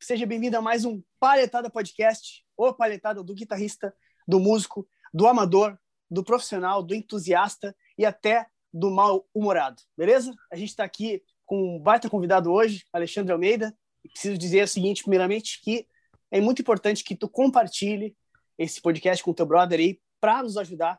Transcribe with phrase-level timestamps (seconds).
[0.00, 3.94] Seja bem-vindo a mais um Palhetada Podcast, ou Palhetada do guitarrista,
[4.26, 5.78] do músico, do amador,
[6.10, 10.34] do profissional, do entusiasta e até do mal-humorado, beleza?
[10.50, 13.76] A gente está aqui com um baita convidado hoje, Alexandre Almeida,
[14.12, 15.86] preciso dizer o seguinte, primeiramente, que
[16.30, 18.16] é muito importante que tu compartilhe
[18.58, 20.98] esse podcast com o teu brother aí para nos ajudar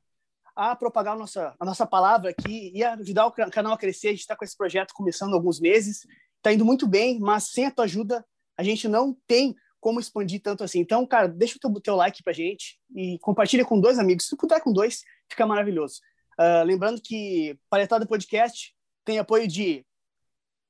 [0.55, 4.09] a propagar a nossa, a nossa palavra aqui e ajudar o canal a crescer.
[4.09, 6.05] A gente está com esse projeto começando há alguns meses
[6.43, 8.23] tá indo muito bem, mas sem a tua ajuda
[8.57, 10.79] a gente não tem como expandir tanto assim.
[10.79, 14.23] Então, cara, deixa o teu, teu like pra gente e compartilha com dois amigos.
[14.25, 15.99] Se tu puder com dois, fica maravilhoso.
[16.39, 19.85] Uh, lembrando que Palhetada Podcast tem apoio de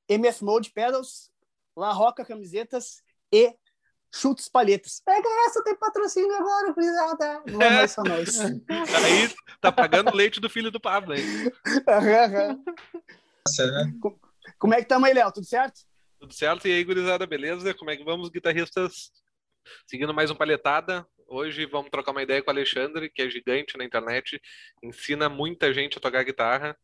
[0.08, 1.30] MF Mode Pedals,
[1.76, 3.54] La Roca Camisetas e
[4.12, 5.00] Chutes Palhetas.
[5.04, 7.50] Pega essa, tem patrocínio agora, cuidado.
[7.50, 8.38] Não é mais só nós.
[9.04, 11.22] Aí tá pagando o leite do filho do Pablo aí.
[13.46, 13.92] Nossa, né?
[14.58, 15.32] Como é que estamos aí, Léo?
[15.32, 15.80] Tudo certo?
[16.24, 16.66] Tudo certo.
[16.66, 17.74] E aí, gurizada, beleza?
[17.74, 19.10] Como é que vamos, guitarristas?
[19.86, 21.06] Seguindo mais um palhetada.
[21.28, 24.40] Hoje vamos trocar uma ideia com o Alexandre, que é gigante na internet,
[24.82, 26.74] ensina muita gente a tocar guitarra.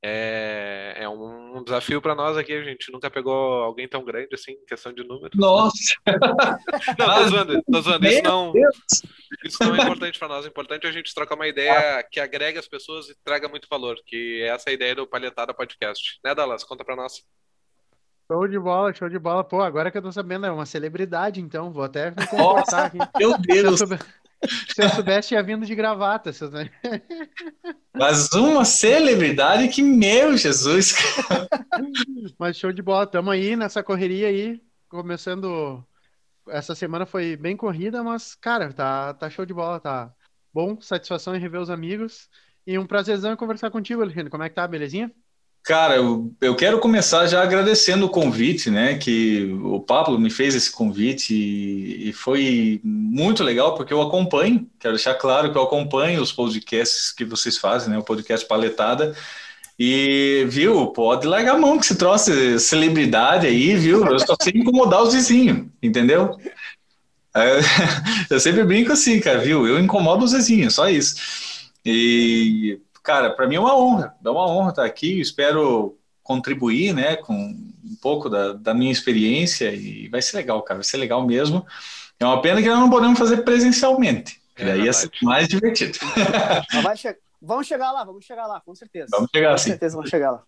[0.00, 4.52] É, é um desafio para nós aqui, a gente nunca pegou alguém tão grande assim,
[4.52, 5.36] em questão de números.
[5.36, 5.74] Nossa!
[6.96, 8.06] não, tô zoando, tô zoando.
[8.06, 8.52] Isso não,
[9.44, 10.44] isso não é importante para nós.
[10.44, 13.66] O importante é a gente trocar uma ideia que agregue as pessoas e traga muito
[13.68, 16.20] valor, que é essa ideia do Palhetada Podcast.
[16.24, 16.62] Né, Dallas?
[16.62, 17.24] Conta para nós.
[18.30, 19.42] Show de bola, show de bola.
[19.42, 22.98] Pô, agora que eu tô sabendo, é uma celebridade, então vou até me comportar aqui.
[23.18, 23.80] Meu Deus!
[23.80, 26.30] Se eu soubesse, tinha vindo de gravata.
[26.30, 26.50] Se eu...
[27.96, 30.94] Mas uma celebridade que, meu Jesus!
[32.38, 34.60] Mas show de bola, tamo aí nessa correria aí,
[34.90, 35.82] começando.
[36.50, 40.12] Essa semana foi bem corrida, mas, cara, tá, tá show de bola, tá
[40.52, 40.78] bom.
[40.82, 42.28] Satisfação em rever os amigos.
[42.66, 44.30] E um prazerzão conversar contigo, Alexandre.
[44.30, 45.10] Como é que tá, belezinha?
[45.68, 48.96] Cara, eu, eu quero começar já agradecendo o convite, né?
[48.96, 54.66] Que o Pablo me fez esse convite e, e, foi muito legal porque eu acompanho,
[54.80, 57.98] quero deixar claro que eu acompanho os podcasts que vocês fazem, né?
[57.98, 59.14] O podcast Paletada.
[59.78, 64.06] E, viu, pode largar a mão que se trouxe celebridade aí, viu?
[64.06, 66.34] Eu só sei incomodar os vizinhos, entendeu?
[67.36, 67.58] É,
[68.30, 69.66] eu sempre brinco assim, cara, viu?
[69.66, 71.14] Eu incomodo os vizinhos, só isso.
[71.84, 75.18] E cara, para mim é uma honra, é uma honra estar aqui.
[75.18, 80.76] Espero contribuir, né, com um pouco da, da minha experiência e vai ser legal, cara,
[80.76, 81.66] vai ser legal mesmo.
[82.20, 84.42] É uma pena que nós não podemos fazer presencialmente.
[84.54, 85.96] É, daí ia ser mais divertido.
[86.96, 89.06] Che vamos chegar lá, vamos chegar lá, com certeza.
[89.10, 89.64] Vamos chegar, com sim.
[89.64, 90.42] Com certeza vamos chegar lá.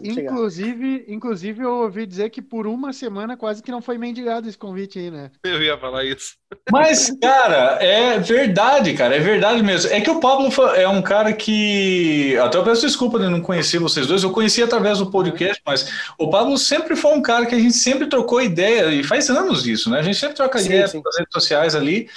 [0.00, 4.58] Inclusive, inclusive, eu ouvi dizer que por uma semana quase que não foi mendigado esse
[4.58, 5.30] convite aí, né?
[5.44, 6.34] Eu ia falar isso.
[6.70, 9.92] Mas, cara, é verdade, cara, é verdade mesmo.
[9.92, 12.36] É que o Pablo é um cara que.
[12.38, 15.88] Até eu peço desculpa de não conhecer vocês dois, eu conheci através do podcast, mas
[16.18, 19.64] o Pablo sempre foi um cara que a gente sempre trocou ideia, e faz anos
[19.64, 20.00] isso, né?
[20.00, 21.00] A gente sempre troca sim, ideia sim.
[21.04, 22.08] nas redes sociais ali,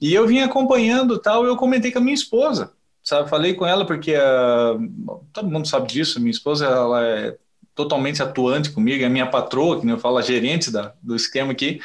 [0.00, 2.72] e eu vim acompanhando tal, e eu comentei com a minha esposa
[3.08, 3.30] sabe?
[3.30, 6.20] Falei com ela porque uh, todo mundo sabe disso.
[6.20, 7.36] Minha esposa ela é
[7.74, 11.80] totalmente atuante comigo, é minha patroa, que eu falo, a gerente da, do esquema aqui.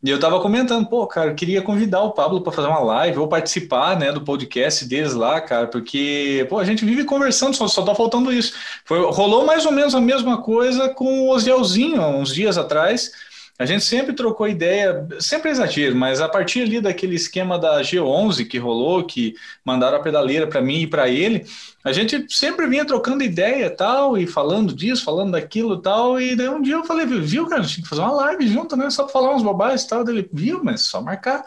[0.00, 3.18] E eu tava comentando, pô, cara, eu queria convidar o Pablo para fazer uma live
[3.18, 7.66] ou participar, né, do podcast deles lá, cara, porque, pô, a gente vive conversando, só,
[7.66, 8.54] só tá faltando isso.
[8.84, 13.10] Foi, rolou mais ou menos a mesma coisa com o Osielzinho, uns dias atrás,
[13.58, 18.46] a gente sempre trocou ideia, sempre exagero, mas a partir ali daquele esquema da G11
[18.46, 21.44] que rolou, que mandaram a pedaleira para mim e para ele,
[21.84, 26.48] a gente sempre vinha trocando ideia tal, e falando disso, falando daquilo tal, e daí
[26.48, 28.88] um dia eu falei, viu, cara, a gente tem que fazer uma live junto, né,
[28.90, 31.44] só para falar uns bobagens e tal, dele, viu, mas só marcar.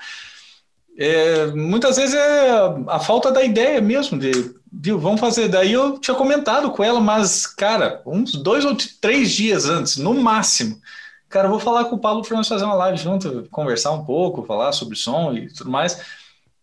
[0.97, 2.51] É, muitas vezes é
[2.89, 5.47] a falta da ideia mesmo, de, viu, vamos fazer.
[5.47, 10.13] Daí eu tinha comentado com ela, mas, cara, uns dois ou três dias antes, no
[10.13, 10.77] máximo,
[11.31, 14.45] cara, vou falar com o Paulo para nós fazer uma live junto, conversar um pouco,
[14.45, 15.99] falar sobre som e tudo mais.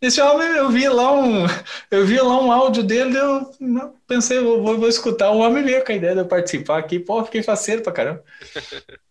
[0.00, 1.44] Esse homem, eu vi lá um,
[1.90, 3.50] eu vi lá um áudio dele, eu
[4.06, 5.30] pensei, vou, vou, vou escutar.
[5.30, 8.22] O homem veio com a ideia de eu participar aqui, pô, fiquei faceiro pra caramba.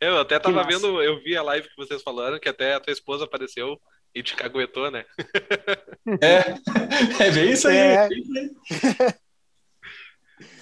[0.00, 2.92] eu até tava vendo, eu vi a live que vocês falaram, que até a tua
[2.92, 3.78] esposa apareceu
[4.14, 5.04] e te caguetou, né?
[6.22, 7.76] é, é bem isso aí.
[7.76, 8.08] É.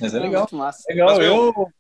[0.01, 0.49] Mas é legal.
[0.89, 1.73] Legal, Mas, eu...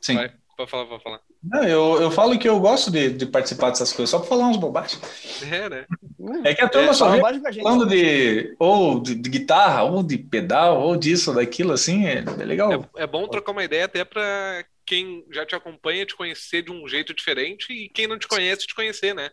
[0.00, 0.14] Sim.
[0.14, 1.20] Vai, pode falar, pode falar.
[1.42, 4.48] Não, eu, eu falo que eu gosto de, de participar dessas coisas, só para falar
[4.48, 5.00] uns bobagens.
[5.42, 5.86] É, né?
[6.44, 7.20] É que a turma é, só vê
[7.62, 12.24] falando de ou de, de, guitarra, ou de pedal, ou disso, ou daquilo, assim, é,
[12.40, 12.90] é legal.
[12.96, 16.72] É, é, bom trocar uma ideia até para quem já te acompanha te conhecer de
[16.72, 19.30] um jeito diferente e quem não te conhece te conhecer, né?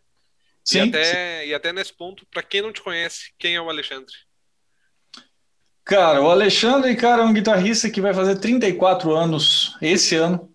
[0.64, 1.04] Sim, e, até,
[1.42, 1.48] sim.
[1.48, 4.14] e até nesse ponto, para quem não te conhece, quem é o Alexandre?
[5.84, 10.53] Cara, o Alexandre, cara, é um guitarrista que vai fazer 34 anos esse ano.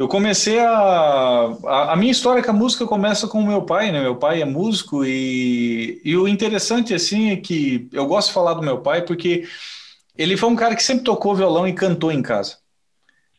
[0.00, 1.96] Eu comecei a, a, a.
[1.96, 4.00] minha história com a música começa com o meu pai, né?
[4.00, 8.54] Meu pai é músico e, e o interessante, assim, é que eu gosto de falar
[8.54, 9.46] do meu pai porque
[10.16, 12.56] ele foi um cara que sempre tocou violão e cantou em casa.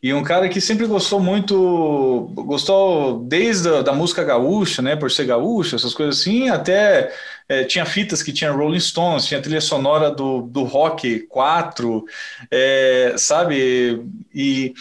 [0.03, 5.09] E um cara que sempre gostou muito, gostou desde a, da música gaúcha, né, por
[5.09, 7.11] ser gaúcho, essas coisas assim, até
[7.49, 12.05] é, tinha fitas que tinha Rolling Stones, tinha trilha sonora do, do Rock 4,
[12.51, 14.05] é, sabe?
[14.31, 14.75] E,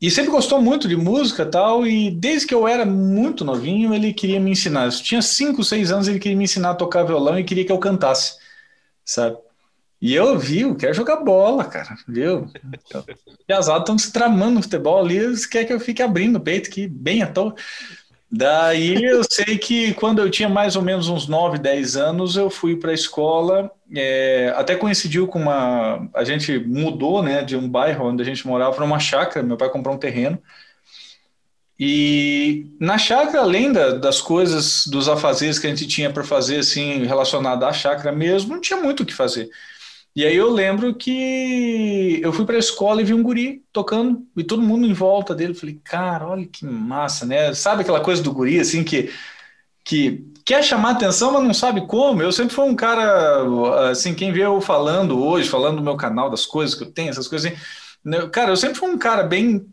[0.00, 4.14] e sempre gostou muito de música tal, e desde que eu era muito novinho, ele
[4.14, 4.86] queria me ensinar.
[4.86, 7.72] Eu tinha 5, 6 anos, ele queria me ensinar a tocar violão e queria que
[7.72, 8.36] eu cantasse,
[9.04, 9.36] sabe?
[10.00, 12.50] E eu vi, eu quero jogar bola, cara, viu?
[13.46, 16.40] E as estão se tramando no futebol ali, eles querem que eu fique abrindo o
[16.40, 17.54] peito aqui, bem à toa.
[18.32, 22.48] Daí eu sei que quando eu tinha mais ou menos uns 9, 10 anos, eu
[22.48, 26.08] fui para a escola, é, até coincidiu com uma.
[26.14, 29.56] A gente mudou né, de um bairro onde a gente morava para uma chácara, meu
[29.56, 30.40] pai comprou um terreno.
[31.78, 36.58] E na chácara, além da, das coisas, dos afazeres que a gente tinha para fazer,
[36.58, 39.48] assim, relacionado à chácara mesmo, não tinha muito o que fazer.
[40.14, 44.26] E aí eu lembro que eu fui para a escola e vi um guri tocando
[44.36, 45.54] e todo mundo em volta dele.
[45.54, 47.54] Falei, cara, olha que massa, né?
[47.54, 49.10] Sabe aquela coisa do guri assim que
[49.84, 52.20] que quer chamar atenção, mas não sabe como.
[52.20, 56.28] Eu sempre fui um cara assim, quem vê eu falando hoje, falando do meu canal,
[56.28, 57.60] das coisas que eu tenho, essas coisas assim.
[58.04, 58.28] Né?
[58.32, 59.64] Cara, eu sempre fui um cara bem,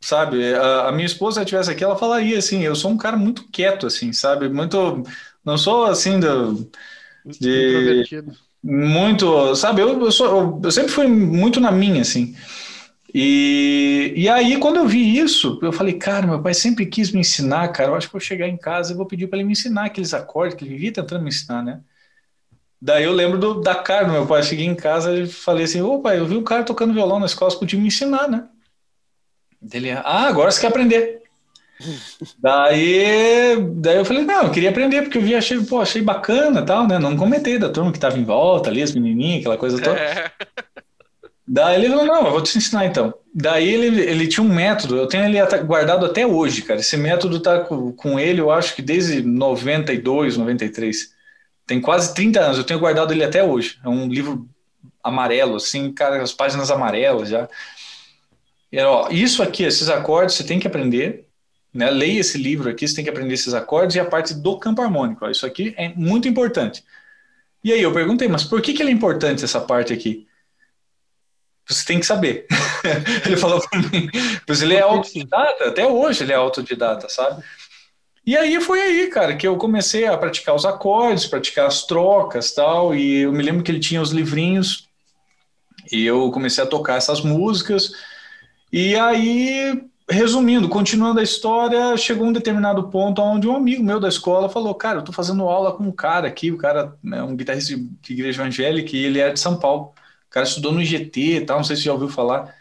[0.00, 0.52] sabe?
[0.52, 3.16] A, a minha esposa se ela estivesse aqui, ela falaria assim, eu sou um cara
[3.16, 4.48] muito quieto assim, sabe?
[4.48, 5.04] Muito
[5.44, 6.68] não sou assim do
[7.24, 8.24] de
[8.62, 12.34] muito, sabe, eu, eu, sou, eu, eu, sempre fui muito na minha, assim.
[13.18, 17.20] E, e aí, quando eu vi isso, eu falei, cara, meu pai sempre quis me
[17.20, 19.52] ensinar, cara, eu acho que vou chegar em casa e vou pedir para ele me
[19.52, 21.80] ensinar aqueles acordes que ele vivia tentando me ensinar, né?
[22.78, 25.80] Daí eu lembro do, da cara do meu pai, cheguei em casa e falei assim,
[25.80, 28.44] ô pai, eu vi o cara tocando violão na escola, você podia me ensinar, né?
[29.72, 31.22] Ele, ah, agora você quer aprender.
[32.38, 36.62] Daí, daí eu falei, não, eu queria aprender, porque eu vi, achei, pô, achei bacana
[36.62, 36.98] tal, né?
[36.98, 39.98] Não comentei da turma que tava em volta ali, as menininhas, aquela coisa toda.
[39.98, 40.30] É.
[41.46, 43.14] Daí ele falou, não, eu vou te ensinar então.
[43.34, 46.80] Daí ele, ele tinha um método, eu tenho ele guardado até hoje, cara.
[46.80, 51.14] Esse método tá com, com ele, eu acho que desde 92, 93.
[51.66, 53.78] Tem quase 30 anos, eu tenho guardado ele até hoje.
[53.84, 54.48] É um livro
[55.02, 57.48] amarelo, assim, cara, as páginas amarelas já.
[58.84, 61.26] Ó, isso aqui, esses acordes, você tem que aprender
[61.76, 61.90] né?
[61.90, 64.80] Leia esse livro aqui, você tem que aprender esses acordes e a parte do campo
[64.80, 65.24] harmônico.
[65.24, 66.82] Ó, isso aqui é muito importante.
[67.62, 70.25] E aí eu perguntei, mas por que, que é importante essa parte aqui?
[71.68, 72.46] Você tem que saber.
[73.26, 74.08] ele falou para mim,
[74.46, 77.42] pois ele é autodidata, até hoje ele é autodidata, sabe?
[78.24, 82.52] E aí foi aí, cara, que eu comecei a praticar os acordes, praticar as trocas
[82.52, 84.88] tal, e eu me lembro que ele tinha os livrinhos,
[85.92, 87.92] e eu comecei a tocar essas músicas,
[88.72, 94.08] e aí resumindo, continuando a história, chegou um determinado ponto onde um amigo meu da
[94.08, 97.36] escola falou: Cara, eu tô fazendo aula com um cara aqui, o cara é um
[97.36, 99.92] guitarrista de igreja evangélica e ele é de São Paulo.
[100.36, 102.54] O cara estudou no IGT e tal, não sei se você já ouviu falar.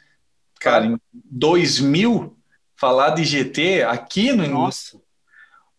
[0.61, 2.33] Cara, em 2000,
[2.77, 4.47] falar de IGT aqui no.
[4.47, 4.97] Nossa.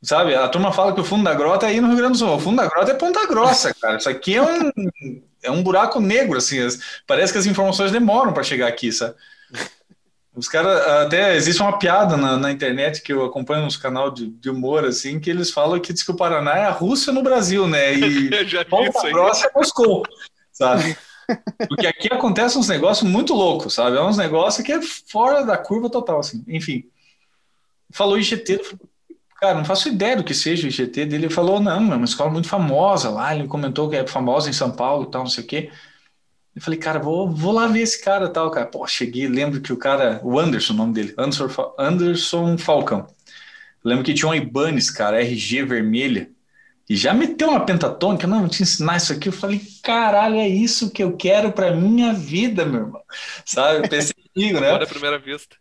[0.02, 2.18] Sabe, a turma fala que o fundo da grota é aí no Rio Grande do
[2.18, 2.34] Sul.
[2.34, 3.96] O fundo da grota é Ponta Grossa, cara.
[3.96, 4.70] Isso aqui é um,
[5.42, 6.58] é um buraco negro, assim.
[7.06, 9.14] Parece que as informações demoram para chegar aqui, sabe?
[10.34, 14.26] Os caras, até existe uma piada na, na, internet que eu acompanho nos canal de,
[14.26, 17.22] de, humor, assim, que eles falam que diz que o Paraná é a Rússia no
[17.22, 17.94] Brasil, né?
[17.94, 18.28] E
[18.68, 20.02] Ponta Grossa é Moscou,
[20.52, 20.94] sabe?
[21.68, 23.96] Porque aqui acontecem uns negócios muito loucos, sabe?
[23.96, 26.44] É uns negócios que é fora da curva total, assim.
[26.46, 26.84] Enfim,
[27.90, 28.60] falou IGT,
[29.40, 31.26] cara, não faço ideia do que seja o IGT dele.
[31.26, 33.34] Ele falou, não, é uma escola muito famosa lá.
[33.34, 35.70] Ele comentou que é famosa em São Paulo tal, não sei o quê.
[36.54, 38.66] Eu falei, cara, vou, vou lá ver esse cara tal, cara.
[38.66, 43.06] Pô, cheguei, lembro que o cara, o Anderson, o nome dele, Anderson, Anderson Falcão.
[43.84, 46.30] lembro que tinha um Ibanez, cara, RG vermelha,
[46.88, 49.28] e já meteu uma pentatônica, não, vou te ensinar isso aqui.
[49.28, 53.02] Eu falei, caralho, é isso que eu quero pra minha vida, meu irmão.
[53.44, 53.88] Sabe?
[53.88, 54.68] pensei comigo, né?
[54.70, 55.56] Agora primeira vista.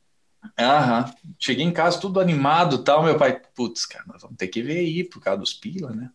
[0.58, 1.12] Aham.
[1.40, 3.04] Cheguei em casa tudo animado tal.
[3.04, 6.12] Meu pai, putz, cara, nós vamos ter que ver aí por causa dos pila, né?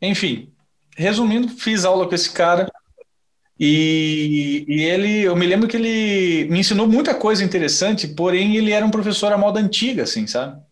[0.00, 0.52] Enfim,
[0.96, 2.70] resumindo, fiz aula com esse cara.
[3.58, 8.70] E, e, ele, eu me lembro que ele me ensinou muita coisa interessante, porém ele
[8.70, 10.62] era um professor à moda antiga, assim, sabe?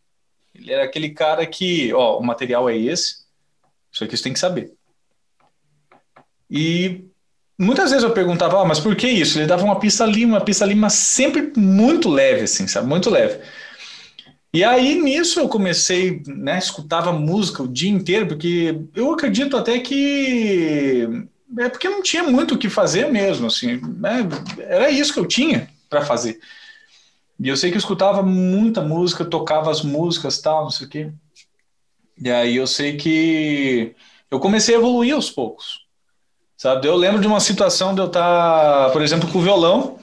[0.55, 3.24] Ele era aquele cara que, ó, o material é esse,
[3.95, 4.73] isso aqui você tem que saber.
[6.51, 7.05] E
[7.59, 9.39] muitas vezes eu perguntava, ah, mas por que isso?
[9.39, 12.89] Ele dava uma pista ali, uma pista ali, mas sempre muito leve, assim, sabe?
[12.89, 13.39] Muito leve.
[14.53, 19.79] E aí nisso eu comecei, né, escutava música o dia inteiro, porque eu acredito até
[19.79, 21.09] que
[21.59, 24.29] é porque não tinha muito o que fazer mesmo, assim, né?
[24.59, 26.41] era isso que eu tinha para fazer.
[27.39, 30.91] E eu sei que eu escutava muita música, tocava as músicas tal, não sei o
[30.91, 31.13] quê.
[32.21, 33.95] E aí eu sei que
[34.31, 35.85] eu comecei a evoluir aos poucos.
[36.57, 36.87] Sabe?
[36.87, 39.99] Eu lembro de uma situação de eu estar, por exemplo, com o violão,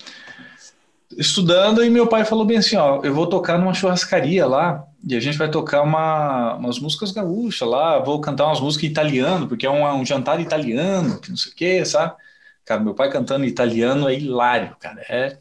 [1.18, 5.16] estudando, e meu pai falou bem assim: ó, eu vou tocar numa churrascaria lá, e
[5.16, 9.66] a gente vai tocar uma, umas músicas gaúchas lá, vou cantar umas músicas italiano, porque
[9.66, 12.16] é um, um jantar italiano, que não sei o quê, sabe?
[12.66, 15.02] Cara, meu pai cantando italiano é hilário, cara.
[15.10, 15.38] É,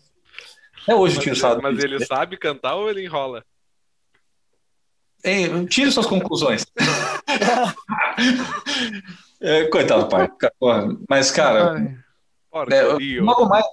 [0.89, 3.45] é hoje mas, o tio Mas ele sabe cantar ou ele enrola?
[5.23, 6.65] É, tire suas conclusões.
[9.41, 10.31] é, coitado do pai.
[11.09, 11.99] Mas, cara,
[12.71, 13.65] é, logo mais,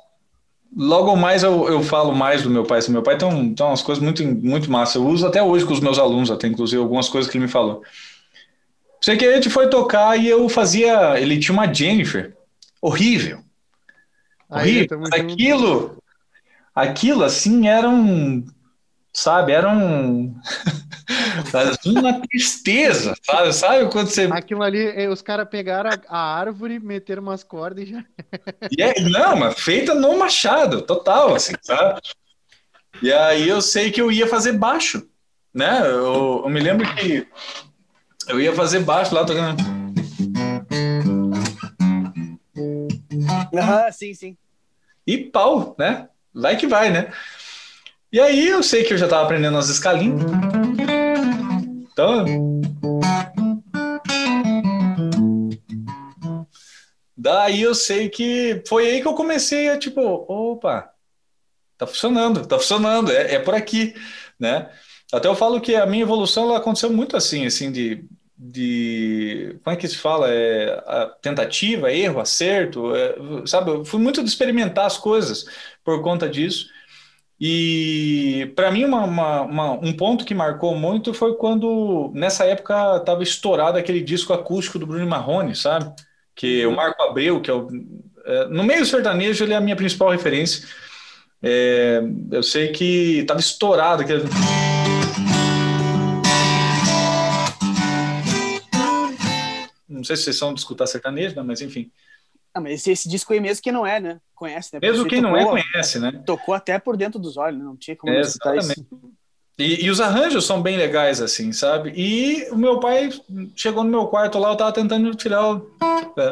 [0.76, 2.80] logo mais eu, eu falo mais do meu pai.
[2.80, 4.98] Assim, meu pai tem, um, tem umas coisas muito, muito massa.
[4.98, 7.52] Eu uso até hoje com os meus alunos, até inclusive algumas coisas que ele me
[7.52, 7.82] falou.
[9.02, 11.20] Sei que a gente foi tocar e eu fazia.
[11.20, 12.36] Ele tinha uma Jennifer.
[12.82, 13.40] Horrível.
[14.50, 15.04] Aí, horrível.
[15.14, 16.04] Aquilo,
[16.74, 18.46] aquilo assim era um.
[19.14, 20.36] Sabe, era um.
[21.86, 23.54] Uma tristeza, sabe?
[23.54, 24.24] Sabe quando você.
[24.32, 28.04] Aquilo ali, eh, os caras pegaram a, árvore, meteram umas cordas e já.
[28.78, 32.02] E é, não, mas feita no machado, total, assim, sabe?
[33.02, 35.08] E aí eu sei que eu ia fazer baixo,
[35.54, 35.82] né?
[35.84, 37.28] Eu, eu me lembro que
[38.28, 39.64] eu ia fazer baixo lá tocando.
[43.58, 44.38] Ah, sim, sim.
[45.06, 46.10] E pau, né?
[46.34, 47.12] Vai que vai, né?
[48.12, 50.22] E aí eu sei que eu já estava aprendendo as escalinhas.
[51.98, 52.62] Então.
[57.18, 60.92] Daí eu sei que foi aí que eu comecei a tipo, opa,
[61.76, 63.96] tá funcionando, tá funcionando, é, é por aqui,
[64.40, 64.70] né?
[65.12, 68.06] Até eu falo que a minha evolução ela aconteceu muito assim, assim, de,
[68.38, 70.28] de como é que se fala?
[70.30, 73.16] É, tentativa, erro, acerto, é,
[73.48, 73.72] sabe?
[73.72, 75.46] Eu fui muito de experimentar as coisas
[75.84, 76.70] por conta disso.
[77.40, 82.98] E para mim, uma, uma, uma, um ponto que marcou muito foi quando, nessa época,
[82.98, 85.94] estava estourado aquele disco acústico do Bruno Marrone, sabe?
[86.36, 87.68] Que o Marco Abreu, que é o.
[88.26, 90.68] É, no meio sertanejo, ele é a minha principal referência.
[91.42, 92.02] É,
[92.32, 94.24] eu sei que estava estourado aquele.
[99.88, 101.44] Não sei se vocês são de escutar sertanejo, né?
[101.44, 101.92] mas enfim.
[102.58, 104.20] Ah, mas esse, esse, disco aí mesmo que não é, né?
[104.34, 104.80] Conhece, né?
[104.82, 106.24] Mesmo quem tocou, não é, conhece, né?
[106.26, 107.64] Tocou até por dentro dos olhos, né?
[107.64, 108.82] Não tinha como é, exatamente.
[108.82, 108.88] isso.
[109.60, 111.94] E, e, os arranjos são bem legais, assim, sabe?
[111.96, 113.12] E o meu pai
[113.56, 115.72] chegou no meu quarto lá, eu tava tentando tirar o.
[116.18, 116.30] É.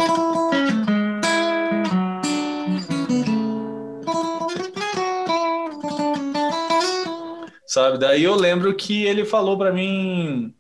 [7.68, 8.00] Sabe?
[8.00, 10.56] Daí eu lembro que ele falou para mim.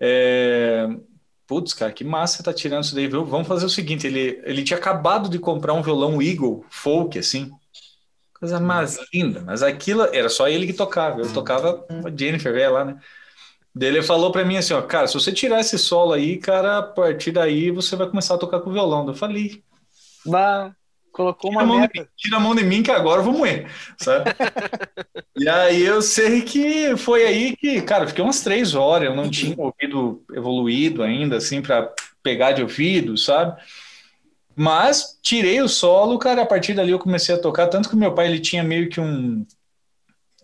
[0.00, 0.88] É,
[1.50, 3.24] Putz, cara, que massa você tá tirando isso daí, viu?
[3.24, 7.50] Vamos fazer o seguinte, ele, ele tinha acabado de comprar um violão Eagle folk, assim,
[8.38, 12.72] coisa mais linda, mas aquilo era só ele que tocava, eu tocava a Jennifer, velho,
[12.72, 13.00] lá, né?
[13.74, 16.78] Daí ele falou para mim assim, ó, cara, se você tirar esse solo aí, cara,
[16.78, 19.04] a partir daí você vai começar a tocar com o violão.
[19.08, 19.64] Eu falei,
[20.24, 20.72] bah,
[21.12, 22.00] Colocou uma tira meta.
[22.00, 23.66] Mim, tira a mão de mim que agora eu vou moer,
[23.98, 24.30] sabe?
[25.36, 29.28] e aí eu sei que foi aí que, cara, fiquei umas três horas, eu não
[29.28, 33.60] tinha ouvido evoluído ainda, assim, para pegar de ouvido, sabe?
[34.54, 38.14] Mas tirei o solo, cara, a partir dali eu comecei a tocar, tanto que meu
[38.14, 39.44] pai, ele tinha meio que um...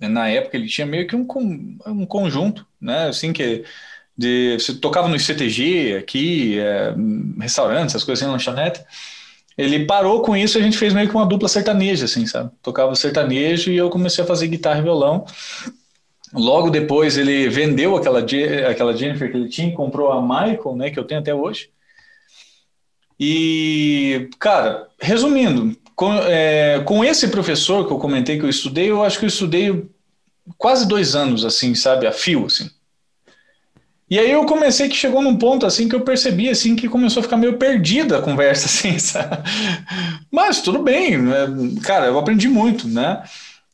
[0.01, 1.27] Na época, ele tinha meio que um,
[1.87, 3.65] um conjunto, né, assim, que...
[4.19, 6.95] De, você tocava no CTG aqui, é,
[7.39, 8.83] restaurantes, essas coisas assim, lanchonete,
[9.57, 12.51] ele parou com isso, a gente fez meio que uma dupla sertaneja, assim, sabe?
[12.63, 15.25] Tocava sertanejo e eu comecei a fazer guitarra e violão.
[16.35, 18.21] Logo depois ele vendeu aquela,
[18.69, 21.71] aquela Jennifer que ele tinha, comprou a Michael, né, que eu tenho até hoje.
[23.19, 29.03] E, cara, resumindo, com, é, com esse professor que eu comentei que eu estudei, eu
[29.03, 29.89] acho que eu estudei
[30.59, 32.71] quase dois anos, assim, sabe, a fio, assim.
[34.09, 37.21] E aí eu comecei que chegou num ponto assim que eu percebi assim que começou
[37.21, 39.37] a ficar meio perdida a conversa assim, sabe?
[40.31, 41.47] Mas tudo bem, né?
[41.83, 43.25] cara, eu aprendi muito, né?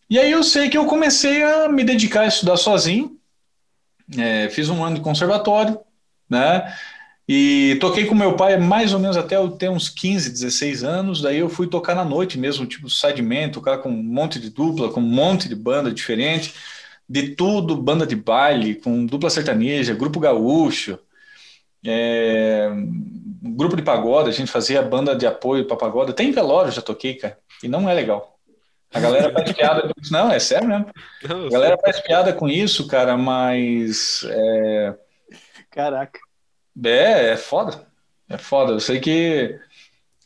[0.09, 3.17] E aí eu sei que eu comecei a me dedicar a estudar sozinho,
[4.17, 5.79] é, fiz um ano de conservatório,
[6.29, 6.75] né?
[7.29, 11.23] E toquei com meu pai mais ou menos até eu ter uns 15, 16 anos,
[11.23, 14.91] daí eu fui tocar na noite mesmo, tipo sideman, tocar com um monte de dupla,
[14.91, 16.53] com um monte de banda diferente
[17.13, 20.99] de tudo, banda de baile, com dupla sertaneja, grupo gaúcho,
[21.85, 22.71] é,
[23.43, 26.15] grupo de pagode, a gente fazia banda de apoio para pagode.
[26.15, 28.39] Tem velório, já toquei, cara, e não é legal.
[28.95, 30.11] A galera faz piada com isso.
[30.11, 30.87] Não, é sério mesmo.
[31.23, 34.27] A galera faz piada com isso, cara, mas.
[34.31, 34.95] É...
[35.71, 36.19] Caraca.
[36.83, 37.87] É, é foda.
[38.27, 38.73] É foda.
[38.73, 39.59] Eu sei que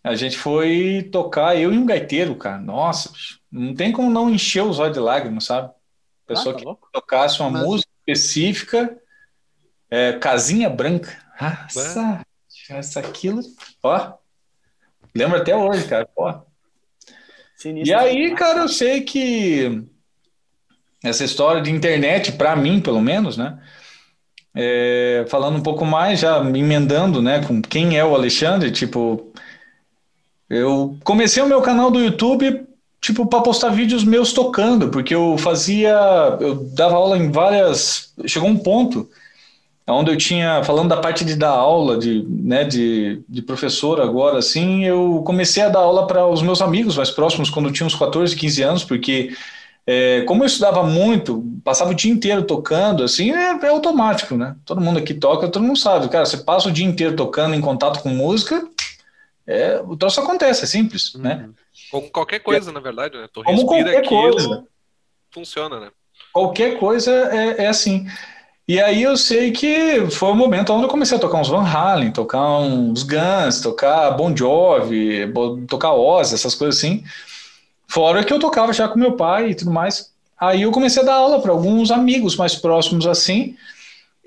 [0.04, 2.58] a gente foi tocar, eu e um gaiteiro, cara.
[2.58, 3.10] Nossa,
[3.50, 5.72] não tem como não encher os olhos de lágrimas, sabe?
[6.26, 8.98] Pessoa tá que tocasse uma Mas- música específica,
[9.90, 11.16] é, casinha branca.
[11.40, 12.26] Nossa,
[12.68, 13.40] essa aquilo,
[13.82, 14.14] ó.
[15.14, 16.08] Lembro até hoje, cara.
[16.16, 16.40] Ó.
[17.56, 17.90] Sinistro.
[17.90, 19.82] E aí, cara, eu sei que
[21.02, 23.58] essa história de internet, para mim, pelo menos, né?
[24.56, 29.30] é, falando um pouco mais, já me emendando, né, com quem é o Alexandre, tipo,
[30.48, 32.66] eu comecei o meu canal do YouTube,
[33.00, 35.94] tipo, para postar vídeos meus tocando, porque eu fazia,
[36.40, 39.08] eu dava aula em várias, chegou um ponto
[39.88, 44.38] onde eu tinha, falando da parte de dar aula, de, né, de, de professor agora,
[44.38, 47.86] assim, eu comecei a dar aula para os meus amigos mais próximos quando eu tinha
[47.86, 49.32] uns 14, 15 anos, porque
[49.86, 54.56] é, como eu estudava muito, passava o dia inteiro tocando, assim, é, é automático, né?
[54.64, 57.60] Todo mundo aqui toca, todo mundo sabe, cara, você passa o dia inteiro tocando em
[57.60, 58.66] contato com música,
[59.46, 61.48] é, o troço acontece, é simples, né?
[61.90, 63.28] Como qualquer coisa, na verdade, né?
[63.32, 64.64] Tu Como respira qualquer aquilo, coisa.
[65.32, 65.90] funciona, né?
[66.32, 68.06] Qualquer coisa é, é assim.
[68.68, 71.62] E aí eu sei que foi o momento onde eu comecei a tocar uns Van
[71.64, 75.32] Halen, tocar uns Guns, tocar Bon Jovi,
[75.68, 77.04] tocar Ozzy, essas coisas assim.
[77.86, 80.12] Fora que eu tocava já com meu pai e tudo mais.
[80.38, 83.56] Aí eu comecei a dar aula para alguns amigos mais próximos assim.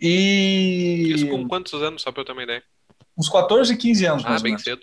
[0.02, 2.64] Isso E com quantos anos, só pra eu ter uma ideia?
[3.18, 4.82] uns 14, 15 anos Ah, mais ou bem cedo.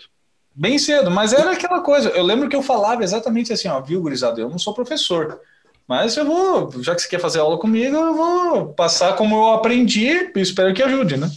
[0.59, 2.09] Bem cedo, mas era aquela coisa.
[2.09, 5.39] Eu lembro que eu falava exatamente assim, ó, viu, gurizada, eu não sou professor,
[5.87, 9.49] mas eu vou, já que você quer fazer aula comigo, eu vou passar como eu
[9.51, 11.31] aprendi e espero que ajude, né?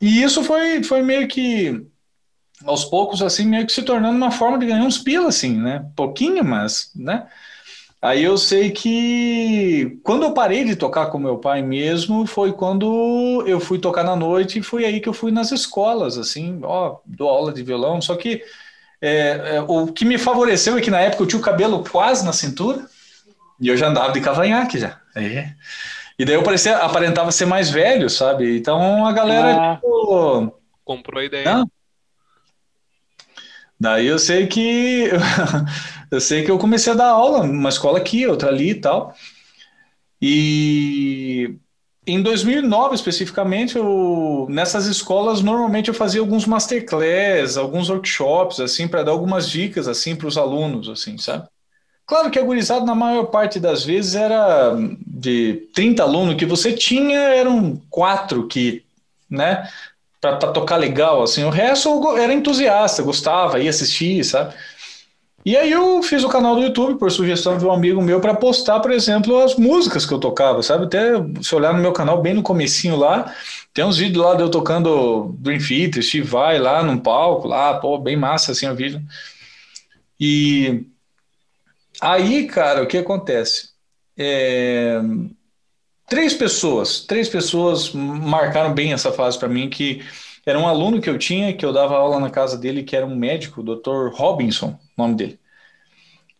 [0.00, 1.86] E isso foi, foi meio que,
[2.64, 5.86] aos poucos, assim, meio que se tornando uma forma de ganhar uns pila, assim, né?
[5.94, 7.28] Pouquinho, mas, né?
[8.02, 13.44] Aí eu sei que quando eu parei de tocar com meu pai mesmo, foi quando
[13.46, 16.96] eu fui tocar na noite e foi aí que eu fui nas escolas, assim, ó,
[17.04, 18.42] dou aula de violão, só que
[19.02, 22.24] é, é, o que me favoreceu é que na época eu tinha o cabelo quase
[22.24, 22.86] na cintura
[23.60, 24.98] e eu já andava de cavanhaque já.
[25.14, 25.50] É.
[26.18, 28.56] E daí eu parecia, aparentava ser mais velho, sabe?
[28.58, 29.74] Então a galera, Ah.
[29.76, 31.44] tipo, Comprou a ideia.
[31.44, 31.70] não.
[33.80, 35.08] Daí eu sei que
[36.10, 39.14] eu sei que eu comecei a dar aula numa escola aqui, outra ali e tal.
[40.20, 41.54] E
[42.06, 49.02] em 2009 especificamente, eu, nessas escolas normalmente eu fazia alguns masterclass, alguns workshops assim para
[49.02, 51.48] dar algumas dicas assim para os alunos assim, sabe?
[52.06, 56.72] Claro que a gurizada na maior parte das vezes era de 30 alunos que você
[56.72, 58.82] tinha, eram quatro que,
[59.30, 59.70] né,
[60.20, 61.44] para tocar legal, assim.
[61.44, 64.54] O resto era entusiasta, gostava, ia assistir, sabe?
[65.44, 68.34] E aí eu fiz o canal do YouTube por sugestão de um amigo meu para
[68.34, 70.84] postar, por exemplo, as músicas que eu tocava, sabe?
[70.84, 73.34] Até se olhar no meu canal bem no comecinho lá,
[73.72, 77.74] tem uns vídeos lá de eu tocando Dream Theater, Steve Vai lá num palco, lá,
[77.74, 79.00] pô, bem massa assim o vídeo.
[80.20, 80.84] E
[82.02, 83.70] aí, cara, o que acontece?
[84.18, 85.00] É,
[86.10, 90.02] Três pessoas, três pessoas marcaram bem essa fase para mim, que
[90.44, 93.06] era um aluno que eu tinha, que eu dava aula na casa dele, que era
[93.06, 94.12] um médico, o Dr.
[94.12, 95.40] Robinson, o nome dele.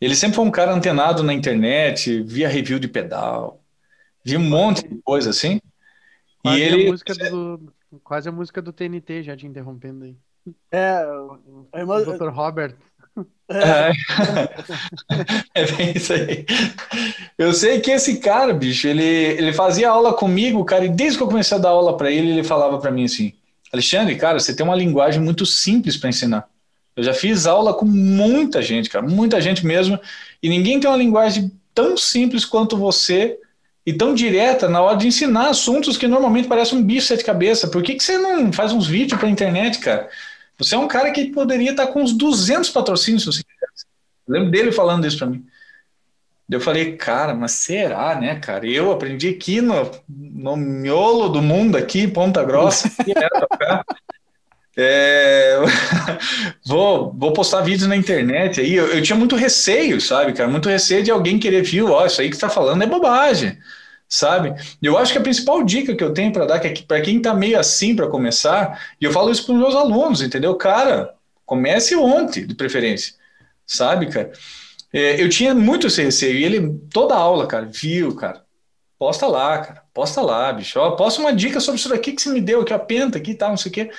[0.01, 3.63] Ele sempre foi um cara antenado na internet, via review de pedal,
[4.25, 5.61] via um monte de coisa assim.
[6.43, 10.17] E Quase ele, a música do, quase a música do TNT, já te interrompendo aí.
[10.73, 11.03] É,
[11.77, 12.29] irmã, O Dr.
[12.29, 12.75] Robert.
[13.51, 13.91] É.
[15.55, 16.47] É bem isso aí.
[17.37, 21.25] Eu sei que esse cara, bicho, ele, ele fazia aula comigo, cara, e desde que
[21.25, 23.33] eu comecei a dar aula para ele, ele falava para mim assim:
[23.73, 26.49] Alexandre, cara, você tem uma linguagem muito simples para ensinar.
[26.97, 29.99] Eu já fiz aula com muita gente, cara, muita gente mesmo,
[30.43, 33.39] e ninguém tem uma linguagem tão simples quanto você
[33.87, 37.69] e tão direta na hora de ensinar assuntos que normalmente parecem um bicho sete cabeça.
[37.69, 40.09] Por que, que você não faz uns vídeos para internet, cara?
[40.61, 43.87] Você é um cara que poderia estar com uns 200 patrocínios, se você quisesse.
[44.29, 45.45] Eu lembro dele falando isso para mim.
[46.51, 48.67] Eu falei, cara, mas será, né, cara?
[48.67, 53.85] Eu aprendi aqui no, no miolo do mundo, aqui, Ponta Grossa, aqui, né, tocar.
[54.77, 55.57] É,
[56.67, 58.75] vou, vou postar vídeos na internet aí.
[58.75, 60.49] Eu, eu tinha muito receio, sabe, cara?
[60.49, 63.57] Muito receio de alguém querer vir, ó, isso aí que você tá falando é bobagem,
[64.11, 64.53] sabe?
[64.83, 67.01] Eu acho que a principal dica que eu tenho para dar, que é que para
[67.01, 70.57] quem tá meio assim para começar, e eu falo isso para os meus alunos, entendeu?
[70.57, 71.15] Cara,
[71.47, 73.15] comece ontem, de preferência,
[73.65, 74.33] sabe, cara?
[74.93, 78.43] É, eu tinha muito esse receio, e ele, toda aula, cara, viu, cara,
[78.99, 82.31] posta lá, cara, posta lá, bicho, ó, posta uma dica sobre isso daqui que você
[82.31, 83.91] me deu, aqui, a penta aqui tal, não sei o quê.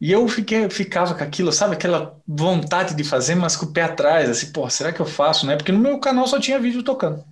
[0.00, 3.82] E eu fiquei, ficava com aquilo, sabe, aquela vontade de fazer, mas com o pé
[3.82, 5.56] atrás, assim, pô, será que eu faço, né?
[5.56, 7.24] Porque no meu canal só tinha vídeo tocando.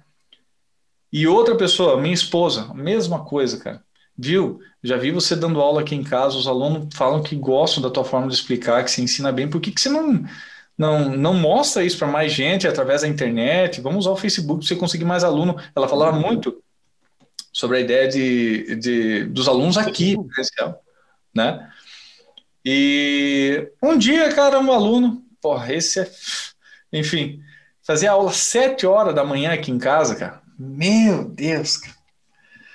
[1.12, 3.84] E outra pessoa, minha esposa, mesma coisa, cara.
[4.18, 4.60] Viu?
[4.82, 8.04] Já vi você dando aula aqui em casa, os alunos falam que gostam da tua
[8.04, 10.24] forma de explicar, que você ensina bem, por que que você não
[10.76, 13.80] não, não mostra isso para mais gente através da internet?
[13.80, 15.56] Vamos usar o Facebook para você conseguir mais aluno.
[15.74, 16.62] Ela falava muito
[17.52, 20.82] sobre a ideia de, de dos alunos aqui, presencial,
[21.34, 21.70] né?
[22.62, 26.10] E um dia, cara, um aluno, porra, esse é,
[26.92, 27.40] enfim,
[27.82, 30.42] fazia aula sete horas da manhã aqui em casa, cara.
[30.58, 31.96] Meu Deus, cara.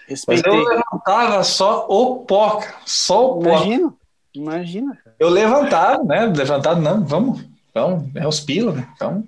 [0.08, 0.52] Respeitei.
[0.52, 2.76] Mas eu levantava só o pó, cara.
[2.86, 3.50] Só o pó.
[3.50, 3.94] Imagina,
[4.34, 4.98] imagina.
[5.20, 6.26] Eu levantava, né?
[6.26, 8.88] Levantado, não, vamos, vamos, é os pila, né?
[8.96, 9.24] Então,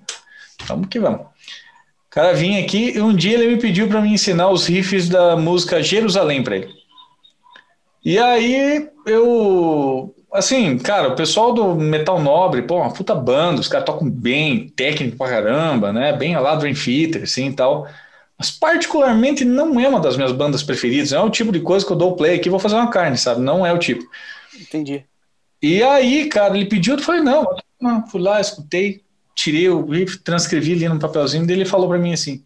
[0.66, 1.20] vamos que vamos.
[1.20, 5.08] O cara vinha aqui e um dia ele me pediu para me ensinar os riffs
[5.08, 6.72] da música Jerusalém para ele.
[8.04, 13.68] E aí eu, assim, cara, o pessoal do Metal Nobre, pô, uma puta banda, os
[13.68, 16.12] caras tocam bem, técnico pra caramba, né?
[16.12, 17.88] Bem lá Dream Theater, assim e tal.
[18.38, 21.86] Mas particularmente não é uma das minhas bandas preferidas, não é o tipo de coisa
[21.86, 23.40] que eu dou play aqui vou fazer uma carne, sabe?
[23.40, 24.04] Não é o tipo.
[24.58, 25.04] Entendi.
[25.62, 27.46] E aí, cara, ele pediu, eu falei, não,
[28.08, 29.02] fui lá, escutei,
[29.34, 32.44] tirei o riff, transcrevi ali no papelzinho dele e falou para mim assim,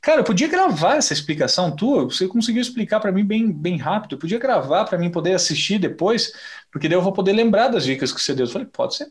[0.00, 4.14] cara, eu podia gravar essa explicação tua, você conseguiu explicar para mim bem, bem rápido,
[4.14, 6.32] eu podia gravar para mim poder assistir depois,
[6.70, 8.46] porque daí eu vou poder lembrar das dicas que você deu.
[8.46, 9.10] Eu falei, pode ser.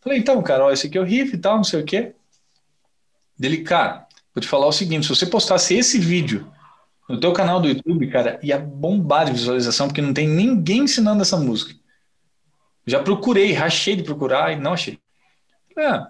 [0.00, 2.14] Falei, então, cara, ó, esse aqui é o riff e tal, não sei o quê.
[3.38, 6.50] Dele, cara, Vou te falar o seguinte: se você postasse esse vídeo
[7.08, 11.22] no teu canal do YouTube, cara, ia bombar de visualização, porque não tem ninguém ensinando
[11.22, 11.74] essa música.
[12.86, 14.98] Já procurei, rachei de procurar e não achei.
[15.76, 16.00] É,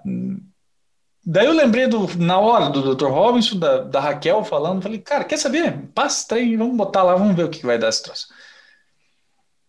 [1.24, 3.06] daí eu lembrei do, na hora do Dr.
[3.06, 5.88] Robinson, da, da Raquel falando, falei, cara, quer saber?
[5.94, 8.26] Passa trem, vamos botar lá, vamos ver o que, que vai dar esse troço.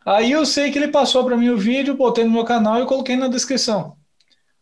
[0.06, 2.86] Aí eu sei que ele passou para mim o vídeo, botei no meu canal e
[2.86, 3.98] coloquei na descrição.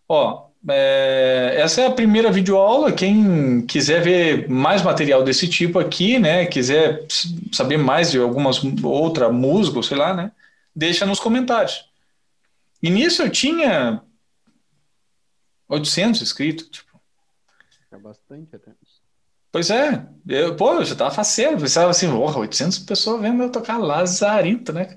[0.07, 2.91] Ó, é, essa é a primeira videoaula.
[2.91, 6.45] Quem quiser ver mais material desse tipo aqui, né?
[6.45, 7.05] Quiser
[7.51, 10.31] saber mais de algumas outra música, sei lá, né?
[10.75, 11.89] Deixa nos comentários.
[12.81, 14.01] E nisso eu tinha
[15.67, 16.93] 800 inscritos, tipo.
[17.91, 18.71] É bastante até.
[19.51, 23.51] Pois é, eu, pô, eu já tava faceiro, pensava assim, porra, 800 pessoas vendo eu
[23.51, 24.95] tocar Lazarito, né?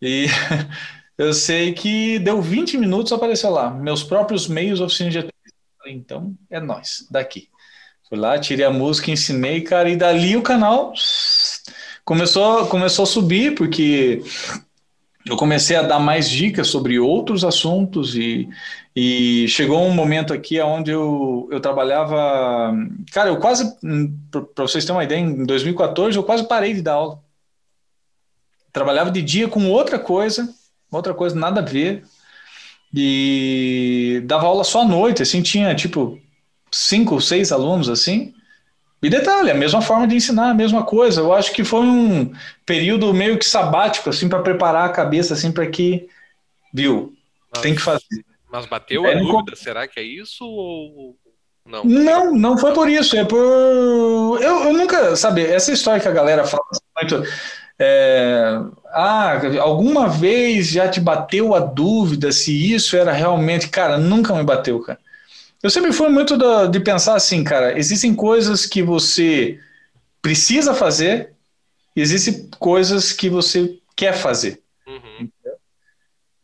[0.00, 0.26] E
[1.22, 5.28] Eu sei que deu 20 minutos, apareceu lá, meus próprios meios oficina de
[5.86, 7.48] Então, é nós, daqui.
[8.08, 10.92] Fui lá, tirei a música, ensinei, cara, e dali o canal
[12.04, 14.20] começou, começou a subir, porque
[15.24, 18.48] eu comecei a dar mais dicas sobre outros assuntos e,
[18.94, 22.74] e chegou um momento aqui onde eu, eu trabalhava.
[23.12, 23.76] Cara, eu quase,
[24.54, 27.22] para vocês terem uma ideia, em 2014 eu quase parei de dar aula.
[28.72, 30.52] Trabalhava de dia com outra coisa
[30.98, 32.04] outra coisa nada a ver.
[32.94, 36.20] E dava aula só à noite, assim, tinha tipo
[36.70, 38.34] cinco, seis alunos assim.
[39.02, 41.20] E detalhe, a mesma forma de ensinar, a mesma coisa.
[41.20, 42.32] Eu acho que foi um
[42.64, 46.08] período meio que sabático, assim, para preparar a cabeça, assim, para que,
[46.72, 47.12] viu,
[47.52, 48.24] mas, tem que fazer.
[48.50, 51.16] Mas bateu é, a dúvida, será que é isso ou
[51.66, 51.84] não?
[51.84, 53.38] Não, não foi por isso, é por.
[54.40, 56.62] Eu, eu nunca, sabe, essa história que a galera fala
[57.00, 57.24] muito
[57.82, 63.68] é, ah, alguma vez já te bateu a dúvida se isso era realmente.
[63.68, 64.98] Cara, nunca me bateu, cara.
[65.62, 66.36] Eu sempre fui muito
[66.68, 69.58] de pensar assim, cara, existem coisas que você
[70.20, 71.32] precisa fazer
[71.94, 74.60] existem coisas que você quer fazer.
[74.86, 75.28] Uhum.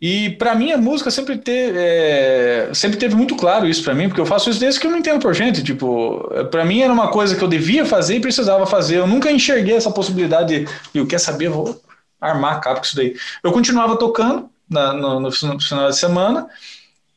[0.01, 4.09] E para mim a música sempre teve, é, sempre teve muito claro isso para mim,
[4.09, 5.63] porque eu faço isso desde que eu não entendo por gente.
[5.63, 8.99] Tipo, para mim era uma coisa que eu devia fazer e precisava fazer.
[8.99, 11.81] Eu nunca enxerguei essa possibilidade de, eu quer saber, vou
[12.21, 13.17] armar capa com isso daí.
[13.43, 16.49] Eu continuava tocando na, no, no, final de semana,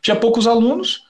[0.02, 1.04] tinha poucos alunos.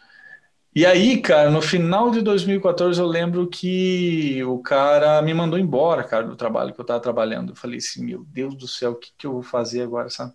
[0.76, 6.04] E aí, cara, no final de 2014 eu lembro que o cara me mandou embora,
[6.04, 7.52] cara, do trabalho que eu tava trabalhando.
[7.52, 10.34] Eu falei assim, meu Deus do céu, o que, que eu vou fazer agora, sabe?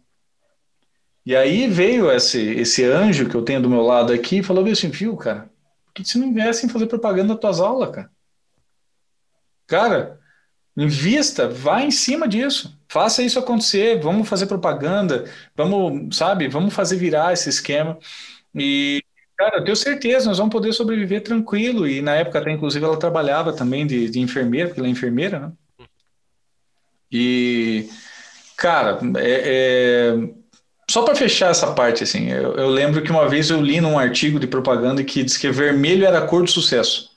[1.26, 4.64] E aí veio esse, esse anjo que eu tenho do meu lado aqui e falou
[4.64, 5.50] assim, viu, cara,
[5.84, 8.10] por que você não investe em fazer propaganda das tuas aulas, cara?
[9.66, 10.20] Cara,
[10.76, 16.94] invista, vá em cima disso, faça isso acontecer, vamos fazer propaganda, vamos, sabe, vamos fazer
[16.94, 17.98] virar esse esquema.
[18.54, 19.02] E,
[19.36, 21.88] cara, eu tenho certeza, nós vamos poder sobreviver tranquilo.
[21.88, 25.40] E na época, até inclusive, ela trabalhava também de, de enfermeira, porque ela é enfermeira,
[25.40, 25.52] né?
[27.10, 27.88] E,
[28.56, 30.45] cara, é, é
[30.90, 33.98] só para fechar essa parte, assim, eu, eu, lembro que uma vez eu li num
[33.98, 37.10] artigo de propaganda que diz que vermelho era a cor do sucesso.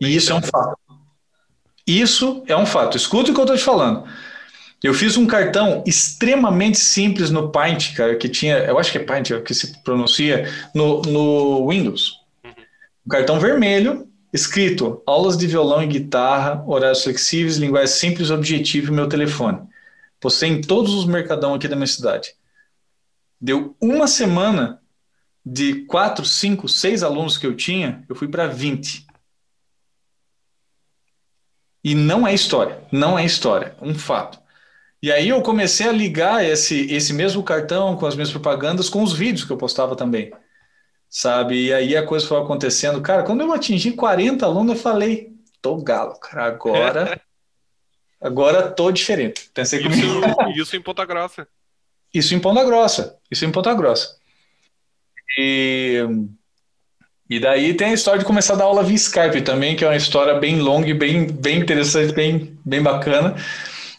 [0.00, 0.78] E isso é um fato.
[1.86, 2.96] Isso é um fato.
[2.96, 4.04] Escuta o que eu estou te falando.
[4.82, 9.02] Eu fiz um cartão extremamente simples no Paint, cara, que tinha, eu acho que é
[9.02, 12.20] Paint, é o que se pronuncia, no, no Windows.
[13.06, 18.94] Um cartão vermelho, escrito aulas de violão e guitarra, horários flexíveis, linguagem simples, objetivo e
[18.94, 19.58] meu telefone.
[20.24, 22.34] Postei em todos os mercadão aqui da minha cidade.
[23.38, 24.80] Deu uma semana,
[25.44, 29.06] de quatro, cinco, seis alunos que eu tinha, eu fui para 20.
[31.84, 34.40] E não é história, não é história, um fato.
[35.02, 39.02] E aí eu comecei a ligar esse, esse mesmo cartão com as minhas propagandas com
[39.02, 40.32] os vídeos que eu postava também,
[41.06, 41.66] sabe?
[41.66, 43.02] E aí a coisa foi acontecendo.
[43.02, 47.20] Cara, quando eu atingi 40 alunos, eu falei, tô galo, cara, agora...
[48.24, 49.50] agora tô diferente.
[49.52, 50.50] Pensei isso, comigo.
[50.56, 51.46] isso em Ponta Grossa.
[52.12, 54.16] Isso em Ponta Grossa, isso em Ponta Grossa.
[55.36, 56.00] E,
[57.28, 59.88] e daí tem a história de começar a dar aula via Skype também, que é
[59.88, 63.34] uma história bem longa e bem, bem interessante, bem, bem bacana.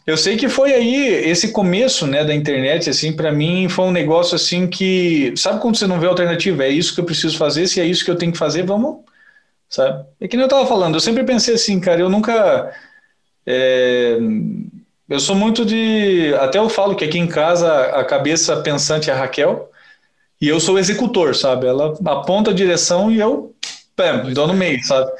[0.07, 3.91] Eu sei que foi aí esse começo, né, da internet, assim, para mim foi um
[3.91, 6.63] negócio assim que, sabe quando você não vê alternativa?
[6.63, 8.99] É isso que eu preciso fazer, se é isso que eu tenho que fazer, vamos,
[9.67, 10.05] sabe?
[10.21, 12.71] É que nem eu tava falando, eu sempre pensei assim, cara, eu nunca
[13.45, 14.17] é,
[15.07, 19.13] eu sou muito de, até eu falo que aqui em casa a cabeça pensante é
[19.13, 19.71] a Raquel,
[20.41, 21.67] e eu sou o executor, sabe?
[21.67, 23.55] Ela aponta a direção e eu
[23.95, 25.11] pam, dou no meio, sabe?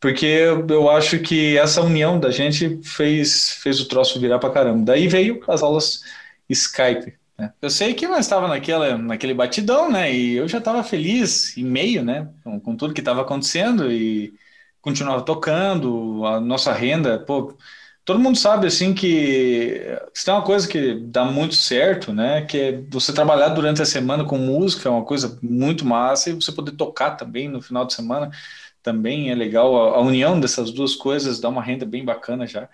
[0.00, 4.86] Porque eu acho que essa união da gente fez, fez o troço virar pra caramba.
[4.86, 6.02] Daí veio as aulas
[6.48, 7.14] Skype.
[7.38, 7.52] Né?
[7.60, 10.12] Eu sei que nós estava naquela, naquele batidão, né?
[10.12, 12.28] E eu já estava feliz e meio, né?
[12.42, 14.32] Com, com tudo que estava acontecendo e
[14.80, 17.56] continuava tocando, a nossa renda, pô,
[18.04, 19.80] todo mundo sabe assim que
[20.14, 22.42] se tem uma coisa que dá muito certo, né?
[22.46, 26.32] Que é você trabalhar durante a semana com música, é uma coisa muito massa, e
[26.34, 28.30] você poder tocar também no final de semana
[28.82, 29.94] também é legal.
[29.94, 32.68] A, a união dessas duas coisas dá uma renda bem bacana já.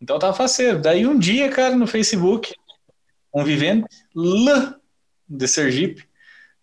[0.00, 0.80] Então tava faceiro.
[0.80, 2.54] Daí um dia, cara, no Facebook,
[3.32, 4.76] um vivente lá
[5.28, 6.08] de Sergipe,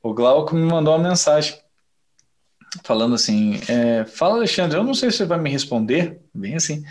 [0.02, 1.58] o Glauco me mandou uma mensagem
[2.84, 6.84] falando assim: é, Fala, Alexandre, eu não sei se você vai me responder, bem assim.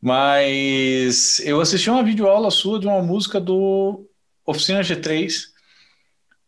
[0.00, 4.04] Mas eu assisti uma videoaula sua de uma música do
[4.44, 5.52] Oficina G3.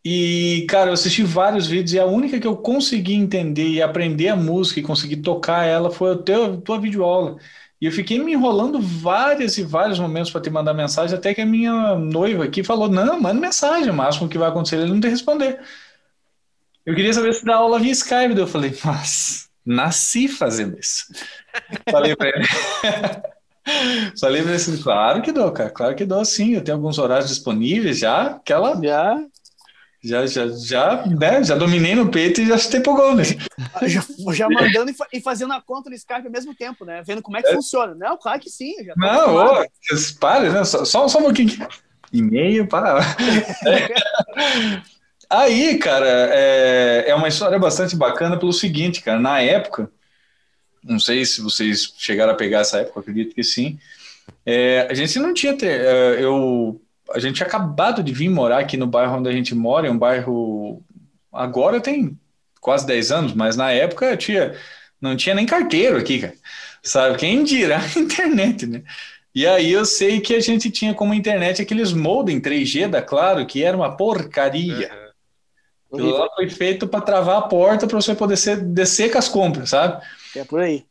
[0.03, 4.27] E, cara, eu assisti vários vídeos e a única que eu consegui entender e aprender
[4.27, 7.37] a música e conseguir tocar ela foi a teu, tua videoaula.
[7.81, 11.41] E eu fiquei me enrolando vários e vários momentos para te mandar mensagem, até que
[11.41, 14.91] a minha noiva aqui falou: Não, manda mensagem, o máximo que vai acontecer é ele
[14.91, 15.59] não te responder.
[16.85, 18.37] Eu queria saber se dá aula via Skype.
[18.37, 21.05] Eu falei: Mas, nasci fazendo isso.
[21.89, 22.45] Falei para ele.
[24.15, 26.53] Só lembra assim, claro que dou, cara, claro que dou sim.
[26.53, 28.79] Eu tenho alguns horários disponíveis já, aquela.
[28.81, 29.19] Já.
[30.03, 31.43] Já, já, já, né?
[31.43, 33.23] Já dominei no peito e já chutei pro gol, né?
[33.87, 37.01] Já, já mandando e, fazendo a conta no Skype ao mesmo tempo, né?
[37.03, 37.53] Vendo como é que é.
[37.53, 37.95] funciona.
[37.95, 38.75] Não, claro que sim.
[38.83, 39.65] Já Não, ô,
[40.19, 40.63] para, né?
[40.63, 41.67] Só, só, só um pouquinho.
[42.13, 42.99] E-mail, para.
[45.29, 49.19] Aí, cara, é, é uma história bastante bacana pelo seguinte, cara.
[49.19, 49.89] Na época,
[50.83, 53.79] não sei se vocês chegaram a pegar essa época, acredito que sim.
[54.45, 55.57] É, a gente não tinha.
[55.57, 56.79] Ter, é, eu,
[57.11, 59.91] a gente tinha acabado de vir morar aqui no bairro onde a gente mora, é
[59.91, 60.81] um bairro.
[61.33, 62.17] Agora tem
[62.61, 64.55] quase 10 anos, mas na época tinha,
[65.01, 66.33] não tinha nem carteiro aqui, cara.
[66.81, 67.17] Sabe?
[67.17, 68.83] Quem dirá a internet, né?
[69.33, 73.45] E aí eu sei que a gente tinha como internet aqueles modem 3G da Claro,
[73.45, 74.89] que era uma porcaria.
[74.89, 75.04] Uhum.
[75.91, 79.69] Lá foi feito para travar a porta para você poder ser, descer com as compras,
[79.69, 80.03] sabe?
[80.35, 80.85] É por aí.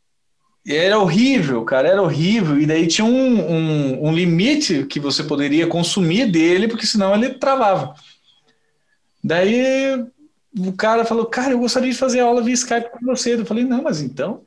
[0.67, 2.59] Era horrível, cara, era horrível.
[2.59, 7.35] E daí tinha um, um, um, limite que você poderia consumir dele, porque senão ele
[7.35, 7.95] travava.
[9.23, 10.07] Daí
[10.57, 13.35] o cara falou, cara, eu gostaria de fazer aula via Skype com você.
[13.35, 14.43] Eu falei, não, mas então,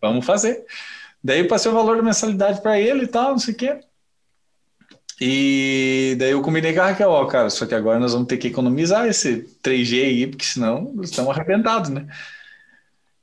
[0.00, 0.64] vamos fazer.
[1.22, 3.80] Daí eu passei o valor da mensalidade para ele e tal, não sei o quê.
[5.20, 8.36] E daí eu combinei com a Raquel, ó, cara, só que agora nós vamos ter
[8.36, 12.06] que economizar esse 3G aí, porque senão estamos arrebentados, né?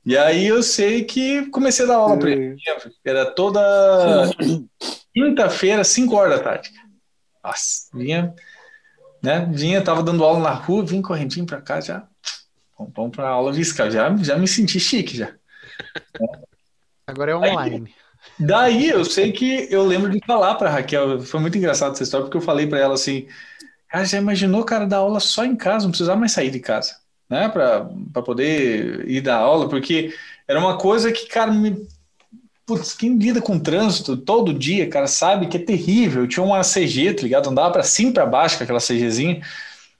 [0.05, 2.57] E aí eu sei que comecei a dar aula para ele.
[3.03, 4.29] Era toda
[5.13, 6.71] quinta-feira, 5 horas da tarde.
[7.43, 8.35] Nossa, vinha,
[9.23, 9.49] né?
[9.51, 12.05] Vinha, tava dando aula na rua, vim correndinho para cá já.
[12.77, 15.33] Vamos para aula visca, já, já me senti chique já.
[17.07, 17.87] Agora é online.
[17.87, 18.04] Aí,
[18.39, 22.25] daí eu sei que eu lembro de falar para Raquel, foi muito engraçado essa história,
[22.25, 23.27] porque eu falei para ela assim:
[23.89, 26.95] cara, já imaginou, cara, dar aula só em casa, não precisava mais sair de casa
[27.29, 30.13] né, para poder ir dar aula, porque
[30.47, 31.87] era uma coisa que, cara, me.
[32.65, 36.27] Putz, quem lida com trânsito todo dia, cara, sabe que é terrível.
[36.27, 37.49] Tinha uma CG, tá ligado?
[37.49, 39.39] Andava para cima para baixo com aquela CGzinha.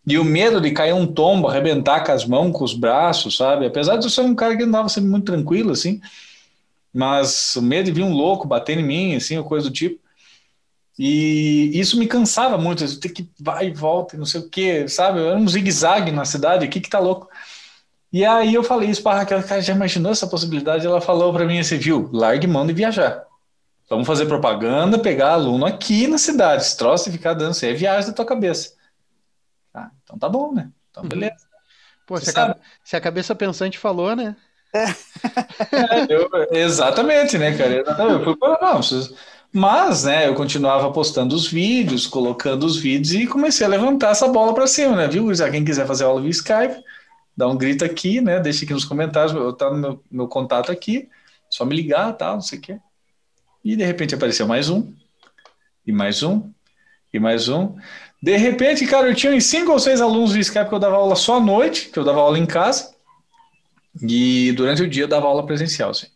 [0.08, 3.68] E o medo de cair um tombo, arrebentar com as mãos, com os braços, sabe?
[3.68, 6.02] Apesar de eu ser um cara que andava sempre muito tranquilo, assim.
[6.96, 10.00] Mas o medo de vir um louco bater em mim, assim, ou coisa do tipo.
[10.98, 15.20] E isso me cansava muito, ter que vai e volta, não sei o que, sabe?
[15.20, 17.28] Era um zigue-zague na cidade, aqui que tá louco.
[18.14, 20.88] E aí eu falei isso para Raquel, cara, já imaginou essa possibilidade?
[20.88, 23.26] Ela falou para mim assim, viu, largue mão de viajar.
[23.90, 27.74] Vamos fazer propaganda, pegar aluno aqui na cidade, esse troço e ficar dando, isso é
[27.74, 28.74] viagem da tua cabeça.
[29.74, 30.72] Ah, então tá bom, né?
[30.92, 31.10] Então uhum.
[31.10, 31.46] beleza.
[32.08, 32.56] Pô, se a,
[32.86, 34.34] se a, cabeça pensante falou, né?
[34.76, 37.74] É, eu, exatamente, né, cara?
[37.74, 38.82] Eu fui para não,
[39.58, 44.28] mas, né, eu continuava postando os vídeos, colocando os vídeos e comecei a levantar essa
[44.28, 45.08] bola para cima, né?
[45.08, 45.34] Viu?
[45.34, 46.84] Já quem quiser fazer aula via Skype,
[47.38, 48.40] dá um grito aqui, né?
[48.42, 51.08] Deixa aqui nos comentários, eu tá no meu, meu contato aqui,
[51.50, 52.80] só me ligar, tal, não sei o quê.
[53.64, 54.92] E de repente apareceu mais um,
[55.88, 56.52] e mais um,
[57.14, 57.78] e mais um.
[58.22, 60.98] De repente, cara, eu tinha uns cinco ou seis alunos via Skype que eu dava
[60.98, 62.95] aula só à noite, que eu dava aula em casa,
[64.02, 66.08] e durante o dia eu dava aula presencial, assim.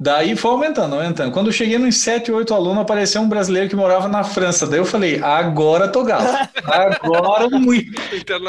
[0.00, 1.32] Daí foi aumentando, aumentando.
[1.32, 4.64] Quando eu cheguei nos 7, 8 alunos, apareceu um brasileiro que morava na França.
[4.64, 6.48] Daí eu falei, agora tô gato.
[6.64, 8.00] Agora muito.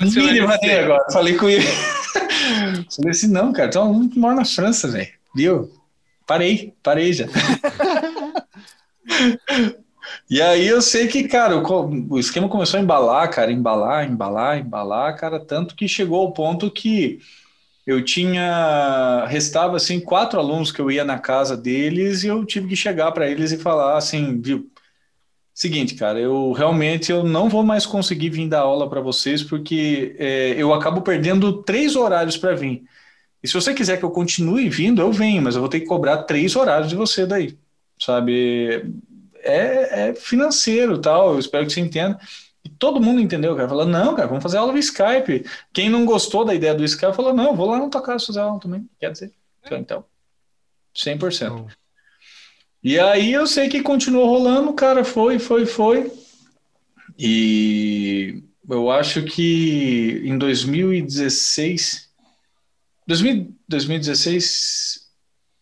[0.03, 1.05] Mínima agora.
[1.11, 1.65] Falei com ele.
[2.95, 5.09] falei assim, não, cara, tem um aluno que mora na França, velho.
[5.35, 5.71] Viu?
[6.27, 7.25] Parei, parei já.
[10.29, 14.59] e aí eu sei que, cara, o, o esquema começou a embalar, cara, embalar, embalar,
[14.59, 17.19] embalar, cara, tanto que chegou ao ponto que
[17.89, 22.67] eu tinha restava assim quatro alunos que eu ia na casa deles e eu tive
[22.67, 24.69] que chegar para eles e falar assim, viu?
[25.53, 30.15] Seguinte, cara, eu realmente eu não vou mais conseguir vir dar aula para vocês porque
[30.19, 32.83] é, eu acabo perdendo três horários para vir.
[33.41, 35.87] E se você quiser que eu continue vindo, eu venho, mas eu vou ter que
[35.87, 37.57] cobrar três horários de você daí,
[37.99, 38.85] sabe?
[39.41, 41.33] É, é financeiro, tal.
[41.33, 42.19] Eu espero que você entenda.
[42.79, 43.67] Todo mundo entendeu, cara.
[43.67, 45.45] Falou, não, cara, vamos fazer aula via Skype.
[45.73, 48.39] Quem não gostou da ideia do Skype falou, não, vou lá na tua casa fazer
[48.39, 48.89] aula também.
[48.97, 49.33] Quer dizer,
[49.71, 50.05] então,
[50.95, 51.67] 100%.
[52.81, 56.09] E aí eu sei que continuou rolando, cara, foi, foi, foi.
[57.17, 62.09] E eu acho que em 2016,
[63.05, 65.09] 2016,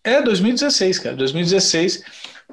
[0.04, 2.04] é 2016, cara, 2016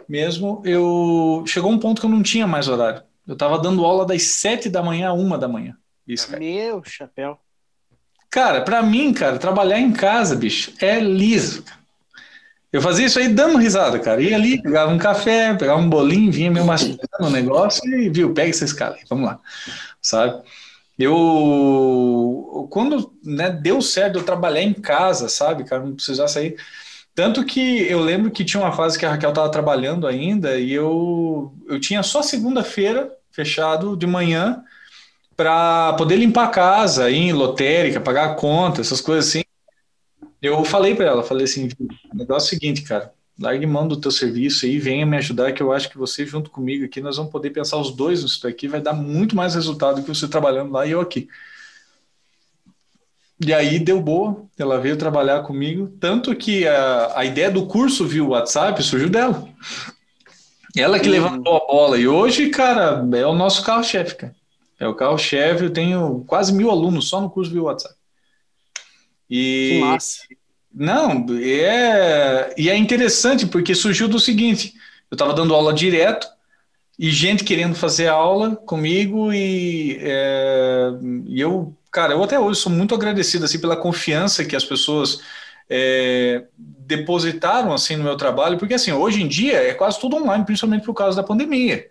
[0.09, 3.03] mesmo, eu chegou um ponto que eu não tinha mais horário.
[3.27, 5.77] Eu tava dando aula das sete da manhã a uma da manhã.
[6.07, 6.39] Isso, cara.
[6.39, 7.39] Meu chapéu.
[8.31, 11.65] Cara, para mim, cara, trabalhar em casa, bicho, é liso.
[12.73, 14.21] Eu fazia isso aí dando risada, cara.
[14.21, 18.35] Ia ali, pegava um café, pegava um bolinho, vinha meio mastigando o negócio e viu,
[18.35, 19.39] pega essa escala aí, vamos lá,
[20.03, 20.43] sabe?
[20.99, 26.57] Eu, quando né, deu certo eu trabalhar em casa, sabe, cara, não precisar sair.
[27.15, 30.73] Tanto que eu lembro que tinha uma fase que a Raquel estava trabalhando ainda e
[30.73, 34.65] eu, eu tinha só segunda-feira fechado de manhã
[35.37, 39.43] para poder limpar a casa, ir em lotérica, pagar a conta, essas coisas assim.
[40.43, 41.69] Eu falei para ela, falei assim,
[42.13, 45.53] o negócio é o seguinte, cara, largue mão do teu serviço aí, venha me ajudar
[45.53, 48.47] que eu acho que você junto comigo aqui, nós vamos poder pensar os dois nisso
[48.47, 51.29] aqui, vai dar muito mais resultado do que você trabalhando lá e eu aqui.
[53.41, 58.07] E aí deu boa, ela veio trabalhar comigo, tanto que a, a ideia do curso
[58.07, 59.49] via WhatsApp surgiu dela.
[60.77, 61.13] Ela que uhum.
[61.13, 61.99] levantou a bola.
[61.99, 64.35] E hoje, cara, é o nosso carro-chefe, cara.
[64.79, 67.95] É o carro-chefe, eu tenho quase mil alunos só no curso via WhatsApp.
[69.31, 70.19] E, que massa.
[70.73, 74.75] Não, é, e é interessante porque surgiu do seguinte:
[75.11, 76.27] eu estava dando aula direto
[76.99, 80.91] e gente querendo fazer aula comigo e, é,
[81.27, 85.21] e eu cara, eu até hoje sou muito agradecido assim pela confiança que as pessoas
[85.71, 90.45] é, depositaram assim no meu trabalho, porque assim, hoje em dia é quase tudo online,
[90.45, 91.87] principalmente por causa da pandemia.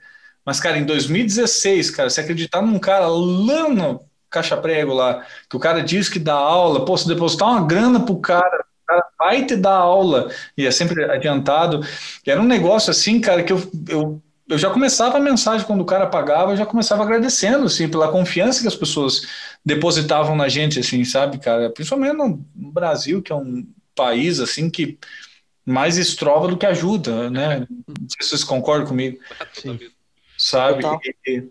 [0.46, 5.56] Mas, cara, em 2016, cara, se acreditar num cara lá no caixa prego lá, que
[5.56, 9.46] o cara diz que dá aula, se depositar uma grana pro cara, o cara vai
[9.46, 11.80] te dar aula, e é sempre adiantado.
[12.28, 15.86] Era um negócio assim, cara, que eu, eu eu já começava a mensagem quando o
[15.86, 19.26] cara pagava, eu já começava agradecendo, assim, pela confiança que as pessoas
[19.66, 21.70] depositavam na gente, assim, sabe, cara?
[21.70, 23.66] Principalmente no, no Brasil, que é um
[23.96, 24.98] país, assim, que
[25.66, 27.60] mais estrova do que ajuda, né?
[27.70, 29.20] Não sei se vocês concordam comigo.
[29.54, 29.80] Sim.
[30.38, 30.84] Sabe?
[31.26, 31.44] E,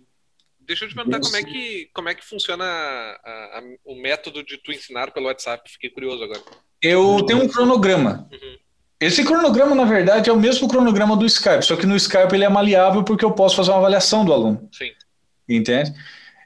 [0.61, 4.43] Deixa eu te perguntar como é que, como é que funciona a, a, o método
[4.45, 5.71] de tu ensinar pelo WhatsApp.
[5.71, 6.41] Fiquei curioso agora.
[6.81, 8.29] Eu tenho um cronograma.
[8.33, 8.59] Uhum.
[9.01, 12.45] Esse cronograma, na verdade, é o mesmo cronograma do Skype, só que no Skype ele
[12.45, 14.69] é maleável porque eu posso fazer uma avaliação do aluno.
[14.73, 14.93] Sim.
[15.49, 15.93] Entende?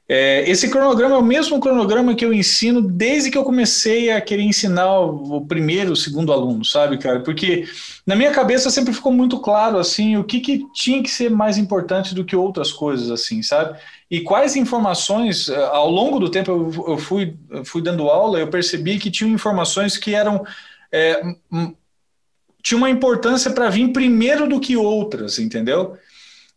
[0.08, 4.20] É, esse cronograma é o mesmo cronograma que eu ensino desde que eu comecei a
[4.20, 7.20] querer ensinar o, primeiro, o segundo aluno, sabe, cara?
[7.20, 7.66] Porque
[8.06, 11.58] na minha cabeça sempre ficou muito claro, assim, o que, que tinha que ser mais
[11.58, 13.76] importante do que outras coisas, assim, sabe?
[14.08, 18.46] E quais informações, eh, ao longo do tempo eu, fui, eu fui dando aula, eu
[18.46, 20.44] percebi que tinham informações que eram
[20.92, 21.20] é,
[22.62, 25.96] tinha uma importância para vir primeiro do que outras, entendeu?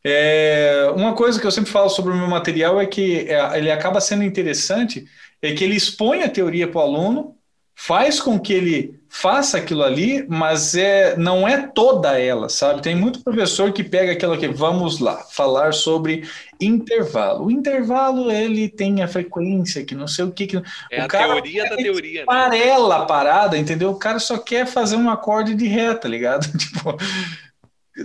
[0.04, 3.72] É, uma coisa que eu sempre falo sobre o meu material é que é, ele
[3.72, 5.06] acaba sendo interessante,
[5.42, 7.36] é que ele expõe a teoria para o aluno,
[7.76, 12.82] faz com que ele faça aquilo ali, mas é, não é toda ela, sabe?
[12.82, 16.30] Tem muito professor que pega aquela que vamos lá falar sobre
[16.60, 17.46] intervalo.
[17.46, 20.58] O intervalo ele tem a frequência que não sei o que, que
[20.92, 22.26] é o a teoria da teoria, né?
[22.26, 23.92] Parela a parada, entendeu?
[23.92, 26.46] O cara só quer fazer um acorde de ré, tá ligado?
[26.56, 26.96] tipo,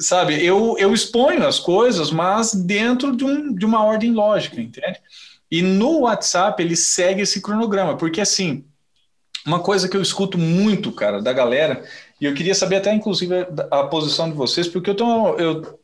[0.01, 0.45] sabe?
[0.45, 5.01] Eu eu exponho as coisas, mas dentro de, um, de uma ordem lógica, entende?
[5.51, 8.64] E no WhatsApp ele segue esse cronograma, porque assim,
[9.47, 11.84] uma coisa que eu escuto muito, cara, da galera,
[12.20, 13.34] e eu queria saber até, inclusive,
[13.70, 15.78] a posição de vocês, porque eu, tô, eu,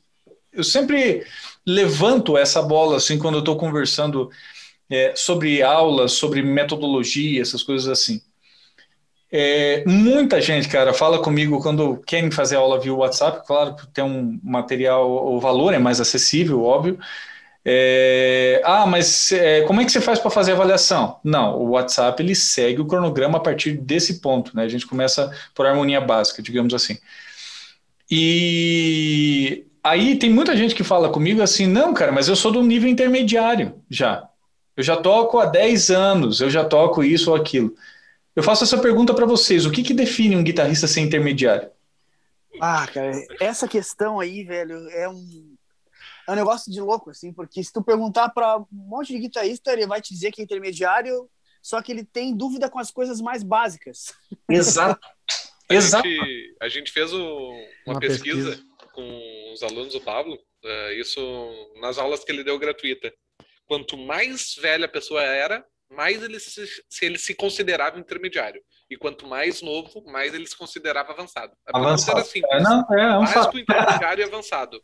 [0.53, 1.27] eu sempre
[1.67, 4.31] levanto essa bola, assim, quando eu estou conversando
[4.89, 8.23] é, sobre aulas, sobre metodologia, essas coisas assim.
[9.33, 14.41] É, muita gente, cara, fala comigo quando querem fazer aula via WhatsApp, claro, tem um
[14.43, 16.99] material, o valor é mais acessível, óbvio,
[17.65, 21.21] é, ah, mas é, como é que você faz para fazer avaliação?
[21.23, 24.65] Não, o WhatsApp ele segue o cronograma a partir desse ponto, né?
[24.65, 26.99] A gente começa por harmonia básica, digamos assim.
[28.11, 32.63] E aí tem muita gente que fala comigo assim, não, cara, mas eu sou do
[32.63, 34.29] nível intermediário já.
[34.77, 37.75] Eu já toco há 10 anos, eu já toco isso ou aquilo.
[38.35, 41.71] Eu faço essa pergunta para vocês: o que, que define um guitarrista ser intermediário?
[42.61, 45.57] Ah, cara, essa questão aí, velho, é um
[46.31, 49.73] é um negócio de louco, assim, porque se tu perguntar para um monte de guitarrista,
[49.73, 51.29] ele vai te dizer que é intermediário,
[51.61, 54.15] só que ele tem dúvida com as coisas mais básicas.
[54.49, 55.05] Exato.
[55.69, 56.09] A Exato.
[56.09, 57.51] Gente, a gente fez o,
[57.87, 61.21] uma, uma pesquisa, pesquisa, com os alunos do Pablo, uh, isso
[61.81, 63.13] nas aulas que ele deu gratuita.
[63.67, 68.63] Quanto mais velha a pessoa era, mais ele se, se ele se considerava intermediário.
[68.89, 71.53] E quanto mais novo, mais ele se considerava avançado.
[71.73, 72.19] A avançado.
[72.19, 72.53] era simples.
[72.53, 74.81] É, não, é, é um básico, intermediário e avançado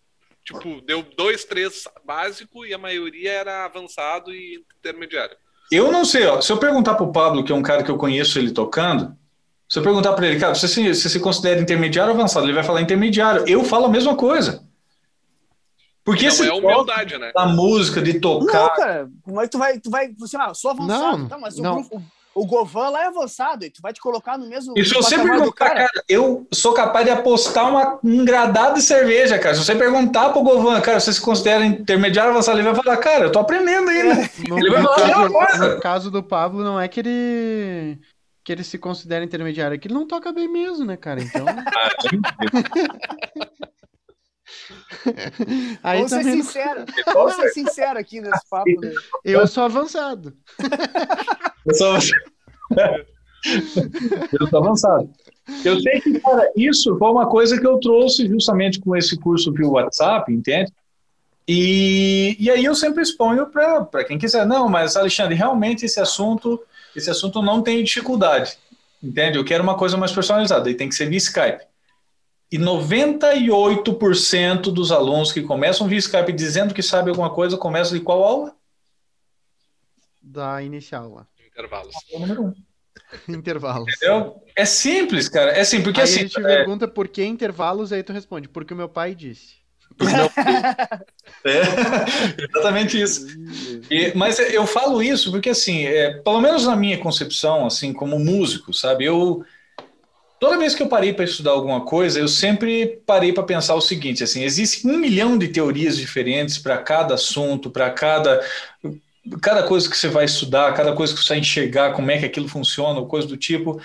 [0.47, 5.37] tipo, deu dois, três básico e a maioria era avançado e intermediário.
[5.71, 6.41] Eu não sei, ó.
[6.41, 9.17] Se eu perguntar pro Pablo, que é um cara que eu conheço ele tocando,
[9.69, 12.47] se eu perguntar para ele, cara, você se, você se considera intermediário ou avançado?
[12.47, 13.45] Ele vai falar intermediário.
[13.49, 14.63] Eu falo a mesma coisa.
[16.07, 17.33] Porque não, esse é humildade, né?
[17.35, 18.61] Da música, de tocar.
[18.61, 21.81] Não, cara, mas tu vai, tu vai, você, ah, sou avançado, não, tá, mas não.
[21.91, 22.01] O,
[22.33, 24.73] o Govan lá é avançado, e tu vai te colocar no mesmo.
[24.77, 25.75] E se você perguntar, cara?
[25.75, 26.05] cara?
[26.09, 29.57] eu sou capaz de apostar uma, um gradado de cerveja, cara.
[29.57, 33.25] Se você perguntar pro Govan, cara, você se considera intermediário avançado, ele vai falar, cara,
[33.25, 34.15] eu tô aprendendo ainda.
[34.15, 34.31] É.
[34.49, 37.99] No, ele vai falar, caso, no caso do Pablo, não é que ele
[38.45, 41.21] que ele se considera intermediário, é que ele não toca bem mesmo, né, cara?
[41.21, 41.45] Então.
[45.83, 46.85] Aí Vamos ser sincero.
[47.13, 48.81] Vamos ser sincero aqui nesse papo.
[48.81, 48.93] Né?
[49.25, 50.37] Eu sou avançado.
[51.67, 51.95] Eu sou,
[54.41, 55.11] eu sou avançado.
[55.65, 59.53] Eu sei que, cara, isso foi uma coisa que eu trouxe justamente com esse curso
[59.53, 60.73] via WhatsApp, entende?
[61.49, 64.45] E, e aí eu sempre exponho para quem quiser.
[64.45, 66.61] Não, mas Alexandre, realmente esse assunto,
[66.95, 68.59] esse assunto não tem dificuldade,
[69.03, 69.39] entende?
[69.39, 71.65] Eu quero uma coisa mais personalizada, e tem que ser via Skype.
[72.51, 78.05] E 98% dos alunos que começam via Skype dizendo que sabe alguma coisa, começam de
[78.05, 78.55] qual aula?
[80.23, 81.27] Da inicial lá.
[81.45, 81.95] Intervalos.
[82.13, 82.55] O número um.
[83.29, 83.93] Intervalos.
[83.97, 84.43] Entendeu?
[84.55, 85.53] É simples, cara.
[85.53, 86.17] É assim, porque aí assim.
[86.17, 86.43] a gente é...
[86.43, 89.57] pergunta por que intervalos, aí tu responde, porque o meu pai disse.
[91.45, 93.27] é, exatamente isso.
[93.91, 98.19] E, mas eu falo isso porque, assim, é, pelo menos na minha concepção, assim, como
[98.19, 99.45] músico, sabe, eu
[100.39, 103.81] toda vez que eu parei para estudar alguma coisa, eu sempre parei para pensar o
[103.81, 108.41] seguinte: assim, existe um milhão de teorias diferentes para cada assunto, para cada
[109.43, 112.27] cada coisa que você vai estudar, cada coisa que você vai enxergar, como é que
[112.27, 113.81] aquilo funciona, ou coisa do tipo.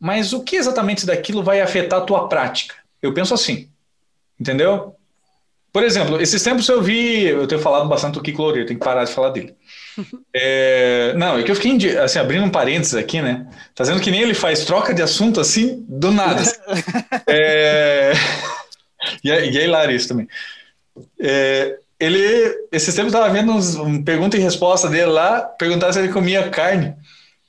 [0.00, 2.74] Mas o que exatamente daquilo vai afetar a tua prática?
[3.00, 3.68] Eu penso assim,
[4.38, 4.96] entendeu?
[5.72, 8.84] Por exemplo, esses tempos eu vi, eu tenho falado bastante do Kiko Loureiro, tenho que
[8.84, 9.54] parar de falar dele.
[10.36, 13.46] É, não, é que eu fiquei assim, abrindo um parênteses aqui, né?
[13.74, 16.42] Fazendo que nem ele faz, troca de assunto assim, do nada.
[17.26, 18.12] é,
[19.22, 20.28] e, é, e é hilário isso também.
[21.20, 22.18] É, ele,
[22.72, 26.48] esses tempos estava vendo uns, um pergunta e resposta dele lá, perguntar se ele comia
[26.50, 26.94] carne.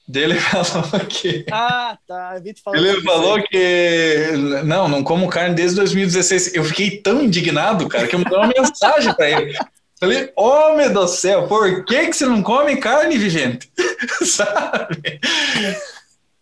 [0.08, 1.46] Dele falou que.
[1.52, 2.39] Ah, tá.
[2.74, 4.32] Ele falou que.
[4.64, 6.54] Não, não como carne desde 2016.
[6.54, 9.58] Eu fiquei tão indignado, cara, que eu mandei uma mensagem para ele.
[10.00, 13.72] Falei, homem do céu, por que, que você não come carne, vigente?
[14.26, 15.20] Sabe?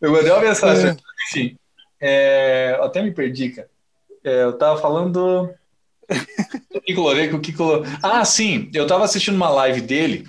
[0.01, 0.89] Eu mandei uma mensagem.
[0.89, 0.97] É.
[1.29, 1.57] Enfim,
[2.01, 3.69] é, eu até me perdi, cara.
[4.23, 5.53] É, eu tava falando
[6.73, 7.01] o Kiko
[7.35, 7.83] o Kiko...
[8.01, 10.27] Ah, sim, eu estava assistindo uma live dele,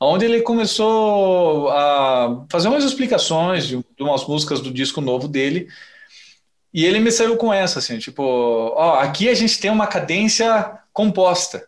[0.00, 5.68] onde ele começou a fazer umas explicações de, de umas músicas do disco novo dele,
[6.72, 10.78] e ele me saiu com essa, assim, tipo, ó, aqui a gente tem uma cadência
[10.92, 11.66] composta.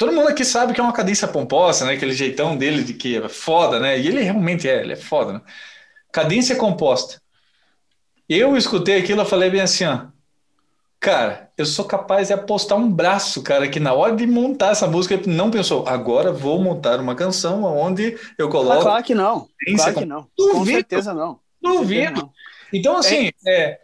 [0.00, 1.92] Todo mundo aqui sabe que é uma cadência composta, né?
[1.92, 4.00] Aquele jeitão dele de que é foda, né?
[4.00, 5.40] E ele realmente é, ele é foda, né?
[6.10, 7.20] cadência composta.
[8.26, 10.06] Eu escutei aquilo, eu falei bem assim, ó,
[10.98, 14.86] cara, eu sou capaz de apostar um braço, cara, que na hora de montar essa
[14.86, 18.80] música, ele não pensou, agora vou montar uma canção onde eu coloco...
[18.80, 20.58] claro que não, claro que não, Duvido.
[20.58, 21.40] com certeza não.
[21.60, 22.32] Duvido.
[22.72, 23.80] Então, assim, é.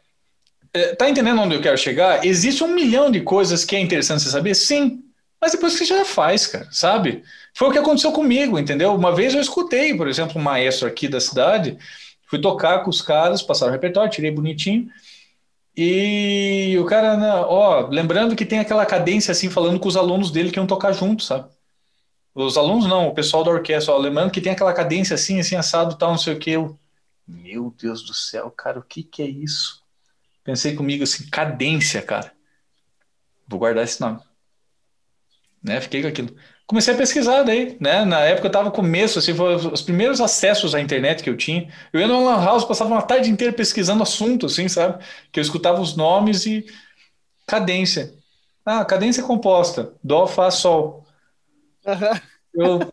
[0.72, 2.24] É, tá entendendo onde eu quero chegar?
[2.24, 4.54] Existe um milhão de coisas que é interessante você saber?
[4.54, 5.05] Sim.
[5.40, 7.22] Mas depois você já faz, cara, sabe?
[7.54, 8.94] Foi o que aconteceu comigo, entendeu?
[8.94, 11.78] Uma vez eu escutei, por exemplo, um maestro aqui da cidade,
[12.28, 14.88] fui tocar com os caras, passaram o repertório, tirei bonitinho.
[15.76, 20.30] E o cara, né, ó, lembrando que tem aquela cadência assim, falando com os alunos
[20.30, 21.50] dele que iam tocar junto, sabe?
[22.34, 25.54] Os alunos não, o pessoal da orquestra, ó, lembrando que tem aquela cadência assim, assim,
[25.54, 26.50] assado, tal, não sei o que.
[26.50, 26.78] Eu,
[27.26, 29.82] meu Deus do céu, cara, o que que é isso?
[30.42, 32.32] Pensei comigo assim, cadência, cara.
[33.48, 34.20] Vou guardar esse nome.
[35.62, 35.80] Né?
[35.80, 36.34] Fiquei com aquilo.
[36.66, 38.04] Comecei a pesquisar daí, né?
[38.04, 41.72] Na época eu tava começo, assim, foi os primeiros acessos à internet que eu tinha.
[41.92, 45.02] Eu ia no Lan House, passava uma tarde inteira pesquisando assunto, assim, sabe?
[45.30, 46.66] Que eu escutava os nomes e
[47.46, 48.12] cadência.
[48.64, 49.92] Ah, cadência composta.
[50.02, 51.06] Dó, Fá, Sol.
[51.86, 52.20] Uhum.
[52.54, 52.92] Eu...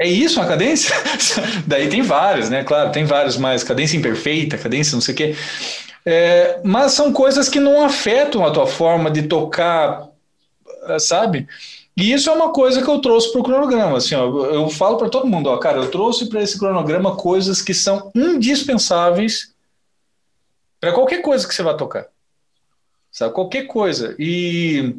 [0.00, 0.94] É isso uma cadência?
[1.68, 2.64] Daí tem vários, né?
[2.64, 3.62] Claro, tem vários mais.
[3.62, 5.36] Cadência imperfeita, cadência não sei o quê.
[6.04, 10.08] É, mas são coisas que não afetam a tua forma de tocar,
[10.98, 11.46] sabe?
[11.96, 13.98] E isso é uma coisa que eu trouxe para o cronograma.
[13.98, 17.60] Assim, ó, eu falo para todo mundo, ó, cara, eu trouxe para esse cronograma coisas
[17.60, 19.54] que são indispensáveis
[20.80, 22.06] para qualquer coisa que você vai tocar.
[23.12, 23.34] Sabe?
[23.34, 24.16] Qualquer coisa.
[24.18, 24.96] E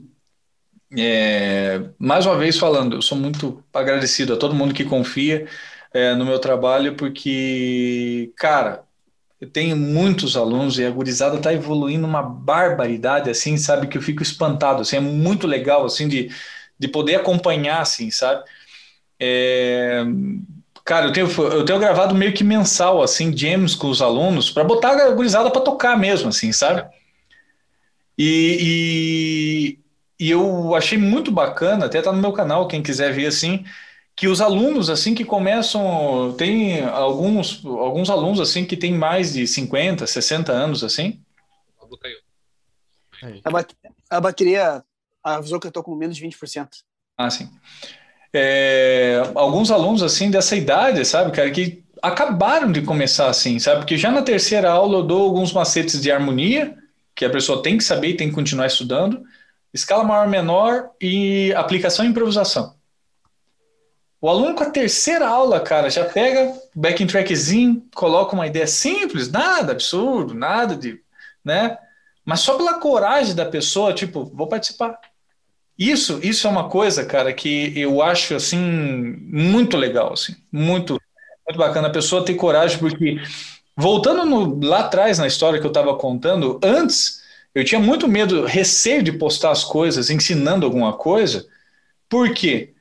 [0.97, 5.47] é, mais uma vez falando, eu sou muito agradecido a todo mundo que confia
[5.93, 8.83] é, no meu trabalho, porque, cara,
[9.41, 14.01] eu tenho muitos alunos e a gurizada está evoluindo uma barbaridade, assim, sabe, que eu
[14.01, 16.29] fico espantado, assim, é muito legal, assim, de,
[16.77, 18.43] de poder acompanhar, assim, sabe?
[19.19, 20.03] É,
[20.85, 24.63] cara, eu tenho, eu tenho gravado meio que mensal, assim, jams com os alunos, para
[24.63, 26.87] botar a gurizada para tocar mesmo, assim, sabe?
[28.15, 29.77] E,
[30.19, 33.65] e, e, eu achei muito bacana, até tá no meu canal, quem quiser ver, assim,
[34.15, 39.47] que os alunos, assim, que começam, tem alguns, alguns alunos, assim, que tem mais de
[39.47, 41.21] 50, 60 anos, assim.
[43.43, 44.83] A, a bateria
[45.23, 46.67] avisou que eu tô com menos de 20%.
[47.17, 47.49] Ah, sim.
[48.33, 53.81] É, alguns alunos, assim, dessa idade, sabe, cara, que acabaram de começar assim, sabe?
[53.81, 56.75] Porque já na terceira aula eu dou alguns macetes de harmonia,
[57.15, 59.21] que a pessoa tem que saber e tem que continuar estudando,
[59.73, 62.75] escala maior menor e aplicação e improvisação.
[64.21, 69.31] O aluno com a terceira aula, cara, já pega backing trackzinho, coloca uma ideia simples,
[69.31, 71.01] nada absurdo, nada de,
[71.43, 71.75] né?
[72.23, 74.99] Mas só pela coragem da pessoa, tipo, vou participar.
[75.77, 81.01] Isso, isso é uma coisa, cara, que eu acho assim muito legal, assim, muito,
[81.47, 83.19] muito bacana a pessoa ter coragem, porque
[83.75, 87.23] voltando no, lá atrás na história que eu estava contando, antes
[87.55, 91.47] eu tinha muito medo, receio de postar as coisas, ensinando alguma coisa.
[92.07, 92.73] Por quê?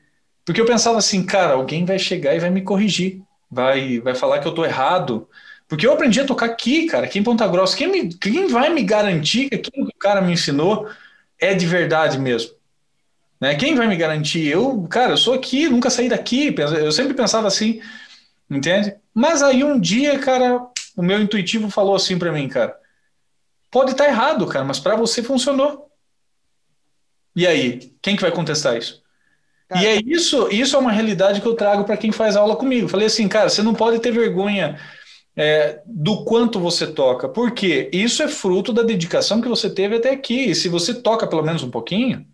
[0.51, 4.39] Porque eu pensava assim, cara, alguém vai chegar e vai me corrigir, vai, vai falar
[4.39, 5.25] que eu tô errado.
[5.65, 7.77] Porque eu aprendi a tocar aqui, cara, aqui em Ponta Grossa.
[7.77, 10.89] Quem, me, quem vai me garantir que aquilo que o cara me ensinou
[11.39, 12.51] é de verdade mesmo?
[13.39, 13.55] Né?
[13.55, 14.45] Quem vai me garantir?
[14.45, 16.53] Eu, cara, eu sou aqui, nunca saí daqui.
[16.57, 17.81] Eu sempre pensava assim,
[18.49, 18.93] entende?
[19.13, 22.75] Mas aí um dia, cara, o meu intuitivo falou assim para mim, cara,
[23.71, 25.89] pode estar tá errado, cara, mas para você funcionou.
[27.33, 29.00] E aí, quem que vai contestar isso?
[29.71, 32.57] Cara, e é isso, isso é uma realidade que eu trago para quem faz aula
[32.57, 32.89] comigo.
[32.89, 34.77] Falei assim, cara, você não pode ter vergonha
[35.33, 40.09] é, do quanto você toca, porque isso é fruto da dedicação que você teve até
[40.09, 40.49] aqui.
[40.49, 42.27] E se você toca pelo menos um pouquinho,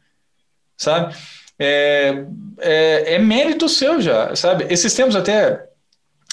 [0.76, 1.16] sabe?
[1.60, 2.26] É,
[2.58, 4.66] é, é mérito seu já, sabe?
[4.72, 5.70] Esses tempos até,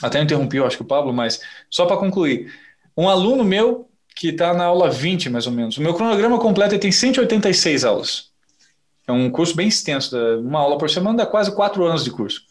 [0.03, 1.39] até interrompi, eu acho que o Pablo, mas
[1.69, 2.51] só para concluir,
[2.97, 6.79] um aluno meu que está na aula 20, mais ou menos, o meu cronograma completo
[6.79, 8.34] tem 186 aulas.
[9.07, 12.43] É um curso bem extenso, uma aula por semana dá quase quatro anos de curso.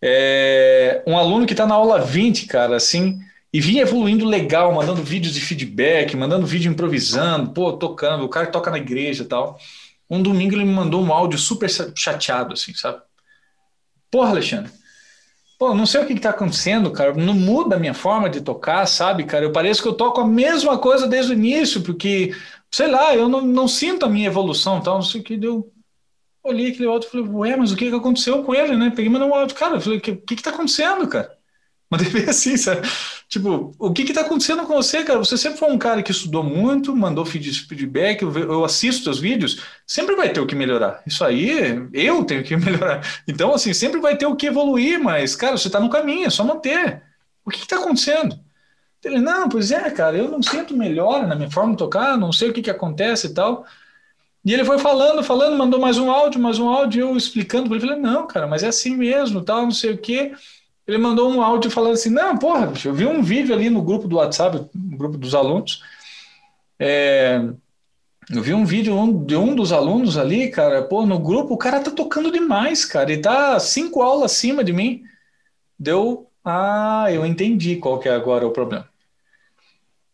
[0.00, 3.20] É, um aluno que está na aula 20, cara, assim,
[3.52, 8.48] e vinha evoluindo legal, mandando vídeos de feedback, mandando vídeo improvisando, pô, tocando, o cara
[8.48, 9.58] toca na igreja e tal.
[10.10, 13.00] Um domingo ele me mandou um áudio super chateado, assim, sabe?
[14.10, 14.72] Porra, Alexandre,
[15.62, 18.84] pô, não sei o que está acontecendo, cara, não muda a minha forma de tocar,
[18.84, 19.44] sabe, cara?
[19.44, 22.34] Eu pareço que eu toco a mesma coisa desde o início, porque
[22.68, 25.72] sei lá, eu não, não sinto a minha evolução, tal, não sei o que deu.
[26.42, 28.90] Olhei aquele áudio e falei, ué, mas o que, que aconteceu com ele, né?
[28.90, 31.38] Peguei um áudio, cara, falei, o que, que que tá acontecendo, cara?
[31.92, 32.88] Mandei ver assim, sabe?
[33.28, 35.18] Tipo, o que que tá acontecendo com você, cara?
[35.18, 40.16] Você sempre foi um cara que estudou muito, mandou feedback, eu, assisto os vídeos, sempre
[40.16, 41.02] vai ter o que melhorar.
[41.06, 43.06] Isso aí, eu tenho que melhorar.
[43.28, 46.30] Então, assim, sempre vai ter o que evoluir, mas, cara, você tá no caminho, é
[46.30, 47.02] só manter.
[47.44, 48.40] O que está acontecendo?
[49.04, 52.32] Ele, não, pois é, cara, eu não sinto melhor na minha forma de tocar, não
[52.32, 53.66] sei o que, que acontece e tal.
[54.42, 57.76] E ele foi falando, falando, mandou mais um áudio, mais um áudio, eu explicando para
[57.76, 60.32] ele, falei, não, cara, mas é assim mesmo, tal, não sei o quê.
[60.86, 63.82] Ele mandou um áudio falando assim, não, porra, bicho, eu vi um vídeo ali no
[63.82, 65.82] grupo do WhatsApp, no grupo dos alunos,
[66.78, 67.40] é,
[68.30, 68.94] eu vi um vídeo
[69.26, 73.12] de um dos alunos ali, cara, pô, no grupo, o cara tá tocando demais, cara,
[73.12, 75.02] e tá cinco aulas acima de mim.
[75.78, 78.88] Deu, ah, eu entendi qual que é agora o problema.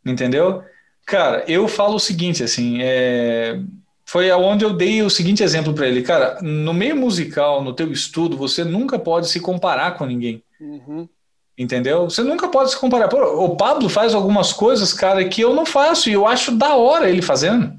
[0.05, 0.63] Entendeu?
[1.07, 3.61] Cara, eu falo o seguinte, assim, é,
[4.05, 7.93] foi aonde eu dei o seguinte exemplo para ele, cara, no meio musical, no teu
[7.93, 10.43] estudo, você nunca pode se comparar com ninguém.
[10.61, 11.09] Uhum.
[11.57, 12.05] Entendeu?
[12.05, 13.09] Você nunca pode se comparar.
[13.09, 16.77] Pô, o Pablo faz algumas coisas, cara, que eu não faço e eu acho da
[16.77, 17.73] hora ele fazendo.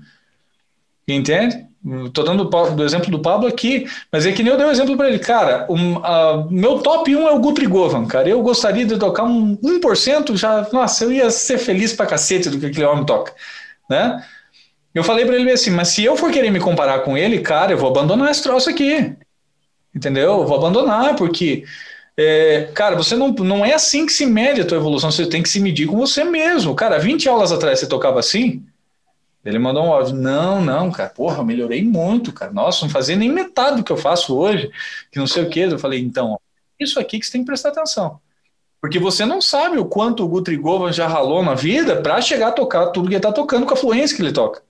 [1.08, 1.66] Entende?
[2.14, 4.98] Tô dando do exemplo do Pablo aqui, mas é que nem eu dei um exemplo
[4.98, 5.18] para ele.
[5.18, 8.28] Cara, um, meu top 1 é o Guthrie Govan, cara.
[8.28, 12.60] Eu gostaria de tocar um 1%, já, nossa, eu ia ser feliz pra cacete do
[12.60, 13.34] que aquele homem toca,
[13.90, 14.22] né?
[14.94, 17.72] Eu falei para ele assim, mas se eu for querer me comparar com ele, cara,
[17.72, 19.16] eu vou abandonar esse troço aqui.
[19.96, 20.42] Entendeu?
[20.42, 21.64] Eu vou abandonar, porque
[22.22, 25.42] é, cara, você não, não é assim que se mede a tua evolução, você tem
[25.42, 26.76] que se medir com você mesmo.
[26.76, 28.62] Cara, 20 aulas atrás você tocava assim?
[29.46, 32.52] Ele mandou um áudio, não, não, cara, porra, melhorei muito, cara.
[32.52, 34.70] Nossa, não fazia nem metade do que eu faço hoje,
[35.10, 35.62] que não sei o que.
[35.62, 36.38] Eu falei, então,
[36.78, 38.20] isso aqui que você tem que prestar atenção.
[38.82, 42.50] Porque você não sabe o quanto o Guthrie Govan já ralou na vida para chegar
[42.50, 44.62] a tocar tudo que ele tá tocando com a fluência que ele toca.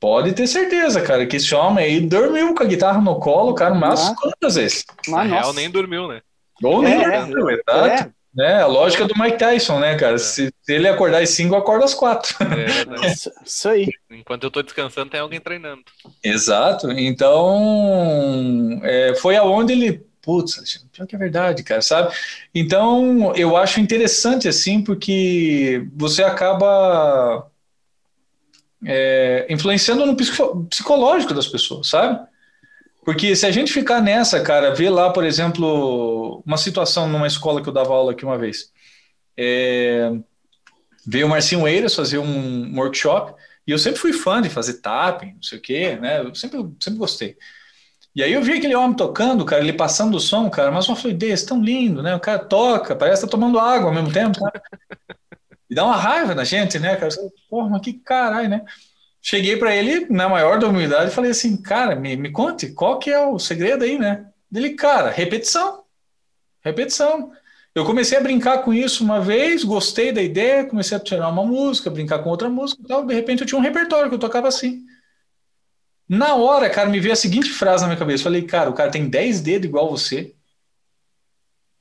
[0.00, 3.74] Pode ter certeza, cara, que esse homem aí dormiu com a guitarra no colo, cara,
[3.74, 4.84] umas quantas vezes.
[5.06, 6.20] Na real, nem dormiu, né?
[6.62, 8.12] Ou nem é, dormiu, exato.
[8.38, 8.44] É.
[8.44, 8.60] é.
[8.60, 10.14] a lógica do Mike Tyson, né, cara?
[10.14, 10.18] É.
[10.18, 12.36] Se, se, ele acordar às 5, acorda às 4.
[12.40, 13.88] É, isso aí.
[14.10, 15.82] Enquanto eu tô descansando, tem alguém treinando.
[16.22, 16.90] Exato.
[16.90, 20.06] Então, é, foi aonde ele.
[20.20, 22.14] Putz, pior que é verdade, cara, sabe?
[22.54, 27.48] Então, eu acho interessante, assim, porque você acaba
[28.84, 30.16] é, influenciando no
[30.68, 32.20] psicológico das pessoas, sabe?
[33.08, 37.62] Porque se a gente ficar nessa, cara, ver lá, por exemplo, uma situação numa escola
[37.62, 38.70] que eu dava aula aqui uma vez.
[39.34, 40.12] É,
[41.06, 43.32] veio o Marcinho Eiras fazer um workshop,
[43.66, 46.20] e eu sempre fui fã de fazer tapping, não sei o quê, né?
[46.20, 47.38] Eu sempre, sempre gostei.
[48.14, 50.94] E aí eu vi aquele homem tocando, cara, ele passando o som, cara, mas uma
[50.94, 52.14] fluidez tão lindo, né?
[52.14, 54.62] O cara toca, parece estar tá tomando água ao mesmo tempo, cara.
[55.70, 57.10] E dá uma raiva na gente, né, cara?
[57.48, 58.64] Porra, mas que caralho, né?
[59.20, 62.98] Cheguei para ele na maior da humildade e falei assim, cara, me, me conte, qual
[62.98, 64.26] que é o segredo aí, né?
[64.54, 65.84] Ele, cara, repetição,
[66.62, 67.32] repetição.
[67.74, 71.44] Eu comecei a brincar com isso uma vez, gostei da ideia, comecei a tirar uma
[71.44, 73.04] música, brincar com outra música tal.
[73.04, 74.84] De repente eu tinha um repertório que eu tocava assim.
[76.08, 78.24] Na hora, cara, me veio a seguinte frase na minha cabeça.
[78.24, 80.34] Falei, cara, o cara tem 10 dedos igual você.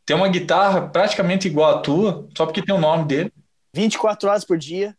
[0.05, 3.31] Tem uma guitarra praticamente igual a tua, só porque tem o nome dele.
[3.73, 4.96] 24 horas por dia.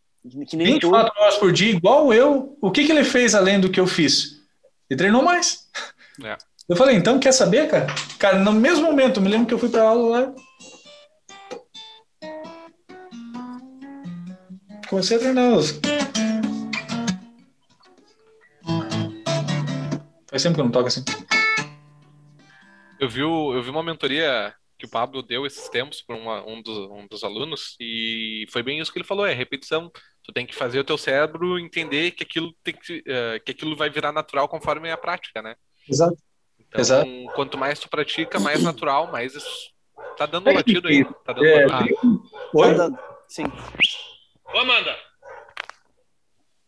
[0.48, 1.20] Que nem 24 tu.
[1.20, 2.56] horas por dia, igual eu.
[2.60, 4.42] O que, que ele fez além do que eu fiz?
[4.90, 5.68] Ele treinou mais.
[6.24, 6.36] É.
[6.68, 7.86] Eu falei, então quer saber, cara?
[8.18, 10.34] Cara, no mesmo momento, me lembro que eu fui pra aula lá.
[14.88, 15.78] Comecei a treinar os.
[20.28, 21.04] Faz tempo que eu não toco assim.
[23.00, 26.78] Eu vi, eu vi uma mentoria que o Pablo deu esses tempos para um, dos,
[26.90, 29.90] um dos alunos e foi bem isso que ele falou, é repetição.
[30.22, 33.76] Tu tem que fazer o teu cérebro entender que aquilo, tem que, uh, que aquilo
[33.76, 35.56] vai virar natural conforme a prática, né?
[35.88, 36.16] Exato.
[36.58, 37.10] Então, Exato.
[37.34, 39.72] quanto mais tu pratica, mais natural, mais isso.
[40.16, 41.04] Tá dando é latido aí.
[41.24, 41.64] Tá dando é,
[42.54, 42.68] Oi?
[42.68, 42.98] Tá dando.
[43.26, 43.44] Sim.
[44.54, 44.96] Ô, Amanda!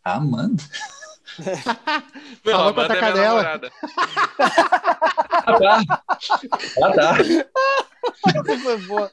[0.03, 0.63] Amanda?
[2.45, 2.89] Meu, Falou com a é
[5.47, 5.81] ah, tá.
[6.83, 7.15] Ah, tá.
[8.63, 9.11] Foi boa.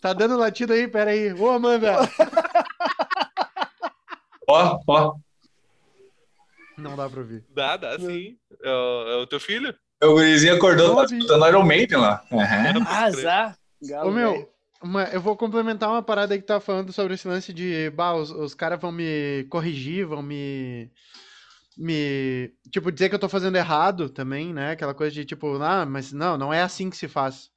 [0.00, 1.32] Tá dando latido aí, pera aí.
[1.32, 2.08] Ô, Amanda.
[4.48, 5.14] Ó, ó.
[6.76, 7.44] Não dá pra ouvir.
[7.54, 8.36] Dá, dá sim.
[8.62, 9.74] É o, é o teu filho?
[10.02, 12.22] O gurizinho acordou, tá escutando Iron Maiden lá.
[12.30, 12.86] Uhum.
[12.86, 13.56] Azar.
[14.02, 14.50] Ô, meu,
[14.82, 18.14] uma, eu vou complementar uma parada aí que tá falando sobre esse lance de, bah,
[18.14, 20.90] os, os caras vão me corrigir, vão me
[21.76, 24.72] me, tipo, dizer que eu tô fazendo errado também, né?
[24.72, 27.50] Aquela coisa de tipo, ah, mas não, não é assim que se faz.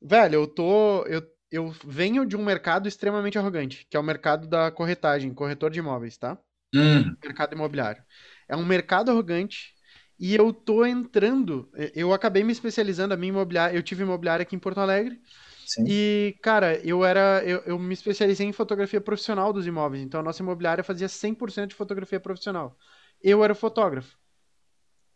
[0.00, 4.46] Velho, eu tô, eu, eu venho de um mercado extremamente arrogante, que é o mercado
[4.46, 6.38] da corretagem, corretor de imóveis, tá?
[6.74, 7.14] Hum.
[7.22, 8.02] Mercado imobiliário.
[8.48, 9.74] É um mercado arrogante
[10.18, 14.56] e eu tô entrando, eu acabei me especializando, a minha imobiliária, eu tive imobiliária aqui
[14.56, 15.20] em Porto Alegre,
[15.66, 15.84] Sim.
[15.88, 17.42] E, cara, eu era.
[17.44, 20.00] Eu, eu, me especializei em fotografia profissional dos imóveis.
[20.00, 22.78] Então a nossa imobiliária fazia 100% de fotografia profissional
[23.26, 24.16] eu era fotógrafo.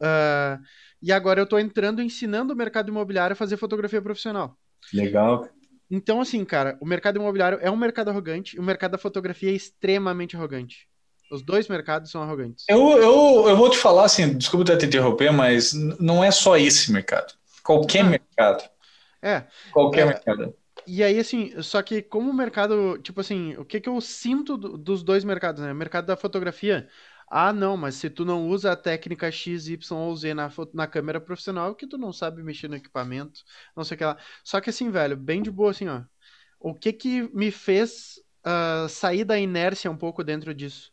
[0.00, 0.60] Uh,
[1.00, 4.58] e agora eu estou entrando ensinando o mercado imobiliário a fazer fotografia profissional.
[4.92, 5.48] Legal.
[5.90, 9.54] Então, assim, cara, o mercado imobiliário é um mercado arrogante, o mercado da fotografia é
[9.54, 10.88] extremamente arrogante.
[11.30, 12.64] Os dois mercados são arrogantes.
[12.68, 16.92] Eu, eu, eu vou te falar assim, desculpa te interromper, mas não é só esse
[16.92, 17.34] mercado.
[17.62, 18.08] Qualquer ah.
[18.08, 18.68] mercado.
[19.22, 19.44] É.
[19.72, 20.54] Qualquer é, mercado.
[20.86, 24.56] E aí, assim, só que como o mercado, tipo assim, o que que eu sinto
[24.56, 25.72] do, dos dois mercados, né?
[25.72, 26.88] O mercado da fotografia,
[27.30, 30.86] ah, não, mas se tu não usa a técnica X, Y ou Z na, na
[30.88, 33.42] câmera profissional, que tu não sabe mexer no equipamento,
[33.76, 34.18] não sei o que lá.
[34.44, 36.02] Só que assim, velho, bem de boa, assim, ó.
[36.58, 40.92] O que que me fez uh, sair da inércia um pouco dentro disso?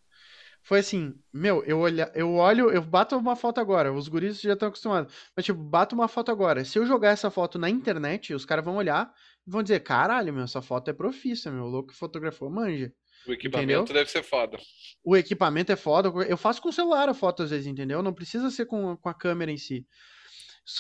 [0.62, 4.54] Foi assim, meu, eu, olha, eu olho, eu bato uma foto agora, os guris já
[4.54, 6.66] estão acostumados, mas tipo, bato uma foto agora.
[6.66, 9.12] Se eu jogar essa foto na internet, os caras vão olhar
[9.48, 12.94] e vão dizer, caralho, meu, essa foto é profissa, meu, o louco que fotografou manja.
[13.28, 13.94] O equipamento entendeu?
[13.94, 14.58] deve ser foda.
[15.04, 16.10] O equipamento é foda.
[16.28, 18.02] Eu faço com o celular a foto às vezes, entendeu?
[18.02, 19.86] Não precisa ser com, com a câmera em si.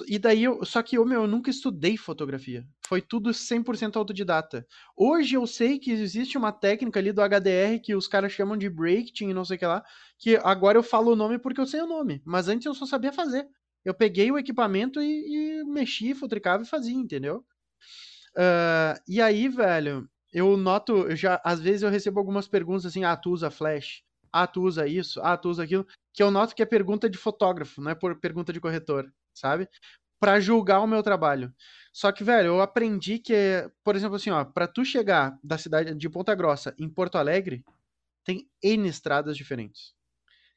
[0.05, 2.65] E daí, eu, só que eu, meu, eu nunca estudei fotografia.
[2.85, 4.67] Foi tudo 100% autodidata.
[4.97, 8.69] Hoje eu sei que existe uma técnica ali do HDR que os caras chamam de
[8.69, 9.83] breaking e não sei o que lá,
[10.19, 12.85] que agora eu falo o nome porque eu sei o nome, mas antes eu só
[12.85, 13.47] sabia fazer.
[13.85, 17.45] Eu peguei o equipamento e, e mexi, futricava e fazia, entendeu?
[18.35, 23.03] Uh, e aí, velho, eu noto, eu já às vezes eu recebo algumas perguntas assim,
[23.03, 24.03] ah, tu usa flash?
[24.31, 25.21] Ah, tu usa isso?
[25.21, 25.85] Ah, tu usa aquilo?
[26.13, 29.69] Que eu noto que é pergunta de fotógrafo, não é por pergunta de corretor sabe?
[30.19, 31.53] Para julgar o meu trabalho.
[31.93, 35.93] Só que, velho, eu aprendi que, por exemplo, assim, ó, para tu chegar da cidade
[35.93, 37.63] de Ponta Grossa em Porto Alegre,
[38.23, 39.93] tem N estradas diferentes.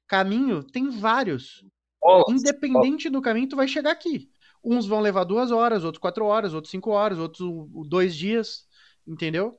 [0.06, 1.64] Caminho tem vários.
[2.02, 2.32] Nossa.
[2.32, 4.30] Independente do caminho, tu vai chegar aqui.
[4.64, 7.48] Uns vão levar duas horas, outros quatro horas, outros cinco horas, outros
[7.88, 8.66] dois dias,
[9.06, 9.56] entendeu?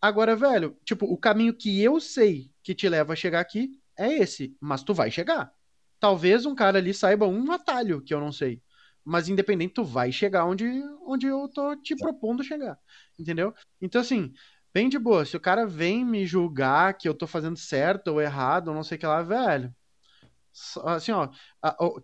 [0.00, 4.12] Agora, velho, tipo, o caminho que eu sei que te leva a chegar aqui é
[4.12, 5.52] esse, mas tu vai chegar.
[6.00, 8.60] Talvez um cara ali saiba um atalho que eu não sei.
[9.04, 10.64] Mas independente, tu vai chegar onde,
[11.06, 12.78] onde eu tô te propondo chegar.
[13.18, 13.54] Entendeu?
[13.80, 14.32] Então, assim,
[14.72, 15.24] bem de boa.
[15.24, 18.82] Se o cara vem me julgar que eu tô fazendo certo ou errado, ou não
[18.82, 19.74] sei o que lá, velho.
[20.84, 21.30] Assim, ó,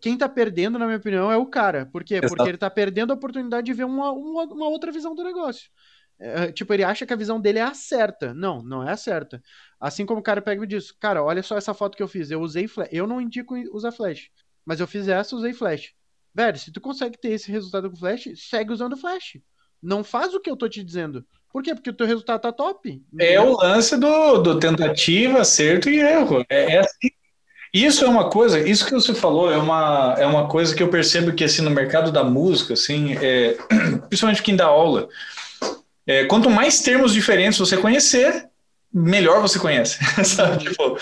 [0.00, 1.86] quem tá perdendo, na minha opinião, é o cara.
[1.86, 2.20] Por quê?
[2.20, 5.70] Porque ele tá perdendo a oportunidade de ver uma, uma, uma outra visão do negócio.
[6.20, 8.34] É, tipo, ele acha que a visão dele é a certa.
[8.34, 9.42] Não, não é a certa.
[9.80, 12.30] Assim como o cara pega e diz, cara, olha só essa foto que eu fiz,
[12.30, 12.88] eu usei flash.
[12.90, 14.28] Eu não indico usar flash,
[14.64, 15.92] mas eu fiz essa, usei flash.
[16.34, 19.38] Velho, se tu consegue ter esse resultado com flash, segue usando flash.
[19.82, 21.24] Não faz o que eu tô te dizendo.
[21.52, 21.74] Por quê?
[21.74, 23.00] Porque o teu resultado tá top.
[23.18, 26.44] É o lance do, do tentativa, acerto e erro.
[26.48, 27.08] É, é assim.
[27.72, 30.88] Isso é uma coisa, isso que você falou é uma, é uma coisa que eu
[30.88, 33.58] percebo que assim no mercado da música, assim, é,
[34.08, 35.08] principalmente quem dá aula,
[36.08, 38.46] é, quanto mais termos diferentes você conhecer,
[38.92, 40.52] melhor você conhece, sabe?
[40.52, 40.70] Uhum.
[40.70, 40.98] Tipo,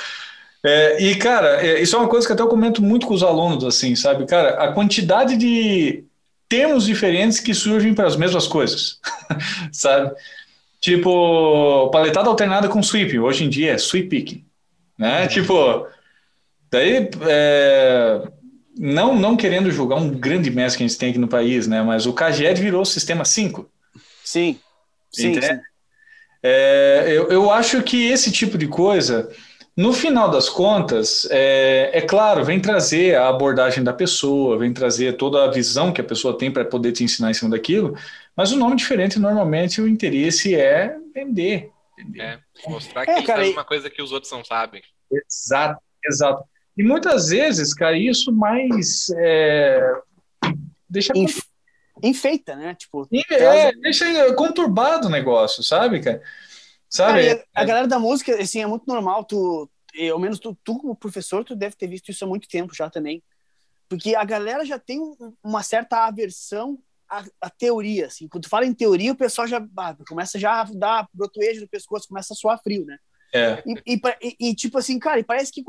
[0.64, 3.22] é, e, cara, é, isso é uma coisa que até eu comento muito com os
[3.22, 4.26] alunos, assim, sabe?
[4.26, 6.02] Cara, a quantidade de
[6.48, 8.98] termos diferentes que surgem para as mesmas coisas,
[9.70, 10.12] sabe?
[10.80, 14.44] Tipo, paletada alternada com sweep, hoje em dia é sweep picking,
[14.98, 15.22] né?
[15.22, 15.28] Uhum.
[15.28, 15.86] Tipo,
[16.68, 18.22] daí, é,
[18.76, 21.80] não, não querendo julgar um grande mestre que a gente tem aqui no país, né?
[21.80, 23.70] Mas o KGED virou o sistema 5.
[24.24, 24.58] Sim,
[25.22, 25.60] sim, sim.
[26.42, 29.30] É, eu, eu acho que esse tipo de coisa,
[29.76, 35.16] no final das contas, é, é, claro, vem trazer a abordagem da pessoa, vem trazer
[35.16, 37.96] toda a visão que a pessoa tem para poder te ensinar em cima daquilo,
[38.36, 41.70] mas o nome diferente, normalmente, o interesse é vender.
[42.18, 42.38] É,
[42.68, 44.82] mostrar que é, cara, sabe uma coisa que os outros não sabem.
[45.10, 46.44] Exato, exato.
[46.76, 49.06] E muitas vezes, cara, isso mais.
[49.16, 49.80] É,
[50.88, 51.12] deixa.
[51.16, 51.40] Inf
[52.02, 52.74] enfeita, né?
[52.74, 56.22] Tipo, é, deixa conturbado o negócio, sabe, cara?
[56.88, 57.26] Sabe?
[57.26, 59.70] Cara, a, a galera da música, assim, é muito normal, tu,
[60.12, 62.90] ao menos tu, tu, como professor, tu deve ter visto isso há muito tempo já
[62.90, 63.22] também.
[63.88, 65.00] Porque a galera já tem
[65.42, 66.78] uma certa aversão
[67.08, 68.28] à, à teoria, assim.
[68.28, 71.68] Quando tu fala em teoria, o pessoal já ah, começa já a dar brotoejo no
[71.68, 72.98] pescoço, começa a suar frio, né?
[73.32, 73.62] É.
[73.66, 75.62] E, e, e, tipo assim, cara, e parece que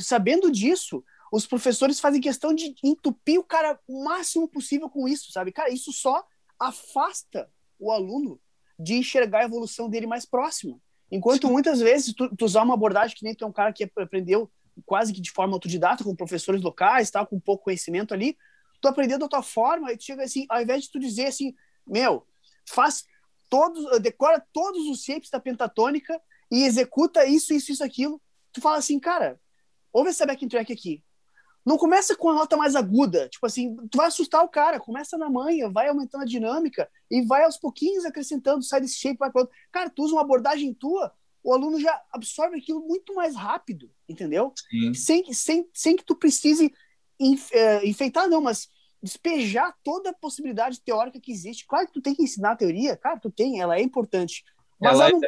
[0.00, 5.32] sabendo disso, os professores fazem questão de entupir o cara o máximo possível com isso,
[5.32, 5.52] sabe?
[5.52, 6.24] Cara, isso só
[6.58, 8.40] afasta o aluno
[8.78, 10.78] de enxergar a evolução dele mais próxima.
[11.10, 13.90] Enquanto muitas vezes tu, tu, usar uma abordagem que nem tu é um cara que
[13.96, 14.50] aprendeu
[14.84, 18.36] quase que de forma autodidata com professores locais, tá, com pouco conhecimento ali,
[18.80, 21.54] tu aprendeu da tua forma e tu chega assim, ao invés de tu dizer assim,
[21.86, 22.26] meu,
[22.68, 23.04] faz
[23.48, 26.20] todos, decora todos os shapes da pentatônica
[26.50, 28.20] e executa isso, isso, isso, aquilo,
[28.52, 29.40] tu fala assim, cara,
[29.92, 31.02] ouve essa backing track aqui,
[31.66, 35.18] não começa com a nota mais aguda, tipo assim, tu vai assustar o cara, começa
[35.18, 39.32] na manha, vai aumentando a dinâmica e vai aos pouquinhos acrescentando, sai desse shape, vai
[39.32, 39.54] para outro.
[39.72, 41.12] Cara, tu usa uma abordagem tua,
[41.42, 44.52] o aluno já absorve aquilo muito mais rápido, entendeu?
[44.94, 46.72] Sem, sem, sem que tu precise
[47.52, 48.68] é, enfeitar, não, mas
[49.02, 51.66] despejar toda a possibilidade teórica que existe.
[51.66, 54.44] Claro que tu tem que ensinar a teoria, cara, tu tem, ela é importante.
[54.80, 55.20] Mas Ela ela não,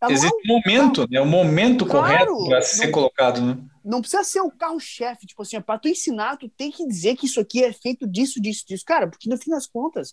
[0.00, 1.20] ela Existe é um momento, né?
[1.20, 3.58] O momento Claro, correto para ser não- colocado, né?
[3.88, 7.24] Não precisa ser o carro-chefe, tipo assim, para tu ensinar, tu tem que dizer que
[7.24, 8.84] isso aqui é feito disso, disso, disso.
[8.86, 10.12] Cara, porque no fim das contas,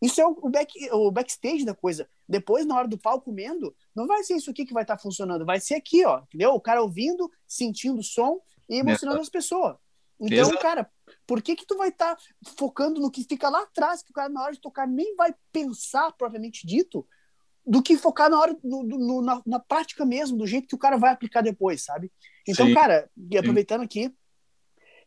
[0.00, 2.08] isso é o, back, o backstage da coisa.
[2.28, 5.44] Depois, na hora do pau comendo, não vai ser isso aqui que vai estar funcionando,
[5.44, 6.52] vai ser aqui, ó, entendeu?
[6.52, 8.40] O cara ouvindo, sentindo o som
[8.70, 9.76] e emocionando as pessoas.
[10.20, 10.58] Então, Exato.
[10.58, 10.90] cara,
[11.26, 12.16] por que que tu vai estar
[12.56, 15.34] focando no que fica lá atrás, que o cara na hora de tocar nem vai
[15.52, 17.04] pensar propriamente dito,
[17.68, 20.78] do que focar na hora no- no- na, na prática mesmo, do jeito que o
[20.78, 22.10] cara vai aplicar depois, sabe?
[22.46, 22.74] Então, Sim.
[22.74, 24.12] cara, e aproveitando aqui,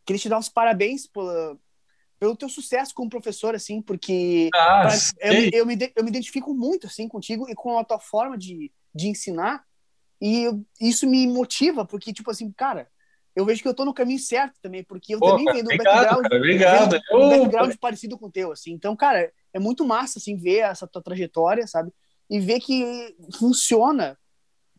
[0.05, 1.57] queria te dar uns parabéns pela-
[2.19, 6.53] pelo teu sucesso como professor, assim, porque Ah, pra- eu, eu, me, eu me identifico
[6.53, 9.65] muito, assim, contigo e com a tua forma de, de ensinar,
[10.21, 12.87] e eu- isso me motiva, porque, tipo assim, cara,
[13.35, 15.63] eu vejo que eu tô no caminho certo também, porque eu Pô, também cara, venho
[15.65, 16.89] do obrigado, background, cara, obrigado.
[16.91, 18.71] venho um background parecido com o teu, assim.
[18.73, 21.91] Então, cara, é muito massa, assim, ver essa tua trajetória, sabe?
[22.31, 24.17] E ver que funciona,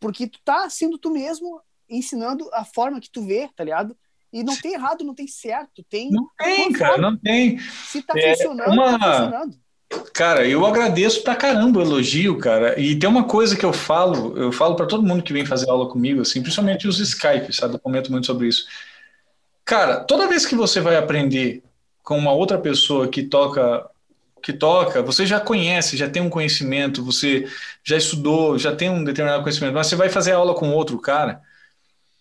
[0.01, 3.95] porque tu tá sendo tu mesmo, ensinando a forma que tu vê, tá ligado?
[4.33, 6.11] E não tem errado, não tem certo, tem...
[6.11, 7.59] Não tem, cara, não tem.
[7.59, 9.57] Se tá É, funcionando, uma- tá funcionando.
[10.15, 12.81] Cara, eu agradeço pra caramba o elogio, cara.
[12.81, 15.69] E tem uma coisa que eu falo, eu falo pra todo mundo que vem fazer
[15.69, 17.75] aula comigo, assim, principalmente os Skype, sabe?
[17.75, 18.67] Eu comento muito sobre isso.
[19.67, 21.63] Cara, toda vez que você vai aprender
[22.03, 23.87] com uma outra pessoa que toca,
[24.43, 27.47] que toca, você já conhece, já tem um conhecimento, você
[27.85, 31.41] já estudou, já tem um determinado conhecimento, mas você vai fazer aula com outro cara.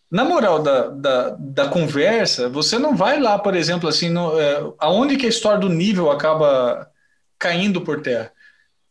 [0.10, 4.62] Na moral da, da, da conversa, você não vai lá, por exemplo, assim, no, é,
[4.78, 6.90] aonde que a história do nível acaba
[7.40, 8.32] caindo por terra.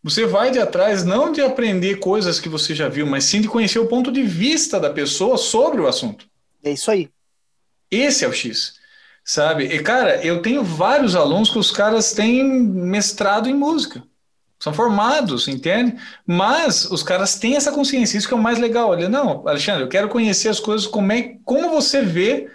[0.03, 3.49] Você vai de atrás não de aprender coisas que você já viu, mas sim de
[3.49, 6.27] conhecer o ponto de vista da pessoa sobre o assunto.
[6.65, 7.11] É isso aí.
[7.91, 8.80] Esse é o X,
[9.25, 9.65] sabe?
[9.67, 14.03] E, cara, eu tenho vários alunos que os caras têm mestrado em música.
[14.61, 15.97] São formados, entende?
[16.27, 18.91] Mas os caras têm essa consciência, isso que é o mais legal.
[18.91, 22.51] Olha, não, Alexandre, eu quero conhecer as coisas, como, é, como você vê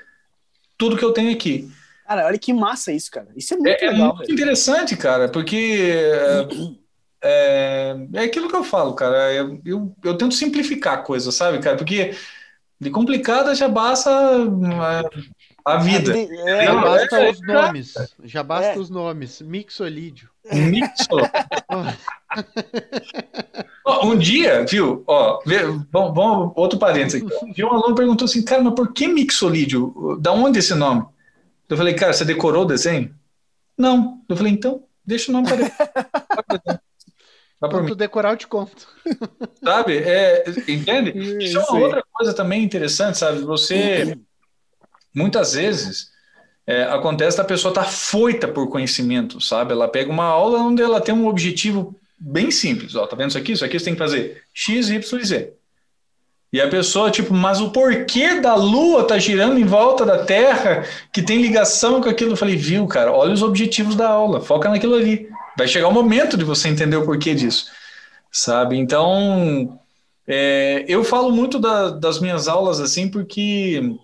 [0.77, 1.69] tudo que eu tenho aqui.
[2.05, 3.31] Cara, olha que massa isso, cara.
[3.35, 4.31] Isso é muito É, é legal, muito velho.
[4.31, 5.55] interessante, cara, porque
[7.21, 9.33] é, é, é aquilo que eu falo, cara.
[9.33, 11.77] Eu, eu, eu tento simplificar a coisa, sabe, cara?
[11.77, 12.15] Porque
[12.79, 15.34] de complicada já basta é,
[15.65, 16.15] a vida.
[16.17, 17.93] É, Já Não, basta é- os nomes.
[18.23, 18.77] Já basta É.
[18.79, 19.41] os nomes.
[19.41, 20.29] Mixolídio.
[20.53, 21.07] Mixo.
[23.85, 25.03] Ó, Um dia, viu?
[25.07, 27.45] Ó, vê, vamos, vamos- outro parênteses aqui.
[27.45, 30.17] Um dia um aluno perguntou assim, cara, mas por que mixolídio?
[30.19, 31.05] Da onde esse nome?
[31.67, 33.13] Eu falei, cara, você decorou o desenho?
[33.77, 34.21] Não.
[34.29, 35.57] Eu falei, então, deixa o nome para
[37.59, 37.89] Dá por Quando mim.
[37.91, 38.85] tu decorar, eu te conto.
[39.63, 39.97] Sabe?
[39.99, 41.11] É, entende?
[41.41, 43.39] Isso é uma outra coisa também interessante, sabe?
[43.41, 44.17] Você,
[45.15, 46.09] muitas vezes,
[46.67, 49.71] é, acontece da pessoa estar foita por conhecimento, sabe?
[49.71, 52.95] Ela pega uma aula onde ela tem um objetivo bem simples.
[52.95, 53.51] Ó, tá vendo isso aqui?
[53.53, 55.53] Isso aqui você tem que fazer X, Y e Z.
[56.53, 60.85] E a pessoa, tipo, mas o porquê da Lua tá girando em volta da Terra,
[61.11, 62.31] que tem ligação com aquilo?
[62.31, 65.27] Eu falei, viu, cara, olha os objetivos da aula, foca naquilo ali.
[65.57, 67.65] Vai chegar o momento de você entender o porquê disso,
[68.31, 68.77] sabe?
[68.77, 69.77] Então,
[70.25, 73.97] é, eu falo muito da- das minhas aulas assim, porque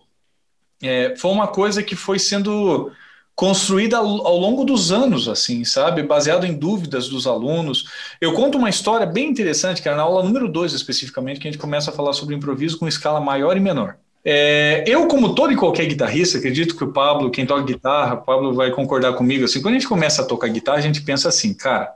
[0.82, 2.91] é, foi uma coisa que foi sendo
[3.36, 6.03] construída ao, ao longo dos anos, assim, sabe?
[6.03, 7.86] Baseado em dúvidas dos alunos.
[8.19, 11.51] Eu conto uma história bem interessante, que é na aula número 2 especificamente, que a
[11.51, 13.97] gente começa a falar sobre improviso com escala maior e menor.
[14.23, 18.21] É, eu, como todo e qualquer guitarrista, acredito que o Pablo, quem toca guitarra, o
[18.21, 21.27] Pablo vai concordar comigo, assim, quando a gente começa a tocar guitarra, a gente pensa
[21.27, 21.91] assim, cara,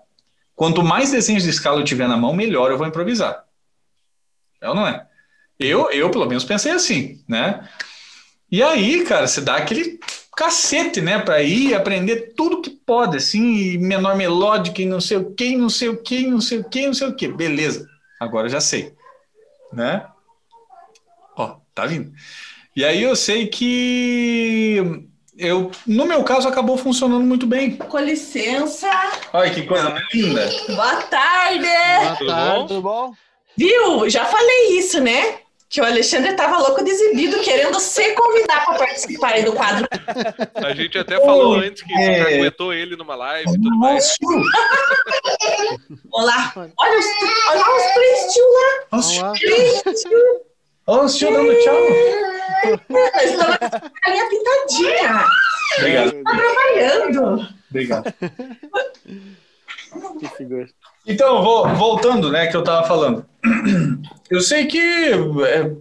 [0.56, 3.44] quanto mais desenhos de escala eu tiver na mão, melhor eu vou improvisar.
[4.60, 5.06] É ou não é?
[5.60, 7.68] Eu, eu pelo menos, pensei assim, né?
[8.52, 10.00] E aí, cara, você dá aquele
[10.36, 15.18] cacete, né, para ir aprender tudo que pode, assim, e menor melódica e não sei
[15.18, 17.28] o que, não sei o que, não sei o que, não sei o que.
[17.28, 17.88] Beleza,
[18.20, 18.94] agora já sei,
[19.72, 20.06] né?
[21.38, 22.12] Ó, tá vindo.
[22.76, 27.76] E aí eu sei que eu, no meu caso, acabou funcionando muito bem.
[27.78, 28.90] Com licença.
[29.34, 30.50] Olha que coisa linda.
[30.68, 31.66] Boa tarde.
[31.66, 32.58] Boa Tudo tarde.
[32.58, 32.68] bom?
[32.68, 33.14] Tudo bom?
[33.58, 34.10] Viu?
[34.10, 35.40] Já falei isso, né?
[35.76, 39.86] Que o Alexandre tava louco de exibido, querendo se convidar para participar aí do quadro.
[40.56, 42.38] A gente até falou Oi, antes que é.
[42.38, 44.18] aguentou ele numa live e tudo mais.
[46.14, 46.54] Olá.
[46.56, 47.06] Olha os,
[47.50, 49.28] olha os três tios lá.
[49.28, 49.34] Lá.
[49.34, 50.24] Três tios.
[50.88, 51.76] Olha o senhor dando tchau.
[52.88, 55.26] Nós estamos com a pintadinha.
[55.78, 56.24] Obrigado.
[56.24, 57.50] Tá trabalhando.
[57.70, 58.14] Obrigado.
[61.08, 63.26] Então, vou- voltando, né, que eu tava falando.
[64.30, 65.72] Eu sei que é,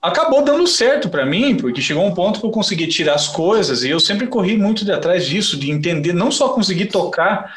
[0.00, 3.84] acabou dando certo para mim, porque chegou um ponto que eu consegui tirar as coisas
[3.84, 7.56] e eu sempre corri muito de atrás disso, de entender, não só conseguir tocar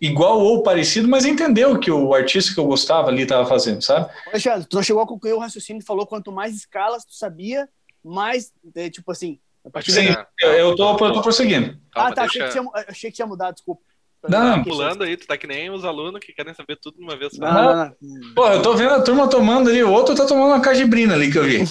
[0.00, 3.82] igual ou parecido, mas entender o que o artista que eu gostava ali estava fazendo,
[3.82, 4.08] sabe?
[4.28, 7.68] Alexandre, tu não chegou a concluir o raciocínio, falou quanto mais escalas tu sabia,
[8.04, 9.40] mais, é, tipo assim...
[9.66, 11.76] a partir Sim, da- eu, eu, tô, eu tô prosseguindo.
[11.92, 13.82] Calma, ah, tá, achei que, tinha, achei que tinha mudado, desculpa.
[14.28, 17.02] Não, Aqui, Pulando aí, tu tá que nem os alunos que querem saber tudo de
[17.02, 17.40] uma vez só.
[17.42, 18.34] Não, não, não.
[18.34, 21.32] Pô, eu tô vendo a turma tomando ali, o outro tá tomando uma cajibrina ali
[21.32, 21.64] que eu vi.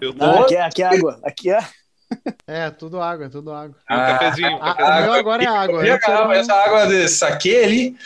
[0.00, 1.20] Eu tô Não, aqui, é, aqui é água.
[1.24, 1.58] Aqui é.
[2.46, 3.76] É, tudo água, tudo água.
[3.90, 4.58] um cafezinho.
[4.60, 4.98] Ah, cafezinho.
[4.98, 5.86] o meu agora é água.
[5.86, 7.96] E a era, água- um, Essa água de saque ali.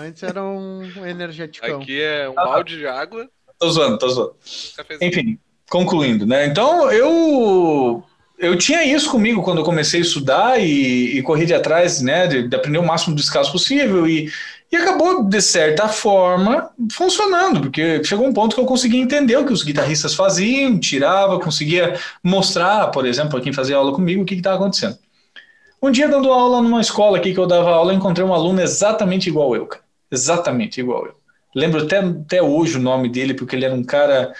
[0.00, 1.80] antes era um energeticão.
[1.80, 4.36] Aqui é um balde de água, Tô zoando, tô zoando.
[5.00, 5.04] um.
[5.06, 5.38] Enfim,
[5.70, 6.44] concluindo, né?
[6.46, 8.04] Então eu
[8.38, 12.26] eu tinha isso comigo quando eu comecei a estudar e, e corri de atrás, né,
[12.26, 14.30] de, de aprender o máximo de escalas possível e,
[14.70, 19.46] e acabou de certa forma funcionando, porque chegou um ponto que eu conseguia entender o
[19.46, 24.26] que os guitarristas faziam, tirava, conseguia mostrar, por exemplo, para quem fazia aula comigo, o
[24.26, 24.98] que estava acontecendo.
[25.82, 28.60] Um dia dando aula numa escola aqui que eu dava aula, eu encontrei um aluno
[28.60, 29.84] exatamente igual eu, cara.
[30.10, 31.14] Exatamente igual eu.
[31.54, 34.32] Lembro até, até hoje o nome dele, porque ele era um cara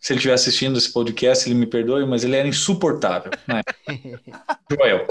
[0.00, 3.32] se ele estiver assistindo esse podcast, ele me perdoe, mas ele era insuportável.
[3.46, 3.62] Né?
[4.70, 5.06] Joel.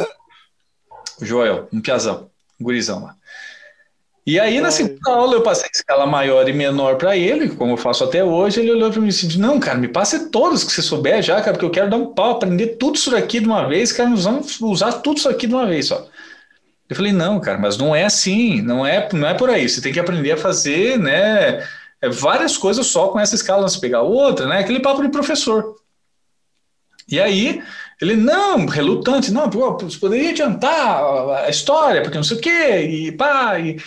[1.21, 2.29] Joel, um piazão,
[2.59, 3.15] um gurizão lá.
[4.27, 7.77] E aí, na segunda aula, eu passei escala maior e menor para ele, como eu
[7.77, 8.59] faço até hoje.
[8.59, 11.39] Ele olhou para mim e disse: Não, cara, me passe todos que você souber já,
[11.39, 14.09] cara, porque eu quero dar um pau, aprender tudo isso daqui de uma vez, cara,
[14.09, 16.05] nós vamos usar tudo isso aqui de uma vez só.
[16.89, 19.67] Eu falei: Não, cara, mas não é assim, não é, não é por aí.
[19.67, 21.65] Você tem que aprender a fazer, né?
[22.01, 24.59] É, várias coisas só com essa escala, se pegar outra, né?
[24.59, 25.75] Aquele papo de professor.
[27.09, 27.63] E aí,
[28.01, 31.03] ele, não, relutante, não, pô, você poderia adiantar
[31.45, 33.77] a história, porque não sei o quê, e pá, e,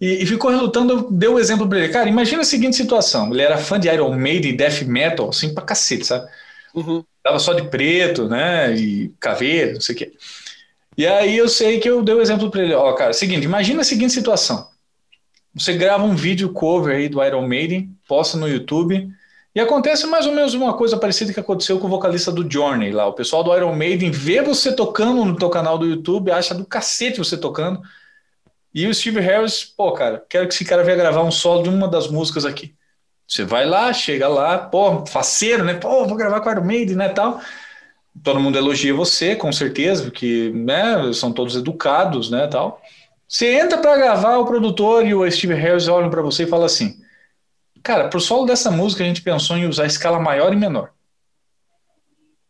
[0.00, 1.92] e, e ficou relutando, deu o exemplo para ele.
[1.92, 5.64] Cara, imagina a seguinte situação, ele era fã de Iron Maiden, Death Metal, assim, pra
[5.64, 6.28] cacete, sabe?
[6.74, 7.04] Uhum.
[7.22, 10.12] Tava só de preto, né, e caveira, não sei o quê.
[10.96, 13.82] E aí eu sei que eu dei o exemplo para ele, ó, cara, seguinte, imagina
[13.82, 14.66] a seguinte situação,
[15.54, 19.08] você grava um vídeo cover aí do Iron Maiden, posta no YouTube,
[19.54, 22.90] e acontece mais ou menos uma coisa parecida que aconteceu com o vocalista do Journey
[22.90, 23.06] lá.
[23.06, 26.64] O pessoal do Iron Maiden vê você tocando no teu canal do YouTube, acha do
[26.64, 27.82] cacete você tocando.
[28.74, 31.68] E o Steve Harris, pô, cara, quero que esse cara venha gravar um solo de
[31.68, 32.74] uma das músicas aqui.
[33.28, 35.74] Você vai lá, chega lá, pô, faceiro, né?
[35.74, 37.40] Pô, vou gravar com o Iron Maiden, né, tal.
[38.22, 42.80] Todo mundo elogia você, com certeza, porque, né, são todos educados, né, tal.
[43.32, 46.66] Você entra para gravar, o produtor e o Steve Harris olham para você e falam
[46.66, 47.02] assim:
[47.82, 50.92] Cara, pro solo dessa música a gente pensou em usar escala maior e menor.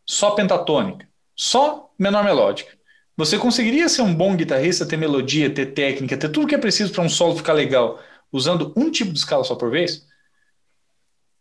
[0.05, 1.07] Só pentatônica.
[1.33, 2.77] Só menor melódica.
[3.15, 6.91] Você conseguiria ser um bom guitarrista, ter melodia, ter técnica, ter tudo que é preciso
[6.91, 10.05] para um solo ficar legal, usando um tipo de escala só por vez?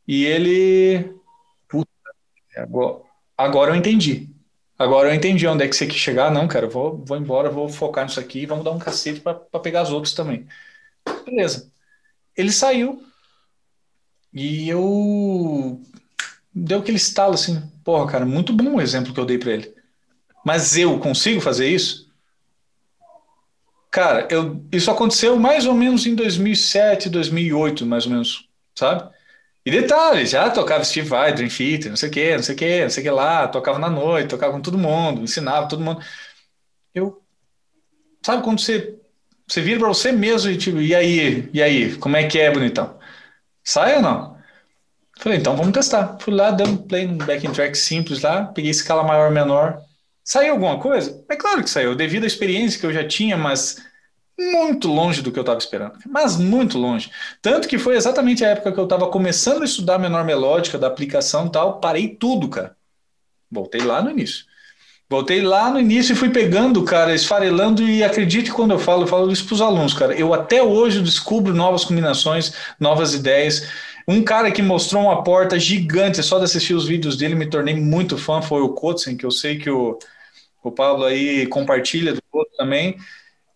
[0.07, 1.17] E ele.
[1.69, 1.91] Puta,
[2.57, 3.03] agora,
[3.37, 4.32] agora eu entendi.
[4.83, 6.31] Agora eu entendi onde é que você quer chegar.
[6.33, 9.35] Não, cara, vou, vou embora, vou focar nisso aqui e vamos dar um cacete para
[9.63, 10.47] pegar os outros também.
[11.25, 11.71] Beleza.
[12.37, 13.01] Ele saiu
[14.33, 15.81] e eu.
[16.53, 17.63] Deu aquele estalo assim.
[17.85, 19.73] Porra, cara, muito bom o exemplo que eu dei para ele.
[20.45, 22.11] Mas eu consigo fazer isso?
[23.89, 29.12] Cara, eu, isso aconteceu mais ou menos em 2007, 2008, mais ou menos, sabe?
[29.65, 32.59] E detalhe, já tocava Steve Vai, Dream Theater, não sei o que, não sei o
[32.59, 35.83] que, não sei o que lá, tocava na noite, tocava com todo mundo, ensinava todo
[35.83, 36.05] mundo.
[36.95, 37.23] Eu,
[38.25, 38.99] sabe quando você,
[39.47, 42.51] você vira para você mesmo e tipo, e aí, e aí, como é que é,
[42.51, 42.99] bonitão?
[43.65, 44.33] Sai ou não?
[45.19, 46.17] Falei, então vamos testar.
[46.21, 49.81] Fui lá, dei um play no backing track simples lá, peguei escala maior, menor.
[50.25, 51.25] Saiu alguma coisa?
[51.29, 53.77] É claro que saiu, devido à experiência que eu já tinha, mas
[54.51, 57.11] muito longe do que eu estava esperando, mas muito longe.
[57.41, 60.87] Tanto que foi exatamente a época que eu estava começando a estudar menor melódica da
[60.87, 62.77] aplicação e tal, parei tudo, cara.
[63.51, 64.45] Voltei lá no início.
[65.09, 69.07] Voltei lá no início e fui pegando, cara, esfarelando, e acredite quando eu falo, eu
[69.07, 70.15] falo isso para os alunos, cara.
[70.15, 73.69] Eu até hoje descubro novas combinações, novas ideias.
[74.09, 77.75] Um cara que mostrou uma porta gigante, só de assistir os vídeos dele, me tornei
[77.75, 79.99] muito fã, foi o Kotzen, que eu sei que o,
[80.63, 82.97] o Pablo aí compartilha do outro também.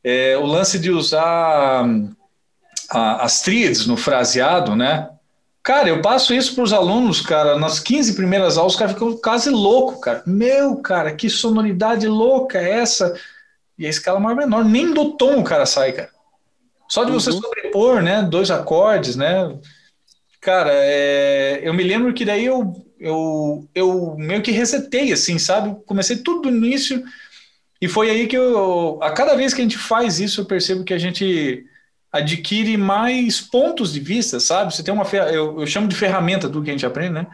[0.09, 1.85] É, o lance de usar
[2.91, 5.11] a, as tríades no fraseado, né?
[5.63, 9.17] Cara, eu passo isso para os alunos, cara, nas 15 primeiras aulas, os caras ficam
[9.17, 10.23] quase louco, cara.
[10.25, 13.19] Meu, cara, que sonoridade louca é essa?
[13.77, 16.11] E a escala maior menor, nem do tom o cara sai, cara.
[16.89, 17.41] Só de você Uhum.
[17.43, 19.59] sobrepor, né, dois acordes, né?
[20.41, 25.77] Cara, é, eu me lembro que daí eu, eu, eu meio que resetei, assim, sabe?
[25.85, 27.03] Comecei tudo do início
[27.81, 30.85] e foi aí que eu, a cada vez que a gente faz isso, eu percebo
[30.85, 31.64] que a gente
[32.11, 34.74] adquire mais pontos de vista, sabe?
[34.74, 37.27] Você tem uma, eu, eu chamo de ferramenta tudo que a gente aprende, né?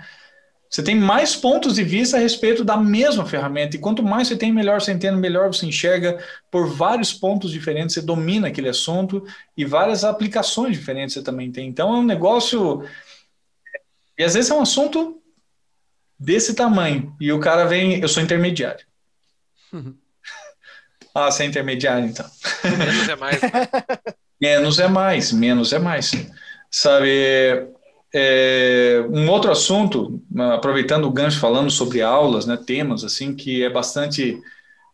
[0.69, 3.77] Você tem mais pontos de vista a respeito da mesma ferramenta.
[3.77, 6.19] E quanto mais você tem, melhor você entende, melhor você enxerga
[6.51, 9.23] por vários pontos diferentes, você domina aquele assunto
[9.55, 11.69] e várias aplicações diferentes você também tem.
[11.69, 12.83] Então é um negócio.
[14.19, 15.21] E às vezes é um assunto
[16.19, 17.15] desse tamanho.
[17.21, 18.87] E o cara vem, eu sou intermediário.
[21.15, 22.27] Ah, você é intermediário, então.
[22.65, 23.41] Menos é mais.
[24.41, 26.11] menos é mais, menos é mais.
[26.71, 27.69] Sabe,
[28.15, 30.23] é, um outro assunto,
[30.55, 34.41] aproveitando o gancho falando sobre aulas, né, temas assim que é bastante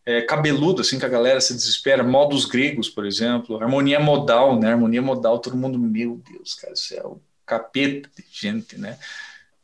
[0.07, 4.71] é, cabeludo, assim que a galera se desespera, modos gregos, por exemplo, harmonia modal, né,
[4.71, 8.97] harmonia modal, todo mundo, meu Deus, cara, isso é o capeta de gente, né?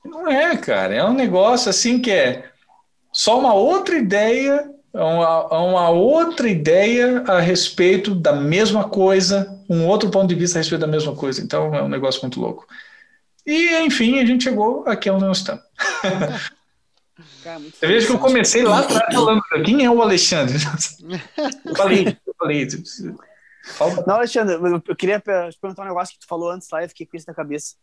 [0.04, 2.50] Não é, cara, é um negócio assim que é
[3.12, 10.08] só uma outra ideia, uma, uma outra ideia a respeito da mesma coisa, um outro
[10.10, 11.42] ponto de vista a respeito da mesma coisa.
[11.42, 12.66] Então é um negócio muito louco.
[13.44, 15.62] E, enfim, a gente chegou aqui onde nós estamos.
[17.42, 20.56] Cara, Você veja que eu comecei lá atrás falando quem é o Alexandre.
[21.64, 22.66] Eu falei, eu falei.
[24.06, 27.06] Não, Alexandre, eu queria te perguntar um negócio que tu falou antes lá e fiquei
[27.06, 27.76] com isso na cabeça.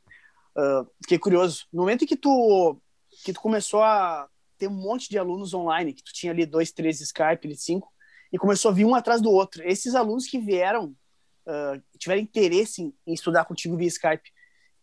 [0.56, 1.66] Uh, fiquei curioso.
[1.72, 2.78] No momento em que tu,
[3.24, 4.28] que tu começou a
[4.62, 7.92] ter um monte de alunos online, que tu tinha ali dois, três Skype, cinco,
[8.32, 9.64] e começou a vir um atrás do outro.
[9.68, 10.96] Esses alunos que vieram,
[11.48, 14.30] uh, tiveram interesse em, em estudar contigo via Skype,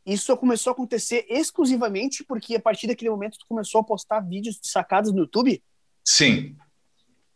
[0.05, 4.57] isso começou a acontecer exclusivamente porque a partir daquele momento tu começou a postar vídeos
[4.57, 5.63] de sacadas no YouTube?
[6.05, 6.57] Sim.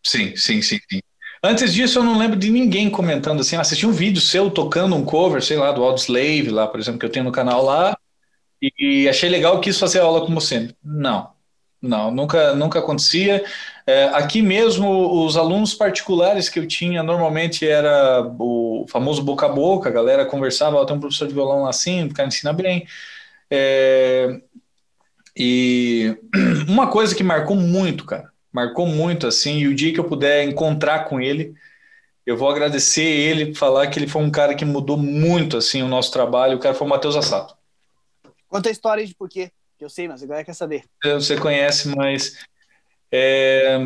[0.04, 1.00] Sim, sim, sim, sim.
[1.44, 4.96] Antes disso, eu não lembro de ninguém comentando assim, ah, assisti um vídeo seu tocando
[4.96, 7.96] um cover, sei lá, do Audioslave lá, por exemplo, que eu tenho no canal lá,
[8.60, 10.74] e achei legal, quis fazer aula com você.
[10.82, 11.32] Não,
[11.82, 13.44] não, nunca, nunca acontecia.
[13.84, 19.48] É, aqui mesmo, os alunos particulares que eu tinha, normalmente era o famoso boca a
[19.48, 22.86] boca, a galera conversava, tem um professor de violão assim, o cara ensina bem.
[23.50, 24.40] É,
[25.36, 26.16] e
[26.68, 30.44] uma coisa que marcou muito, cara, marcou muito, assim, e o dia que eu puder
[30.44, 31.52] encontrar com ele,
[32.24, 35.88] eu vou agradecer ele, falar que ele foi um cara que mudou muito, assim, o
[35.88, 37.56] nosso trabalho, o cara foi o Matheus Assato.
[38.48, 39.50] Conta a história de por quê,
[39.84, 40.84] eu sei, mas agora quer saber.
[41.04, 42.38] Você conhece, mas
[43.10, 43.78] é...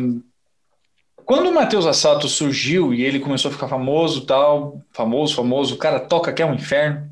[1.25, 5.77] Quando o Matheus Assato surgiu e ele começou a ficar famoso, tal, famoso, famoso, o
[5.77, 7.11] cara toca que é um inferno,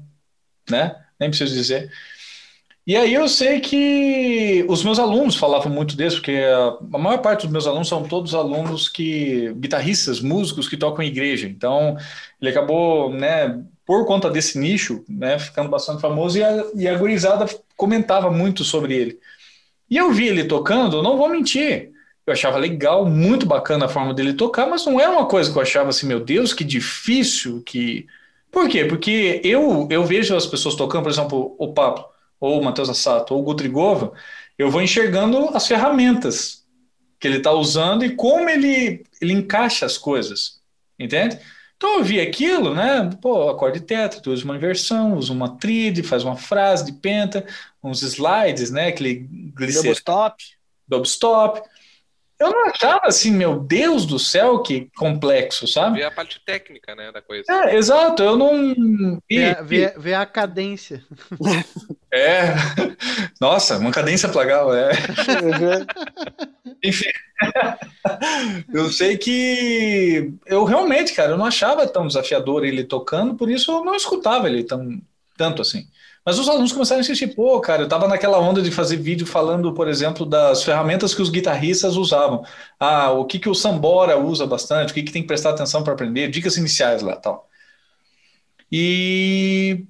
[0.70, 0.96] né?
[1.20, 1.92] Nem preciso dizer.
[2.88, 6.40] E aí eu sei que os meus alunos falavam muito disso, porque
[6.94, 11.08] a maior parte dos meus alunos são todos alunos que guitarristas, músicos que tocam em
[11.08, 11.48] igreja.
[11.48, 11.98] Então
[12.40, 16.98] ele acabou, né, por conta desse nicho, né, ficando bastante famoso e a, e a
[16.98, 17.46] gurizada
[17.78, 19.20] comentava muito sobre ele.
[19.90, 21.92] E eu vi ele tocando, não vou mentir,
[22.26, 25.58] eu achava legal, muito bacana a forma dele tocar, mas não era uma coisa que
[25.58, 28.08] eu achava assim, meu Deus, que difícil, que...
[28.52, 28.86] Por quê?
[28.86, 32.06] Porque eu, eu vejo as pessoas tocando, por exemplo, o Pablo,
[32.40, 34.14] ou o Matheus Assato, ou o Gutrigova,
[34.58, 36.66] eu vou enxergando as ferramentas
[37.20, 40.62] que ele está usando e como ele, ele encaixa as coisas,
[40.98, 41.40] entende?
[41.86, 43.12] Então eu vi aquilo, né?
[43.22, 47.46] Pô, acorde tetra, tu usa uma inversão, usa uma tríade, faz uma frase de penta,
[47.84, 48.88] uns slides, né?
[48.88, 49.84] Aquele glicer...
[49.84, 50.44] Double stop.
[50.88, 51.62] Double stop.
[52.38, 56.00] Eu não achava assim, meu Deus do céu, que complexo, sabe?
[56.00, 57.46] Ver a parte técnica, né, da coisa.
[57.50, 59.22] É, exato, eu não...
[59.98, 61.04] Ver, a cadência.
[62.18, 62.54] É,
[63.42, 64.92] nossa, uma cadência plagal, é.
[66.82, 67.10] Enfim,
[68.74, 73.70] eu sei que eu realmente, cara, eu não achava tão desafiador ele tocando, por isso
[73.70, 75.02] eu não escutava ele tão,
[75.36, 75.90] tanto assim.
[76.26, 79.28] Mas os alunos começaram a insistir, pô, cara, eu tava naquela onda de fazer vídeo
[79.28, 82.44] falando, por exemplo, das ferramentas que os guitarristas usavam.
[82.80, 85.84] Ah, o que, que o Sambora usa bastante, o que, que tem que prestar atenção
[85.84, 87.48] para aprender, dicas iniciais lá tal.
[88.72, 89.86] E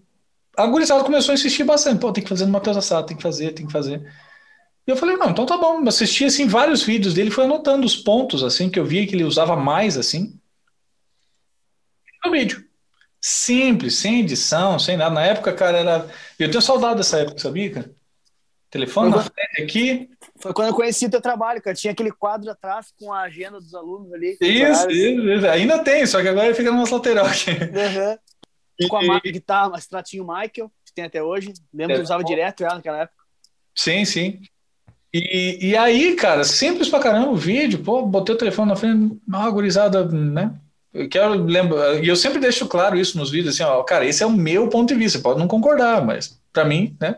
[0.57, 3.24] a gurizada começou a insistir bastante, pô, tem que fazer no Matheus Assado, tem que
[3.24, 4.06] fazer, tem que fazer.
[4.88, 5.88] E eu falei, não, então tá bom.
[5.88, 9.24] Assisti, assim, vários vídeos dele, foi anotando os pontos, assim, que eu via que ele
[9.24, 10.38] usava mais, assim,
[12.24, 12.66] no vídeo.
[13.27, 15.15] Simples, sem edição, sem nada.
[15.15, 16.07] Na época, cara, era.
[16.38, 17.91] Eu tenho saudade dessa época, sabia, cara?
[18.69, 20.10] Telefone na frente aqui.
[20.35, 21.76] Foi quando eu conheci teu trabalho, cara.
[21.76, 24.38] Tinha aquele quadro atrás com a agenda dos alunos ali.
[24.39, 27.49] Isso, isso, isso, Ainda tem, só que agora fica no nosso lateral aqui.
[27.49, 28.18] Uhum.
[28.80, 28.88] E...
[28.88, 31.52] Com a guitarra, extratinho Michael, que tem até hoje.
[31.73, 33.23] Lembro é, que usava direto ela naquela época.
[33.73, 34.39] Sim, sim.
[35.11, 39.19] E, e aí, cara, simples pra caramba o vídeo, pô, botei o telefone na frente,
[39.27, 40.53] uma gurizada, né?
[40.96, 44.24] Eu quero lembrar, e eu sempre deixo claro isso nos vídeos, assim, ó, cara, esse
[44.24, 47.18] é o meu ponto de vista, pode não concordar, mas para mim, né?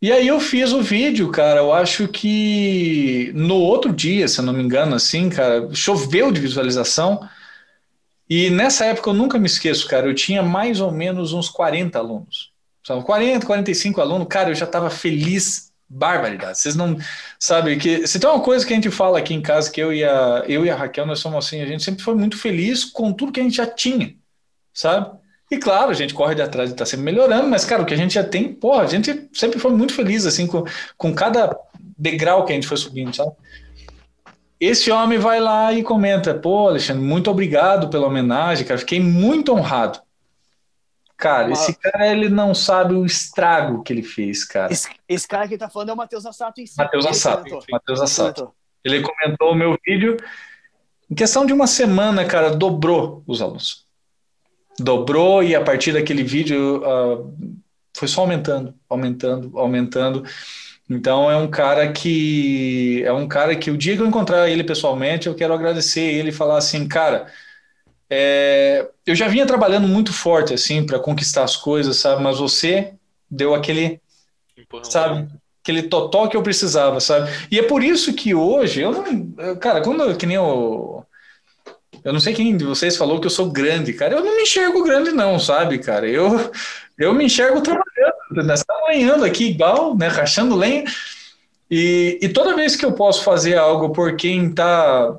[0.00, 4.44] E aí eu fiz o vídeo, cara, eu acho que no outro dia, se eu
[4.44, 7.28] não me engano, assim, cara, choveu de visualização,
[8.30, 11.98] e nessa época eu nunca me esqueço, cara, eu tinha mais ou menos uns 40
[11.98, 12.50] alunos,
[12.82, 13.04] sabe?
[13.04, 16.58] 40, 45 alunos, cara, eu já estava feliz barbaridade.
[16.58, 16.96] Vocês não
[17.38, 19.92] sabem que se tem uma coisa que a gente fala aqui em casa que eu
[19.92, 22.84] e a eu e a Raquel nós somos assim, a gente sempre foi muito feliz
[22.84, 24.14] com tudo que a gente já tinha,
[24.72, 25.16] sabe?
[25.50, 27.94] E claro, a gente corre de atrás e está sempre melhorando, mas cara, o que
[27.94, 30.64] a gente já tem, porra, a gente sempre foi muito feliz assim com,
[30.96, 31.56] com cada
[31.96, 33.32] degrau que a gente foi subindo, sabe?
[34.60, 38.78] Esse homem vai lá e comenta: pô, Alexandre, muito obrigado pela homenagem, cara.
[38.78, 40.00] Fiquei muito honrado.
[41.18, 44.72] Cara, esse cara ele não sabe o estrago que ele fez, cara.
[44.72, 46.78] Esse, esse cara que ele tá falando é o Matheus Assato em si.
[46.78, 47.58] Matheus Assato.
[47.68, 48.52] Matheus Assato.
[48.84, 50.16] Ele comentou o meu vídeo.
[51.10, 53.84] Em questão de uma semana, cara, dobrou os alunos.
[54.78, 57.24] Dobrou e a partir daquele vídeo ah,
[57.96, 60.24] foi só aumentando, aumentando, aumentando.
[60.88, 64.62] Então é um cara que é um cara que o dia que eu encontrar ele
[64.62, 67.26] pessoalmente, eu quero agradecer ele e falar assim, cara,
[68.10, 72.22] é, eu já vinha trabalhando muito forte assim para conquistar as coisas, sabe?
[72.22, 72.92] Mas você
[73.30, 74.00] deu aquele
[74.56, 74.84] Empurrão.
[74.84, 75.28] sabe?
[75.62, 77.30] Aquele totó que eu precisava, sabe?
[77.50, 79.34] E é por isso que hoje, eu não.
[79.38, 81.02] eu- Cara, quando eu- que nem o.
[82.04, 84.14] Eu não sei quem de vocês falou que eu sou grande, cara.
[84.14, 86.08] Eu não me enxergo grande, não, sabe, cara?
[86.08, 86.50] Eu,
[86.96, 88.14] eu me enxergo trabalhando,
[88.46, 90.08] nós estamos lenhando aqui igual, né?
[90.08, 90.84] Rachando lenha.
[91.70, 95.18] E, e toda vez que eu posso fazer algo por quem está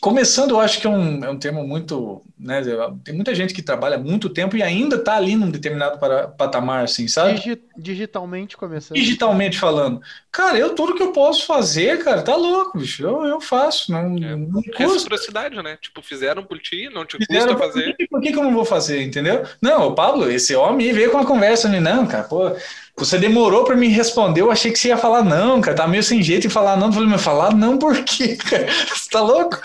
[0.00, 2.22] começando, eu acho que é um, é um termo muito.
[2.38, 2.62] Né?
[3.04, 6.28] Tem muita gente que trabalha há muito tempo e ainda está ali num determinado para-
[6.28, 7.34] patamar, assim, sabe?
[7.34, 8.96] Digi- digitalmente começando.
[8.96, 10.00] digitalmente falando.
[10.30, 13.02] Cara, eu tudo que eu posso fazer, cara, tá louco, bicho.
[13.02, 14.36] Eu, eu faço, não, É.
[14.36, 14.78] não custa.
[14.84, 15.76] Reciprocidade, né?
[15.80, 17.96] Tipo, fizeram por ti, não te Fizeram, custa por fazer.
[17.96, 19.42] que, por que que eu não vou fazer, entendeu?
[19.60, 21.80] Não, o Pablo, esse homem veio com uma conversa, né?
[21.80, 22.52] Não, cara, pô,
[22.96, 26.02] você demorou pra me responder, eu achei que você ia falar não, cara, tá meio
[26.04, 26.86] sem jeito de falar não.
[26.86, 28.66] Eu falei, mas falar não por quê, cara?
[28.94, 29.60] Você tá louco?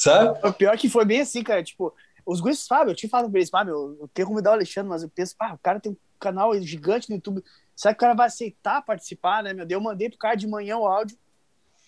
[0.00, 0.48] Sabe?
[0.48, 1.62] O pior que foi bem assim, cara.
[1.62, 1.94] Tipo,
[2.24, 4.88] os guris, Fábio, eu tinha falado pra eles, Fábio, eu, eu quero convidar o Alexandre,
[4.88, 7.44] mas eu penso, pá, o cara tem um canal gigante no YouTube.
[7.76, 9.66] Será que o cara vai aceitar participar, né, meu?
[9.66, 11.18] Daí eu mandei pro cara de manhã o áudio.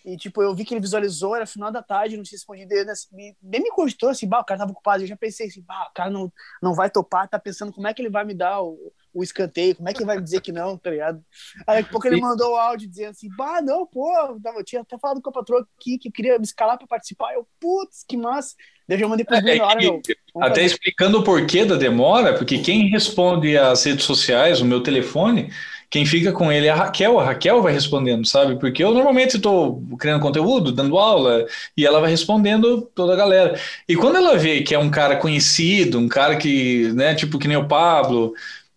[0.05, 2.73] E, tipo, eu vi que ele visualizou, era final da tarde, não tinha respondido.
[2.75, 5.03] Ele, assim, me- bem me cogitou, assim, bah, o cara tava ocupado.
[5.03, 6.31] Eu já pensei assim, bah, o cara não,
[6.61, 9.77] não vai topar, tá pensando como é que ele vai me dar o, o escanteio,
[9.77, 11.23] como é que ele vai me dizer que não, tá ligado?
[11.67, 14.11] Aí daqui a pouco ele mandou o áudio dizendo assim, bah, não, pô,
[14.57, 17.35] eu tinha até falado com a patroa aqui que queria me escalar pra participar.
[17.35, 18.55] Eu, putz, que massa.
[18.89, 20.01] Daí eu já mandei pro É Bruno na hora, meu.
[20.37, 20.65] Até fazer.
[20.65, 25.51] explicando o porquê da demora, porque quem responde às redes sociais, o meu telefone,
[25.93, 28.59] quem fica com ele é a Raquel, a Raquel vai respondendo, sabe?
[28.59, 31.45] Porque eu normalmente estou criando conteúdo, dando aula,
[31.77, 33.61] e ela vai respondendo toda a galera.
[33.87, 37.47] E quando ela vê que é um cara conhecido, um cara que, né, tipo que
[37.47, 38.33] nem o Pablo,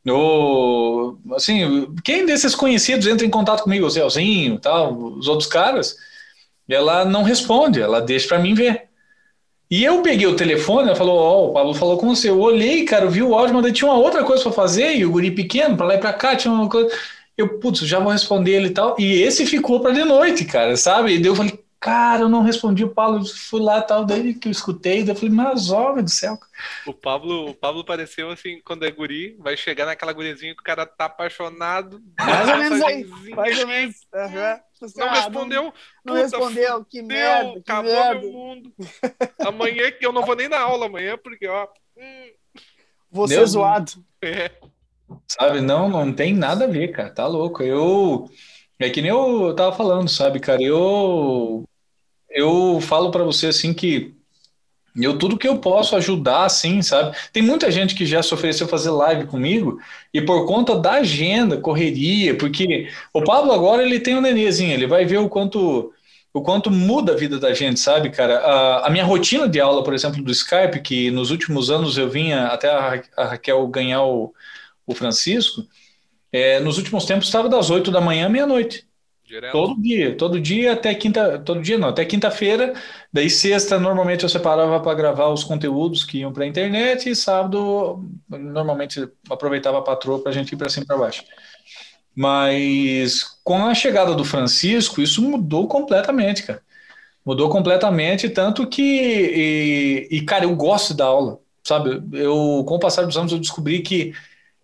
[0.07, 5.95] ou assim, quem desses conhecidos entra em contato comigo, o Zelzinho, tal, os outros caras,
[6.69, 8.83] ela não responde, ela deixa para mim ver.
[9.69, 12.29] E eu peguei o telefone, ela falou, ó, o Pablo falou com você.
[12.29, 15.11] Eu olhei, cara, vi o áudio, mas tinha uma outra coisa pra fazer, e o
[15.11, 16.89] guri pequeno, pra lá e pra cá, tinha uma coisa.
[17.37, 18.95] Eu, putz, já vou responder ele e tal.
[18.99, 21.15] E esse ficou pra de noite, cara, sabe?
[21.15, 24.33] E daí eu falei, cara, eu não respondi o Pablo, fui lá e tal, daí
[24.33, 26.35] que eu escutei, daí eu falei, mas homem do céu.
[26.87, 30.63] O Pablo, o Pablo pareceu assim, quando é guri, vai chegar naquela gurizinha que o
[30.63, 32.01] cara tá apaixonado.
[32.17, 33.03] Mais ou menos aí,
[33.35, 33.95] mais ou menos.
[34.13, 34.59] Aham.
[34.97, 35.63] Não Ah, respondeu.
[36.03, 38.19] Não, Puta, respondeu, que merda, Deu, que acabou merda.
[38.21, 38.73] meu mundo.
[39.45, 41.67] Amanhã que eu não vou nem na aula amanhã, porque, ó.
[41.97, 42.31] hum,
[43.11, 43.91] Você Meu- é zoado.
[44.23, 44.51] é.
[45.27, 45.61] Sabe?
[45.61, 47.09] Não, não tem nada a ver, cara.
[47.11, 47.61] Tá louco.
[47.63, 48.27] Eu.
[48.77, 50.61] É que nem eu tava falando, sabe, cara?
[50.61, 51.63] Eu.
[52.35, 54.13] Eu falo pra você assim que.
[54.95, 57.17] Eu tudo que eu posso ajudar, assim, sabe?
[57.33, 59.79] Tem muita gente que já se ofereceu fazer live comigo
[60.13, 64.87] e por conta da agenda, correria, porque o Pablo agora ele tem um nenêzinho, ele
[64.87, 65.91] vai ver o quanto
[66.33, 68.39] o quanto muda a vida da gente, sabe, cara?
[68.39, 72.09] A, a minha rotina de aula, por exemplo, do Skype, que nos últimos anos eu
[72.09, 74.33] vinha até a, Ra- a Raquel ganhar o,
[74.87, 75.63] o Francisco,
[76.31, 78.87] é, nos últimos tempos estava das 8 da manhã à meia-noite.
[79.25, 79.53] Direto.
[79.53, 82.73] Todo dia, todo dia até quinta, todo dia não, até quinta-feira.
[83.11, 87.15] Daí sexta, normalmente eu separava para gravar os conteúdos que iam para a internet e
[87.15, 91.23] sábado, normalmente aproveitava a patroa para a gente ir para cima e para baixo.
[92.15, 96.61] Mas com a chegada do Francisco, isso mudou completamente, cara.
[97.25, 101.99] Mudou completamente, tanto que, e, e, cara, eu gosto da aula, sabe?
[102.13, 104.13] Eu, com o passar dos anos, eu descobri que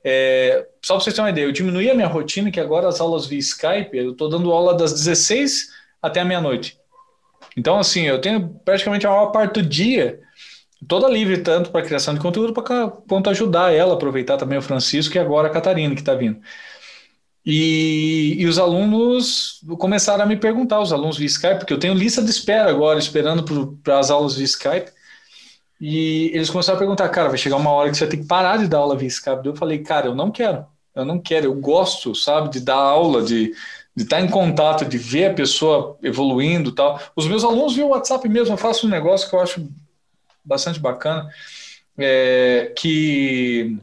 [0.03, 2.99] é, só para vocês terem uma ideia, eu diminuí a minha rotina, que agora as
[2.99, 5.69] aulas via Skype, eu estou dando aula das 16
[6.01, 6.77] até a meia-noite.
[7.55, 10.19] Então, assim, eu tenho praticamente a maior parte do dia
[10.87, 15.15] toda livre, tanto para criação de conteúdo, para quanto ajudar ela, aproveitar também o Francisco
[15.15, 16.41] e agora a Catarina, que está vindo.
[17.45, 21.93] E, e, os alunos começaram a me perguntar, os alunos via Skype, porque eu tenho
[21.93, 23.43] lista de espera agora, esperando
[23.83, 24.91] para as aulas via Skype.
[25.81, 28.27] E eles começaram a perguntar, cara, vai chegar uma hora que você vai ter que
[28.27, 29.43] parar de dar aula via Skype.
[29.43, 30.63] Eu falei, cara, eu não quero,
[30.93, 33.51] eu não quero, eu gosto, sabe, de dar aula, de,
[33.95, 37.01] de estar em contato, de ver a pessoa evoluindo tal.
[37.15, 39.67] Os meus alunos via o WhatsApp mesmo, eu faço um negócio que eu acho
[40.45, 41.27] bastante bacana,
[41.97, 43.75] é, que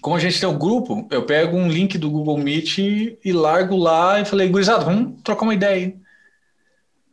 [0.00, 3.18] como a gente tem o um grupo, eu pego um link do Google Meet e,
[3.24, 6.01] e largo lá e falei, gurizada, vamos trocar uma ideia aí.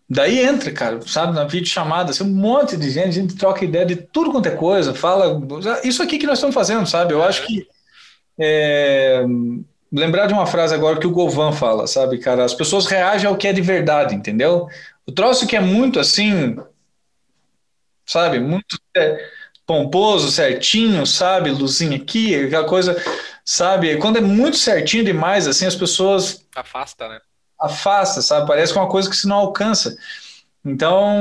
[0.10, 3.86] Daí entra, cara, sabe, na videochamada, assim, um monte de gente, a gente troca ideia
[3.86, 5.40] de tudo quanto é coisa, fala,
[5.84, 7.14] isso aqui que nós estamos fazendo, sabe?
[7.14, 7.68] Eu acho que
[8.40, 9.24] é,
[9.92, 13.38] lembrar de uma frase agora que o Govan fala, sabe, cara, as pessoas reagem ao
[13.38, 14.68] que é de verdade, entendeu?
[15.06, 16.58] O troço que é muito assim,
[18.04, 19.24] sabe, muito é,
[19.64, 23.00] pomposo, certinho, sabe, luzinha aqui, aquela coisa,
[23.46, 26.44] sabe, quando é muito certinho demais, assim, as pessoas...
[26.56, 27.20] Afasta, né?
[27.60, 28.48] Afasta, sabe?
[28.48, 29.98] Parece que é uma coisa que se não alcança.
[30.64, 31.16] Então,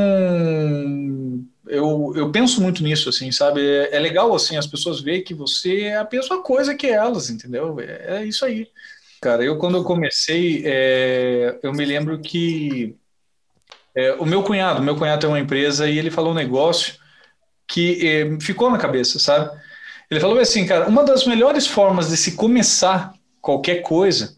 [1.66, 3.60] eu, eu penso muito nisso, assim, sabe?
[3.60, 7.30] É, é legal, assim, as pessoas verem que você é a mesma coisa que elas,
[7.30, 7.78] entendeu?
[7.80, 8.68] É, é isso aí.
[9.20, 12.94] Cara, eu quando eu comecei, é, eu me lembro que
[13.94, 16.94] é, o meu cunhado, meu cunhado tem uma empresa e ele falou um negócio
[17.66, 19.50] que é, ficou na cabeça, sabe?
[20.10, 24.37] Ele falou assim, cara, uma das melhores formas de se começar qualquer coisa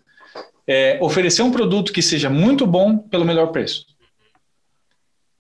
[0.71, 3.85] é, oferecer um produto que seja muito bom pelo melhor preço.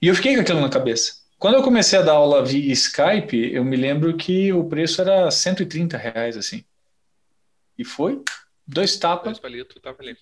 [0.02, 1.20] E eu fiquei com aquilo na cabeça.
[1.39, 5.31] Quando eu comecei a dar aula via Skype, eu me lembro que o preço era
[5.31, 6.65] 130 reais, assim.
[7.78, 8.20] E foi
[8.66, 9.40] dois tapas,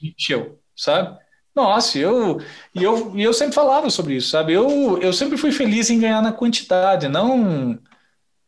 [0.02, 1.18] encheu, sabe?
[1.54, 2.38] Nossa, eu
[2.74, 4.52] e eu, e eu sempre falava sobre isso, sabe?
[4.52, 7.78] Eu, eu sempre fui feliz em ganhar na quantidade, não,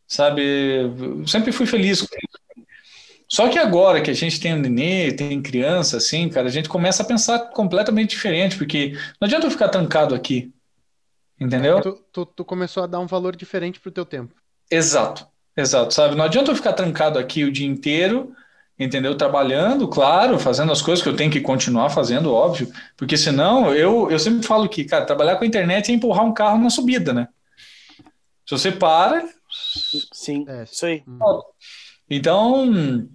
[0.07, 0.43] sabe?
[0.43, 2.07] Eu sempre fui feliz.
[3.31, 6.67] Só que agora que a gente tem um nenê, tem criança, assim, cara, a gente
[6.67, 8.91] começa a pensar completamente diferente, porque
[9.21, 10.51] não adianta eu ficar trancado aqui.
[11.39, 11.79] Entendeu?
[11.79, 14.35] Tu, tu, tu começou a dar um valor diferente pro teu tempo.
[14.69, 15.25] Exato,
[15.55, 16.13] exato, sabe?
[16.13, 18.35] Não adianta eu ficar trancado aqui o dia inteiro,
[18.77, 19.15] entendeu?
[19.15, 24.11] Trabalhando, claro, fazendo as coisas que eu tenho que continuar fazendo, óbvio, porque senão eu,
[24.11, 27.13] eu sempre falo que, cara, trabalhar com a internet é empurrar um carro na subida,
[27.13, 27.29] né?
[28.45, 29.25] Se você para.
[30.11, 31.01] Sim, é, isso aí.
[32.09, 33.07] Então,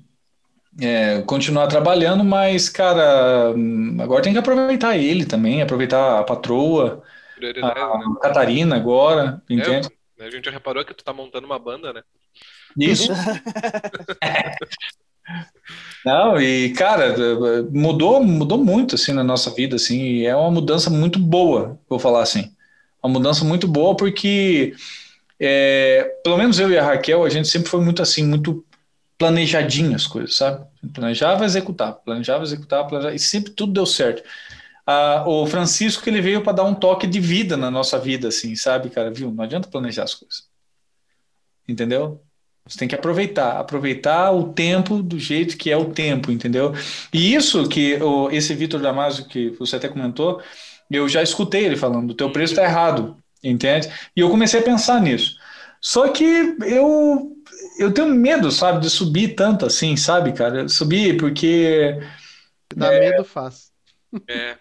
[0.80, 3.54] é, continuar trabalhando, mas, cara,
[4.00, 7.02] agora tem que aproveitar ele também, aproveitar a patroa,
[7.38, 8.04] a, né?
[8.20, 9.88] Catarina agora, é, entende?
[10.18, 12.02] É, a gente já reparou que tu tá montando uma banda, né?
[12.78, 13.10] Isso.
[16.04, 17.14] Não, e cara,
[17.72, 21.98] mudou, mudou muito assim na nossa vida, assim, e é uma mudança muito boa, vou
[21.98, 22.52] falar assim.
[23.02, 24.74] Uma mudança muito boa porque
[25.40, 28.64] é, pelo menos eu e a Raquel, a gente sempre foi muito assim, muito
[29.18, 30.66] planejadinho as coisas, sabe?
[30.92, 34.22] Planejava, executar, planejava, executar, planejava, e sempre tudo deu certo.
[34.86, 38.28] Ah, o Francisco que ele veio para dar um toque de vida na nossa vida,
[38.28, 39.10] assim, sabe, cara?
[39.10, 39.32] Viu?
[39.32, 40.44] Não adianta planejar as coisas.
[41.68, 42.22] Entendeu?
[42.66, 46.72] Você tem que aproveitar, aproveitar o tempo do jeito que é o tempo, entendeu?
[47.12, 50.42] E isso que o, esse Vitor Damasio que você até comentou,
[50.90, 53.88] eu já escutei ele falando, o teu preço está errado, entende?
[54.16, 55.36] E eu comecei a pensar nisso.
[55.80, 57.35] Só que eu
[57.78, 60.68] eu tenho medo, sabe, de subir tanto assim, sabe, cara?
[60.68, 61.98] Subir porque.
[62.74, 63.00] Dá é...
[63.00, 63.72] medo faz.
[64.28, 64.56] É.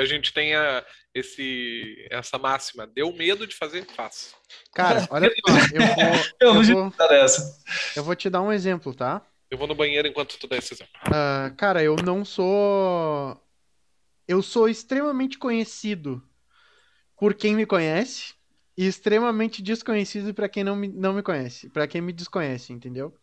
[0.00, 2.86] a gente tem a, esse, essa máxima.
[2.86, 4.34] Deu medo de fazer, faz.
[4.74, 6.14] Cara, olha só, eu vou.
[6.40, 6.92] Eu, eu vou,
[7.96, 9.22] eu vou te dar um exemplo, tá?
[9.50, 10.92] Eu vou no banheiro enquanto tu dá esse exemplo.
[11.06, 13.40] Uh, cara, eu não sou.
[14.26, 16.22] Eu sou extremamente conhecido
[17.16, 18.34] por quem me conhece
[18.80, 23.14] e extremamente desconhecido para quem não me, não me conhece, para quem me desconhece, entendeu?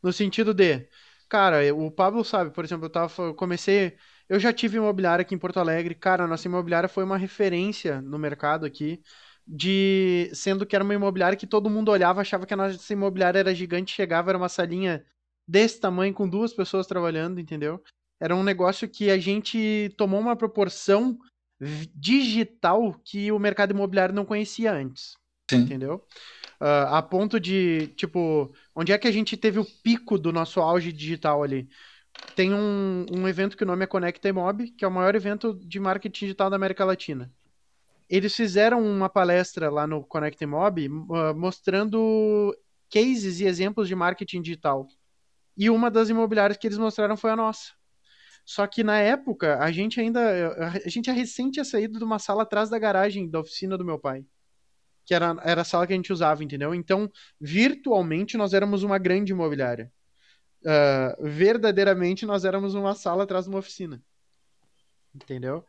[0.00, 0.88] No sentido de,
[1.28, 3.96] cara, o Pablo sabe, por exemplo, eu tava, eu comecei,
[4.28, 8.00] eu já tive imobiliária aqui em Porto Alegre, cara, a nossa imobiliária foi uma referência
[8.00, 9.02] no mercado aqui,
[9.44, 13.40] de sendo que era uma imobiliária que todo mundo olhava, achava que a nossa imobiliária
[13.40, 15.04] era gigante, chegava, era uma salinha
[15.46, 17.82] desse tamanho com duas pessoas trabalhando, entendeu?
[18.20, 21.18] Era um negócio que a gente tomou uma proporção
[21.94, 25.14] digital que o mercado imobiliário não conhecia antes.
[25.50, 25.58] Sim.
[25.58, 26.04] Entendeu?
[26.60, 30.60] Uh, a ponto de, tipo, onde é que a gente teve o pico do nosso
[30.60, 31.68] auge digital ali?
[32.36, 35.54] Tem um, um evento que o nome é Conecta Imob, que é o maior evento
[35.54, 37.32] de marketing digital da América Latina.
[38.08, 42.54] Eles fizeram uma palestra lá no Conecta Imob uh, mostrando
[42.92, 44.86] cases e exemplos de marketing digital.
[45.56, 47.72] E uma das imobiliárias que eles mostraram foi a nossa.
[48.50, 50.20] Só que na época, a gente ainda.
[50.84, 53.84] A gente é recente tinha saído de uma sala atrás da garagem da oficina do
[53.84, 54.26] meu pai.
[55.06, 56.74] Que era, era a sala que a gente usava, entendeu?
[56.74, 57.08] Então,
[57.40, 59.92] virtualmente, nós éramos uma grande imobiliária.
[60.62, 64.02] Uh, verdadeiramente, nós éramos uma sala atrás de uma oficina.
[65.14, 65.64] Entendeu?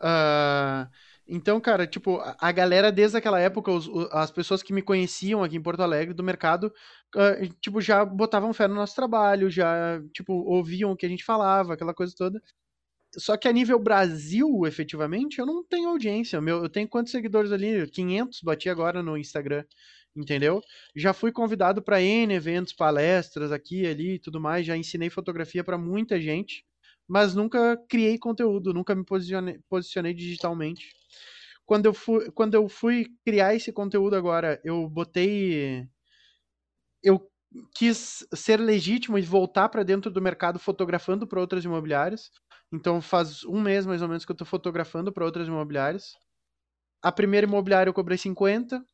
[0.00, 0.90] Uh,
[1.26, 5.56] então, cara, tipo, a galera desde aquela época, os, as pessoas que me conheciam aqui
[5.56, 6.72] em Porto Alegre do mercado,
[7.16, 11.24] uh, tipo, já botavam fé no nosso trabalho, já, tipo, ouviam o que a gente
[11.24, 12.42] falava, aquela coisa toda.
[13.18, 16.40] só que a nível Brasil, efetivamente, eu não tenho audiência.
[16.40, 17.86] Meu, eu tenho quantos seguidores ali?
[17.90, 19.64] 500, bati agora no Instagram,
[20.16, 20.62] entendeu?
[20.96, 24.66] Já fui convidado para N eventos, palestras aqui, ali e tudo mais.
[24.66, 26.64] Já ensinei fotografia para muita gente,
[27.08, 30.86] mas nunca criei conteúdo, nunca me posicionei, posicionei digitalmente.
[31.66, 35.88] Quando eu, fui, quando eu fui criar esse conteúdo agora, eu botei.
[37.02, 37.30] Eu
[37.74, 42.30] quis ser legítimo e voltar para dentro do mercado fotografando para outras imobiliárias.
[42.72, 46.12] Então faz um mês mais ou menos que eu estou fotografando para outras imobiliárias.
[47.02, 48.84] A primeira imobiliária eu cobrei 50,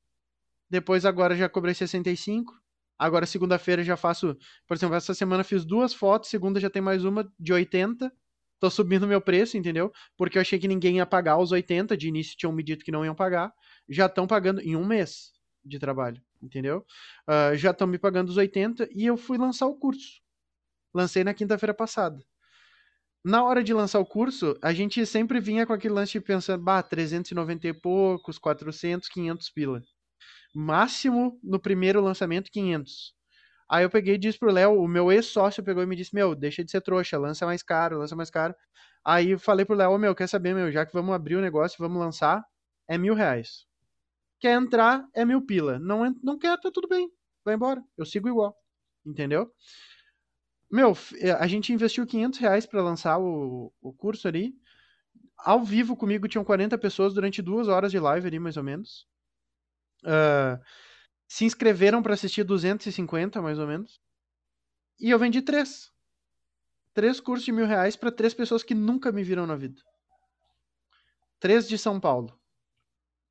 [0.70, 2.59] depois agora já cobrei 65.
[3.00, 4.36] Agora segunda-feira já faço,
[4.66, 8.12] por exemplo, essa semana fiz duas fotos, segunda já tem mais uma de 80.
[8.58, 9.90] Tô subindo meu preço, entendeu?
[10.18, 12.92] Porque eu achei que ninguém ia pagar os 80, de início tinham me dito que
[12.92, 13.54] não iam pagar.
[13.88, 15.32] Já estão pagando em um mês
[15.64, 16.84] de trabalho, entendeu?
[17.26, 20.20] Uh, já estão me pagando os 80 e eu fui lançar o curso.
[20.94, 22.22] Lancei na quinta-feira passada.
[23.24, 26.62] Na hora de lançar o curso, a gente sempre vinha com aquele lance de pensando,
[26.62, 29.82] bah, 390 e poucos, 400, 500 pila.
[30.54, 33.14] Máximo no primeiro lançamento, 500.
[33.70, 36.34] Aí eu peguei e disse pro Léo, o meu ex-sócio pegou e me disse, meu,
[36.34, 38.54] deixa de ser trouxa, lança mais caro, lança mais caro.
[39.04, 41.76] Aí eu falei pro Léo, meu, quer saber, meu, já que vamos abrir o negócio,
[41.78, 42.44] vamos lançar,
[42.88, 43.66] é mil reais.
[44.40, 45.78] Quer entrar, é mil pila.
[45.78, 47.10] Não, não quer, tá tudo bem.
[47.44, 47.82] Vai embora.
[47.96, 48.56] Eu sigo igual.
[49.06, 49.52] Entendeu?
[50.70, 54.54] Meu, eh, a gente investiu 500 reais pra lançar o, o curso ali.
[55.38, 59.06] Ao vivo comigo tinham 40 pessoas durante duas horas de live ali, mais ou menos.
[60.02, 60.60] Uh,
[61.28, 64.00] se inscreveram para assistir 250, mais ou menos.
[64.98, 65.92] E eu vendi três.
[66.92, 69.80] Três cursos de mil reais para três pessoas que nunca me viram na vida.
[71.38, 72.38] Três de São Paulo.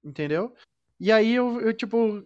[0.03, 0.55] Entendeu?
[0.99, 2.23] E aí eu, eu tipo,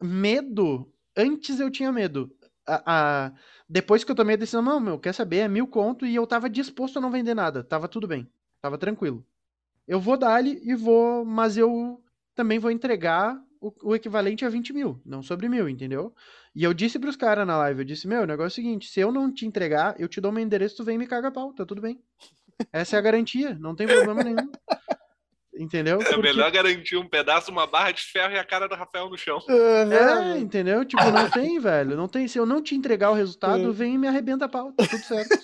[0.00, 0.90] medo.
[1.16, 2.34] Antes eu tinha medo.
[2.66, 3.32] A, a,
[3.68, 5.38] depois que eu tomei a decisão, não, meu, quer saber?
[5.38, 7.62] É mil conto e eu tava disposto a não vender nada.
[7.62, 8.26] Tava tudo bem.
[8.60, 9.24] Tava tranquilo.
[9.86, 12.02] Eu vou dar-lhe e vou, mas eu
[12.34, 16.14] também vou entregar o, o, equivalente a 20 mil, não sobre mil, entendeu?
[16.54, 18.88] E eu disse pros caras na live, eu disse, meu, o negócio é o seguinte,
[18.88, 21.30] se eu não te entregar, eu te dou meu endereço, tu vem e me caga
[21.30, 22.00] pau, tá tudo bem.
[22.72, 24.50] Essa é a garantia, não tem problema nenhum.
[25.60, 26.00] Entendeu?
[26.00, 26.22] É Porque...
[26.22, 29.38] melhor garantir um pedaço, uma barra de ferro e a cara do Rafael no chão.
[29.46, 30.86] É, entendeu?
[30.86, 31.96] Tipo, não tem, velho.
[31.98, 32.26] Não tem.
[32.26, 33.72] Se eu não te entregar o resultado, é.
[33.72, 34.72] vem e me arrebenta a pau.
[34.72, 35.38] Tá tudo certo.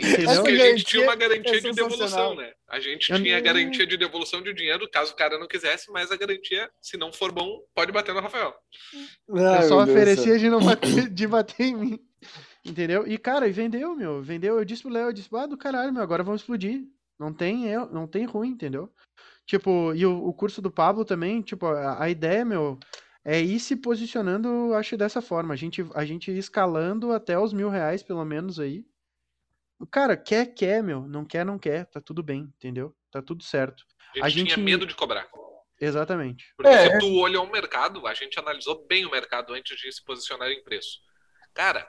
[0.00, 2.52] Isso que a gente tinha uma garantia é de devolução, né?
[2.68, 6.10] A gente tinha a garantia de devolução de dinheiro caso o cara não quisesse, mas
[6.10, 8.54] a garantia, se não for bom, pode bater no Rafael.
[9.36, 12.00] Ai, eu só oferecia de não bater, de bater em mim.
[12.64, 13.06] Entendeu?
[13.06, 14.22] E, cara, e vendeu, meu.
[14.22, 14.58] Vendeu.
[14.58, 16.84] Eu disse pro Léo, eu disse, ah, do caralho, meu, agora vamos explodir.
[17.18, 18.90] Não tem, não tem ruim, entendeu?
[19.46, 22.78] Tipo, e o, o curso do Pablo também, tipo, a, a, ideia, meu,
[23.24, 25.52] é ir se posicionando, acho, dessa forma.
[25.52, 28.84] A gente, a gente escalando até os mil reais, pelo menos, aí.
[29.90, 31.06] Cara, quer, quer, meu.
[31.06, 31.86] Não quer, não quer.
[31.86, 32.94] Tá tudo bem, entendeu?
[33.10, 33.84] Tá tudo certo.
[34.14, 34.54] A gente, a gente...
[34.54, 35.28] tinha medo de cobrar.
[35.80, 36.52] Exatamente.
[36.56, 36.90] Porque é.
[36.90, 40.50] se tu olhou o mercado, a gente analisou bem o mercado antes de se posicionar
[40.50, 40.98] em preço.
[41.54, 41.88] Cara,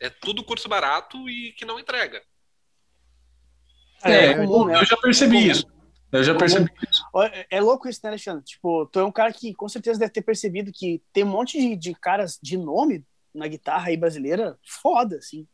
[0.00, 2.22] é tudo curso barato e que não entrega.
[4.04, 4.78] É, é comum, né?
[4.78, 5.66] eu já percebi é isso.
[6.12, 7.02] Eu já percebi isso.
[7.50, 8.44] É louco isso, né, Alexandre?
[8.44, 11.58] Tipo, tu é um cara que com certeza deve ter percebido que tem um monte
[11.58, 13.04] de, de caras de nome
[13.34, 15.48] na guitarra aí brasileira foda, assim.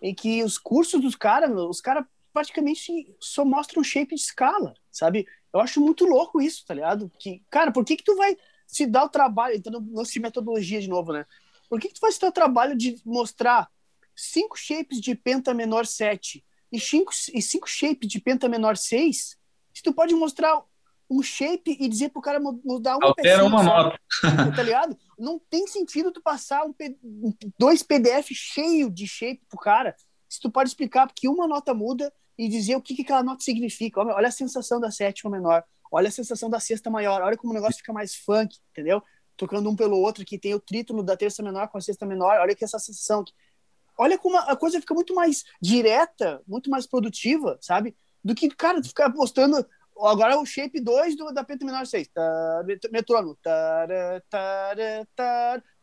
[0.00, 5.26] Em que os cursos dos caras, os caras praticamente só mostram shape de escala, sabe?
[5.52, 7.10] Eu acho muito louco isso, tá ligado?
[7.18, 10.80] Que, cara, por que que tu vai se dar o trabalho, então não se metodologia
[10.80, 11.24] de novo, né?
[11.68, 13.68] Por que que tu vai se dar o trabalho de mostrar
[14.14, 19.38] cinco shapes de penta menor 7 e cinco, e cinco shapes de penta menor 6,
[19.74, 20.62] se tu pode mostrar
[21.10, 23.98] um shape e dizer pro cara mudar uma Altera uma nota.
[24.54, 24.96] tá ligado?
[25.18, 26.74] Não tem sentido tu passar um,
[27.58, 29.96] dois PDF cheio de shape pro cara,
[30.28, 33.42] se tu pode explicar que uma nota muda e dizer o que, que aquela nota
[33.42, 34.00] significa.
[34.00, 37.52] Olha, olha a sensação da sétima menor, olha a sensação da sexta maior, olha como
[37.52, 39.02] o negócio fica mais funk, entendeu?
[39.36, 42.38] Tocando um pelo outro, que tem o trítono da terça menor com a sexta menor,
[42.40, 43.24] olha que essa sensação
[43.98, 47.96] olha como a coisa fica muito mais direta, muito mais produtiva, sabe?
[48.22, 49.66] Do que, cara, tu ficar postando
[50.06, 52.08] agora é o shape 2 do, da penta menor 6.
[52.90, 53.36] Metrônomo.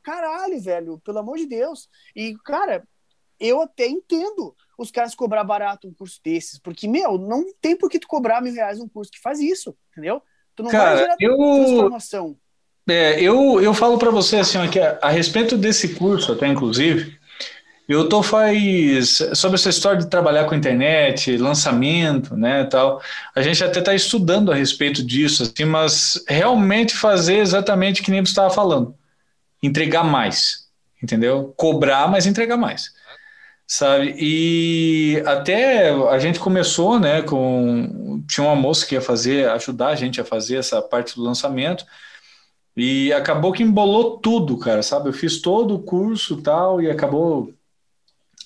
[0.04, 1.90] Caralho, velho, pelo amor de Deus.
[2.16, 2.88] E, cara,
[3.40, 7.90] eu até entendo os caras cobrar barato um curso desses, porque, meu, não tem por
[7.90, 10.22] que tu cobrar mil reais um curso que faz isso, entendeu?
[10.56, 11.38] Tu não cara, vai gerar eu...
[11.38, 12.38] transformação.
[12.88, 16.48] É, eu, eu falo para você assim, ó, que a, a respeito desse curso, até
[16.48, 17.18] inclusive,
[17.88, 23.02] eu tô faz sobre essa história de trabalhar com internet, lançamento, né, tal.
[23.36, 28.12] A gente até está estudando a respeito disso, assim, mas realmente fazer exatamente o que
[28.12, 28.95] nem você estava falando,
[29.62, 30.68] entregar mais,
[31.02, 31.53] entendeu?
[31.57, 32.94] Cobrar, mas entregar mais.
[33.68, 34.16] sabe?
[34.20, 39.95] E até a gente começou, né, com tinha uma moça que ia fazer, ajudar a
[39.95, 41.86] gente a fazer essa parte do lançamento.
[42.76, 45.10] E acabou que embolou tudo, cara, sabe?
[45.10, 47.53] Eu fiz todo o curso tal e acabou,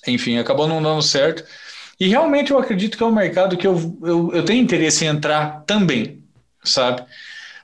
[0.06, 1.44] enfim, acabou não dando certo.
[1.98, 5.08] E realmente eu acredito que é um mercado que eu, eu, eu tenho interesse em
[5.08, 6.22] entrar também,
[6.64, 7.04] sabe?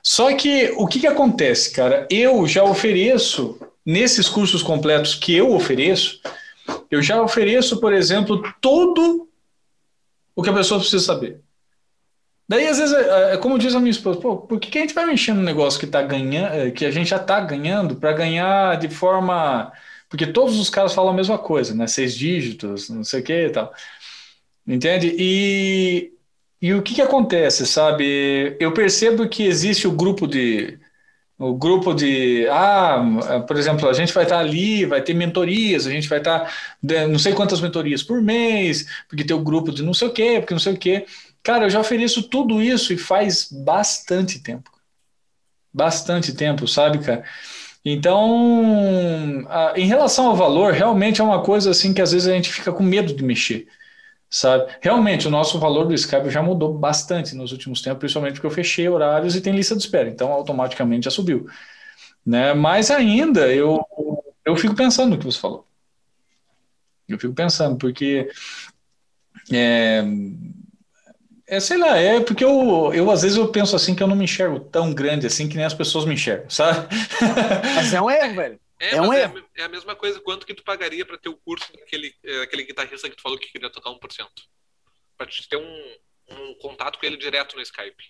[0.03, 2.07] Só que o que, que acontece, cara?
[2.09, 6.21] Eu já ofereço, nesses cursos completos que eu ofereço,
[6.89, 9.27] eu já ofereço, por exemplo, tudo
[10.35, 11.41] o que a pessoa precisa saber.
[12.47, 14.81] Daí, às vezes, é, é como diz a minha esposa, pô, por que, que a
[14.81, 17.95] gente vai mexer no negócio que tá ganhando, é, que a gente já está ganhando,
[17.95, 19.73] para ganhar de forma.
[20.09, 21.87] Porque todos os caras falam a mesma coisa, né?
[21.87, 23.73] Seis dígitos, não sei o que e tal.
[24.65, 25.15] Entende?
[25.17, 26.11] E,
[26.61, 28.57] e o que, que acontece, sabe?
[28.59, 30.79] Eu percebo que existe o grupo de.
[31.39, 32.47] O grupo de.
[32.49, 36.51] Ah, por exemplo, a gente vai estar ali, vai ter mentorias, a gente vai estar.
[37.09, 40.37] Não sei quantas mentorias por mês, porque tem o grupo de não sei o quê,
[40.39, 41.05] porque não sei o quê.
[41.43, 44.71] Cara, eu já ofereço tudo isso e faz bastante tempo.
[45.73, 47.23] Bastante tempo, sabe, cara?
[47.89, 52.33] Então, a, em relação ao valor, realmente é uma coisa assim que às vezes a
[52.33, 53.67] gente fica com medo de mexer
[54.29, 54.71] sabe?
[54.81, 58.51] Realmente, o nosso valor do Skype já mudou bastante nos últimos tempos, principalmente porque eu
[58.51, 61.47] fechei horários e tem lista de espera, então automaticamente já subiu.
[62.25, 62.53] Né?
[62.53, 63.79] Mas ainda eu,
[64.45, 65.65] eu fico pensando no que você falou.
[67.07, 68.29] Eu fico pensando, porque
[69.51, 70.03] é,
[71.47, 74.15] é, sei lá, é porque eu, eu às vezes eu penso assim que eu não
[74.15, 76.87] me enxergo tão grande assim que nem as pessoas me enxergam, sabe?
[77.75, 78.59] Mas é um erro, velho.
[78.79, 81.37] É, é, um é, é, a mesma coisa quanto que tu pagaria para ter o
[81.37, 82.13] curso daquele
[82.43, 84.27] aquele guitarrista que tu falou que queria tocar 1%.
[85.17, 85.95] Pra te ter um,
[86.29, 88.03] um contato com ele direto no Skype.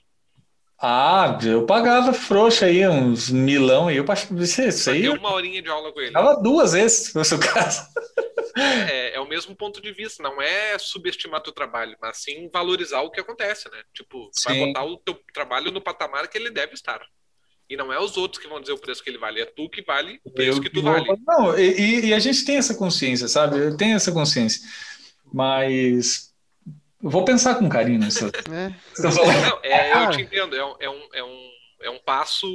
[0.80, 3.98] Ah, eu pagava frouxa aí, uns milão aí.
[3.98, 4.06] Eu
[4.40, 5.10] isso, isso aí.
[5.10, 6.12] uma horinha de aula com ele.
[6.12, 7.82] Tava duas vezes, no seu caso.
[8.56, 13.02] É, é, o mesmo ponto de vista, não é subestimar teu trabalho, mas sim valorizar
[13.02, 13.78] o que acontece, né?
[13.94, 14.50] Tipo, sim.
[14.50, 17.02] vai botar o teu trabalho no patamar que ele deve estar.
[17.70, 19.70] E não é os outros que vão dizer o preço que ele vale, é tu
[19.70, 21.06] que vale o preço eu que tu vale.
[21.28, 23.58] Não, e, e, a gente tem essa consciência, sabe?
[23.58, 24.62] Eu tenho essa consciência.
[25.34, 26.27] Mas
[27.08, 28.26] eu vou pensar com carinho nisso.
[28.52, 28.74] é.
[29.00, 31.50] Não, é, eu te entendo, é, é, um, é, um,
[31.84, 32.46] é um passo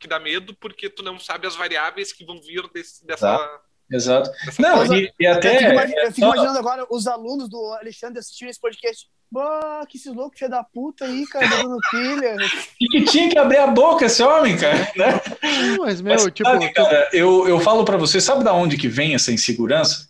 [0.00, 3.38] que dá medo porque tu não sabe as variáveis que vão vir desse, dessa.
[3.38, 3.60] Tá.
[3.88, 4.28] Exato.
[4.58, 5.54] Não, e, e, até.
[5.54, 9.06] Eu fico, imaginando, eu fico imaginando agora os alunos do Alexandre assistindo esse podcast.
[9.30, 12.36] Bah, que esses loucos filho da puta aí, cara, dando pilha.
[12.80, 15.20] E que tinha que abrir a boca esse homem, cara, né?
[15.42, 16.50] Não, mas, meu, mas, tipo.
[16.50, 20.08] Sabe, cara, eu, eu falo para você, sabe da onde que vem essa insegurança?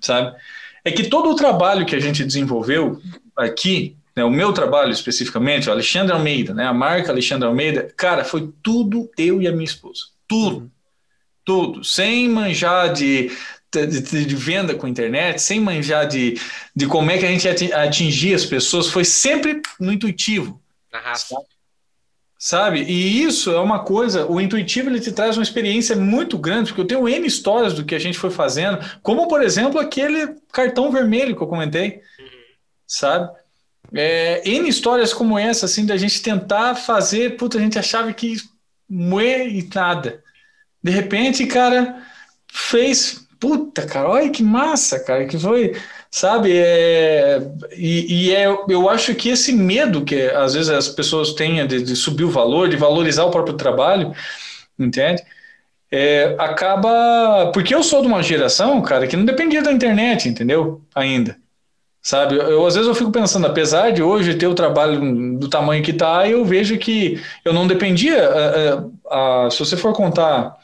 [0.00, 0.34] Sabe?
[0.84, 3.00] É que todo o trabalho que a gente desenvolveu
[3.36, 8.24] aqui, né, o meu trabalho especificamente, o Alexandre Almeida, né, a marca Alexandre Almeida, cara,
[8.24, 10.02] foi tudo eu e a minha esposa.
[10.26, 10.56] Tudo.
[10.56, 10.70] Uhum.
[11.44, 11.84] Tudo.
[11.84, 13.30] Sem manjar de
[13.86, 16.40] de, de, venda com internet, sem manjar de,
[16.76, 20.62] de como é que a gente atingir as pessoas, foi sempre no intuitivo.
[21.16, 21.44] Sabe?
[22.38, 22.82] sabe?
[22.82, 26.82] E isso é uma coisa, o intuitivo ele te traz uma experiência muito grande, porque
[26.82, 30.92] eu tenho N histórias do que a gente foi fazendo, como por exemplo aquele cartão
[30.92, 32.26] vermelho que eu comentei, uhum.
[32.86, 33.30] Sabe?
[33.94, 38.36] É, N histórias como essa, assim, da gente tentar fazer, puta, a gente achava que
[38.88, 40.22] moer e nada.
[40.82, 42.02] De repente, cara,
[42.52, 45.76] fez puta, cara, olha que massa, cara, que foi,
[46.10, 46.56] sabe?
[46.56, 47.42] É,
[47.76, 51.82] e, e é, eu acho que esse medo que às vezes as pessoas têm de,
[51.82, 54.14] de subir o valor, de valorizar o próprio trabalho,
[54.78, 55.22] entende?
[55.90, 57.50] É, acaba.
[57.52, 60.82] Porque eu sou de uma geração, cara, que não dependia da internet, entendeu?
[60.94, 61.36] Ainda.
[62.04, 62.36] Sabe?
[62.36, 65.82] Eu, eu, às vezes eu fico pensando, apesar de hoje ter o trabalho do tamanho
[65.82, 68.28] que tá, eu vejo que eu não dependia.
[68.28, 70.54] A, a, a, se você for contar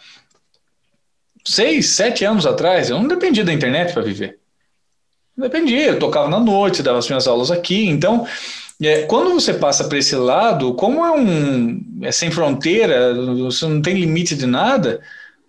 [1.42, 4.38] seis, sete anos atrás, eu não dependia da internet para viver.
[5.34, 7.88] Não dependia, eu tocava na noite, dava as minhas aulas aqui.
[7.88, 8.26] Então,
[8.82, 13.80] é, quando você passa para esse lado, como é um é sem fronteira, você não
[13.80, 15.00] tem limite de nada,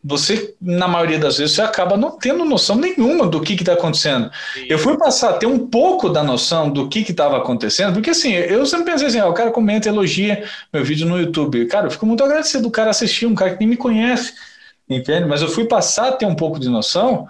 [0.03, 4.31] você, na maioria das vezes, você acaba não tendo noção nenhuma do que está acontecendo.
[4.53, 4.65] Sim.
[4.67, 8.33] Eu fui passar a ter um pouco da noção do que estava acontecendo, porque assim,
[8.33, 11.65] eu sempre pensei assim, ó, o cara comenta, elogia meu vídeo no YouTube.
[11.67, 14.33] Cara, eu fico muito agradecido do cara assistir, um cara que nem me conhece
[14.95, 15.25] entende?
[15.25, 17.27] Mas eu fui passar a ter um pouco de noção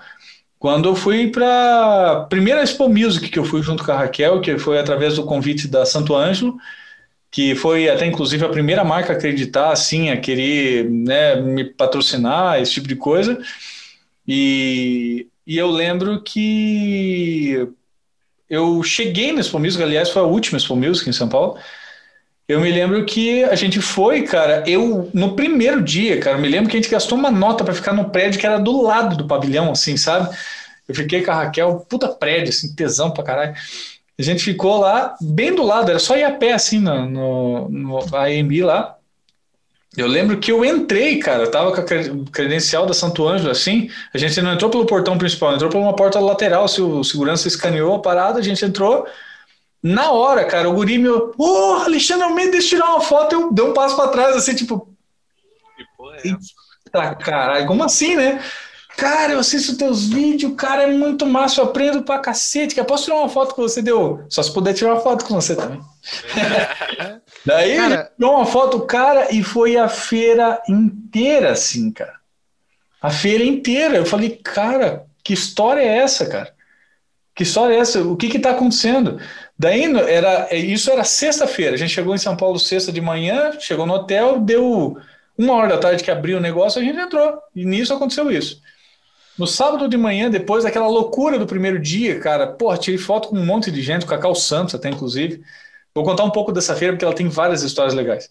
[0.60, 4.42] quando eu fui para a primeira Expo Music que eu fui junto com a Raquel,
[4.42, 6.58] que foi através do convite da Santo Ângelo,
[7.32, 12.60] que foi até inclusive a primeira marca a acreditar assim, a querer né, me patrocinar,
[12.62, 13.42] esse tipo de coisa.
[14.28, 17.68] E, e eu lembro que
[18.50, 21.58] eu cheguei na Expo Music, aliás, foi a última Expo Music em São Paulo.
[22.48, 26.70] Eu me lembro que a gente foi, cara, eu no primeiro dia, cara, me lembro
[26.70, 29.26] que a gente gastou uma nota para ficar no prédio que era do lado do
[29.26, 30.36] pavilhão, assim, sabe?
[30.86, 33.56] Eu fiquei com a Raquel, puta prédio, assim, tesão pra caralho.
[34.20, 37.70] A gente ficou lá, bem do lado, era só ir a pé, assim, no, no,
[37.70, 38.98] no AMB lá.
[39.98, 43.90] Eu lembro que eu entrei, cara, eu tava com a credencial da Santo Ângelo, assim,
[44.14, 47.48] a gente não entrou pelo portão principal, entrou por uma porta lateral, se o segurança
[47.48, 49.06] escaneou a parada, a gente entrou,
[49.84, 53.34] na hora, cara, o guri meu, ô, oh, Alexandre Almeida, deixa eu tirar uma foto,
[53.34, 54.88] eu dei um passo para trás, assim, tipo...
[55.76, 56.62] Que porra é essa?
[56.86, 58.42] Eita, caralho, como assim, né?
[58.98, 62.76] Cara, eu assisto teus vídeos, cara, é muito massa, eu aprendo pra cacete.
[62.76, 63.82] Que posso tirar uma foto com você?
[63.82, 64.24] Deu.
[64.30, 65.82] Só se puder tirar uma foto com você também.
[67.46, 68.12] Daí cara...
[68.16, 72.14] tirou uma foto, cara, e foi a feira inteira, assim, cara.
[73.02, 73.98] A feira inteira.
[73.98, 76.54] Eu falei, cara, que história é essa, cara?
[77.34, 78.02] Que história é essa?
[78.04, 79.20] O que que tá acontecendo?
[79.58, 81.74] Daí era, isso era sexta-feira.
[81.74, 84.98] A gente chegou em São Paulo sexta de manhã, chegou no hotel, deu
[85.38, 87.40] uma hora da tarde que abriu o negócio, a gente entrou.
[87.56, 88.62] E nisso aconteceu isso.
[89.38, 93.38] No sábado de manhã, depois daquela loucura do primeiro dia, cara, porra, tirei foto com
[93.38, 95.42] um monte de gente, com a Cacau Santos até, inclusive.
[95.96, 98.30] Vou contar um pouco dessa feira, porque ela tem várias histórias legais.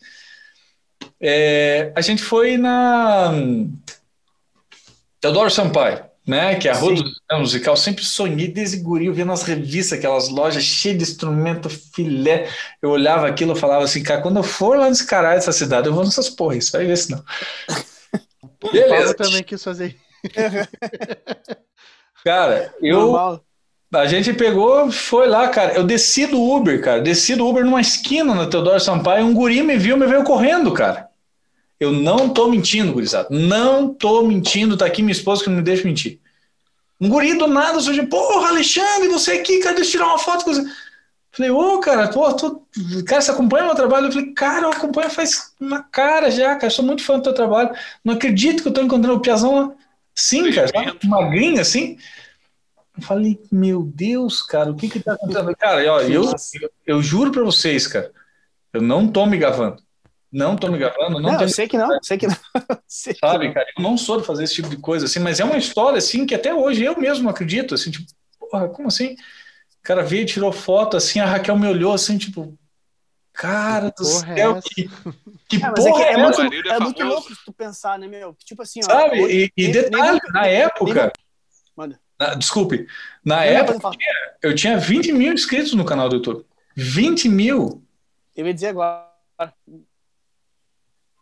[1.20, 3.32] É, a gente foi na
[5.20, 6.54] Teodoro Sampaio, né?
[6.56, 7.76] Que é a Rua do Musical.
[7.76, 12.48] Sempre sonhei desde guri, vendo nas revistas, aquelas lojas cheias de instrumento, filé.
[12.80, 15.88] Eu olhava aquilo e falava assim, cara, quando eu for lá nesse caralho dessa cidade,
[15.88, 17.22] eu vou nessas porras, vai ver se não.
[18.72, 19.10] Beleza.
[19.10, 19.96] Eu também quis fazer
[22.24, 23.00] Cara, eu.
[23.00, 23.44] Normal.
[23.92, 25.72] A gente pegou, foi lá, cara.
[25.72, 27.00] Eu desci do Uber, cara.
[27.00, 29.26] Desci do Uber numa esquina na Teodoro Sampaio.
[29.26, 31.08] Um guri me viu, me veio correndo, cara.
[31.80, 33.28] Eu não tô mentindo, gurizada.
[33.30, 34.76] Não tô mentindo.
[34.76, 36.20] Tá aqui minha esposa que não me deixa mentir.
[37.00, 38.06] Um guri do nada surgiu.
[38.06, 40.62] Porra, Alexandre, você aqui, cara, deixa eu tirar uma foto com você.
[41.32, 42.62] Falei, ô, oh, cara, pô, tu...
[43.06, 44.06] cara, você acompanha o meu trabalho?
[44.06, 46.70] Eu falei, cara, eu acompanho faz uma cara já, cara.
[46.70, 47.70] Sou muito fã do teu trabalho.
[48.04, 49.72] Não acredito que eu tô encontrando o Piazão lá.
[50.20, 50.70] Sim, cara,
[51.04, 51.96] magrinho assim.
[52.94, 55.56] Eu falei, meu Deus, cara, o que que tá acontecendo?
[55.56, 56.34] Cara, ó, eu, eu,
[56.86, 58.12] eu juro pra vocês, cara,
[58.72, 59.82] eu não tô me gavando.
[60.30, 62.36] Não tô me gravando, não, não eu sei que não, sei que não.
[62.86, 65.40] sei Sabe, que cara, eu não sou de fazer esse tipo de coisa, assim, mas
[65.40, 68.06] é uma história, assim, que até hoje eu mesmo acredito, assim, tipo,
[68.38, 69.14] porra, como assim?
[69.14, 72.56] O cara veio, tirou foto, assim, a Raquel me olhou, assim, tipo,
[73.40, 74.88] cara do porra céu, é que,
[75.48, 78.06] que É, é, porra que é, é, muito, é é muito louco tu pensar, né,
[78.06, 78.34] meu?
[78.44, 78.86] Tipo assim, ó.
[78.86, 79.22] Sabe?
[79.22, 81.12] hoje- E, e nem- detalhe, nem- na nem- época,
[81.76, 82.00] Manda.
[82.18, 82.86] na- desculpe,
[83.24, 84.36] na Não, época pode falar.
[84.42, 86.44] eu tinha 20 mil inscritos no canal do YouTube.
[86.76, 87.82] 20 mil
[88.36, 89.08] Eu ia dizer agora.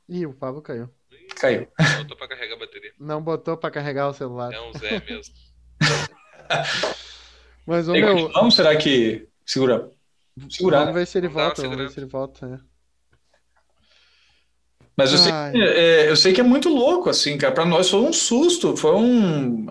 [0.09, 0.89] Ih, o Pablo caiu.
[1.37, 1.69] caiu.
[1.99, 2.93] Botou pra carregar a bateria.
[2.99, 4.53] Não botou pra carregar o celular.
[4.53, 5.35] É um Zé mesmo.
[7.67, 9.91] Mas, ô, meu, continuamos, será que segura?
[10.51, 10.81] Segurar.
[10.81, 11.63] vamos ver se ele volta.
[11.63, 12.47] Vamos ver se ele volta.
[12.47, 12.61] né?
[14.97, 17.55] Mas eu sei, que, é, eu sei que é muito louco, assim, cara.
[17.55, 19.67] Pra nós foi um susto, foi um.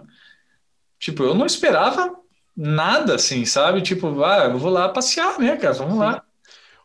[0.99, 2.15] Tipo, eu não esperava
[2.55, 3.81] nada, assim, sabe?
[3.81, 5.73] Tipo, ah, eu vou lá passear, né, cara?
[5.73, 6.23] Vamos lá.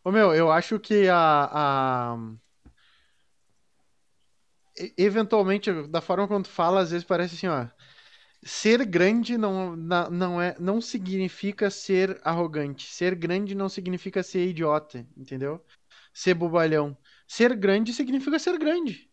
[0.05, 2.17] Ô, meu, eu acho que a, a-
[4.79, 7.67] e- Eventualmente, da forma como tu fala, às vezes parece assim, ó.
[8.45, 12.87] Ser grande não, não, é, não significa ser arrogante.
[12.93, 15.65] Ser grande não significa ser idiota, entendeu?
[16.13, 16.97] Ser bobalhão.
[17.27, 19.09] Ser grande significa ser grande.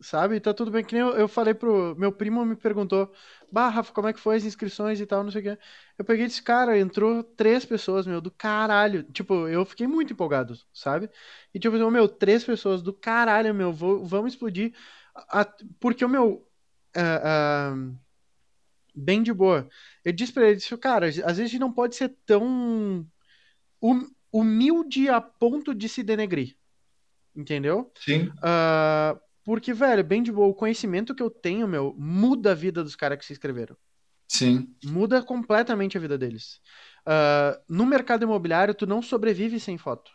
[0.00, 0.40] Sabe?
[0.40, 0.84] Tá tudo bem.
[0.84, 1.94] Que nem eu, eu falei pro.
[1.96, 3.12] Meu primo me perguntou:
[3.52, 5.58] Bah, Rafa, como é que foi as inscrições e tal, não sei o quê.
[5.98, 9.04] Eu peguei esse cara, entrou três pessoas, meu, do caralho.
[9.12, 11.10] Tipo, eu fiquei muito empolgado, sabe?
[11.54, 14.74] E tipo, meu, três pessoas do caralho, meu, vou- vamos explodir.
[15.30, 15.46] A-
[15.80, 16.48] porque o meu.
[16.96, 17.94] ah, ah,
[18.94, 19.68] bem de boa.
[20.04, 23.06] Eu disse pra ele, disse, cara, às vezes a gente não pode ser tão
[23.82, 26.56] hum- humilde a ponto de se denegrir.
[27.34, 27.90] Entendeu?
[27.98, 28.30] Sim.
[28.42, 32.82] Ah, porque, velho, bem de boa, o conhecimento que eu tenho, meu, muda a vida
[32.82, 33.76] dos caras que se inscreveram.
[34.28, 34.74] Sim.
[34.84, 36.60] Muda completamente a vida deles.
[37.04, 40.10] Ah, no mercado imobiliário, tu não sobrevive sem foto.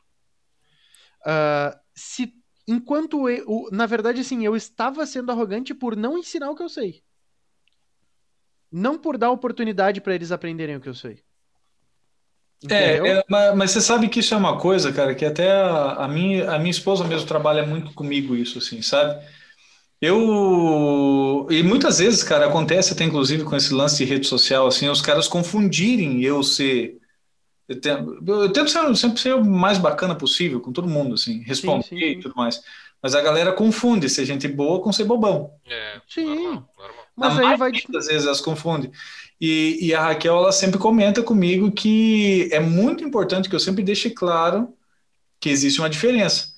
[1.26, 2.34] Ah, se,
[2.68, 6.70] enquanto eu, na verdade, assim, eu estava sendo arrogante por não ensinar o que eu
[6.70, 7.04] sei.
[8.72, 11.24] Não por dar oportunidade para eles aprenderem o que eu sei.
[12.62, 13.06] Entendeu?
[13.06, 15.94] É, é, mas, mas você sabe que isso é uma coisa, cara, que até a,
[15.94, 19.26] a minha, a minha esposa mesmo trabalha muito comigo isso, assim, sabe?
[20.02, 21.48] Eu...
[21.50, 25.02] E muitas vezes, cara, acontece até inclusive com esse lance de rede social, assim, os
[25.02, 26.98] caras confundirem eu ser...
[27.68, 31.44] Eu tento, eu tento ser, sempre ser o mais bacana possível com todo mundo, assim,
[31.44, 32.06] responder sim, sim.
[32.06, 32.62] e tudo mais.
[33.02, 35.54] Mas a galera confunde ser gente boa com ser bobão.
[35.66, 36.26] É, Sim.
[36.26, 36.99] normal, normal.
[37.20, 37.72] Mas A aí vai.
[37.90, 38.91] das vezes elas confundem.
[39.40, 43.84] E, e a Raquel, ela sempre comenta comigo que é muito importante que eu sempre
[43.84, 44.74] deixe claro
[45.40, 46.50] que existe uma diferença.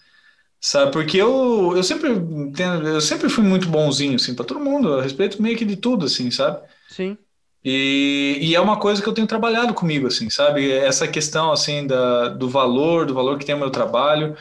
[0.60, 0.92] Sabe?
[0.92, 4.90] Porque eu, eu sempre eu sempre fui muito bonzinho, assim, para todo mundo.
[4.90, 6.62] Eu respeito meio que de tudo, assim, sabe?
[6.88, 7.18] Sim.
[7.64, 10.72] E, e, é uma coisa que eu tenho trabalhado comigo, assim, sabe?
[10.72, 14.36] Essa questão, assim, da, do valor, do valor que tem o meu trabalho,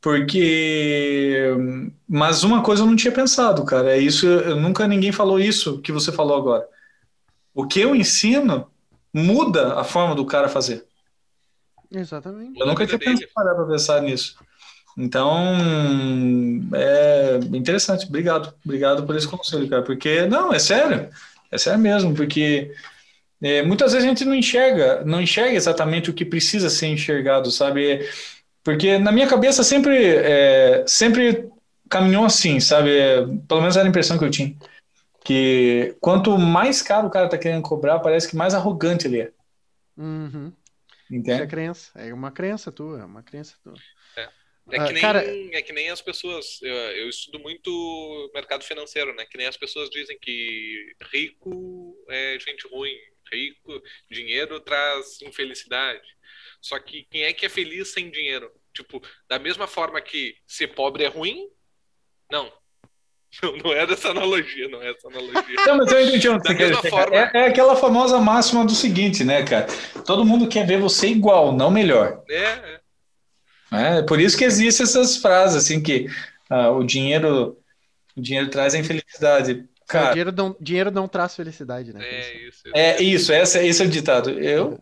[0.00, 1.54] porque...
[2.08, 5.80] Mas uma coisa eu não tinha pensado, cara, é isso, eu, nunca ninguém falou isso
[5.80, 6.66] que você falou agora.
[7.54, 8.70] O que eu ensino
[9.12, 10.84] muda a forma do cara fazer.
[11.90, 12.60] Exatamente.
[12.60, 14.36] Eu nunca tinha pensado para pensar nisso.
[14.96, 15.56] Então,
[16.74, 18.06] é interessante.
[18.06, 18.52] Obrigado.
[18.64, 19.82] Obrigado por esse conselho, cara.
[19.82, 21.08] Porque, não, é sério.
[21.50, 22.72] É sério mesmo, porque
[23.40, 27.50] é, muitas vezes a gente não enxerga, não enxerga exatamente o que precisa ser enxergado,
[27.50, 28.06] sabe?
[28.62, 31.48] Porque na minha cabeça sempre, é, sempre
[31.88, 32.96] caminhou assim, sabe?
[32.96, 33.16] É,
[33.46, 34.54] pelo menos era a impressão que eu tinha.
[35.24, 39.32] Que quanto mais caro o cara tá querendo cobrar, parece que mais arrogante ele é.
[39.96, 40.52] Uhum.
[41.10, 41.42] Entende?
[41.42, 43.74] é crença, é uma crença tua, é uma crença tua.
[44.16, 44.28] É.
[44.70, 45.24] É que, ah, nem, cara...
[45.24, 46.60] é que nem as pessoas.
[46.60, 49.24] Eu, eu, estudo muito mercado financeiro, né?
[49.24, 52.94] Que nem as pessoas dizem que rico é gente ruim,
[53.32, 56.06] rico, dinheiro traz infelicidade.
[56.60, 58.50] Só que quem é que é feliz sem dinheiro?
[58.74, 61.48] Tipo, da mesma forma que ser pobre é ruim?
[62.30, 62.52] Não.
[63.42, 65.56] Não, não é dessa analogia, não é essa analogia.
[65.66, 67.14] Não, mas eu entendi da mesma forma...
[67.14, 69.66] é, é aquela famosa máxima do seguinte, né, cara?
[70.06, 72.22] Todo mundo quer ver você igual, não melhor.
[72.28, 72.80] É, é.
[73.70, 76.06] É por isso que existem essas frases, assim, que
[76.48, 77.58] ah, o dinheiro
[78.16, 79.64] o dinheiro traz a infelicidade.
[79.86, 82.04] Cara, o dinheiro não, dinheiro não traz felicidade, né?
[82.04, 82.62] É isso.
[82.74, 84.30] É isso, essa, esse é o ditado.
[84.30, 84.80] Eu,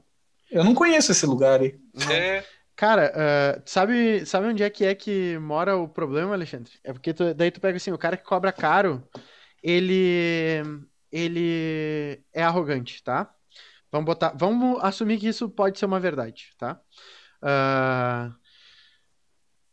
[0.56, 1.78] eu não conheço esse lugar aí.
[2.10, 2.44] É.
[2.74, 6.72] Cara, uh, sabe, sabe onde é que é que mora o problema, Alexandre?
[6.84, 9.02] É porque tu, daí tu pega assim, o cara que cobra caro,
[9.62, 10.62] ele
[11.10, 13.32] ele é arrogante, tá?
[13.90, 16.80] Vamos botar, vamos assumir que isso pode ser uma verdade, tá?
[17.42, 18.34] Uh,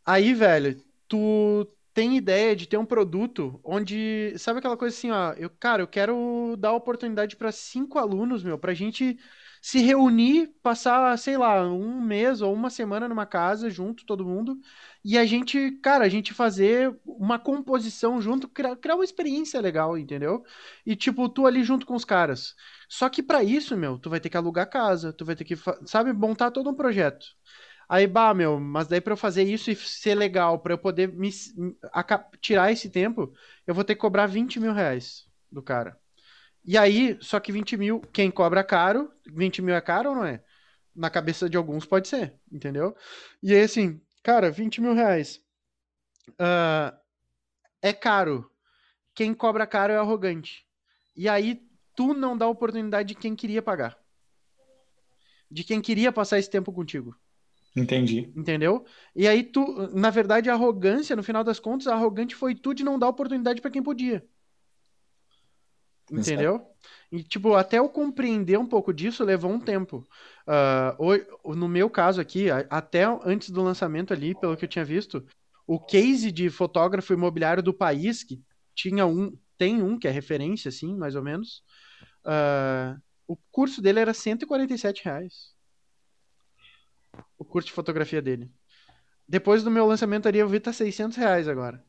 [0.04, 0.76] Aí, velho,
[1.08, 5.82] tu tem ideia de ter um produto onde, sabe aquela coisa assim, ó, eu, cara,
[5.82, 9.18] eu quero dar oportunidade para cinco alunos, meu, pra gente
[9.64, 14.58] se reunir, passar, sei lá, um mês ou uma semana numa casa junto, todo mundo,
[15.02, 19.96] e a gente, cara, a gente fazer uma composição junto, criar, criar uma experiência legal,
[19.96, 20.44] entendeu?
[20.84, 22.54] E tipo, tu ali junto com os caras.
[22.90, 25.56] Só que para isso, meu, tu vai ter que alugar casa, tu vai ter que,
[25.86, 27.24] sabe, montar todo um projeto.
[27.88, 31.08] Aí, bah, meu, mas daí para eu fazer isso e ser legal, para eu poder
[31.10, 31.30] me,
[32.40, 33.32] tirar esse tempo,
[33.66, 35.98] eu vou ter que cobrar 20 mil reais do cara.
[36.64, 40.24] E aí, só que 20 mil, quem cobra caro, 20 mil é caro ou não
[40.24, 40.42] é?
[40.96, 42.96] Na cabeça de alguns pode ser, entendeu?
[43.42, 45.42] E aí, assim, cara, 20 mil reais.
[46.30, 46.96] Uh,
[47.82, 48.50] é caro.
[49.14, 50.66] Quem cobra caro é arrogante.
[51.14, 51.62] E aí,
[51.94, 53.98] tu não dá oportunidade de quem queria pagar.
[55.50, 57.14] De quem queria passar esse tempo contigo.
[57.76, 58.32] Entendi.
[58.36, 58.84] Entendeu?
[59.14, 62.72] E aí tu, na verdade, a arrogância, no final das contas, a arrogante foi tu
[62.72, 64.24] de não dar oportunidade para quem podia.
[66.10, 66.60] Entendeu?
[67.10, 70.06] E, tipo, até eu compreender um pouco disso levou um tempo.
[70.46, 75.24] Uh, no meu caso aqui, até antes do lançamento ali, pelo que eu tinha visto,
[75.66, 78.42] o case de fotógrafo imobiliário do país, que
[78.74, 81.62] tinha um, tem um que é referência, assim, mais ou menos,
[82.26, 85.54] uh, o curso dele era 147 reais
[87.38, 88.50] o curso de fotografia dele.
[89.26, 91.84] Depois do meu lançamento ali, eu vi tá 600 reais agora.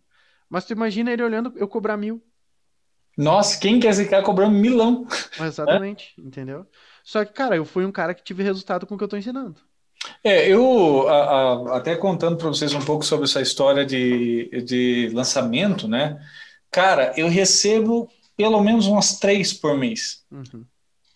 [0.49, 2.23] Mas tu imagina ele olhando eu cobrar mil.
[3.17, 5.07] Nossa, quem quer ficar cobrando milão?
[5.39, 6.21] Exatamente, é?
[6.21, 6.65] entendeu?
[7.03, 9.15] Só que, cara, eu fui um cara que tive resultado com o que eu tô
[9.15, 9.55] ensinando.
[10.23, 15.09] É, eu a, a, até contando para vocês um pouco sobre essa história de, de
[15.13, 16.19] lançamento, né?
[16.69, 20.23] Cara, eu recebo pelo menos umas três por mês.
[20.31, 20.65] Uhum.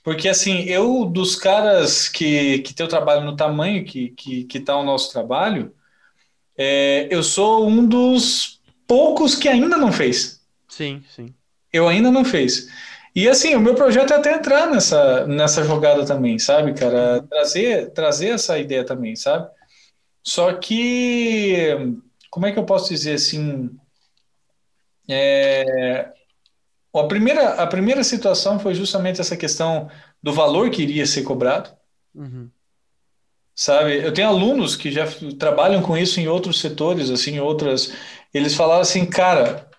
[0.04, 4.60] Porque, assim, eu, dos caras que, que tem o trabalho no tamanho que, que, que
[4.60, 5.74] tá o nosso trabalho,
[6.58, 10.42] é, eu sou um dos poucos que ainda não fez.
[10.68, 11.34] Sim, sim.
[11.72, 12.68] Eu ainda não fez.
[13.16, 17.24] E, assim, o meu projeto é até entrar nessa, nessa jogada também, sabe, cara?
[17.24, 19.50] Trazer, trazer essa ideia também, sabe?
[20.24, 21.76] Só que,
[22.30, 23.70] como é que eu posso dizer assim?
[25.10, 26.12] É,
[26.94, 29.90] a primeira, a primeira situação foi justamente essa questão
[30.22, 31.72] do valor que iria ser cobrado.
[32.14, 32.50] Uhum.
[33.56, 35.06] Sabe, eu tenho alunos que já
[35.38, 37.94] trabalham com isso em outros setores, assim, outras.
[38.34, 39.70] Eles falaram assim, cara,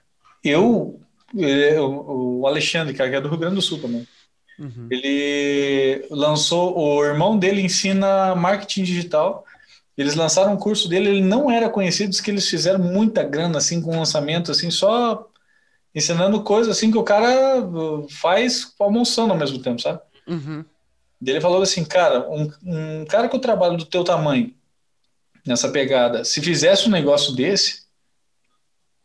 [0.45, 1.00] eu,
[1.35, 4.07] o Alexandre, cara, que é do Rio Grande do Sul também.
[4.59, 4.89] Uhum.
[4.91, 9.45] Ele lançou, o irmão dele ensina marketing digital.
[9.97, 13.59] Eles lançaram um curso dele, ele não era conhecido, diz que eles fizeram muita grana
[13.59, 15.27] assim com o lançamento, assim, só
[15.95, 20.01] ensinando coisas assim que o cara uh, faz almoçando ao mesmo tempo, sabe?
[20.27, 20.65] Uhum.
[21.25, 24.55] Ele falou assim, cara, um, um cara com o trabalho do teu tamanho,
[25.47, 27.83] nessa pegada, se fizesse um negócio desse,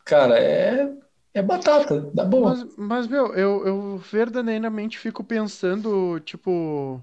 [0.04, 0.88] cara, é,
[1.36, 2.50] é batata, dá boa.
[2.54, 7.02] Mas, mas meu, eu, eu verdadeiramente fico pensando, tipo,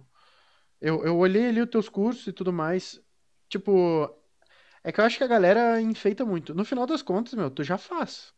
[0.81, 2.99] eu, eu olhei ali os teus cursos e tudo mais,
[3.47, 4.09] tipo,
[4.83, 6.53] é que eu acho que a galera enfeita muito.
[6.55, 8.33] No final das contas, meu, tu já faz.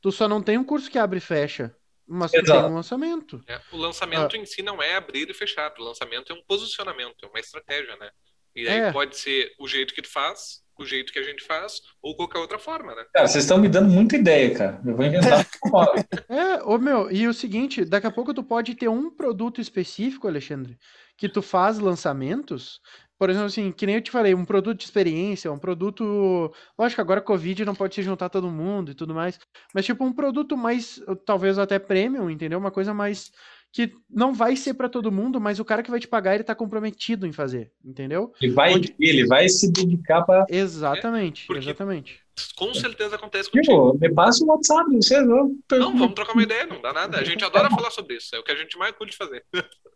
[0.00, 1.74] Tu só não tem um curso que abre e fecha,
[2.06, 2.62] mas tu Exato.
[2.62, 3.42] tem um lançamento.
[3.48, 5.72] É, o lançamento em si não é abrir e fechar.
[5.78, 8.10] O lançamento é um posicionamento, é uma estratégia, né?
[8.54, 8.92] E aí É.
[8.92, 12.38] pode ser o jeito que tu faz, o jeito que a gente faz, ou qualquer
[12.38, 13.04] outra forma, né?
[13.12, 14.80] Cara, vocês estão me dando muita ideia, cara.
[14.84, 15.46] Eu vou inventar.
[16.28, 20.26] É, ô meu, e o seguinte, daqui a pouco tu pode ter um produto específico,
[20.26, 20.78] Alexandre,
[21.16, 22.80] que tu faz lançamentos,
[23.18, 26.52] por exemplo, assim, que nem eu te falei, um produto de experiência, um produto.
[26.78, 29.38] Lógico, agora Covid não pode se juntar todo mundo e tudo mais,
[29.74, 32.58] mas tipo um produto mais, talvez até premium, entendeu?
[32.58, 33.32] Uma coisa mais
[33.76, 36.42] que não vai ser pra todo mundo, mas o cara que vai te pagar, ele
[36.42, 38.32] tá comprometido em fazer, entendeu?
[38.40, 40.46] Ele vai, Onde- ele vai se dedicar para.
[40.48, 42.20] Exatamente, porque- exatamente.
[42.54, 43.92] Com certeza acontece contigo.
[43.92, 45.56] Tipo, me passa o WhatsApp, vocês vão.
[45.72, 47.18] Não, vamos trocar uma ideia, não dá nada.
[47.18, 49.44] A gente adora falar sobre isso, é o que a gente mais curte fazer.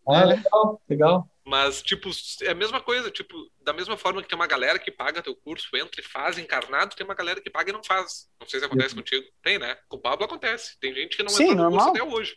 [0.07, 1.29] Ah, legal, legal.
[1.47, 2.11] Mas, tipo,
[2.43, 5.35] é a mesma coisa, tipo, da mesma forma que tem uma galera que paga teu
[5.37, 8.27] curso, entra e faz encarnado, tem uma galera que paga e não faz.
[8.41, 9.25] Não sei se acontece contigo.
[9.43, 9.77] Tem, né?
[9.89, 10.79] Com o Pablo acontece.
[10.81, 12.05] Tem gente que não Sim, entrou no curso normal.
[12.07, 12.37] até hoje.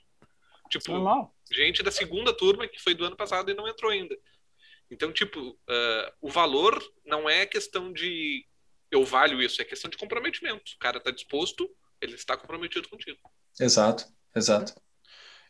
[0.80, 1.36] Tipo, Normal.
[1.52, 4.18] gente da segunda turma que foi do ano passado e não entrou ainda.
[4.90, 8.45] Então, tipo, ah, o valor não é questão de
[8.90, 10.74] eu valho isso, é questão de comprometimento.
[10.76, 11.70] O cara tá disposto,
[12.00, 13.20] ele está comprometido contigo.
[13.60, 14.06] Exato,
[14.36, 14.74] exato.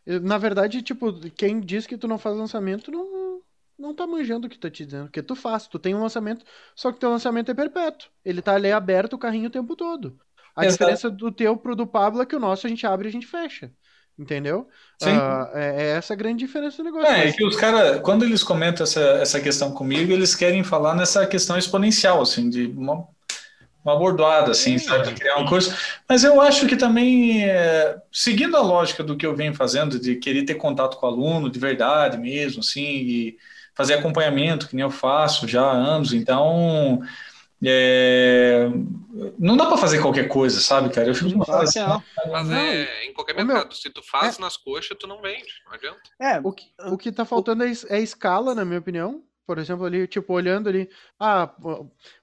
[0.05, 3.41] Na verdade, tipo, quem diz que tu não faz lançamento não,
[3.77, 5.05] não tá manjando o que tá te dizendo.
[5.05, 6.45] Porque tu faz, tu tem um lançamento,
[6.75, 8.09] só que teu lançamento é perpétuo.
[8.23, 10.19] Ele tá ali aberto o carrinho o tempo todo.
[10.55, 10.79] A Exato.
[10.79, 13.11] diferença do teu pro do Pablo é que o nosso a gente abre e a
[13.11, 13.73] gente fecha.
[14.17, 14.67] Entendeu?
[14.99, 15.09] Sim.
[15.09, 17.07] Ah, é, é essa a grande diferença do negócio.
[17.07, 20.95] É, é que os caras, quando eles comentam essa, essa questão comigo, eles querem falar
[20.95, 23.07] nessa questão exponencial, assim, de uma,
[23.83, 25.75] uma bordoada, assim, sabe, de criar um curso.
[26.07, 30.15] Mas eu acho que também, é, seguindo a lógica do que eu venho fazendo, de
[30.15, 33.37] querer ter contato com o aluno de verdade mesmo, assim, e
[33.73, 37.01] fazer acompanhamento, que nem eu faço já há anos, então.
[37.65, 38.67] É,
[39.39, 41.07] não dá para fazer qualquer coisa, sabe, cara?
[41.09, 42.03] Eu fico assim, não.
[42.31, 42.57] Mas Não.
[42.57, 43.75] é em qualquer Ô, meu, mercado.
[43.75, 45.49] Se tu faz nas coxas, tu não vende.
[45.65, 45.99] Não adianta.
[46.19, 49.23] É, O que, o que tá faltando é, es- é escala, na minha opinião.
[49.45, 50.89] Por exemplo, ali, tipo, olhando ali.
[51.19, 51.53] Ah,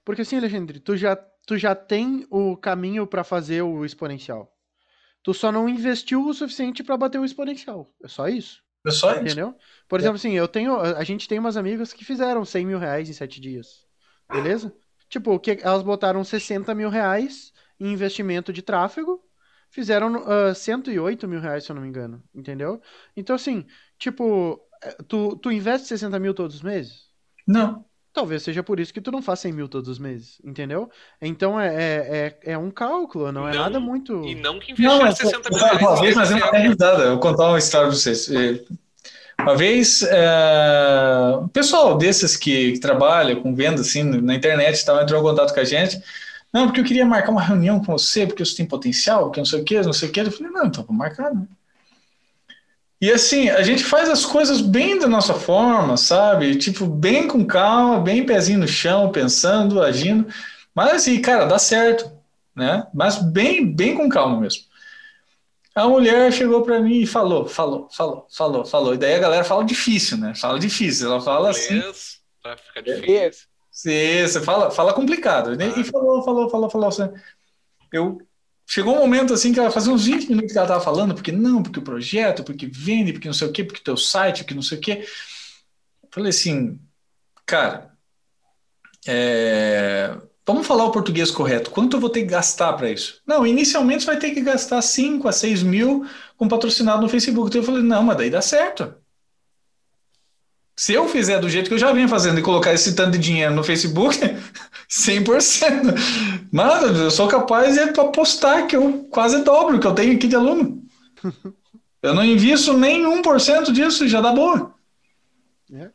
[0.05, 1.15] porque assim, Alexandre, tu já,
[1.47, 4.51] tu já tem o caminho pra fazer o exponencial.
[5.23, 7.93] Tu só não investiu o suficiente pra bater o exponencial.
[8.03, 8.62] É só isso.
[8.87, 9.21] é só isso.
[9.21, 9.55] Entendeu?
[9.87, 10.75] Por exemplo, assim, eu tenho.
[10.77, 13.85] A a gente tem umas amigas que fizeram 100 mil reais em 7 dias.
[14.33, 14.73] Beleza?
[15.11, 19.23] Tipo, que elas botaram 60 mil reais em investimento de tráfego,
[19.70, 22.23] fizeram ah, 108 mil reais, se eu não me engano.
[22.35, 22.81] Entendeu?
[23.16, 23.66] Então, assim,
[23.99, 27.11] tipo, eh, tu, tu investe 60 mil todos os meses?
[27.47, 27.85] Não.
[28.12, 30.91] Talvez seja por isso que tu não faz 100 mil todos os meses, entendeu?
[31.23, 34.24] Então é, é, é, é um cálculo, não é Não, nada muito.
[34.24, 35.82] E não que investir mas 60 mil uma, reais.
[35.82, 37.03] uma vez, mas é esse uma é- risada.
[37.05, 38.28] Eu vou contar uma história pra vocês.
[39.43, 45.21] Uma vez, é, pessoal desses que, que trabalha com venda assim na internet tal, entrou
[45.21, 46.01] em contato com a gente.
[46.53, 49.47] Não, porque eu queria marcar uma reunião com você, porque você tem potencial, porque não
[49.47, 50.21] sei o que, não sei o que.
[50.21, 51.43] Eu falei, não, então vou marcar, né?
[53.01, 56.57] E assim, a gente faz as coisas bem da nossa forma, sabe?
[56.57, 60.27] Tipo, bem com calma, bem pezinho no chão, pensando, agindo.
[60.75, 62.12] Mas assim, cara, dá certo,
[62.55, 62.87] né?
[62.93, 64.65] Mas bem, bem com calma mesmo.
[65.75, 68.95] A mulher chegou para mim e falou, falou, falou, falou, falou.
[68.95, 70.35] E daí a galera fala difícil, né?
[70.35, 71.07] Fala difícil.
[71.09, 71.77] Ela fala assim.
[71.77, 73.47] Inglês, Pra ficar difícil.
[73.71, 75.57] Sim, você fala, fala complicado.
[75.57, 75.73] né?
[75.77, 76.89] E falou, falou, falou, falou.
[76.89, 77.09] assim.
[77.93, 78.19] Eu
[78.67, 81.33] chegou um momento assim que ela fazia uns 20 minutos que ela tava falando, porque
[81.33, 84.55] não, porque o projeto, porque vende, porque não sei o quê, porque teu site, porque
[84.55, 85.05] não sei o quê.
[86.03, 86.81] Eu falei assim,
[87.47, 87.93] cara,
[89.07, 91.71] é, vamos falar o português correto.
[91.71, 93.21] Quanto eu vou ter que gastar para isso?
[93.27, 96.07] Não, inicialmente você vai ter que gastar 5 a 6 mil
[96.37, 97.49] com patrocinado no Facebook.
[97.49, 98.95] Então eu falei, não, mas daí dá certo.
[100.77, 103.19] Se eu fizer do jeito que eu já venho fazendo e colocar esse tanto de
[103.19, 104.19] dinheiro no Facebook,
[104.89, 106.49] 100%.
[106.51, 110.27] Mano, eu sou capaz de apostar que eu quase dobro o que eu tenho aqui
[110.27, 110.83] de aluno.
[112.03, 114.75] Eu não invisto nem 1% disso e já dá boa.
[115.71, 115.91] É.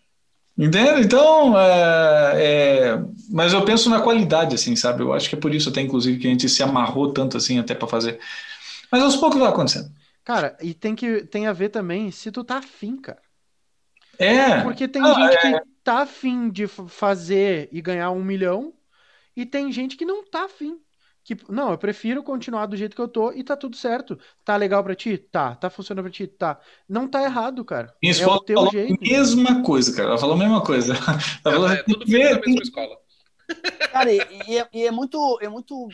[0.57, 1.01] Entende?
[1.01, 2.97] Então, é, é,
[3.29, 5.03] mas eu penso na qualidade, assim, sabe?
[5.03, 7.59] Eu acho que é por isso até, inclusive, que a gente se amarrou tanto assim
[7.59, 8.19] até para fazer.
[8.91, 9.91] Mas aos poucos vai acontecendo.
[10.25, 13.21] Cara, e tem que tem a ver também se tu tá afim, cara.
[14.17, 14.55] É.
[14.61, 18.73] Porque tem Ah, gente que tá afim de fazer e ganhar um milhão,
[19.35, 20.81] e tem gente que não tá afim.
[21.25, 24.15] Que, não, eu prefiro continuar do jeito que eu tô e tá tudo certo.
[24.43, 25.17] Tá legal pra ti?
[25.17, 25.55] Tá.
[25.55, 26.27] Tá funcionando pra ti?
[26.27, 26.59] Tá.
[26.87, 27.93] Não tá errado, cara.
[28.01, 28.93] Minha É o esposa teu falou jeito.
[28.93, 30.09] a mesma coisa, cara.
[30.09, 30.93] Ela falou a mesma coisa.
[31.43, 32.95] Ela falou, É, tem tudo ver, da tem mesma escola.
[33.91, 35.87] Cara, e, e é, e é muito, é muito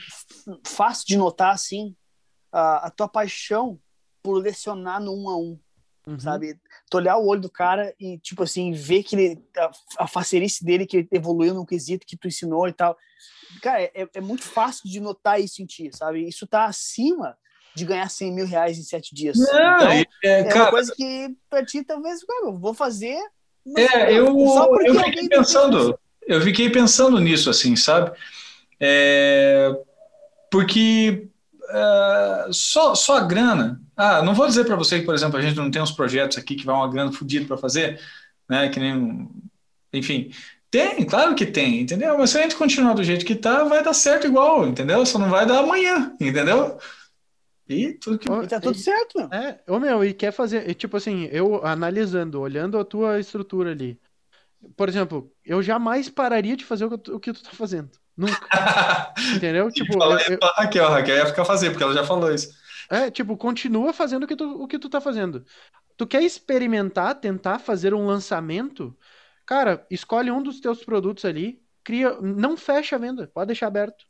[0.67, 1.95] fácil de notar, assim,
[2.51, 3.79] a, a tua paixão
[4.21, 5.59] por lecionar no um a um,
[6.07, 6.19] Uhum.
[6.19, 6.59] sabe?
[6.91, 10.65] Tu olhar o olho do cara e, tipo assim, ver que ele, a, a facerice
[10.65, 12.97] dele, que ele evoluiu num quesito que tu ensinou e tal.
[13.61, 16.27] Cara, é, é muito fácil de notar isso em ti, sabe?
[16.27, 17.37] Isso tá acima
[17.73, 19.37] de ganhar 100 mil reais em sete dias.
[19.37, 23.17] Não, então, é, é cara, uma coisa que pra ti talvez, cara, eu vou fazer.
[23.77, 24.37] É, eu,
[24.85, 28.11] eu fiquei pensando, eu fiquei pensando nisso, assim, sabe?
[28.81, 29.71] É,
[30.51, 31.29] porque
[31.69, 33.81] é, só, só a grana.
[34.01, 36.37] Ah, não vou dizer para você que, por exemplo, a gente não tem uns projetos
[36.37, 37.99] aqui que vai uma grana fodida para fazer,
[38.49, 38.67] né?
[38.69, 39.29] Que nem, um-
[39.93, 40.31] enfim,
[40.71, 42.17] tem, claro que tem, entendeu?
[42.17, 45.05] Mas se a gente continuar do jeito que tá, vai dar certo igual, entendeu?
[45.05, 46.79] Só não vai dar amanhã, entendeu?
[47.69, 49.33] E tudo que E tá tudo certo, meu.
[49.33, 53.71] É, ô meu, e quer fazer, e, tipo assim, eu analisando, olhando a tua estrutura
[53.71, 53.99] ali.
[54.75, 57.89] Por exemplo, eu jamais pararia de fazer o que tu, o que tu tá fazendo.
[58.15, 58.47] Nunca,
[59.35, 59.71] entendeu?
[59.71, 62.31] Tipo, eu- aí eu- pra Raquel, a Raquel ia ficar fazer, porque ela já falou
[62.33, 62.49] isso.
[62.91, 65.45] É, tipo, continua fazendo o que tu, o que tu tá fazendo.
[65.97, 68.97] Tu quer experimentar, tentar fazer um lançamento?
[69.45, 74.05] Cara, escolhe um dos teus produtos ali, cria, não fecha a venda, pode deixar aberto.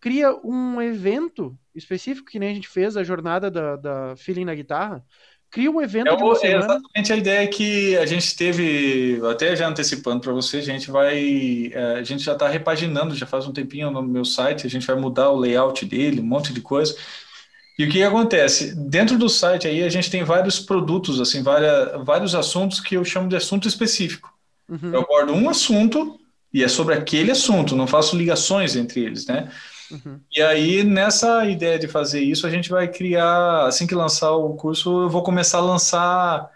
[0.00, 4.54] Cria um evento específico, que nem a gente fez a jornada da, da Feeling na
[4.54, 5.04] guitarra.
[5.50, 9.54] Cria um evento É, de uma é exatamente a ideia que a gente teve, até
[9.54, 13.46] já antecipando para você, a gente vai, é, a gente já está repaginando, já faz
[13.46, 16.60] um tempinho no meu site, a gente vai mudar o layout dele, um monte de
[16.60, 16.96] coisa.
[17.78, 18.74] E o que acontece?
[18.74, 23.04] Dentro do site aí a gente tem vários produtos, assim, várias, vários assuntos que eu
[23.04, 24.32] chamo de assunto específico.
[24.68, 24.92] Uhum.
[24.92, 26.18] Eu abordo um assunto
[26.52, 29.50] e é sobre aquele assunto, não faço ligações entre eles, né?
[29.90, 30.20] Uhum.
[30.34, 34.54] E aí, nessa ideia de fazer isso, a gente vai criar, assim que lançar o
[34.54, 36.50] curso, eu vou começar a lançar,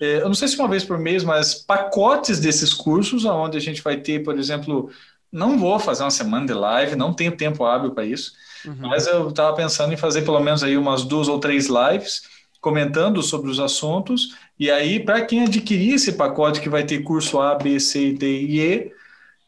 [0.00, 3.60] é, eu não sei se uma vez por mês, mas pacotes desses cursos, onde a
[3.60, 4.90] gente vai ter, por exemplo,
[5.30, 8.32] não vou fazer uma semana de live, não tenho tempo hábil para isso,
[8.66, 8.76] Uhum.
[8.88, 12.22] mas eu estava pensando em fazer pelo menos aí umas duas ou três lives
[12.60, 17.40] comentando sobre os assuntos, e aí, para quem adquirir esse pacote que vai ter curso
[17.40, 18.92] A, B, C, D e E,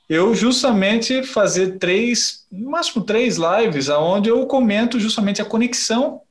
[0.09, 6.23] eu justamente fazer três, no máximo três lives, onde eu comento justamente a conexão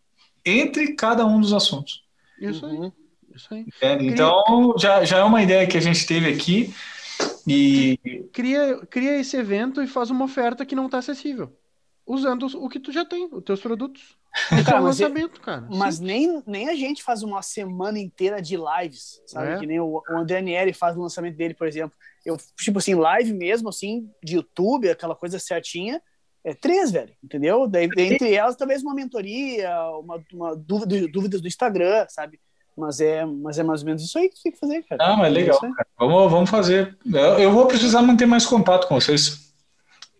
[0.45, 2.03] entre cada um dos assuntos.
[2.37, 2.91] Isso aí, Uhum.
[3.33, 3.61] isso aí.
[3.61, 4.07] entende?
[4.07, 6.73] Então, já, já é uma ideia que a gente teve aqui,
[7.47, 7.97] e
[8.33, 11.51] Cria, cria esse evento e faz uma oferta que não está acessível.
[12.05, 14.17] Usando o que tu já tem, os teus produtos.
[14.51, 15.67] Esse Cara, é é- lançamento, cara.
[15.69, 16.05] Mas Sim.
[16.05, 19.53] nem, nem a gente faz uma semana inteira de lives, sabe?
[19.53, 19.59] É.
[19.59, 21.95] Que nem o, o André Nieri faz o lançamento dele, por exemplo.
[22.25, 26.01] Eu, tipo assim, live mesmo, assim, de YouTube, aquela coisa certinha,
[26.43, 27.67] é três, velho, entendeu?
[27.67, 32.39] Daí, entre elas, talvez uma mentoria, uma, uma dúvida, dúvidas do Instagram, sabe?
[32.75, 35.03] Mas é, mas é mais ou menos isso aí que tem que fazer, cara.
[35.03, 35.87] Ah, mas É legal, cara.
[35.97, 36.97] Vamos, vamos fazer.
[37.05, 39.52] Eu, eu vou precisar manter mais contato com vocês.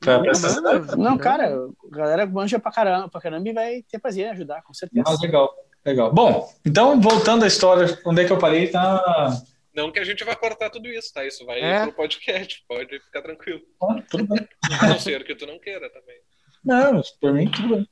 [0.05, 4.29] Mano, Não, cara, a galera manja pra caramba, pra caramba e vai ter prazer em
[4.29, 5.03] ajudar, com certeza.
[5.07, 5.53] Ah, legal,
[5.85, 6.13] legal.
[6.13, 8.67] Bom, então, voltando à história, onde é que eu parei?
[8.69, 9.31] Tá.
[9.75, 11.25] Não que a gente vai cortar tudo isso, tá?
[11.25, 11.83] Isso vai É.
[11.83, 13.61] pro podcast, pode ficar tranquilo.
[13.81, 14.47] Ah, tudo bem.
[14.81, 16.17] A não ser que tu não queira também.
[16.63, 17.87] Não, por mim, tudo bem.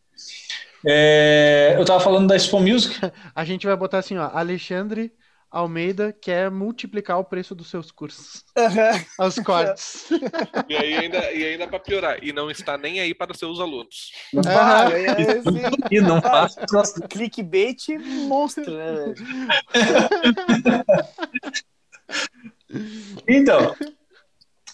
[0.86, 2.96] É, eu tava falando da Expo Music.
[3.36, 4.30] A gente vai botar assim, ó.
[4.34, 5.12] Alexandre
[5.52, 8.46] Almeida quer multiplicar o preço dos seus cursos.
[8.58, 9.04] Aham.
[9.20, 10.06] Aos cortes.
[10.70, 13.60] E aí ainda, e ainda para piorar, e não está nem aí para os seus
[13.60, 14.12] alunos.
[14.48, 15.42] Ah, é,
[15.92, 16.58] E não faço.
[17.10, 19.14] clickbait monstro, né?
[23.28, 23.76] Então,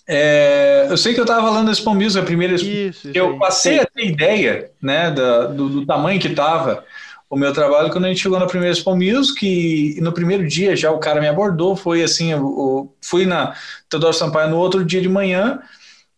[0.08, 3.18] é, eu sei que eu tava falando da Expo Music, a primeira Expo Isso, isso
[3.18, 6.86] eu passei a ter ideia né, da- do, do tamanho que estava
[7.30, 10.76] o meu trabalho quando a gente chegou na primeira Expo Music e no primeiro dia
[10.76, 13.56] já o cara me abordou, foi assim, eu, eu fui na
[13.90, 15.60] Teodoro Sampaio no outro dia de manhã,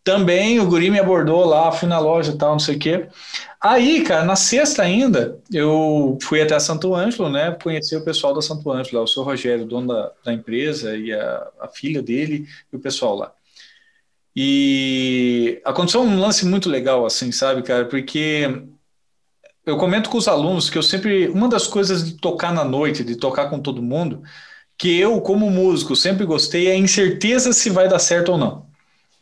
[0.04, 3.08] também o guri me abordou lá, fui na loja e tal, não sei o quê.
[3.60, 8.40] Aí, cara, na sexta ainda, eu fui até Santo Ângelo, né, conhecer o pessoal da
[8.40, 12.46] Santo Ângelo, lá, o seu Rogério, dono da, da empresa e a, a filha dele
[12.72, 13.32] e o pessoal lá.
[14.34, 17.84] E aconteceu um lance muito legal, assim, sabe, cara?
[17.86, 18.64] Porque
[19.64, 21.28] eu comento com os alunos que eu sempre.
[21.28, 24.22] Uma das coisas de tocar na noite, de tocar com todo mundo,
[24.78, 28.66] que eu, como músico, sempre gostei é a incerteza se vai dar certo ou não.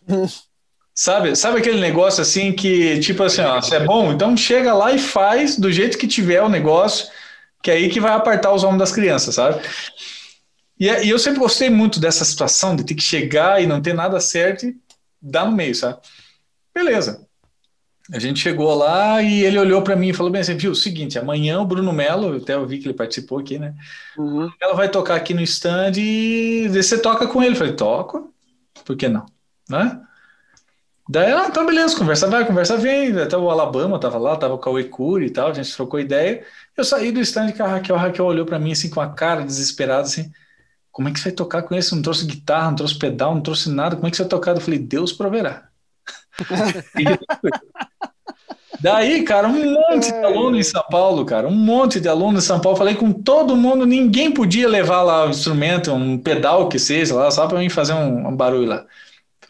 [0.94, 4.90] Sabe, sabe aquele negócio assim que, tipo assim, ó, se é bom, então chega lá
[4.92, 7.06] e faz do jeito que tiver o negócio,
[7.62, 9.62] que é aí que vai apartar os homens das crianças, sabe?
[10.76, 13.94] E, e eu sempre gostei muito dessa situação de ter que chegar e não ter
[13.94, 14.76] nada certo e
[15.22, 16.00] dar no meio, sabe?
[16.74, 17.27] Beleza.
[18.12, 21.18] A gente chegou lá e ele olhou para mim e falou bem assim, viu, seguinte,
[21.18, 23.74] amanhã o Bruno Melo, até eu vi que ele participou aqui, né?
[24.16, 24.50] Uhum.
[24.58, 27.52] Ela vai tocar aqui no stand e você toca com ele.
[27.52, 28.32] Eu falei, toco,
[28.82, 29.26] por que não?
[29.68, 30.00] Né?
[31.06, 33.18] Daí, ah, então beleza, conversa vai, conversa vem.
[33.18, 34.90] Até o Alabama tava lá, tava com o Cauê
[35.24, 36.42] e tal, a gente trocou ideia.
[36.74, 39.10] Eu saí do stand que a Raquel, a Raquel olhou para mim assim com a
[39.10, 40.32] cara desesperada, assim,
[40.90, 41.94] como é que você vai tocar com esse?
[41.94, 44.54] Não trouxe guitarra, não trouxe pedal, não trouxe nada, como é que você vai tocar?
[44.54, 45.68] Eu falei, Deus proverá.
[48.80, 52.42] Daí, cara, um monte de aluno em São Paulo, cara, um monte de aluno em
[52.42, 52.78] São Paulo.
[52.78, 57.30] Falei com todo mundo, ninguém podia levar lá o instrumento, um pedal que seja lá,
[57.30, 58.86] só para mim fazer um, um, barulho lá.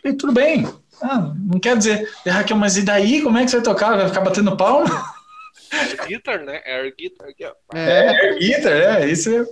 [0.00, 0.66] Falei, tudo bem.
[1.02, 3.22] Ah, não quer dizer, Raquel, mas e daí?
[3.22, 3.96] Como é que você vai tocar?
[3.96, 4.88] Vai ficar batendo palma?
[5.70, 6.62] Air guitar, né?
[6.64, 7.28] Air guitar.
[7.74, 9.44] É, é air guitar, é, isso é.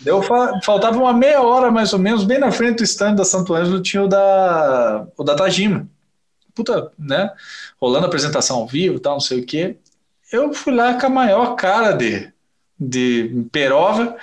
[0.00, 0.22] Deu,
[0.64, 3.82] faltava uma meia hora mais ou menos, bem na frente do stand da Santo Ângelo
[3.82, 5.86] tinha o da, o da Tajima
[6.60, 7.30] puta, né?
[7.80, 9.76] Rolando apresentação ao vivo tal, não sei o quê.
[10.30, 12.32] Eu fui lá com a maior cara de,
[12.78, 14.16] de perova.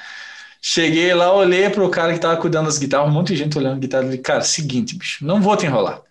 [0.61, 3.57] Cheguei lá, olhei para o cara que estava cuidando das guitarras, um monte de gente
[3.57, 4.03] olhando guitarra.
[4.03, 6.01] Falei, cara, seguinte, bicho, não vou te enrolar.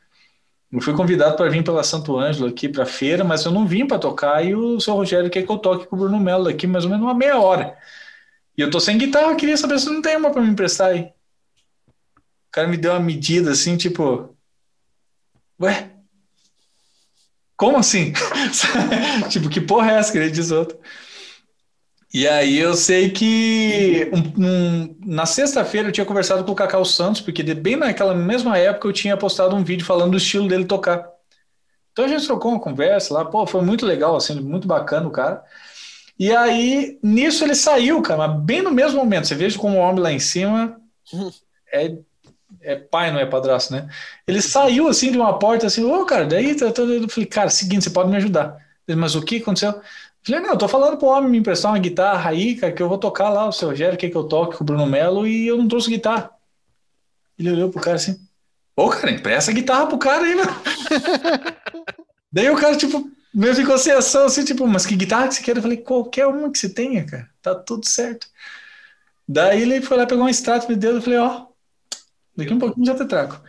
[0.73, 3.87] Eu fui convidado para vir pela Santo Ângelo aqui para feira, mas eu não vim
[3.87, 4.45] para tocar.
[4.45, 6.91] E o seu Rogério quer que eu toque com o Bruno Melo aqui mais ou
[6.91, 7.77] menos uma meia hora.
[8.57, 11.13] E eu tô sem guitarra, queria saber se não tem uma para me emprestar aí.
[11.89, 14.35] O cara me deu uma medida assim, tipo,
[15.61, 15.96] ué,
[17.57, 18.13] como assim?
[19.31, 20.79] tipo, que porra é essa que ele diz outro?
[22.13, 26.85] E aí eu sei que um, um, na sexta-feira eu tinha conversado com o Cacau
[26.85, 30.65] Santos, porque bem naquela mesma época eu tinha postado um vídeo falando do estilo dele
[30.65, 31.07] tocar.
[31.93, 35.11] Então a gente trocou uma conversa lá, pô, foi muito legal, assim, muito bacana o
[35.11, 35.43] cara.
[36.19, 39.27] E aí, nisso ele saiu, cara, mas bem no mesmo momento.
[39.27, 40.81] Você veja como o homem lá em cima
[41.73, 41.97] é
[42.67, 43.89] é pai, não é padrasto, né?
[44.27, 47.49] Ele saiu assim de uma porta assim, ô, oh, cara, daí tá, eu falei, cara,
[47.49, 48.59] seguinte, você pode me ajudar.
[48.89, 49.71] Ele, mas o que aconteceu?
[49.71, 49.83] Eu
[50.25, 52.89] falei, não, eu tô falando pro homem me emprestar uma guitarra aí, cara, que eu
[52.89, 55.47] vou tocar lá, o seu Rogério quer que eu toque com o Bruno Melo e
[55.47, 56.31] eu não trouxe guitarra.
[57.39, 58.19] Ele olhou pro cara assim,
[58.77, 60.47] ô, cara, empresta a guitarra pro cara aí, meu.
[62.33, 65.43] daí o cara, tipo, meio ficou sem ação, assim, tipo, mas que guitarra que você
[65.43, 65.57] quer?
[65.57, 68.27] Eu falei, qualquer uma que você tenha, cara, tá tudo certo.
[69.29, 71.46] Daí ele foi lá, pegou um extrato, me deu, eu falei, ó,
[72.37, 73.41] Daqui um pouquinho já te trago.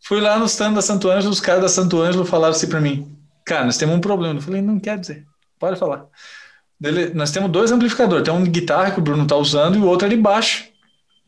[0.00, 2.80] Fui lá no stand da Santo Ângelo, os caras da Santo Ângelo falaram assim para
[2.80, 4.38] mim: Cara, nós temos um problema.
[4.38, 5.24] Eu falei: Não quer dizer,
[5.58, 6.06] pode falar.
[6.78, 9.80] Dele, nós temos dois amplificadores: tem um de guitarra que o Bruno tá usando e
[9.80, 10.64] o outro é de baixo.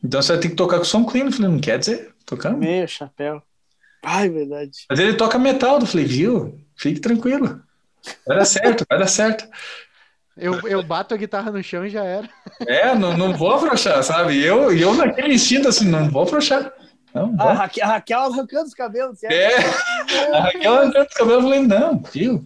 [0.03, 1.25] Então você vai ter que tocar com som clean.
[1.25, 2.57] Eu falei: Não quer dizer, tocando.
[2.57, 3.41] Meu chapéu.
[4.03, 4.85] Ai, verdade.
[4.89, 5.79] Mas ele toca metal.
[5.79, 7.61] Eu falei: Viu, fique tranquilo.
[8.25, 9.45] Vai dar certo, vai dar certo.
[10.39, 12.29] Eu, eu bato a guitarra no chão e já era.
[12.65, 14.41] É, não, não vou afrouxar, sabe?
[14.43, 16.71] Eu, eu naquele instinto assim, não vou afrouxar.
[17.13, 19.19] Não, a, Raquel, a Raquel arrancando os cabelos.
[19.19, 19.33] Certo?
[19.33, 22.45] É, a Raquel arrancando os cabelos, eu falei, não, viu?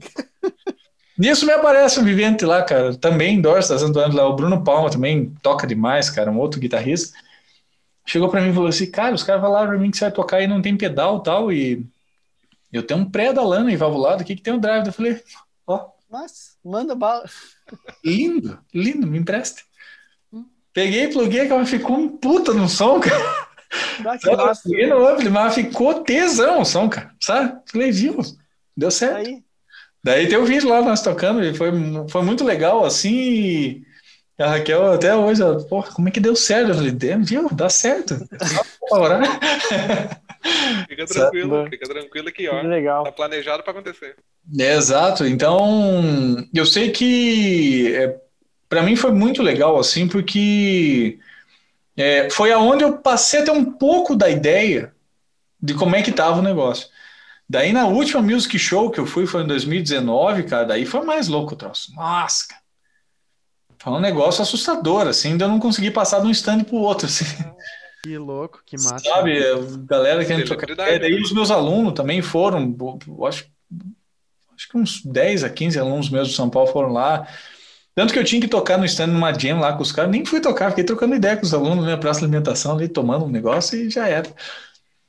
[1.17, 5.31] Nisso me aparece um vivente lá, cara, também Santo Antônio lá, o Bruno Palma também
[5.43, 7.15] toca demais, cara, um outro guitarrista.
[8.05, 10.11] Chegou para mim e falou assim, cara, os caras falaram pra mim que você vai
[10.11, 11.85] tocar e não tem pedal e tal, e
[12.71, 14.87] eu tenho um pré da lana e valvulado aqui que tem um drive.
[14.87, 15.21] Eu falei,
[15.67, 15.89] ó.
[16.09, 17.29] Nossa, manda bala.
[18.03, 19.63] Lindo, lindo, me empreste.
[20.73, 23.43] Peguei, pluguei, ela ficou um puta no som, cara.
[24.05, 27.11] Ah, que massa, no ampli, mas ficou tesão o som, cara.
[27.19, 27.59] Sabe?
[27.71, 28.17] Falei, viu?
[28.75, 29.17] Deu certo.
[29.17, 29.43] Aí.
[30.03, 31.71] Daí tem o vídeo lá nós tocando, e foi,
[32.09, 33.83] foi muito legal, assim.
[34.43, 36.69] A Raquel até hoje, ela, porra, como é que deu certo?
[36.69, 36.91] Eu falei,
[37.23, 37.47] viu?
[37.53, 38.15] Dá certo.
[40.89, 41.69] Fica tranquilo, Sabe?
[41.69, 43.03] fica tranquilo que ó, legal.
[43.05, 44.15] tá planejado para acontecer.
[44.59, 45.25] É, exato.
[45.25, 48.19] Então, eu sei que é,
[48.67, 51.17] para mim foi muito legal assim, porque
[51.97, 54.93] é, foi aonde eu passei a ter um pouco da ideia
[55.61, 56.89] de como é que tava o negócio.
[57.49, 61.29] Daí na última music show que eu fui foi em 2019, cara, daí foi mais
[61.29, 61.95] louco o troço.
[61.95, 62.62] Nossa, cara.
[63.83, 67.05] Foi um negócio assustador, assim, de eu não conseguir passar de um stand pro outro,
[67.05, 67.25] assim.
[68.01, 68.99] Que louco, que massa.
[68.99, 69.41] Sabe,
[69.85, 70.97] galera que a gente troca ideia.
[70.97, 72.73] Daí os meus alunos também foram,
[73.27, 73.45] acho,
[74.55, 77.27] acho que uns 10 a 15 alunos meus de São Paulo foram lá.
[77.93, 80.25] Tanto que eu tinha que tocar no stand numa jam lá com os caras, nem
[80.25, 83.29] fui tocar, fiquei trocando ideia com os alunos na praça de alimentação ali, tomando um
[83.29, 84.29] negócio e já era.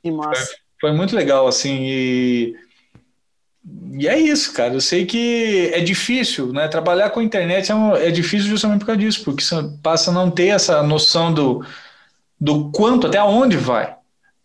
[0.03, 0.45] Que massa.
[0.79, 2.64] Foi, foi muito legal, assim, e...
[3.97, 4.73] E é isso, cara.
[4.73, 6.67] Eu sei que é difícil, né?
[6.67, 10.13] Trabalhar com a internet é, é difícil justamente por causa disso, porque você passa a
[10.13, 11.65] não ter essa noção do,
[12.39, 13.95] do quanto, até onde vai.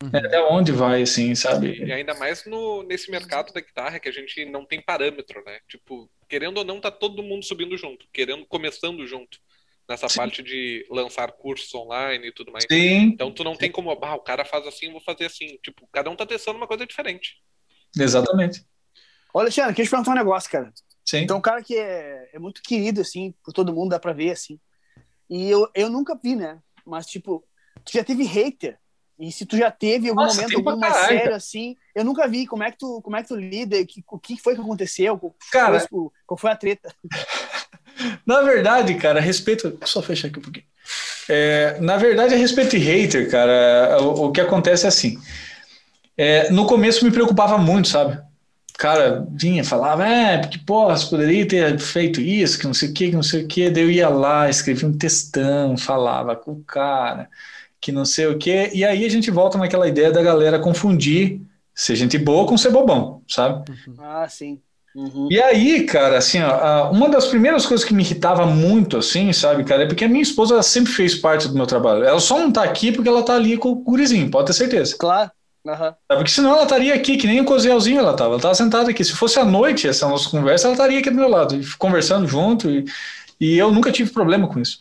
[0.03, 0.11] Uhum.
[0.15, 1.85] Até onde vai, assim, sabe?
[1.85, 5.59] E ainda mais no, nesse mercado da guitarra que a gente não tem parâmetro, né?
[5.69, 9.39] Tipo, querendo ou não, tá todo mundo subindo junto, querendo, começando junto.
[9.87, 10.19] Nessa Sim.
[10.19, 12.65] parte de lançar cursos online e tudo mais.
[12.71, 13.11] Sim.
[13.13, 15.59] Então tu não tem como, ah, o cara faz assim, vou fazer assim.
[15.63, 17.43] Tipo, cada um tá testando uma coisa diferente.
[17.99, 18.65] Exatamente.
[19.33, 20.73] Olha, Alexandre, queria te perguntar um negócio, cara.
[21.05, 21.19] Sim.
[21.23, 24.31] Então, um cara que é, é muito querido, assim, por todo mundo, dá pra ver,
[24.31, 24.59] assim.
[25.29, 26.59] E eu, eu nunca vi, né?
[26.87, 27.45] Mas, tipo,
[27.85, 28.79] Tu já teve hater
[29.19, 32.27] E se tu já teve algum Nossa, momento algum mais caralho, sério assim, eu nunca
[32.29, 32.47] vi.
[32.47, 33.85] Como é que tu, como é que tu lida?
[33.87, 35.17] Que- O que foi que aconteceu?
[35.19, 36.95] Qual Cara- foi, o- qual foi a treta?
[38.27, 39.79] Na verdade, cara, a respeito.
[39.85, 40.65] Só fechar aqui um pouquinho.
[41.29, 45.19] É, na verdade, a respeito de hater, cara, o, o que acontece é assim.
[46.17, 48.21] É, no começo me preocupava muito, sabe?
[48.81, 52.89] O cara vinha, falava, é, porque, porra, você poderia ter feito isso, que não sei
[52.89, 53.69] o que, que não sei o que.
[53.69, 57.29] Daí eu ia lá, escrevia um textão, falava com o cara,
[57.79, 58.71] que não sei o que.
[58.73, 61.43] E aí a gente volta naquela ideia da galera confundir
[61.75, 63.71] ser gente boa com ser bobão, sabe?
[63.99, 64.59] Ah, sim.
[64.95, 65.29] Uhum.
[65.31, 69.63] E aí, cara, assim, ó, uma das primeiras coisas que me irritava muito, assim, sabe,
[69.63, 72.03] cara, é porque a minha esposa sempre fez parte do meu trabalho.
[72.03, 74.97] Ela só não tá aqui porque ela tá ali com o gurizinho, pode ter certeza.
[74.99, 75.31] Claro.
[76.09, 76.17] Tá?
[76.17, 78.33] Porque senão ela estaria aqui, que nem o cozelzinho ela tava.
[78.35, 79.05] Ela tava sentada aqui.
[79.05, 82.71] Se fosse à noite essa nossa conversa, ela estaria aqui do meu lado, conversando junto,
[82.71, 82.85] e,
[83.41, 84.81] e eu nunca tive problema com isso.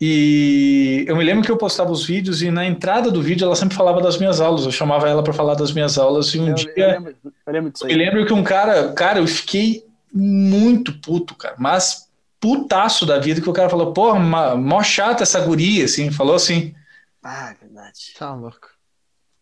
[0.00, 3.54] E eu me lembro que eu postava os vídeos e na entrada do vídeo ela
[3.56, 4.64] sempre falava das minhas aulas.
[4.64, 7.16] Eu chamava ela para falar das minhas aulas e um Eu, dia eu lembro,
[7.46, 7.96] eu lembro disso eu me aí.
[7.96, 12.08] lembro que um cara, cara, eu fiquei muito puto, cara, mas
[12.40, 14.18] putaço da vida, que o cara falou, porra,
[14.56, 16.74] mó chata essa guria, assim, falou assim.
[17.22, 18.14] Ah, verdade.
[18.18, 18.69] Tá louco.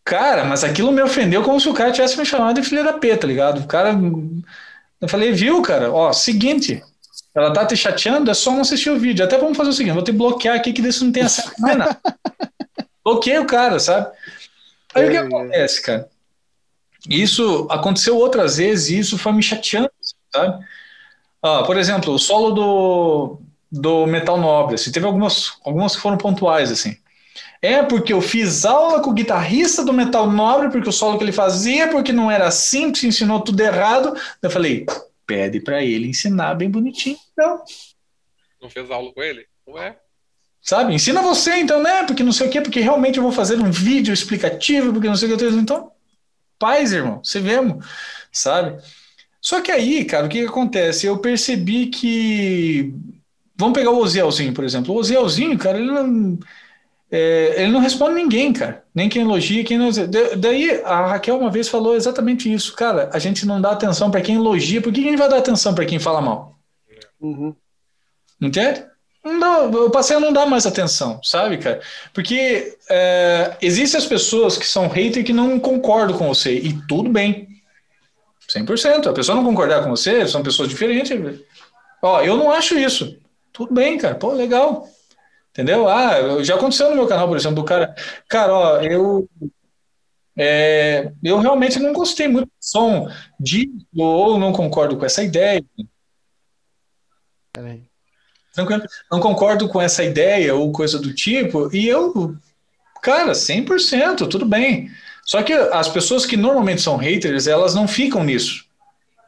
[0.09, 2.93] Cara, mas aquilo me ofendeu como se o cara tivesse me chamado de filha da
[2.93, 3.61] P, tá ligado?
[3.61, 3.91] O cara.
[4.99, 5.91] Eu falei, viu, cara?
[5.91, 6.83] Ó, seguinte,
[7.35, 9.23] ela tá te chateando, é só não assistir o vídeo.
[9.23, 11.77] Até vamos fazer o seguinte, vou te bloquear aqui que desse não tem acesso mais
[11.77, 11.93] nada.
[13.03, 14.11] Bloqueei o cara, sabe?
[14.95, 15.21] Aí o que É, é.
[15.21, 16.09] acontece, cara?
[17.09, 19.89] Isso aconteceu outras vezes e isso foi me chateando,
[20.33, 20.65] sabe?
[21.43, 23.41] Ah, por exemplo, o solo do,
[23.71, 26.97] do Metal Nobre, assim, teve algumas, algumas que foram pontuais, assim.
[27.61, 31.23] É porque eu fiz aula com o guitarrista do Metal Nobre, porque o solo que
[31.25, 34.15] ele fazia, porque não era assim, que se ensinou tudo errado.
[34.41, 34.85] Eu falei,
[35.25, 37.61] pede pra ele ensinar bem bonitinho, então.
[38.61, 39.45] Não fez aula com ele?
[39.67, 39.97] Ué?
[40.61, 40.93] Sabe?
[40.93, 42.03] Ensina você, então, né?
[42.03, 45.15] Porque não sei o quê, porque realmente eu vou fazer um vídeo explicativo, porque não
[45.15, 45.45] sei o que.
[45.45, 45.91] Então,
[46.57, 47.85] paz, irmão, se vemos,
[48.31, 48.81] sabe?
[49.41, 51.05] Só que aí, cara, o que, que acontece?
[51.05, 52.93] Eu percebi que.
[53.55, 54.93] Vamos pegar o Ozielzinho, por exemplo.
[54.93, 56.37] O Ozielzinho, cara, ele não.
[57.11, 58.83] É, ele não responde ninguém, cara.
[58.93, 59.89] Nem quem elogia, quem não.
[59.91, 62.75] Da- Daí a Raquel uma vez falou exatamente isso.
[62.75, 65.29] Cara, a gente não dá atenção para quem elogia, por que que a gente vai
[65.29, 66.55] dar atenção para quem fala mal?
[67.19, 67.55] Uhum.
[68.41, 68.85] Entende?
[69.23, 71.81] Não dá, eu passei a não dar mais atenção, sabe, cara?
[72.13, 77.09] Porque é, existem as pessoas que são hater que não concordam com você, e tudo
[77.09, 77.47] bem.
[78.47, 79.07] 100%.
[79.09, 81.11] A pessoa não concordar com você, são pessoas diferentes.
[82.01, 83.17] Ó, eu não acho isso.
[83.51, 84.15] Tudo bem, cara.
[84.15, 84.87] Pô, legal.
[85.59, 85.89] Entendeu?
[85.89, 87.93] Ah, já aconteceu no meu canal, por exemplo, do cara.
[88.29, 89.27] Cara, ó, eu.
[90.37, 95.61] é, eu realmente não gostei muito do som disso, ou não concordo com essa ideia.
[97.51, 97.83] Peraí.
[98.53, 98.83] Tranquilo.
[99.11, 102.37] Não concordo com essa ideia ou coisa do tipo, e eu,
[103.01, 104.89] cara, 100%, tudo bem.
[105.25, 108.65] Só que as pessoas que normalmente são haters, elas não ficam nisso.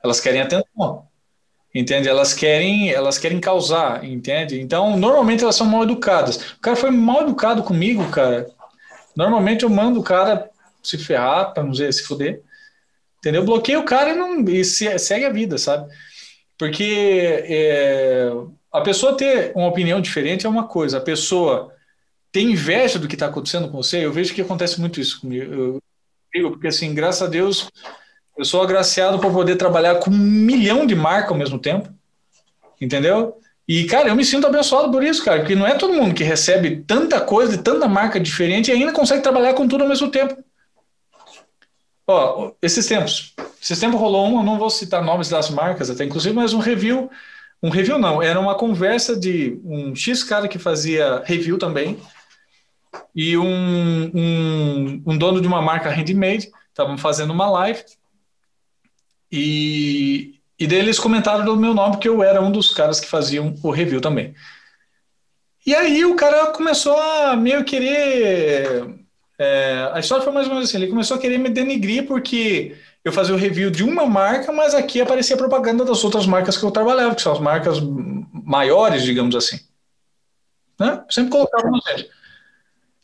[0.02, 1.06] Elas querem atenção.
[1.74, 2.10] Entende?
[2.10, 4.60] Elas querem, elas querem causar, entende?
[4.60, 6.52] Então, normalmente elas são mal educadas.
[6.54, 8.50] O cara foi mal educado comigo, cara.
[9.16, 10.50] Normalmente eu mando o cara
[10.84, 12.42] se ferrar, para não dizer se fuder.
[13.20, 13.46] Entendeu?
[13.46, 15.90] Bloqueio o cara e, não, e se- segue a vida, sabe?
[16.58, 18.30] Porque é,
[18.72, 21.72] a pessoa ter uma opinião diferente é uma coisa, a pessoa
[22.32, 25.82] ter inveja do que está acontecendo com você, eu vejo que acontece muito isso comigo.
[26.34, 27.70] Eu porque assim, graças a Deus,
[28.42, 31.88] eu sou agraciado por poder trabalhar com um milhão de marcas ao mesmo tempo,
[32.82, 33.38] entendeu?
[33.68, 36.24] E, cara, eu me sinto abençoado por isso, cara, porque não é todo mundo que
[36.24, 40.10] recebe tanta coisa, de tanta marca diferente e ainda consegue trabalhar com tudo ao mesmo
[40.10, 40.44] tempo.
[42.08, 46.04] Ó, esses tempos, esses tempos rolou um, eu não vou citar nomes das marcas até,
[46.04, 47.12] inclusive, mas um review,
[47.62, 52.00] um review não, era uma conversa de um X cara que fazia review também,
[53.14, 57.84] e um, um, um dono de uma marca handmade, estavam fazendo uma live,
[59.32, 63.08] e, e daí eles comentaram do meu nome, porque eu era um dos caras que
[63.08, 64.34] faziam o review também.
[65.66, 68.96] E aí o cara começou a meio querer.
[69.40, 72.76] é, a história foi mais ou menos assim: ele começou a querer me denigrir porque
[73.04, 76.64] eu fazia o review de uma marca, mas aqui aparecia propaganda das outras marcas que
[76.64, 77.78] eu trabalhava, que são as marcas
[78.32, 79.60] maiores, digamos assim.
[80.80, 81.04] Né?
[81.10, 82.10] Sempre colocava no vídeo.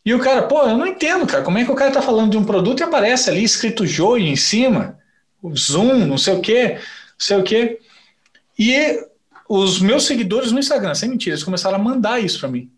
[0.04, 2.30] E o cara, pô, eu não entendo, cara, como é que o cara tá falando
[2.30, 4.98] de um produto e aparece ali escrito joio em cima,
[5.56, 6.80] zoom, não sei o quê, não
[7.18, 7.80] sei o quê.
[8.58, 9.04] E
[9.48, 12.70] os meus seguidores no Instagram, sem mentira, eles começaram a mandar isso para mim.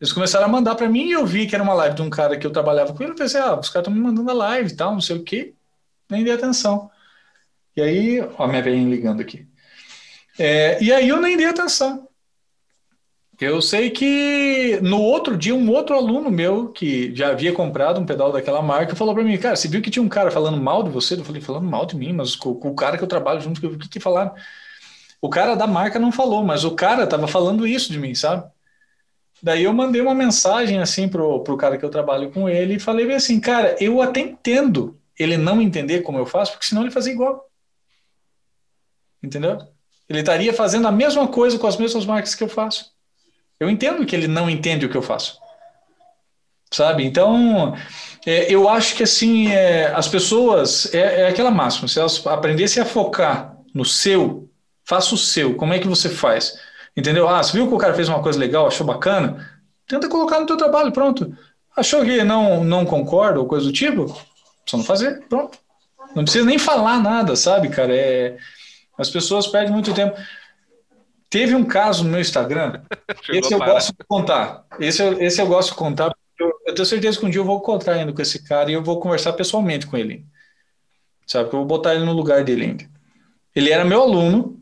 [0.00, 2.10] Eles começaram a mandar para mim e eu vi que era uma live de um
[2.10, 3.12] cara que eu trabalhava com ele.
[3.12, 5.22] Eu pensei, ah, os caras estão me mandando a live e tal, não sei o
[5.22, 5.54] quê.
[6.10, 6.90] Nem dei atenção.
[7.76, 9.46] E aí, ó, minha velhinha ligando aqui.
[10.38, 12.08] É, e aí eu nem dei atenção.
[13.40, 18.06] Eu sei que no outro dia, um outro aluno meu que já havia comprado um
[18.06, 20.82] pedal daquela marca falou para mim, cara, você viu que tinha um cara falando mal
[20.82, 21.14] de você?
[21.14, 23.66] Eu falei, falando mal de mim, mas com, com o cara que eu trabalho junto,
[23.66, 24.32] o que que falaram?
[25.20, 28.48] O cara da marca não falou, mas o cara tava falando isso de mim, sabe?
[29.42, 32.80] Daí eu mandei uma mensagem assim pro, pro cara que eu trabalho com ele e
[32.80, 36.92] falei assim, cara, eu até entendo ele não entender como eu faço, porque senão ele
[36.92, 37.48] fazia igual.
[39.22, 39.58] Entendeu?
[40.08, 42.91] Ele estaria fazendo a mesma coisa com as mesmas marcas que eu faço.
[43.62, 45.38] Eu entendo que ele não entende o que eu faço.
[46.70, 47.04] Sabe?
[47.04, 47.74] Então,
[48.26, 52.82] é, eu acho que assim, é, as pessoas, é, é aquela máxima, se elas aprendessem
[52.82, 54.48] a focar no seu,
[54.84, 56.54] faça o seu, como é que você faz?
[56.96, 57.28] Entendeu?
[57.28, 59.48] Ah, você viu que o cara fez uma coisa legal, achou bacana?
[59.86, 61.36] Tenta colocar no teu trabalho, pronto.
[61.76, 64.06] Achou que não, não concorda ou coisa do tipo?
[64.66, 65.58] Só não fazer, pronto.
[66.14, 67.94] Não precisa nem falar nada, sabe, cara?
[67.94, 68.36] É,
[68.98, 70.16] as pessoas perdem muito tempo.
[71.32, 72.82] Teve um caso no meu Instagram,
[73.32, 74.66] esse eu gosto de contar.
[74.78, 77.40] Esse eu, esse eu gosto de contar, porque eu, eu tenho certeza que um dia
[77.40, 80.26] eu vou encontrar ainda com esse cara e eu vou conversar pessoalmente com ele.
[81.26, 82.84] Sabe, que eu vou botar ele no lugar dele ainda.
[83.56, 84.60] Ele era meu aluno,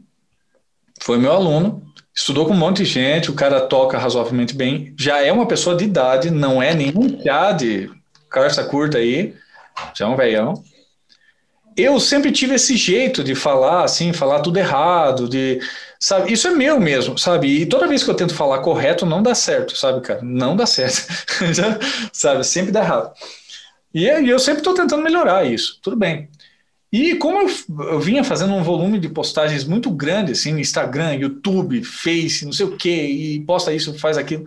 [1.03, 1.83] foi meu aluno,
[2.15, 5.75] estudou com um monte de gente, o cara toca razoavelmente bem, já é uma pessoa
[5.75, 7.91] de idade, não é nenhum piá de
[8.29, 9.35] carça curta aí,
[9.93, 10.63] já é um velhão.
[11.77, 15.61] Eu sempre tive esse jeito de falar assim, falar tudo errado, de,
[16.01, 17.47] sabe, isso é meu mesmo, sabe?
[17.63, 20.21] E toda vez que eu tento falar correto, não dá certo, sabe, cara?
[20.23, 21.07] Não dá certo,
[22.13, 22.45] sabe?
[22.45, 23.13] Sempre dá errado.
[23.93, 26.29] E eu sempre estou tentando melhorar isso, tudo bem.
[26.93, 27.49] E como eu,
[27.93, 32.53] eu, vinha fazendo um volume de postagens muito grande, assim, no Instagram, YouTube, Face, não
[32.53, 34.45] sei o quê, e posta isso, faz aquilo.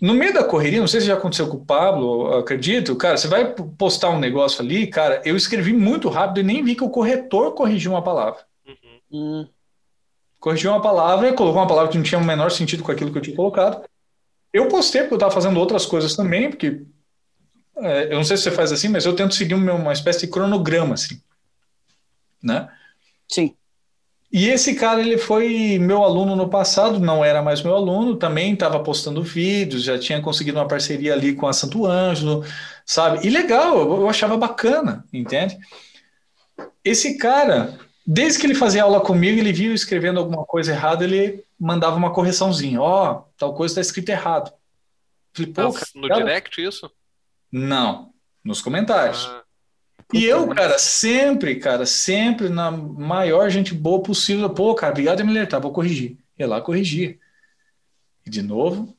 [0.00, 3.28] No meio da correria, não sei se já aconteceu com o Pablo, acredito, cara, você
[3.28, 6.90] vai postar um negócio ali, cara, eu escrevi muito rápido e nem vi que o
[6.90, 8.40] corretor corrigiu uma palavra.
[9.10, 9.46] Uhum.
[10.42, 13.16] Corrigiu uma palavra, colocou uma palavra que não tinha o menor sentido com aquilo que
[13.16, 13.82] eu tinha colocado.
[14.52, 16.82] Eu postei porque eu estava fazendo outras coisas também, porque
[17.78, 20.32] é, eu não sei se você faz assim, mas eu tento seguir uma espécie de
[20.32, 21.18] cronograma, assim
[22.42, 22.68] né?
[23.28, 23.54] Sim.
[24.32, 28.54] E esse cara, ele foi meu aluno no passado, não era mais meu aluno, também
[28.54, 32.42] estava postando vídeos, já tinha conseguido uma parceria ali com a Santo Ângelo,
[32.84, 33.26] sabe?
[33.26, 35.58] E legal, eu achava bacana, entende?
[36.82, 41.44] Esse cara, desde que ele fazia aula comigo, ele viu escrevendo alguma coisa errada, ele
[41.58, 42.80] mandava uma correçãozinha.
[42.80, 44.52] Ó, oh, tal coisa está escrito errado.
[45.32, 46.20] Falei, Pô, no cara...
[46.20, 46.90] direct isso?
[47.50, 48.12] Não,
[48.44, 49.26] nos comentários.
[49.30, 49.42] Ah.
[50.12, 54.50] E eu, cara, sempre, cara, sempre na maior gente boa possível.
[54.50, 56.18] Pô, cara, obrigado por me alertar, vou corrigir.
[56.38, 57.18] E lá corrigir.
[58.26, 58.94] E de novo,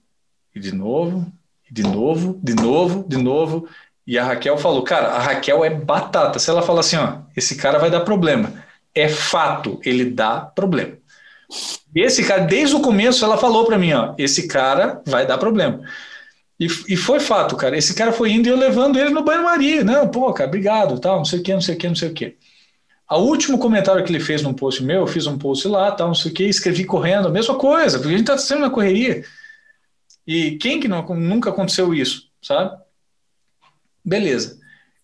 [0.55, 1.31] e de novo,
[1.69, 3.67] e de novo, de novo, de novo.
[4.07, 6.39] E a Raquel falou, cara, a Raquel é batata.
[6.39, 8.62] Se ela fala assim, ó, esse cara vai dar problema.
[8.95, 10.97] É fato, ele dá problema.
[11.95, 15.81] Esse cara, desde o começo, ela falou para mim, ó, esse cara vai dar problema.
[16.59, 17.77] E, e foi fato, cara.
[17.77, 19.83] Esse cara foi indo e eu levando ele no banho-maria.
[19.83, 22.09] Não, pô, cara, obrigado, tal, não sei o que, não sei o que, não sei
[22.09, 22.37] o que.
[23.09, 26.07] O último comentário que ele fez num post meu, eu fiz um post lá, tal,
[26.07, 28.69] não sei o que, escrevi correndo, a mesma coisa, porque a gente tá sempre na
[28.71, 29.23] correria.
[30.25, 32.75] E quem que não, nunca aconteceu isso, sabe?
[34.03, 34.59] Beleza.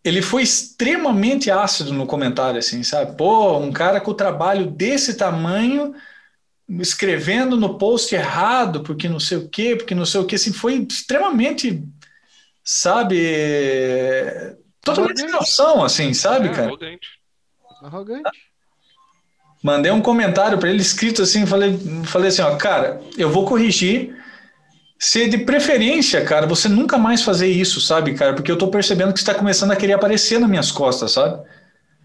[0.10, 3.16] Ele foi extremamente ácido no comentário, assim, sabe?
[3.16, 5.94] Pô, um cara com o trabalho desse tamanho
[6.68, 10.52] escrevendo no post errado, porque não sei o quê, porque não sei o quê, assim,
[10.52, 11.84] foi extremamente,
[12.64, 13.18] sabe,
[14.82, 16.68] totalmente sem noção, assim, sabe, é, cara?
[16.68, 17.10] Arrogante.
[17.82, 18.50] Arrogante.
[19.62, 24.16] Mandei um comentário para ele escrito assim, falei, falei assim, ó, cara, eu vou corrigir,
[25.02, 29.14] se de preferência, cara, você nunca mais fazer isso, sabe, cara, porque eu tô percebendo
[29.14, 31.42] que está começando a querer aparecer nas minhas costas, sabe?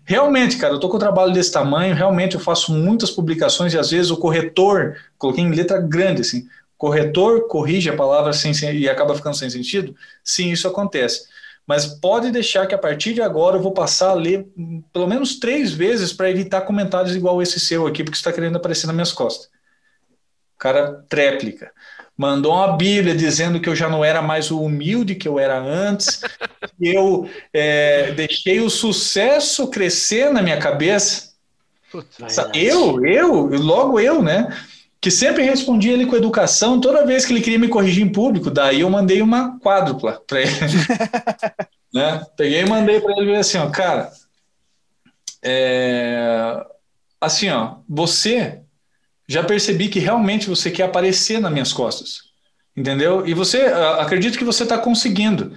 [0.04, 3.78] Realmente, cara, eu tô com um trabalho desse tamanho, realmente eu faço muitas publicações e
[3.78, 6.46] às vezes o corretor, coloquei em letra grande assim,
[6.78, 9.96] corretor corrige a palavra sem, sem, e acaba ficando sem sentido?
[10.22, 11.26] Sim, isso acontece.
[11.66, 14.46] Mas pode deixar que a partir de agora eu vou passar a ler
[14.92, 18.86] pelo menos três vezes para evitar comentários igual esse seu aqui, porque está querendo aparecer
[18.86, 19.48] nas minhas costas.
[20.58, 21.72] Cara tréplica
[22.16, 25.58] mandou uma Bíblia dizendo que eu já não era mais o humilde que eu era
[25.58, 26.20] antes,
[26.78, 31.34] que eu é, deixei o sucesso crescer na minha cabeça.
[32.54, 34.48] eu, eu, logo eu, né?
[35.00, 38.50] Que sempre respondia ele com educação toda vez que ele queria me corrigir em público.
[38.50, 40.50] Daí eu mandei uma quádrupla para ele.
[41.92, 42.24] né?
[42.36, 44.10] Peguei e mandei para ele assim, ó, cara,
[45.44, 46.64] é,
[47.20, 48.63] assim, ó, você
[49.26, 52.24] já percebi que realmente você quer aparecer nas minhas costas.
[52.76, 53.26] Entendeu?
[53.26, 53.62] E você,
[53.98, 55.52] acredito que você está conseguindo.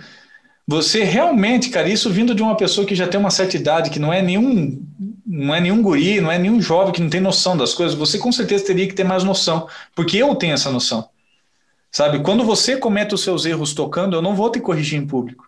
[0.67, 3.99] Você realmente, cara, isso vindo de uma pessoa que já tem uma certa idade, que
[3.99, 4.85] não é nenhum,
[5.25, 8.17] não é nenhum guri, não é nenhum jovem que não tem noção das coisas, você
[8.17, 11.09] com certeza teria que ter mais noção, porque eu tenho essa noção.
[11.89, 12.19] Sabe?
[12.19, 15.46] Quando você comete os seus erros tocando, eu não vou te corrigir em público.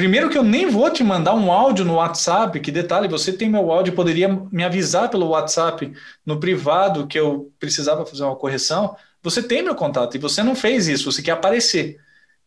[0.00, 3.50] Primeiro que eu nem vou te mandar um áudio no WhatsApp, que detalhe, você tem
[3.50, 5.92] meu áudio, poderia me avisar pelo WhatsApp
[6.24, 8.96] no privado que eu precisava fazer uma correção.
[9.22, 12.00] Você tem meu contato e você não fez isso, você quer aparecer,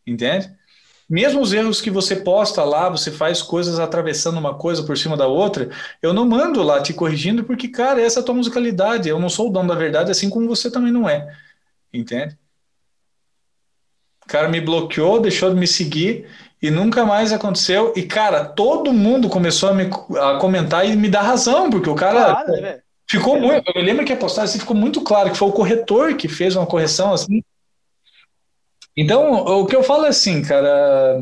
[0.04, 0.50] entende?
[1.08, 5.16] Mesmo os erros que você posta lá, você faz coisas atravessando uma coisa por cima
[5.16, 5.70] da outra,
[6.02, 9.28] eu não mando lá te corrigindo porque, cara, essa é a tua musicalidade, eu não
[9.28, 11.32] sou o dono da verdade, assim como você também não é,
[11.92, 12.36] entende?
[14.24, 16.26] O cara me bloqueou, deixou de me seguir
[16.64, 17.92] e nunca mais aconteceu.
[17.94, 19.84] E, cara, todo mundo começou a, me,
[20.18, 23.70] a comentar e me dar razão, porque o cara claro, né, ficou muito.
[23.74, 26.56] Eu lembro que a postagem assim, ficou muito claro que foi o corretor que fez
[26.56, 27.44] uma correção assim.
[28.96, 31.20] Então, o que eu falo é assim, cara.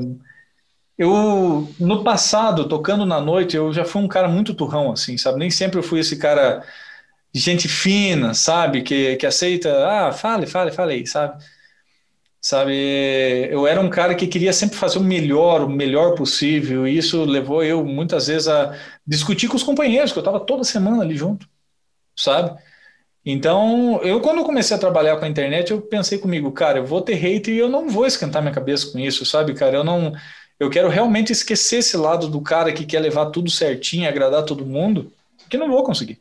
[0.97, 5.41] Eu, no passado, tocando na noite, eu já fui um cara muito turrão, assim, sabe?
[5.41, 6.63] Nem sempre eu fui esse cara
[7.35, 8.83] gente fina, sabe?
[8.83, 11.43] Que, que aceita, ah, fale, fale, fale aí, sabe?
[12.43, 12.75] Sabe?
[13.51, 17.25] Eu era um cara que queria sempre fazer o melhor, o melhor possível, e isso
[17.25, 21.17] levou eu muitas vezes a discutir com os companheiros, que eu estava toda semana ali
[21.17, 21.49] junto,
[22.17, 22.59] sabe?
[23.25, 27.01] Então, eu quando comecei a trabalhar com a internet, eu pensei comigo, cara, eu vou
[27.01, 29.77] ter hate e eu não vou esquentar minha cabeça com isso, sabe, cara?
[29.77, 30.13] Eu não
[30.59, 34.67] eu quero realmente esquecer esse lado do cara que quer levar tudo certinho, agradar todo
[34.67, 35.13] mundo,
[35.49, 36.21] que não vou conseguir.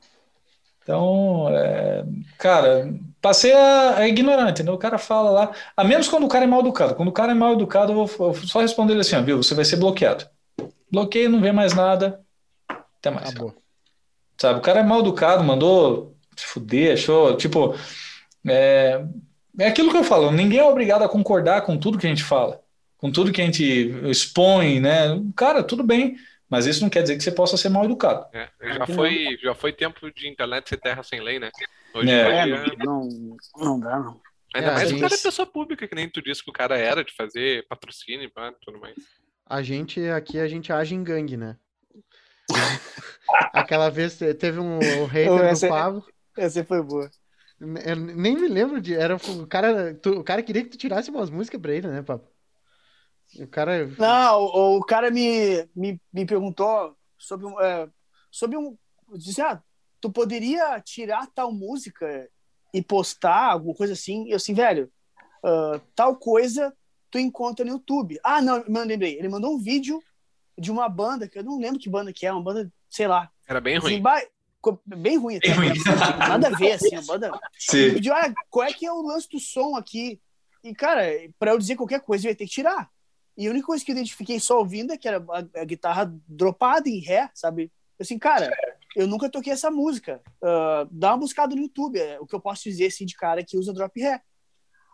[0.81, 2.03] Então, é,
[2.39, 2.91] cara,
[3.21, 4.73] passei a, a, ignorar, entendeu?
[4.73, 6.95] O cara fala lá, a menos quando o cara é mal educado.
[6.95, 9.21] Quando o cara é mal educado, eu vou, eu vou só responder ele assim, ó,
[9.21, 9.37] viu?
[9.41, 10.25] Você vai ser bloqueado.
[10.91, 12.19] Bloqueio, não vê mais nada.
[12.67, 13.29] Até mais.
[13.29, 13.55] Acabou.
[14.37, 17.75] Sabe, o cara é mal educado, mandou se fuder, achou, tipo,
[18.47, 19.05] é,
[19.59, 22.23] é aquilo que eu falo, ninguém é obrigado a concordar com tudo que a gente
[22.23, 22.59] fala,
[22.97, 23.63] com tudo que a gente
[24.09, 25.21] expõe, né?
[25.35, 26.17] Cara, tudo bem.
[26.49, 28.25] Mas isso não quer dizer que você possa ser mal educado.
[28.33, 31.49] É, já, foi, já foi tempo de internet ser terra sem lei, né?
[31.93, 32.75] Hoje é, dia...
[32.79, 33.09] não,
[33.57, 34.21] não dá, não.
[34.53, 34.97] Ainda é, mais gente...
[34.97, 37.65] o cara é pessoa pública, que nem tu disse que o cara era de fazer
[37.67, 38.95] patrocínio e tudo mais.
[39.45, 41.57] A gente aqui, a gente age em gangue, né?
[43.53, 46.05] Aquela vez teve um hater essa, do Pablo.
[46.37, 47.09] Essa foi boa.
[47.59, 48.95] Eu nem me lembro de.
[48.95, 52.01] Era, o, cara, tu, o cara queria que tu tirasse umas músicas pra ele, né,
[52.01, 52.27] Pablo?
[53.39, 53.87] O cara.
[53.97, 57.59] Não, o, o cara me, me, me perguntou sobre um.
[57.61, 57.87] É,
[58.31, 58.77] sobre um.
[59.13, 59.61] Disse, ah,
[60.01, 62.27] tu poderia tirar tal música
[62.73, 64.27] e postar, alguma coisa assim?
[64.27, 64.91] Eu assim, velho,
[65.43, 66.75] uh, tal coisa
[67.11, 68.19] tu encontra no YouTube.
[68.23, 69.19] Ah, não, eu lembrei.
[69.19, 70.01] Ele mandou um vídeo
[70.57, 73.29] de uma banda, que eu não lembro que banda que é, uma banda, sei lá.
[73.47, 74.01] Era bem ruim.
[74.01, 75.49] Assim, bem ruim até.
[75.49, 75.73] Bem ruim.
[76.17, 77.31] Nada a ver, assim, a banda.
[77.59, 77.93] Sim.
[77.93, 80.19] Pediu, ah, qual é que é o lance do som aqui?
[80.63, 81.03] E, cara,
[81.37, 82.89] pra eu dizer qualquer coisa, eu ia ter que tirar.
[83.37, 86.13] E a única coisa que eu identifiquei só ouvindo é que era a, a guitarra
[86.27, 87.71] dropada em ré, sabe?
[87.99, 88.51] Assim, cara,
[88.95, 90.21] eu nunca toquei essa música.
[90.41, 93.43] Uh, dá uma buscada no YouTube, é o que eu posso dizer assim de cara
[93.43, 94.21] que usa drop ré.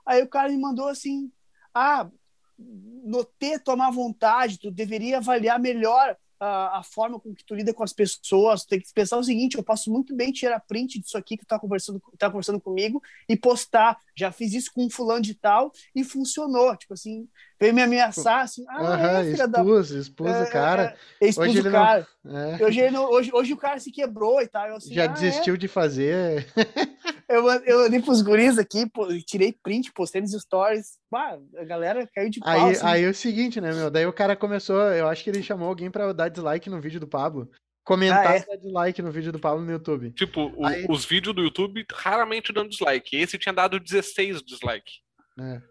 [0.06, 1.32] Aí o cara me mandou assim:
[1.74, 2.10] ah,
[2.58, 7.84] notei tomar vontade, tu deveria avaliar melhor a, a, forma com que tu lida com
[7.84, 11.18] as pessoas, tu tem que pensar o seguinte, eu posso muito bem tirar print disso
[11.18, 13.98] aqui que tu tá conversando, tá conversando comigo e postar.
[14.16, 16.76] Já fiz isso com um fulano de tal e funcionou.
[16.76, 17.28] Tipo assim,
[17.60, 20.00] veio me ameaçar assim, ah, uhum, é, filha expus, da...
[20.00, 20.98] expus é, o cara.
[21.20, 22.08] É, é, expus hoje o cara.
[22.24, 22.38] Não...
[22.38, 22.64] É.
[22.64, 24.76] Hoje, não, hoje, hoje o cara se quebrou e tal.
[24.76, 25.58] Assim, Já ah, desistiu é?
[25.58, 26.48] de fazer.
[27.28, 30.98] eu, eu andei pros guris aqui, pô, tirei print, postei nos stories.
[31.10, 32.50] Bah, a galera caiu de pau.
[32.50, 32.86] Aí, assim.
[32.86, 33.90] aí é o seguinte, né, meu?
[33.90, 37.00] Daí o cara começou, eu acho que ele chamou alguém pra dar dislike no vídeo
[37.00, 37.50] do Pablo.
[37.84, 38.40] Comentar ah, é?
[38.40, 40.12] e dar dislike no vídeo do Pablo no YouTube.
[40.12, 40.86] Tipo, o, aí...
[40.90, 43.16] os vídeos do YouTube raramente dão dislike.
[43.16, 44.96] Esse tinha dado 16 dislike.
[45.40, 45.62] É.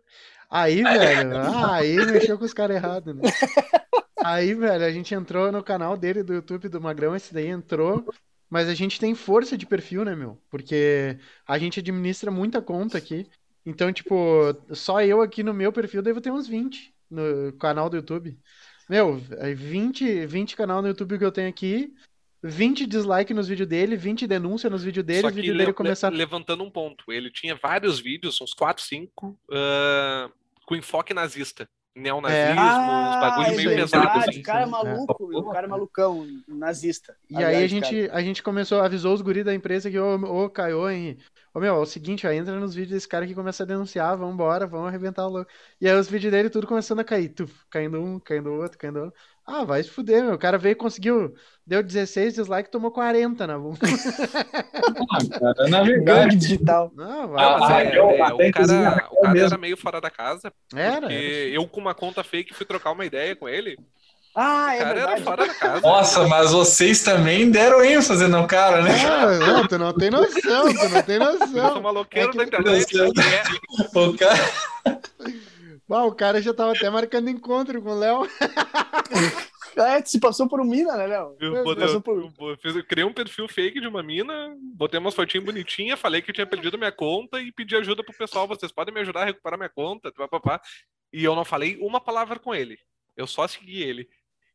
[0.51, 3.23] Aí, velho, ah, aí mexeu com os caras errados, né?
[4.25, 8.13] Aí, velho, a gente entrou no canal dele do YouTube do Magrão, esse daí entrou,
[8.51, 10.41] mas a gente tem força de perfil, né, meu?
[10.51, 11.17] Porque
[11.47, 13.29] a gente administra muita conta aqui.
[13.65, 14.17] Então, tipo,
[14.71, 18.37] só eu aqui no meu perfil devo ter uns 20 no canal do YouTube.
[18.89, 21.95] Meu, 20, 20 canal no YouTube que eu tenho aqui,
[22.47, 26.09] 20 dislike nos vídeos dele, 20 denúncia nos vídeos dele, Só que vídeo dele começar...
[26.11, 30.33] levantando um ponto, ele tinha vários vídeos, uns 4, 5, uh,
[30.65, 33.09] com enfoque nazista neonazismo, é.
[33.09, 34.19] uns bagulho ah, meio pesado.
[34.19, 34.41] Assim.
[34.41, 35.37] O cara é maluco, é.
[35.37, 37.17] o cara é malucão, nazista.
[37.31, 40.51] E aí a gente, a gente começou, avisou os guris da empresa que, ô, ô
[40.51, 41.17] Caio, hein,
[41.55, 44.17] ô meu, é o seguinte, ó, entra nos vídeos desse cara que começa a denunciar,
[44.17, 45.51] vambora, vamos arrebentar o louco.
[45.81, 49.01] E aí os vídeos dele tudo começando a cair, tuf, caindo um, caindo outro, caindo
[49.01, 49.19] outro.
[49.47, 50.35] Ah, vai se fuder, meu.
[50.35, 51.33] O cara veio, conseguiu,
[51.65, 53.79] deu 16 dislikes, tomou 40 na bunda.
[55.41, 56.91] Ah, na verdade, digital.
[56.97, 57.45] Não, vai.
[57.45, 58.35] Ah, ah, é, é, o cara,
[59.11, 60.53] o cara era meio fora da casa.
[60.75, 61.03] Era.
[61.03, 63.79] Porque eu, com uma conta fake, fui trocar uma ideia com ele.
[64.35, 65.23] Ah, é O cara era verdade.
[65.23, 65.81] fora da casa.
[65.81, 68.91] Nossa, mas vocês também deram ênfase no cara, né?
[69.07, 71.81] Ah, não, tu não tem noção, tu não tem Eu sou noção.
[71.83, 72.93] maloqueiro É que- da internet.
[72.93, 73.13] Deus
[73.95, 75.01] É, O cara...
[75.91, 78.21] Ah, o cara já tava até marcando encontro com o Léo.
[79.79, 81.37] É, se passou por um mina, né, Léo?
[81.39, 82.03] Eu, por- eu-
[82.49, 86.23] eu fiz- eu criei um perfil fake de uma mina, botei umas fotinhas bonitinhas, falei
[86.23, 88.49] que eu tinha perdido minha conta e pedi ajuda pro pessoal.
[88.49, 90.11] Vocês podem me ajudar a recuperar minha conta?
[90.13, 90.63] Papapá.
[91.13, 92.79] E eu não falei uma palavra com ele.
[93.15, 94.09] Eu só segui ele.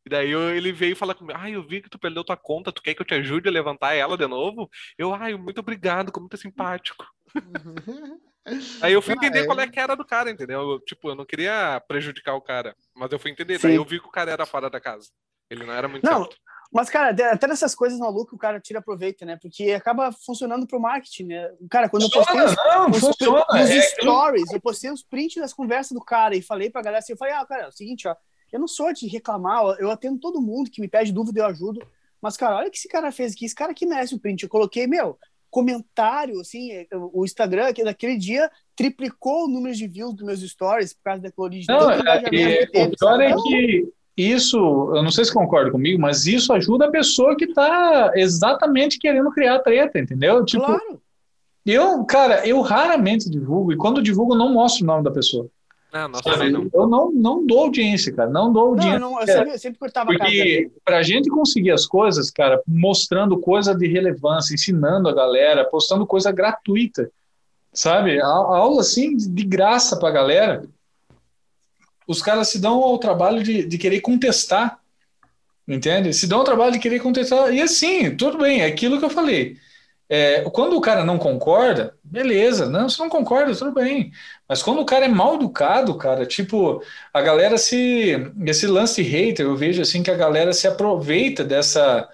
[0.04, 2.72] E daí eu- ele veio falar comigo, ah, eu vi que tu perdeu tua conta,
[2.72, 4.68] tu quer que eu te ajude a levantar ela de novo?
[4.98, 7.06] Eu, ai, muito obrigado, como tu é simpático.
[8.80, 9.46] Aí eu fui Ah, entender é.
[9.46, 10.60] qual é que era do cara, entendeu?
[10.72, 13.56] Eu, tipo, eu não queria prejudicar o cara, mas eu fui entender.
[13.60, 13.68] Sim.
[13.68, 15.08] Daí eu vi que o cara era fora da casa.
[15.48, 16.36] Ele não era muito Não, certo.
[16.72, 19.38] Mas, cara, até- nessas coisas malucas o cara tira proveito, né?
[19.40, 21.50] Porque acaba funcionando pro marketing, né?
[21.70, 23.44] Cara, quando eu postei os, Não, os- funciona.
[23.52, 27.00] nos É, stories, eu postei os prints das conversas do cara e falei pra galera
[27.00, 28.16] assim, eu falei, ah, cara, é o seguinte, ó,
[28.50, 31.86] eu não sou de reclamar, eu atendo todo mundo que me pede dúvida, eu ajudo,
[32.22, 34.42] mas, cara, olha o que esse cara fez aqui, esse cara aqui merece o print,
[34.42, 35.18] eu coloquei, meu,
[35.52, 36.70] comentário, assim,
[37.12, 41.20] o Instagram, que naquele dia triplicou o número de views dos meus stories por causa
[41.20, 41.66] daquele origem.
[41.68, 42.30] Não, tanto é, é,
[42.66, 46.54] teve, o pior é Então, que isso, eu não sei se concorda comigo, mas isso
[46.54, 50.42] ajuda a pessoa que tá exatamente querendo criar treta, entendeu?
[50.42, 51.02] Tipo, Claro.
[51.66, 55.46] eu, cara, eu raramente divulgo, e quando divulgo, não mostro o nome da pessoa.
[55.92, 56.70] Ah, nossa, não.
[56.72, 58.96] Eu não, não dou audiência, cara, não dou Não, audiência.
[58.96, 62.30] eu, não, eu sempre, eu sempre cortava a cara Porque pra gente conseguir as coisas,
[62.30, 67.10] cara, mostrando coisa de relevância, ensinando a galera, postando coisa gratuita,
[67.74, 68.18] sabe?
[68.18, 70.64] A, a aula, assim, de, de graça pra galera,
[72.06, 74.78] os caras se dão ao trabalho de, de querer contestar,
[75.68, 76.14] entende?
[76.14, 77.52] Se dão ao trabalho de querer contestar.
[77.52, 79.58] E assim, tudo bem, é aquilo que eu falei.
[80.08, 84.12] É, quando o cara não concorda, beleza, não, se não concorda, tudo bem.
[84.52, 88.12] Mas quando o cara é mal educado, cara, tipo, a galera se.
[88.44, 92.06] Esse lance hater, eu vejo assim que a galera se aproveita dessa.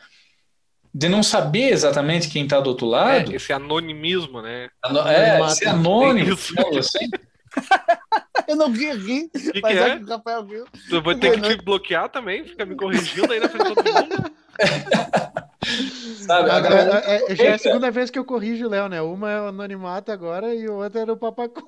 [0.95, 3.33] de não saber exatamente quem tá do outro lado.
[3.33, 4.69] É, esse anonimismo, né?
[4.85, 5.55] Ano- é, Anonimato.
[5.57, 7.09] ser anônimo, sabe, assim.
[8.47, 9.97] Eu não ri, O que, que mas é é?
[9.99, 10.65] que o Rafael viu.
[10.93, 13.93] Eu vou ter que te bloquear também, fica me corrigindo aí na frente de todo
[13.93, 14.31] mundo.
[16.27, 16.51] sabe?
[16.51, 19.01] A galera- É, é, já é a segunda vez que eu corrijo o Léo, né?
[19.03, 21.63] Uma é o anonimato agora e o outro era o papacu.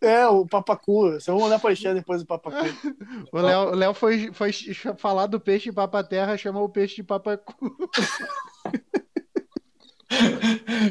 [0.00, 1.12] É, o papacu.
[1.12, 2.56] Você vai mandar pra Alexandre depois do papacu.
[3.32, 4.52] O Léo, o Léo foi, foi
[4.96, 7.54] falar do peixe papa terra, chamou o peixe de papacu.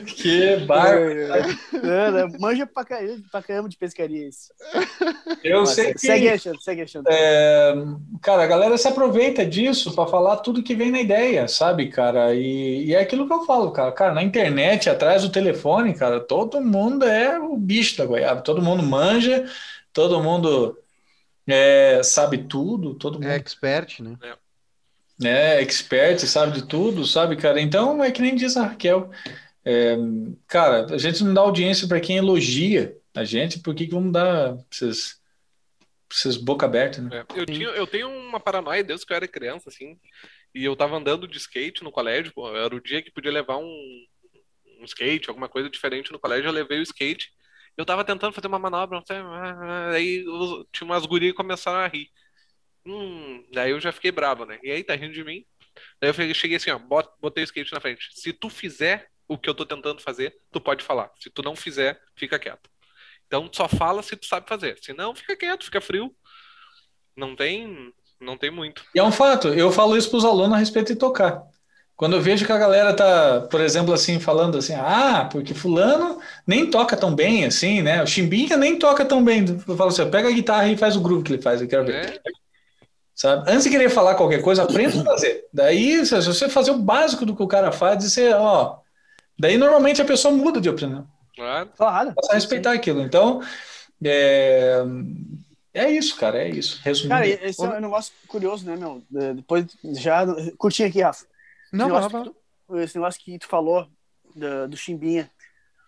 [0.05, 1.03] Que barco.
[1.73, 2.27] É?
[2.39, 4.53] Manja pra caramba, pra caramba de pescaria isso.
[5.43, 5.99] Eu Mas sei que.
[5.99, 7.13] Segue, Alexandre, segue, Alexandre.
[7.13, 7.73] É,
[8.21, 12.33] cara, a galera se aproveita disso para falar tudo que vem na ideia, sabe, cara?
[12.35, 13.91] E, e é aquilo que eu falo, cara.
[13.91, 18.41] Cara, na internet, atrás do telefone, cara, todo mundo é o bicho da goiaba.
[18.41, 19.45] Todo mundo manja,
[19.93, 20.77] todo mundo
[21.47, 24.17] é, sabe tudo, todo mundo É expert, né?
[24.23, 24.35] é
[25.23, 27.59] expert, sabe de tudo, sabe, cara?
[27.59, 29.09] Então é que nem diz a Raquel.
[29.65, 29.95] É,
[30.47, 34.13] cara, a gente não dá audiência para quem elogia a gente, por que que vamos
[34.13, 35.19] dar esses,
[36.07, 37.09] pra esses boca aberta, né?
[37.17, 39.99] É, Eu, tinha, eu tenho uma paranoia desde que eu era criança, assim.
[40.53, 43.57] E eu tava andando de skate no colégio, pô, era o dia que podia levar
[43.57, 44.05] um,
[44.79, 47.29] um skate, alguma coisa diferente no colégio, eu levei o skate.
[47.75, 51.37] Eu tava tentando fazer uma manobra, não sei, ah, aí os- tinha umas gurias que
[51.37, 52.09] começaram a rir.
[52.87, 54.59] Hum, daí eu já fiquei bravo, né?
[54.63, 55.45] E aí, tá rindo de mim?
[56.01, 58.09] Daí eu cheguei assim, ó, bot- botei o skate na frente.
[58.13, 61.11] Se tu fizer o que eu tô tentando fazer, tu pode falar.
[61.19, 62.69] Se tu não fizer, fica quieto.
[63.27, 64.77] Então só fala se tu sabe fazer.
[64.81, 66.15] Se não, fica quieto, fica frio.
[67.15, 68.83] Não tem, não tem muito.
[68.93, 71.43] E é um fato, eu falo isso para os alunos a respeito de tocar.
[71.95, 76.19] Quando eu vejo que a galera tá, por exemplo, assim, falando assim, ah, porque fulano
[76.45, 78.03] nem toca tão bem assim, né?
[78.03, 79.45] O Chimbinha nem toca tão bem.
[79.67, 81.85] Eu falo assim, pega a guitarra e faz o groove que ele faz, eu quero
[81.85, 81.99] ver.
[81.99, 82.19] É,
[83.17, 83.49] Sabe?
[83.51, 85.47] Antes de querer falar qualquer coisa, aprenda a fazer.
[85.51, 88.77] Daí, se você fazer o básico do que o cara faz, você, ó.
[89.39, 91.07] Daí normalmente a pessoa muda de opinião.
[91.35, 91.69] claro.
[91.75, 92.13] Claro.
[92.13, 93.01] Passa a respeitar aquilo.
[93.01, 93.41] Então,
[94.05, 94.83] é,
[95.73, 96.79] é isso, cara, é isso.
[96.83, 97.15] Resumindo.
[97.15, 99.01] Cara, esse é um negócio curioso, né, meu?
[99.09, 100.23] De- Depois, já
[100.55, 101.25] curti aqui, Rafa.
[101.73, 102.23] Não, esse, não, negócio não.
[102.23, 102.29] que
[102.67, 103.87] tu, esse negócio que tu falou
[104.35, 105.29] do, do Chimbinha.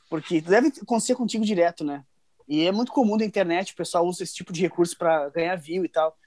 [0.10, 2.04] Porque deve acontecer contigo direto, né?
[2.48, 5.56] E é muito comum na internet, o pessoal usa esse tipo de recurso para ganhar
[5.56, 6.18] view e tal.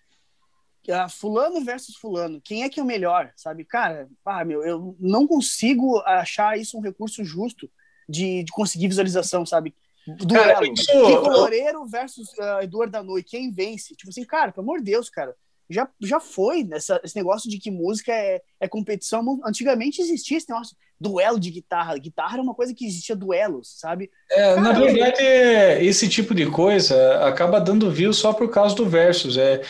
[0.90, 3.64] Ah, fulano versus fulano, quem é que é o melhor, sabe?
[3.64, 7.70] Cara, ah, meu, eu não consigo achar isso um recurso justo
[8.08, 9.74] de, de conseguir visualização, sabe?
[10.06, 10.74] Duelo.
[10.74, 13.94] Kiko Loureiro versus uh, Eduardo Danoi, quem vence?
[13.94, 15.34] Tipo assim, cara, pelo amor de Deus, cara,
[15.70, 19.40] já, já foi nessa, esse negócio de que música é, é competição.
[19.44, 21.96] Antigamente existia esse negócio, duelo de guitarra.
[21.96, 24.10] Guitarra era uma coisa que existia duelos, sabe?
[24.30, 28.74] É, na Cara, verdade, é, esse tipo de coisa acaba dando view só por causa
[28.74, 29.36] do versus.
[29.36, 29.62] É,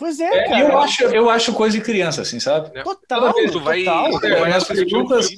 [0.00, 0.60] Pois é, É, cara.
[0.62, 2.76] eu, acho, eu acho coisa de criança, assim, sabe?
[2.76, 2.82] É.
[2.82, 4.10] Total, Toda vez Tu vai, total.
[4.10, 5.28] tu vai É, assistir um perguntas-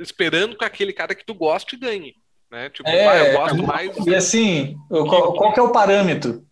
[0.00, 2.14] esperando que aquele cara que tu gosta ganhe.
[2.50, 2.68] Né?
[2.70, 3.96] Tipo, É, ah, eu gosto mais.
[4.06, 6.44] E assim, qual, qual que é o parâmetro?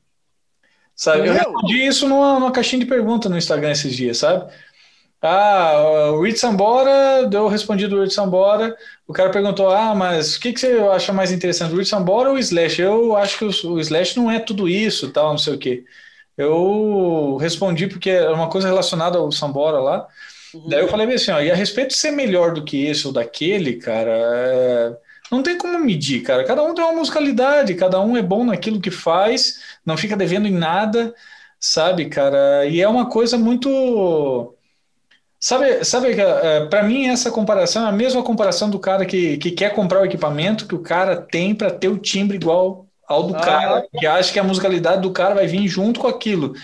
[0.95, 1.27] Sabe?
[1.29, 4.53] Eu respondi isso numa, numa caixinha de pergunta no Instagram esses dias, sabe?
[5.23, 8.75] Ah, o Rich Sambora, eu respondi do Rich Sambora.
[9.07, 12.31] O cara perguntou: Ah, mas o que, que você acha mais interessante, o Rich Sambora
[12.31, 12.81] ou o Slash?
[12.81, 15.85] Eu acho que o, o Slash não é tudo isso, tal, não sei o quê.
[16.41, 20.09] Eu respondi porque era uma coisa relacionada ao Sambora lá.
[20.55, 20.69] Uhum.
[20.69, 23.12] Daí eu falei assim, ó, e a respeito de ser melhor do que esse ou
[23.12, 24.97] daquele, cara, é,
[25.31, 26.45] não tem como medir, cara.
[26.45, 30.49] Cada um tem uma musicalidade, cada um é bom naquilo que faz, não fica devendo
[30.49, 31.15] em nada,
[31.59, 32.65] sabe, cara?
[32.67, 34.55] E é uma coisa muito.
[35.39, 39.39] Sabe, sabe que é, para mim essa comparação é a mesma comparação do cara que,
[39.39, 43.24] que quer comprar o equipamento que o cara tem para ter o timbre igual ao
[43.24, 43.41] do Ah.
[43.41, 46.55] cara, que acha que a musicalidade do cara vai vir junto com aquilo,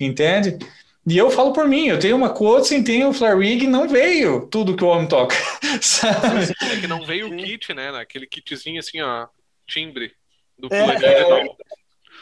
[0.00, 0.58] entende?
[1.06, 4.46] E eu falo por mim, eu tenho uma Quotesin, tenho o Flare Rig, não veio
[4.48, 5.36] tudo que o homem toca,
[5.80, 6.52] sabe?
[6.60, 7.90] É que não veio o kit, né?
[7.90, 9.28] Aquele kitzinho assim, ó,
[9.66, 10.12] timbre
[10.58, 10.96] do É.
[10.96, 11.56] e tal.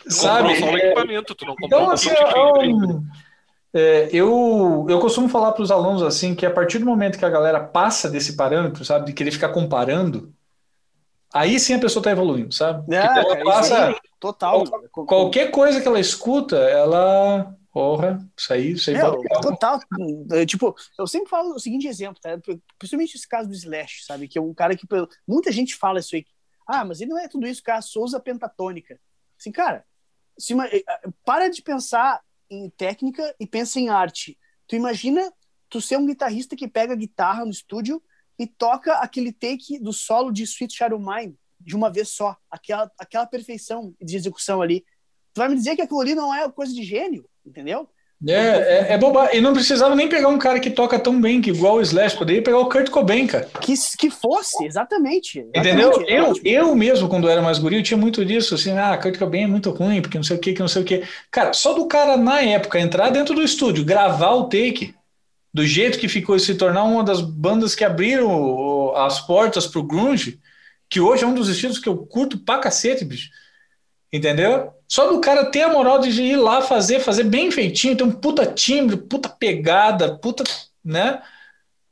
[0.08, 0.54] Tu Sabe?
[0.56, 2.24] só o É, equipamento, tu não comprou Então, um assim, kit
[2.58, 2.96] timbre.
[3.74, 7.18] eu, é, eu, eu costumo falar para os alunos assim que a partir do momento
[7.18, 10.32] que a galera passa desse parâmetro, sabe, de querer ficar comparando,
[11.34, 12.94] aí sim a pessoa está evoluindo, sabe?
[12.94, 14.64] É, ela cara, passa total.
[14.90, 19.80] qualquer coisa que ela escuta, ela, porra, isso aí, isso aí Meu, bota- total.
[20.32, 22.30] É, Tipo, eu sempre falo o seguinte exemplo, tá?
[22.78, 24.28] Principalmente esse caso do Slash, sabe?
[24.28, 24.86] Que é um cara que
[25.26, 26.24] muita gente fala isso aí.
[26.66, 27.82] Ah, mas ele não é tudo isso, cara.
[27.82, 28.98] Souza pentatônica.
[29.38, 29.84] Assim, cara,
[30.38, 30.82] se uma- eh,
[31.24, 32.20] para de pensar
[32.50, 34.38] em técnica e pensa em arte.
[34.66, 35.30] Tu imagina
[35.68, 38.02] tu ser um guitarrista que pega a guitarra no estúdio
[38.38, 42.90] e toca aquele take do solo de Sweet Shadow Mine de uma vez só, aquela,
[42.98, 44.84] aquela perfeição de execução ali.
[45.32, 47.88] Tu vai me dizer que aquilo ali não é coisa de gênio, entendeu?
[48.26, 49.34] É, é, é boba.
[49.34, 52.16] E não precisava nem pegar um cara que toca tão bem que igual o Slash,
[52.16, 53.48] poderia pegar o Kurt Cobain, cara.
[53.60, 55.40] Que, que fosse, exatamente.
[55.54, 55.90] Entendeu?
[55.90, 56.40] exatamente.
[56.48, 59.42] Eu, eu mesmo, quando era mais guri, eu tinha muito disso, assim, ah, Kurt Cobain
[59.42, 61.02] é muito ruim, porque não sei o que, que não sei o que.
[61.30, 64.94] Cara, só do cara, na época, entrar dentro do estúdio, gravar o take,
[65.54, 69.84] do jeito que ficou se tornar uma das bandas que abriram o- as portas pro
[69.84, 70.40] grunge,
[70.90, 73.30] que hoje é um dos estilos que eu curto pra cacete, bicho.
[74.12, 74.72] Entendeu?
[74.88, 78.12] Só do cara ter a moral de ir lá fazer, fazer bem feitinho, ter um
[78.12, 80.44] puta timbre, puta pegada, puta,
[80.84, 81.22] né?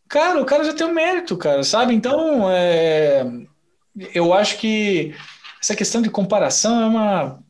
[0.08, 1.94] Cara, o cara já tem um mérito, cara, sabe?
[1.94, 3.24] Então, é,
[4.14, 5.14] eu acho que
[5.60, 7.42] essa questão de comparação é uma,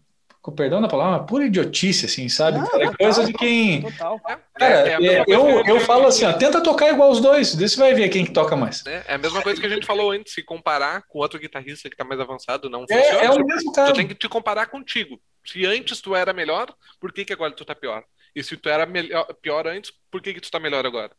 [0.42, 2.58] com perdão da palavra, pura idiotice, assim, sabe?
[2.58, 3.82] Cara, é total, coisa de quem.
[3.82, 4.18] Total.
[4.20, 7.68] Cara, É, é é, eu, eu falo assim, ó, tenta tocar igual os dois, daí
[7.68, 8.82] você vai ver quem que toca mais.
[8.82, 9.04] né?
[9.06, 11.96] É a mesma coisa que a gente falou antes, se comparar com outro guitarrista que
[11.96, 13.24] tá mais avançado, não É, funciona.
[13.24, 13.92] é o Tu- mesmo Tu cara.
[13.94, 15.20] tem que te comparar contigo.
[15.46, 18.02] Se antes tu era melhor, por que, que agora tu tá pior?
[18.34, 21.12] E se tu era melhor, pior antes, por que, que tu tá melhor agora?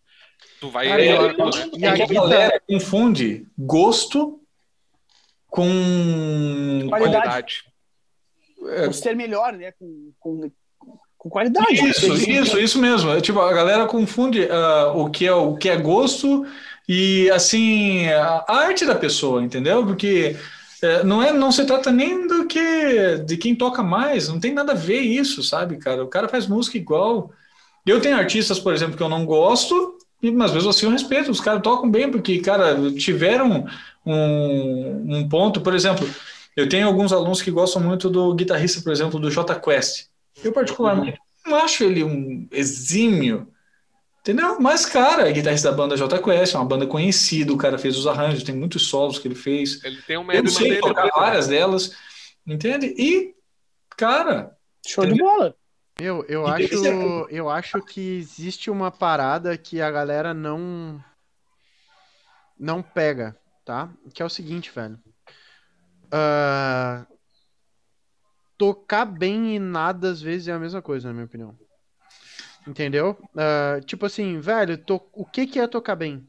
[0.60, 1.06] Tu vai Cara, né?
[1.78, 4.42] E É a galera confunde gosto
[5.48, 6.90] com Qualidade.
[6.90, 7.64] Qualidade.
[8.86, 9.72] Por ser melhor, né?
[9.80, 10.52] Com, com,
[11.18, 11.74] com qualidade.
[11.74, 13.12] Isso, isso, isso mesmo.
[13.12, 16.46] É, Tipo, a galera confunde ah, o que é o que é gosto
[16.88, 19.86] e assim a arte da pessoa, entendeu?
[19.86, 20.36] Porque
[20.84, 24.54] é, não é, não se trata nem do que de quem toca mais, não tem
[24.54, 26.04] nada a ver isso, sabe, cara?
[26.04, 27.32] O cara faz música igual.
[27.86, 31.32] Eu tenho artistas, por exemplo, que eu não gosto, mas mesmo assim eu respeito.
[31.32, 33.66] Os caras tocam bem porque, cara, tiveram
[34.06, 36.08] um, um ponto, por exemplo.
[36.56, 40.08] Eu tenho alguns alunos que gostam muito do guitarrista, por exemplo, do J Quest.
[40.44, 43.48] Eu, particularmente, não acho ele um exímio,
[44.22, 44.60] entendeu?
[44.60, 47.98] Mas, cara, é guitarrista da banda J Quest, é uma banda conhecida, o cara fez
[47.98, 49.84] os arranjos, tem muitos solos que ele fez.
[49.84, 50.82] Ele tem um Eu sei dele.
[50.82, 51.12] tocar né?
[51.16, 51.96] várias delas,
[52.46, 52.94] entende?
[52.98, 53.34] E,
[53.98, 55.56] cara, Show de bola.
[56.00, 61.04] Eu, eu, acho, é- eu acho que existe uma parada que a galera não
[62.60, 63.90] não pega, tá?
[64.14, 64.98] Que é o seguinte, velho.
[66.16, 67.08] Ah,
[68.58, 71.56] tocar bem e nada às vezes é a mesma coisa, na minha opinião.
[72.68, 73.18] Entendeu?
[73.36, 76.28] Ah, tipo assim, velho, to- o que que é tocar bem?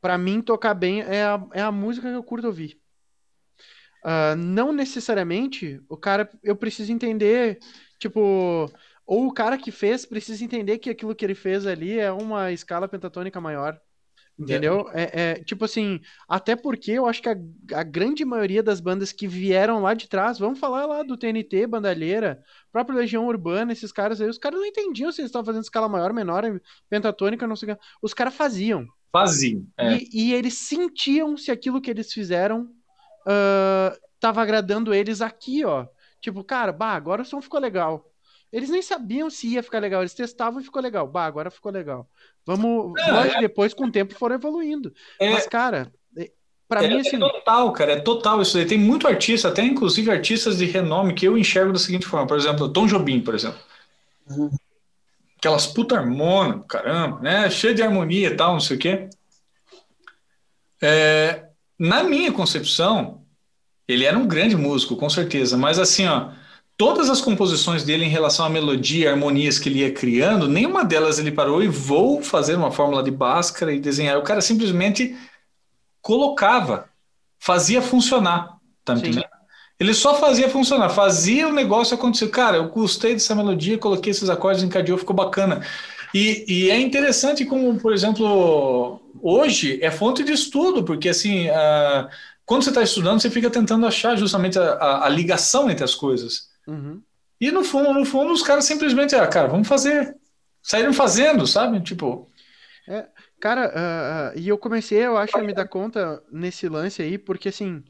[0.00, 2.80] Pra mim, tocar bem é a, é a música que eu curto ouvir.
[4.04, 7.58] Ah, não necessariamente o cara, eu preciso entender,
[7.98, 8.20] tipo,
[9.06, 12.50] ou o cara que fez precisa entender que aquilo que ele fez ali é uma
[12.52, 13.80] escala pentatônica maior.
[14.42, 14.88] Entendeu?
[14.92, 17.36] É, é, tipo assim, até porque eu acho que a,
[17.74, 21.66] a grande maioria das bandas que vieram lá de trás, vamos falar lá do TNT,
[21.66, 25.62] Bandalheira, próprio Legião Urbana, esses caras aí, os caras não entendiam se eles estavam fazendo
[25.62, 26.44] escala maior, menor,
[26.88, 27.82] pentatônica, não sei o que.
[28.02, 28.86] Os caras faziam.
[29.12, 29.66] faziam.
[29.78, 29.94] É.
[29.96, 32.68] E, e eles sentiam se aquilo que eles fizeram
[33.26, 35.86] ah, tava agradando eles aqui, ó.
[36.20, 38.08] Tipo, cara, bah, agora o som ficou legal.
[38.52, 41.06] Eles nem sabiam se ia ficar legal, eles testavam e ficou legal.
[41.08, 42.08] Bah, agora ficou legal.
[42.46, 42.98] Vamos.
[43.00, 43.40] É, lógico, é.
[43.40, 44.92] depois, com o tempo, foram evoluindo.
[45.18, 46.30] É, Mas, cara, é-
[46.68, 47.18] pra é, mim, é assim.
[47.18, 48.66] total, cara, é total isso aí.
[48.66, 52.26] Tem muito artista, até inclusive artistas de renome que eu enxergo da seguinte forma.
[52.26, 53.60] Por exemplo, Tom Jobim, por exemplo.
[54.30, 54.50] Uhum.
[55.38, 57.50] Aquelas puta harmônia, caramba, né?
[57.50, 59.08] Cheio de harmonia e tal, não sei o quê.
[60.80, 61.46] É,
[61.78, 63.24] na minha concepção,
[63.86, 66.30] ele era um grande músico, com certeza, mas assim, ó,
[66.76, 71.18] todas as composições dele em relação à melodia, harmonias que ele ia criando, nenhuma delas
[71.18, 74.18] ele parou e vou fazer uma fórmula de Bhaskara e desenhar.
[74.18, 75.16] O cara simplesmente
[76.00, 76.88] colocava,
[77.38, 79.20] fazia funcionar, tá Sim.
[79.80, 82.28] Ele só fazia funcionar, fazia o negócio acontecer.
[82.28, 85.66] Cara, eu gostei dessa melodia, coloquei esses acordes, encadeou, ficou bacana.
[86.14, 92.08] E, e é interessante como, por exemplo, hoje é fonte de estudo, porque assim, ah,
[92.46, 95.94] quando você está estudando, você fica tentando achar justamente a, a- a ligação entre as
[95.96, 96.48] coisas.
[96.66, 97.02] Uhum.
[97.40, 100.16] E no fundo, no fundo, os caras simplesmente, ah, cara, vamos fazer.
[100.62, 101.80] Saíram fazendo, sabe?
[101.80, 102.30] Tipo,
[103.40, 107.18] Cara, ah, ah, e eu comecei, eu acho, a me dar conta nesse lance aí,
[107.18, 107.82] porque assim,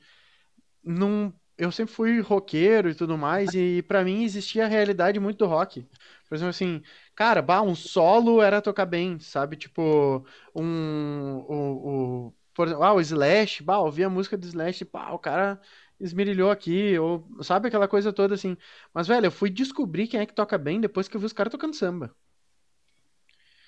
[0.85, 5.39] não, eu sempre fui roqueiro e tudo mais, e pra mim existia a realidade muito
[5.39, 5.87] do rock.
[6.29, 6.83] Por exemplo, assim,
[7.15, 9.57] cara, bah, um solo era tocar bem, sabe?
[9.57, 14.85] Tipo, um, o, o, por exemplo, ah, o Slash, bah, ouvi a música do Slash,
[14.87, 15.61] pá, o cara
[16.03, 18.57] esmerilhou aqui, ou sabe aquela coisa toda assim.
[18.95, 21.33] Mas, velho, eu fui descobrir quem é que toca bem depois que eu vi os
[21.33, 22.15] caras tocando samba.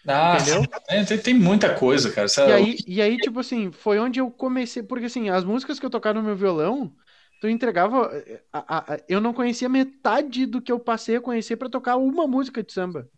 [0.08, 0.68] ah, Entendeu?
[0.88, 2.28] é, tem, tem muita coisa, cara.
[2.42, 2.52] E Sabe?
[2.52, 5.90] aí, e aí, tipo assim, foi onde eu comecei, porque assim, as músicas que eu
[5.90, 6.94] tocava no meu violão,
[7.40, 8.10] tu entregava,
[8.52, 12.26] a- a- eu não conhecia metade do que eu passei a conhecer pra tocar uma
[12.26, 13.08] música de samba.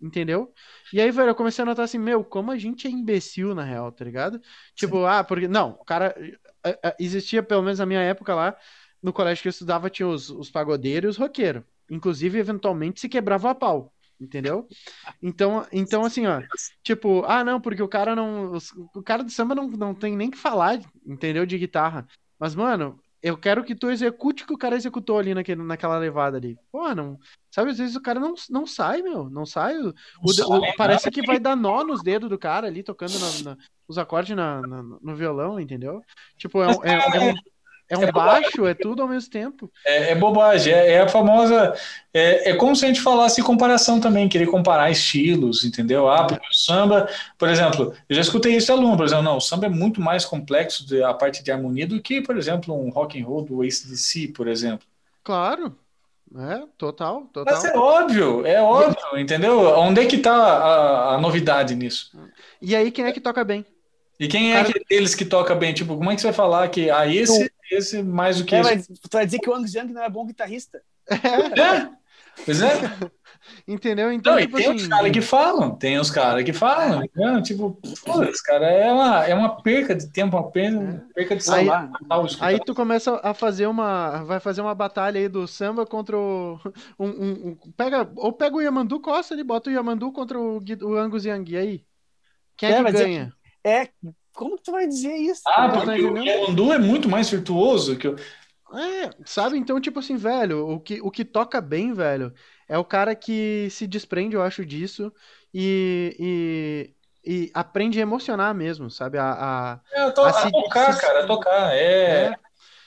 [0.00, 0.52] Entendeu?
[0.92, 3.64] E aí, velho, eu comecei a notar assim, meu, como a gente é imbecil na
[3.64, 4.40] real, tá ligado?
[4.74, 6.14] Tipo, ah, porque não, o cara
[6.98, 8.56] existia pelo menos na minha época lá,
[9.02, 11.62] no colégio que eu estudava tinha os, os pagodeiros e os roqueiros.
[11.90, 13.92] Inclusive, eventualmente se quebrava a pau.
[14.18, 14.66] Entendeu?
[15.22, 16.42] Então, então assim, ó,
[16.82, 18.56] Tipo, ah, não, porque o cara não.
[18.94, 21.44] O cara do samba não, não tem nem que falar, entendeu?
[21.44, 22.06] De guitarra.
[22.38, 25.98] Mas, mano, eu quero que tu execute o que o cara executou ali naquele, naquela
[25.98, 26.56] levada ali.
[26.70, 27.18] Pô, não.
[27.50, 29.28] Sabe, às vezes o cara não, não sai, meu.
[29.28, 29.76] Não sai.
[29.78, 33.50] O, o- o- parece que vai dar nó nos dedos do cara ali, tocando na-
[33.50, 33.56] na-
[33.88, 36.00] os acordes na- no violão, entendeu?
[36.36, 37.34] Tipo, é é, é um,
[37.88, 39.70] é um baixo, é tudo ao mesmo tempo.
[39.84, 41.74] É, é bobagem, é, é a famosa.
[42.12, 46.08] É, é como se a gente falasse comparação também, querer comparar estilos, entendeu?
[46.08, 47.08] Ah, porque o samba,
[47.38, 50.00] por exemplo, eu já escutei isso de aluno, por exemplo, não, o samba é muito
[50.00, 53.42] mais complexo de- a parte de harmonia do que, por exemplo, um rock and roll
[53.44, 54.86] do AC/DC, por exemplo.
[55.22, 55.76] Claro.
[56.34, 57.54] É, total, total.
[57.54, 59.60] Mas é óbvio, é óbvio, entendeu?
[59.78, 62.10] Onde é que está a, a novidade nisso?
[62.60, 63.64] E aí, quem é que toca bem?
[64.18, 65.74] E quem é Cara- aquele deles que toca bem?
[65.74, 68.60] Tipo, como é que você vai falar que ah, esse, esse mais do que É,
[68.60, 68.70] esse?
[68.74, 70.80] mas tu vai dizer que o Angus Young não é bom guitarrista?
[71.08, 71.88] É,
[72.44, 72.70] pois é.
[73.68, 74.10] Entendeu?
[74.10, 74.76] Então, Não, e tipo tem assim.
[74.76, 77.42] os caras que falam, tem os caras que falam, né?
[77.42, 81.66] tipo, foda-se, cara, é uma, é uma perca de tempo, uma perca, perca de Aí-
[81.66, 81.92] salário.
[82.26, 82.46] escutar.
[82.46, 84.24] Aí tu começa a fazer uma.
[84.24, 86.58] Vai fazer uma batalha aí do samba contra o.
[86.98, 90.58] Um, um- um- pega, ou pega o Yamandu Costa ali, bota o Yamandu contra o,
[90.60, 91.44] Gui- o Angus Young.
[91.48, 91.84] E aí?
[92.56, 93.32] Quem é, É, que é ganha?
[93.62, 93.88] É,
[94.36, 95.42] como que tu vai dizer isso?
[95.46, 96.16] Ah, tá porque o?
[96.16, 98.16] Yamandu é muito mais virtuoso que o...
[98.74, 99.56] É, sabe?
[99.56, 102.32] Então, tipo assim, velho, o que, o que toca bem, velho,
[102.68, 105.12] é o cara que se desprende, eu acho, disso
[105.54, 106.92] e,
[107.24, 109.18] e, e aprende a emocionar mesmo, sabe?
[109.18, 112.26] A, a- É, to- Ah, a se- tocar, se- cara, a tocar, é...
[112.26, 112.36] é,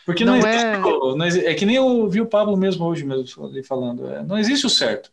[0.05, 0.79] Porque não, Não existe, é-
[1.17, 3.25] não exi- é que nem eu vi o Pablo mesmo hoje mesmo
[3.63, 5.11] falando, é, não existe o certo,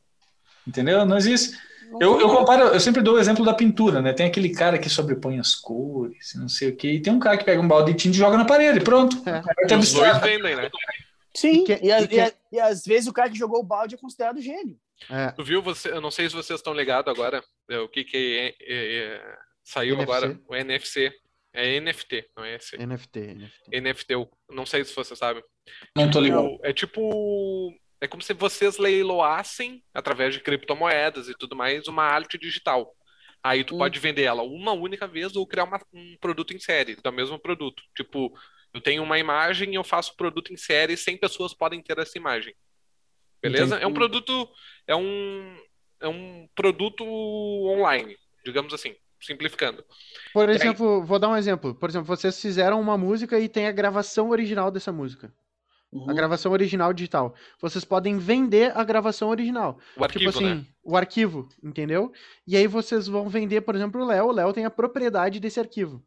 [0.67, 1.07] entendeu?
[1.07, 1.57] Não existe...
[2.01, 4.13] Eu, eu comparo, eu sempre dou o exemplo da pintura, né?
[4.13, 7.37] Tem aquele cara que sobrepõe as cores, não sei o quê, e tem um cara
[7.39, 9.17] que pega um balde de tinta e joga na parede, pronto.
[9.29, 9.43] É.
[9.65, 10.71] E ter os dois vendem, né?
[11.35, 13.61] Sim, E que- e, e que- e a- e às vezes o cara que jogou
[13.61, 14.77] o balde é considerado gênio.
[15.11, 18.03] é, Tu viu, você, eu não sei se vocês estão ligados agora, é, o que
[18.05, 19.23] que é, é, é,
[19.63, 20.13] saiu NFC.
[20.13, 21.13] agora, o NFC.
[21.53, 22.77] É NFT, não é esse.
[22.77, 23.81] NFT, NFT.
[23.81, 25.43] NFT, eu não sei se você sabe.
[25.97, 26.45] Não tô ligado.
[26.45, 27.73] O- É tipo.
[28.07, 32.95] É como se vocês leiloassem, através de criptomoedas e tudo mais, uma arte digital.
[33.43, 33.79] Aí tu Hum.
[33.79, 37.37] pode vender ela uma única vez ou criar uma- um produto em série do mesmo
[37.37, 37.83] produto.
[37.97, 38.33] Tipo,
[38.73, 41.99] eu tenho uma imagem e eu faço produto em série e 100 pessoas podem ter
[41.99, 42.55] essa imagem.
[43.43, 43.77] Beleza?
[43.77, 44.49] É um produto.
[44.87, 45.57] É um,
[46.01, 49.85] é um produto online, digamos assim, simplificando.
[50.33, 51.75] Por aí- exemplo, vou dar um exemplo.
[51.75, 55.35] Por exemplo, vocês fizeram uma música e tem a gravação original dessa música.
[56.09, 57.35] A gravação original digital.
[57.61, 59.79] Vocês podem vender a gravação original.
[59.97, 60.67] O arquivo, tipo assim, né?
[60.83, 62.13] o arquivo, entendeu?
[62.47, 64.27] E aí vocês vão vender, por exemplo, o Léo.
[64.27, 66.03] O Léo tem a propriedade desse arquivo.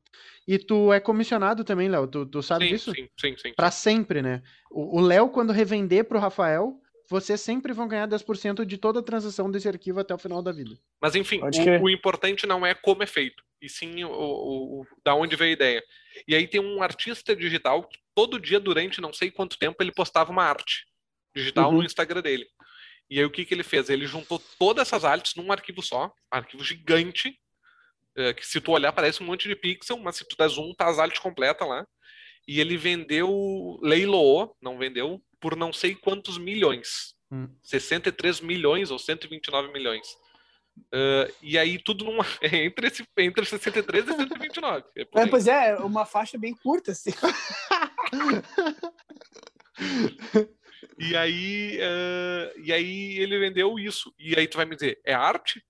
[0.47, 2.07] E tu é comissionado também, Léo.
[2.07, 2.91] Tu, tu sabe Sim, disso?
[2.93, 3.53] sim, sim, sim.
[3.55, 4.41] Pra sempre, né?
[4.71, 6.73] O Léo, quando revender pro Rafael,
[7.09, 10.51] vocês sempre vão ganhar 10% de toda a transação desse arquivo até o final da
[10.51, 10.77] vida.
[11.01, 14.85] Mas enfim, o, o importante não é como é feito, e sim o, o- o-
[15.03, 15.83] da onde veio a ideia.
[16.27, 19.91] E aí tem um artista digital que todo dia, durante não sei quanto tempo, ele
[19.91, 20.85] postava uma arte
[21.35, 21.77] digital Uhum.
[21.77, 22.47] no Instagram dele.
[23.09, 23.89] E aí o que, que ele fez?
[23.89, 27.39] Ele juntou todas essas artes num arquivo só, um arquivo gigante,
[28.15, 30.73] eh, que se tu olhar parece um monte de pixel, mas se tu der zoom,
[30.75, 31.85] tá as artes completas lá.
[32.47, 37.15] E ele vendeu, leiloou, não vendeu, por não sei quantos milhões.
[37.31, 37.47] Hum.
[37.63, 40.07] 63 milhões ou 129 milhões.
[40.93, 44.85] Uh, e aí tudo numa, é entre, esse, entre 63 e 129.
[44.95, 47.11] É É, pois é, uma faixa bem curta, assim.
[50.97, 54.13] E aí, uh, e aí ele vendeu isso.
[54.19, 55.63] E aí tu vai me dizer, é arte?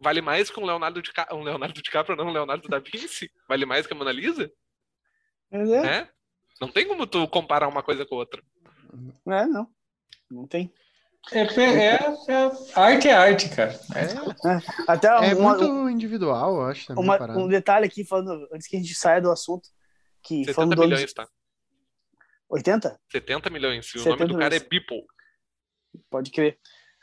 [0.00, 1.34] Vale mais que um Leonardo, Dica...
[1.34, 3.30] um Leonardo DiCaprio, não um Leonardo da Vinci?
[3.46, 4.50] Vale mais que a Mona Lisa?
[5.50, 6.10] É, É?
[6.58, 8.42] Não tem como tu comparar uma coisa com outra.
[9.26, 9.70] é, não.
[10.30, 10.72] Não tem.
[11.32, 13.78] É, é, é- arte é arte, cara.
[14.88, 16.92] Até É uma- muito individual, eu acho.
[16.94, 19.68] Uma- um detalhe aqui, falando, antes que a gente saia do assunto,
[20.22, 21.28] que 70 falando do Angus- milhões, tá?
[22.48, 22.98] 80?
[23.10, 23.86] 70 milhões.
[23.94, 24.68] E o 70 nome do cara é milhões.
[24.68, 25.04] Beeple.
[26.10, 26.58] Pode crer.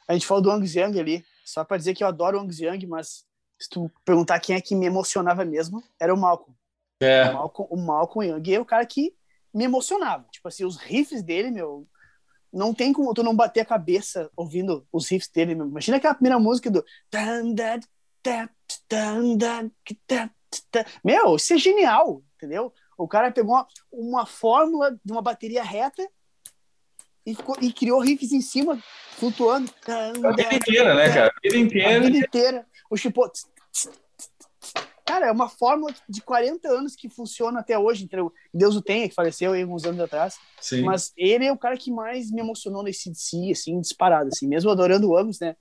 [0.08, 2.60] A gente falou do Angus Young ali, só pra dizer que eu adoro o Angus
[2.60, 3.26] Young, mas
[3.60, 6.56] se tu perguntar quem é que me emocionava mesmo, era o Malcolm.
[7.02, 7.30] É.
[7.30, 9.14] O Malcolm, o Malcolm Young é o cara que
[9.54, 10.26] me emocionava.
[10.32, 11.88] Tipo assim, os riffs dele, meu,
[12.58, 15.54] não tem como tu não bater a cabeça ouvindo os riffs dele.
[15.54, 16.84] Imagina aquela primeira música do.
[21.04, 22.74] Meu, isso é genial, entendeu?
[22.98, 26.08] O cara pegou uma, uma fórmula de uma bateria reta
[27.26, 28.82] e, ficou- e criou riffs em cima,
[29.18, 29.70] flutuando.
[29.86, 31.28] Tan, A vida da, inteira, né, cara?
[31.28, 32.02] A vida a inteira.
[32.02, 32.68] vida inteira.
[32.90, 33.32] O tipo.
[35.08, 38.04] Cara, é uma fórmula de 40 anos que funciona até hoje.
[38.04, 38.32] Entendeu?
[38.54, 40.36] Deus o tenha, que faleceu aí uns anos atrás.
[40.60, 40.82] Sim.
[40.82, 44.30] Mas ele é o cara que mais me emocionou nesse DC, assim, disparado.
[44.34, 45.56] Assim, mesmo adorando o né?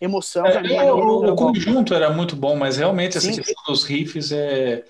[0.00, 0.74] Emoção mim.
[0.74, 3.36] É, é o, o- o conjunto era muito bom, mas realmente essa Sim.
[3.40, 4.84] questão dos riffs é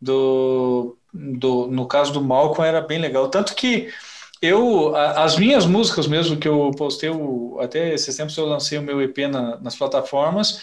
[0.00, 3.92] do, do no caso do Malcolm era bem legal, tanto que
[4.40, 8.78] eu a- as minhas músicas mesmo que eu postei o- até esses tempos eu lancei
[8.78, 10.60] o meu EP na- nas plataformas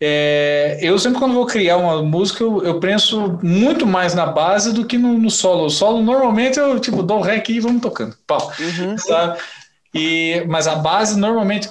[0.00, 4.72] é, eu sempre quando vou criar uma música eu, eu penso muito mais na base
[4.74, 5.64] do que no, no solo.
[5.66, 8.96] O solo normalmente eu tipo dou um rec e vamos tocando, pau Uhum.
[8.98, 9.38] sabe?
[9.94, 11.70] E, mas a base normalmente.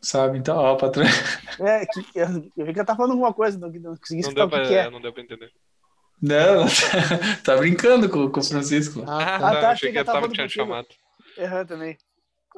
[0.00, 0.38] Sabe?
[0.38, 1.04] Então, ó, patrão.
[1.60, 2.26] É, que, eu
[2.56, 4.56] eu vi que ela tá falando alguma coisa, não, não consegui Não deu, o que,
[4.60, 4.90] que pra, é.
[4.90, 5.50] não deu pra entender.
[6.20, 6.64] Não,
[7.44, 9.04] tá brincando com, com o Francisco.
[9.06, 9.50] Ah, Ah, tá.
[9.52, 10.48] tá, tá, achei que achei eu que tava tava contigo.
[10.48, 10.86] chamado.
[11.38, 11.96] Errando também.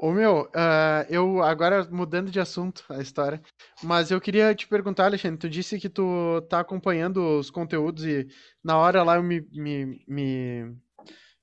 [0.00, 3.40] Ô meu, ah, eu agora mudando de assunto a história,
[3.82, 8.26] mas eu queria te perguntar, Alexandre, tu disse que tu tá acompanhando os conteúdos e
[8.62, 10.76] na hora lá eu me, me, me,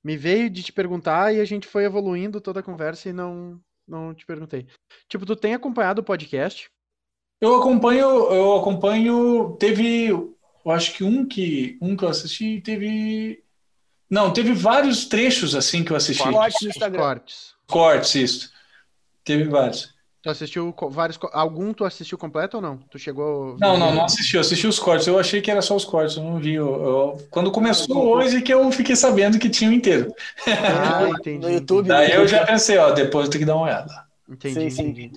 [0.04, 3.60] me veio de te perguntar e a gente foi evoluindo toda a conversa e não,
[3.88, 4.68] não te perguntei.
[5.08, 6.70] Tipo, tu tem acompanhado o podcast?
[7.40, 9.56] Eu acompanho, eu acompanho.
[9.60, 13.44] Teve, eu acho que um que um que eu assisti teve.
[14.10, 16.22] Não, teve vários trechos assim que eu assisti.
[16.22, 17.02] Corte no Os Instagram.
[17.02, 17.56] cortes.
[17.72, 18.52] Cortes, isso.
[19.24, 19.90] Teve vários.
[20.24, 21.18] Tu assistiu vários.
[21.34, 22.78] Algum tu assistiu completo ou não?
[22.78, 23.58] Tu chegou.
[23.60, 24.36] Não, não, não assisti.
[24.36, 25.08] Eu assisti os cortes.
[25.08, 26.16] Eu achei que era só os cortes.
[26.16, 26.54] Eu não vi.
[26.54, 30.14] Eu, eu- quando começou hoje que eu fiquei sabendo que tinha o inteiro.
[30.48, 31.48] Ah, No entendi.
[31.54, 31.88] YouTube.
[31.88, 33.92] Daí eu já pensei, ó, depois eu tenho que dar uma olhada.
[34.30, 34.82] Entendi, Sim, sim.
[34.90, 35.12] entendi.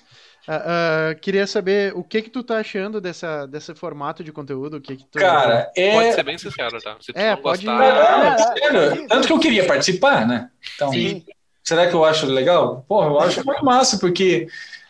[0.49, 4.77] Ah, ah, queria saber o que que tu tá achando dessa, desse formato de conteúdo,
[4.77, 5.19] o que que tu...
[5.19, 5.93] Cara, é.
[5.93, 6.97] Pode ser bem sincero, tá?
[7.01, 10.51] Se tu É, não pode- gostar, Ah, Sério, tanto que eu queria participar, né?
[10.75, 11.25] Então, Sim.
[11.65, 12.85] Será que eu acho legal?
[12.89, 14.49] Porra, eu acho muito massa, porque.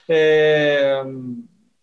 [0.08, 1.02] é,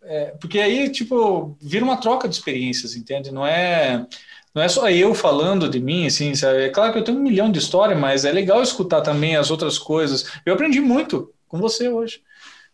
[0.03, 3.31] é, porque aí, tipo, vira uma troca de experiências, entende?
[3.31, 4.05] Não é.
[4.53, 6.63] Não é só eu falando de mim, assim, sabe?
[6.63, 9.49] É claro que eu tenho um milhão de histórias, mas é legal escutar também as
[9.49, 10.25] outras coisas.
[10.45, 12.21] Eu aprendi muito com você hoje,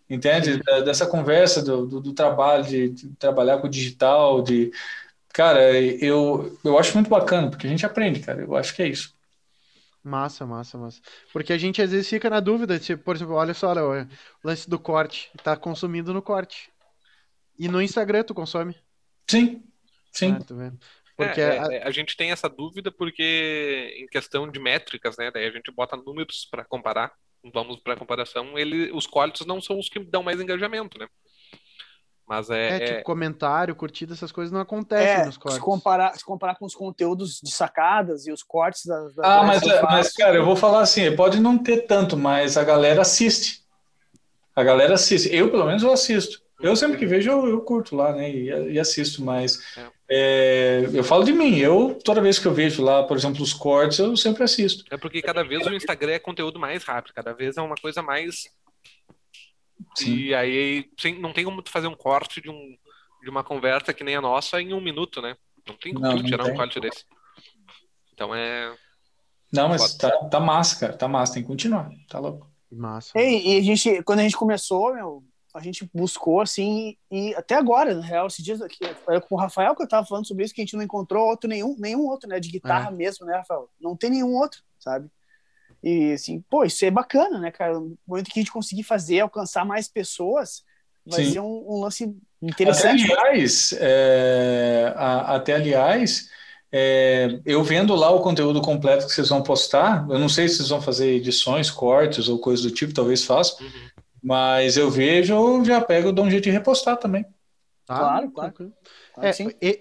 [0.10, 0.60] entende?
[0.86, 4.72] Dessa conversa do, do, do trabalho, de, de trabalhar com o digital, de.
[5.34, 8.42] Cara, eu, eu acho muito bacana, porque a gente aprende, cara.
[8.42, 9.17] Eu acho que é isso.
[10.08, 11.02] Massa, massa, massa.
[11.34, 14.04] Porque a gente às vezes fica na dúvida, tipo, por exemplo, olha só, Léo,
[14.42, 16.72] o lance do corte, tá consumindo no corte.
[17.60, 18.74] E no Instagram tu consome?
[19.30, 19.64] Sim,
[20.14, 20.32] sim.
[20.32, 20.72] Ah, vê.
[21.18, 25.30] Porque É, a- é, a gente tem essa dúvida porque em questão de métricas, né?
[25.30, 27.12] Daí a gente bota números para comparar.
[27.54, 31.08] Vamos para comparação, ele, os cortes não são os que dão mais engajamento, né?
[32.28, 35.60] Mas é, é, tipo, é- comentário, curtida, essas coisas não acontecem É, nos se cortes.
[35.60, 39.16] comparar, se comparar com os conteúdos de sacadas e os cortes das.
[39.16, 42.58] das Ah, mas, eu mas, cara, eu vou falar assim, pode não ter tanto, mas
[42.58, 43.62] a galera assiste.
[44.54, 45.34] A galera assiste.
[45.34, 46.42] Eu, pelo menos, eu assisto.
[46.60, 48.30] Eu sempre que vejo, eu, eu curto lá, né?
[48.30, 49.60] E, e assisto, mas
[50.10, 53.54] É, eu falo de mim, eu toda vez que eu vejo lá, por exemplo, os
[53.54, 54.84] cortes, eu sempre assisto.
[54.90, 58.02] É porque cada vez o Instagram é conteúdo mais rápido, cada vez é uma coisa
[58.02, 58.46] mais.
[60.04, 60.16] Sim.
[60.16, 62.78] E aí sim, não tem como tu fazer um corte de, um,
[63.22, 65.36] de uma conversa que nem a nossa em um minuto, né?
[65.68, 66.56] Não tem como Não, tirar um tem.
[66.56, 67.06] corte desse.
[68.14, 68.76] Então é.
[69.52, 72.52] Não, mas tá, tá massa, cara, tá massa, tem que continuar, tá louco.
[72.72, 73.18] Massa.
[73.18, 77.56] E, e a gente, quando a gente começou, meu, a gente buscou assim, e até
[77.56, 80.44] agora, na real, esses dias aqui, foi com o Rafael que eu tava falando sobre
[80.44, 83.38] isso, que a gente não encontrou outro, nenhum, nenhum outro, né, de guitarra mesmo, né,
[83.38, 83.70] Rafael?
[83.80, 85.10] Não tem nenhum outro, sabe?
[85.84, 87.80] E assim, pô, isso é bacana, né, cara?
[87.80, 90.64] No momento que a gente conseguir fazer, alcançar mais pessoas,
[91.06, 91.34] vai Sim.
[91.34, 93.12] ser um, um lance Até interessante.
[93.12, 96.30] aliás, é, a- até aliás,
[96.72, 100.58] é, eu vendo lá o conteúdo completo que vocês vão postar, eu não sei se
[100.58, 103.90] vocês vão fazer edições, cortes ou coisa do tipo, talvez façam, Uhum.
[104.22, 107.26] mas eu vejo, eu já pego, dou um jeito de repostar também.
[107.86, 107.98] Tá?
[108.00, 108.52] Claro, claro.
[108.52, 108.74] Tranquilo.
[108.74, 109.32] Claro É,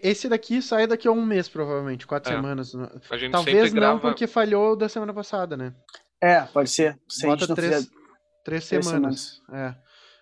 [0.03, 2.37] esse daqui sai daqui a um mês, provavelmente, quatro É.
[2.37, 2.75] semanas.
[3.11, 4.01] A gente Talvez não, grava.
[4.01, 5.75] porque falhou da semana passada, né?
[6.23, 6.99] É, pode ser.
[7.09, 7.91] Se Bota três, fizer-
[8.45, 9.43] três três semanas.
[9.53, 9.75] É.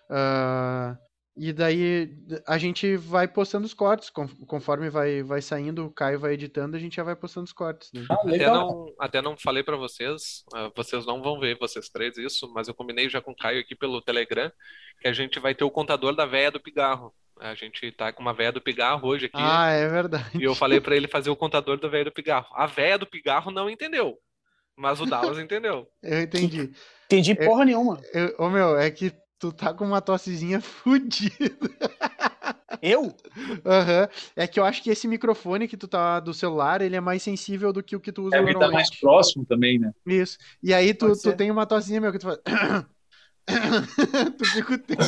[0.09, 0.97] Ah,
[1.37, 2.15] e daí
[2.47, 6.75] a gente vai postando os cortes, con- conforme vai, vai saindo, o Caio vai editando,
[6.77, 8.05] a gente já vai postando os cortes, né?
[8.09, 12.17] Ah, Até não, até não falei pra vocês, ah, vocês não vão ver, vocês três,
[12.17, 14.51] isso, mas eu combinei já com o Caio aqui pelo Telegram,
[15.01, 17.13] que a gente vai ter o contador da véia do pigarro.
[17.39, 20.37] A gente tá com uma véia do pigarro hoje aqui, Ah, é verdade.
[20.37, 22.47] e eu falei pra ele fazer o contador da véia do pigarro.
[22.53, 24.17] A véia do pigarro não entendeu,
[24.75, 25.87] mas o Dallas entendeu.
[26.01, 26.71] Eu entendi.
[27.05, 27.99] Entendi É- porra nenhuma.
[28.13, 31.59] Eu, ô meu, é que tu tá com uma tossezinha fudida.
[32.81, 33.13] Eu?
[33.65, 34.07] Aham.
[34.35, 37.21] É que eu acho que esse microfone que tu tá do celular, ele é mais
[37.23, 38.99] sensível do que o que tu usa É, porque tá mais normalmente.
[39.01, 39.91] próximo também, né?
[40.05, 40.37] Isso.
[40.63, 41.35] E aí tu, Pode tu ser.
[41.35, 42.39] tem uma tossinha, meu, que tu faz.
[44.37, 45.01] tu fica o tempo.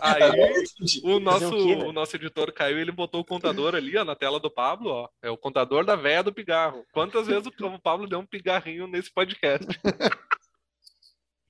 [0.00, 0.64] Aí
[1.02, 1.88] o nosso, o quê, velho?
[1.88, 5.08] o nosso editor Caio, ele botou o contador ali, ó, na tela do Pablo, ó.
[5.22, 6.84] É o contador da véia do pigarro.
[6.92, 9.66] Quantas vezes o o Pablo deu um pigarrinho nesse podcast?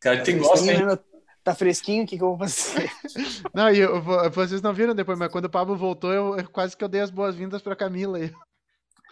[0.00, 0.86] Cara, tem Fresquinho, gosto, hein?
[0.86, 0.98] né?
[1.46, 2.90] Tá fresquinho, o que, que eu vou fazer?
[3.54, 6.76] Não, e eu, vocês não viram depois, mas quando o Pablo voltou, eu, eu quase
[6.76, 8.32] que eu dei as boas-vindas pra Camila aí.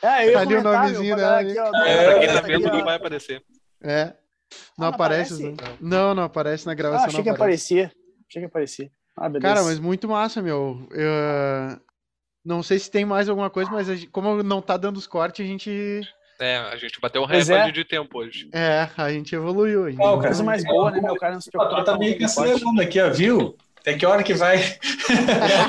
[0.03, 2.97] Ah, eu Tá ali o nomezinho dela ó, É, pra quem tá vendo, não vai
[2.97, 3.45] aparecer.
[3.81, 4.17] É.
[4.79, 5.35] Não Ah, não aparece?
[5.35, 5.79] aparece?
[5.81, 7.07] Não, não, não aparece na Ah, gravação.
[7.07, 7.75] achei não que aparece.
[7.75, 7.93] aparecia.
[8.29, 8.91] Achei que aparecia.
[9.17, 9.55] Ah, beleza.
[9.55, 10.87] Cara, mas muito massa, meu.
[10.91, 11.81] Eu,
[12.45, 15.07] não sei se tem mais alguma coisa, mas a gente- como não tá dando os
[15.07, 16.01] cortes, a gente.
[16.41, 17.73] É, a gente bateu um Pois recorde é.
[17.73, 18.49] de tempo hoje.
[18.53, 19.85] É, a gente evoluiu.
[19.85, 20.29] a gente Qual, cara?
[20.29, 21.13] Coisa mais boa, né, meu?
[21.15, 23.57] O cara não se O preocupa patrão tá meio que acelerando aqui, ó, viu?
[23.79, 24.57] Até que hora que vai?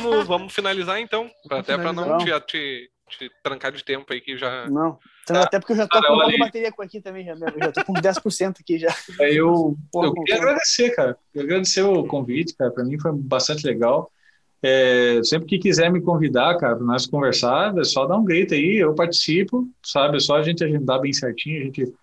[0.02, 4.20] Vamos, vamos finalizar então, pra- até pra não te, te, te trancar de tempo aí
[4.22, 4.68] que já.
[4.70, 4.98] Não.
[5.26, 7.34] Então, Até porque eu já tô Cara, com pouca bateria com aqui também, já.
[7.34, 8.96] Eu já tô com 10% aqui já.
[9.20, 11.18] Eu, Porra, eu queria agradecer, cara.
[11.34, 12.70] Eu agradecer o convite, cara.
[12.70, 14.12] Para mim foi bastante legal.
[14.62, 18.54] É, sempre que quiser me convidar, cara, para nós conversar, é só dar um grito
[18.54, 20.18] aí, eu participo, sabe?
[20.18, 21.94] É só a gente agendar bem certinho, a gente,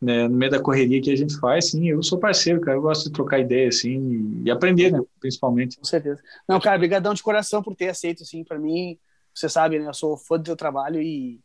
[0.00, 2.82] né, no meio da correria que a gente faz, sim, eu sou parceiro, cara, eu
[2.82, 5.78] gosto de trocar ideia, assim, e aprender, né, principalmente.
[5.78, 6.22] Com certeza.
[6.48, 8.96] Não, cara, brigadão de coração por ter aceito, assim, pra mim.
[9.36, 9.86] Você sabe, né?
[9.86, 11.38] Eu sou fã do teu trabalho e.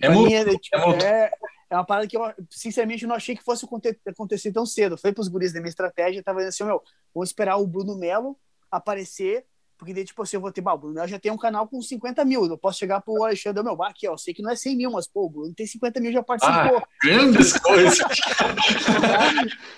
[0.00, 1.30] É mim é, tipo, é é,
[1.70, 4.94] é uma parada que eu, sinceramente, eu não achei que fosse aconte- acontecer tão cedo.
[4.94, 6.82] Eu falei pros guris da minha estratégia, tava dizendo assim, meu,
[7.14, 8.36] vamos esperar o Bruno Melo
[8.70, 9.44] aparecer,
[9.78, 11.66] porque daí, tipo assim, eu vou ter, bah, o Bruno Melo já tem um canal
[11.68, 14.40] com 50 mil, eu posso chegar pro Alexandre, meu, bah, aqui, ó, eu sei que
[14.42, 16.82] não é 100 mil, mas, pô, o Bruno tem 50 mil, já participou.
[17.02, 17.98] Grandes coisas.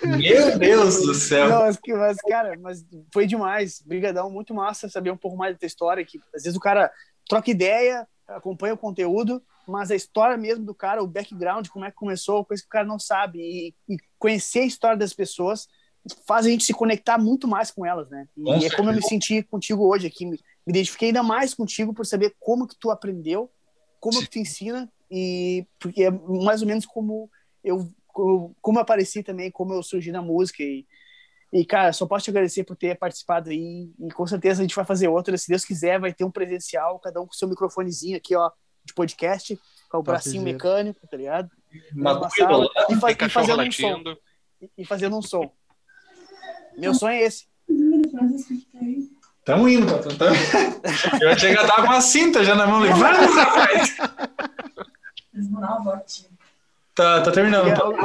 [0.05, 1.49] Meu Deus do céu.
[1.49, 3.81] Não, mas, mas, cara, mas foi demais.
[3.85, 6.05] Brigadão, muito massa saber um pouco mais da tua história.
[6.05, 6.91] Que às vezes o cara
[7.27, 11.91] troca ideia, acompanha o conteúdo, mas a história mesmo do cara, o background, como é
[11.91, 13.39] que começou, coisa que o cara não sabe.
[13.39, 15.67] E, e conhecer a história das pessoas
[16.25, 18.27] faz a gente se conectar muito mais com elas, né?
[18.35, 20.25] E Com é como eu me senti contigo hoje aqui.
[20.25, 23.51] Me, identifiquei ainda mais contigo por saber como que tu aprendeu,
[23.99, 27.29] como que tu ensina e porque é mais ou menos como
[27.63, 30.85] eu como como eu apareci também, como eu surgi na música e
[31.51, 33.91] e, cara, só posso te agradecer por ter participado aí.
[33.99, 35.35] E com certeza a gente vai fazer outra.
[35.37, 38.51] Se Deus quiser, vai ter um presencial, cada um com seu microfonezinho aqui, ó,
[38.89, 39.59] de podcast,
[39.89, 40.53] com o bracinho Topzera.
[40.53, 41.49] mecânico, tá ligado?
[41.95, 43.87] Uma sala, e, fa Tem e fazendo um som.
[43.91, 44.17] latindo.
[44.61, 45.51] E- E fazendo um som.
[46.77, 47.47] Meu sonho é esse.
[49.45, 50.17] Tamo indo, patrão.
[50.17, 50.35] Tamo...
[51.21, 52.85] Eu ia chegar a dar com uma cinta já na mão.
[52.85, 53.97] e Vamos, rapaz!
[56.95, 57.73] Tá, tá terminando.
[57.73, 57.81] Tá?
[57.85, 57.97] eu,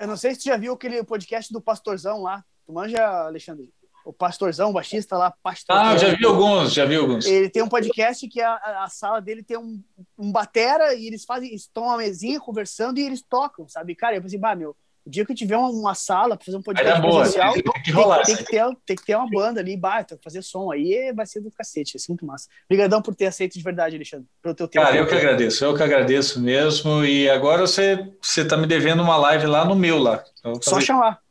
[0.00, 2.44] eu não sei se tu já viu aquele podcast do Pastorzão lá.
[2.66, 3.72] Tu manja, Alexandre?
[4.04, 5.84] O Pastorzão, o baixista lá, Pastorzão.
[5.92, 7.24] Ah, já vi alguns, já vi alguns.
[7.26, 9.82] Ele tem um podcast que a, a- sala dele tem um,
[10.18, 13.94] um batera e eles fazem, estão uma mesinha conversando e eles tocam, sabe?
[13.94, 14.76] Cara, eu pensei, bah, meu,
[15.06, 17.52] O dia que eu tiver uma, uma sala para fazer um podcast é boa, presencial,
[17.54, 18.22] tem que tem, rolar.
[18.24, 21.40] tem que ter, tem que ter uma banda ali, baita, fazer som aí, vai ser
[21.40, 22.48] do cacete, é assim muito massa.
[22.66, 24.84] Obrigadão por ter aceito de verdade, Alexandre, pelo teu tempo.
[24.84, 27.04] Cara, eu que agradeço, eu que agradeço mesmo.
[27.04, 30.22] E agora você, você tá me devendo uma live lá no meu lá.
[30.62, 31.23] Só chamar.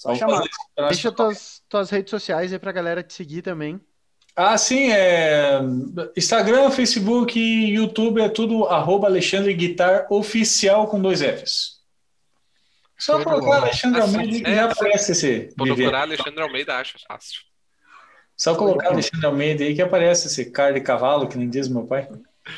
[0.00, 0.88] Só vamos chamar.
[0.88, 3.78] Deixa tuas, tuas redes sociais aí pra galera te seguir também.
[4.34, 5.60] Ah, sim, é
[6.16, 11.80] Instagram, Facebook, YouTube, é tudo arroba Alexandre Guitar Oficial com dois Fs.
[12.98, 13.56] Só de colocar bola.
[13.58, 17.40] Alexandre Assim, Almeida que é, já aparece esse procurar Alexandre Almeida, acha fácil.
[18.34, 21.86] Só colocar Alexandre Almeida aí que aparece esse cara de cavalo, que nem diz meu
[21.86, 22.08] pai.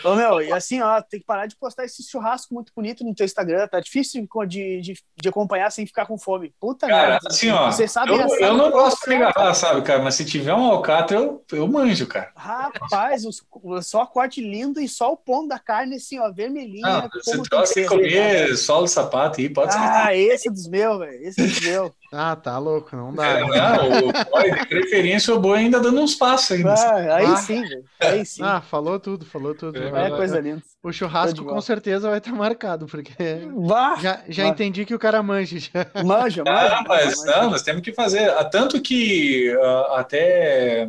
[0.04, 3.14] Ô, meu, e assim, ó, tem que parar de postar esse churrasco muito bonito no
[3.14, 6.52] teu Instagram, tá difícil de, de, de acompanhar sem ficar com fome.
[6.60, 7.28] Puta Cara, merda.
[7.28, 10.02] assim, ó, Vocês sabem eu, eu não gosto de agarrar, sabe, cara?
[10.02, 12.32] Mas se tiver um alcatra, eu, eu manjo, cara.
[12.36, 13.42] Rapaz, os,
[13.82, 16.82] só corte lindo e só o pão da carne, assim, ó, vermelhinha.
[16.86, 17.96] Não, você como tem gosta que de ser.
[17.96, 19.78] comer solo sapato aí, pode ser.
[19.80, 21.22] Ah, esse é dos meus, velho.
[21.22, 21.92] Esse é dos meus.
[22.14, 23.26] Ah, tá louco, não dá.
[23.26, 26.74] É, não, o de preferência, o boi ainda dando uns passos ainda.
[26.74, 27.36] Ah, aí Ah.
[27.36, 27.84] sim, velho.
[27.98, 28.42] Aí sim.
[28.42, 29.78] Ah, falou tudo, falou tudo.
[29.82, 30.62] É, Vai- é coisa linda.
[30.82, 33.12] O churrasco com certeza vai estar marcado, porque
[33.56, 35.58] Vá, já, já entendi que o cara manja.
[35.58, 35.86] já.
[36.04, 36.44] manja, manja.
[36.46, 37.40] Ah, mas manja.
[37.40, 38.28] não, nós temos que fazer.
[38.30, 40.88] Ah, Tanto que ah, até.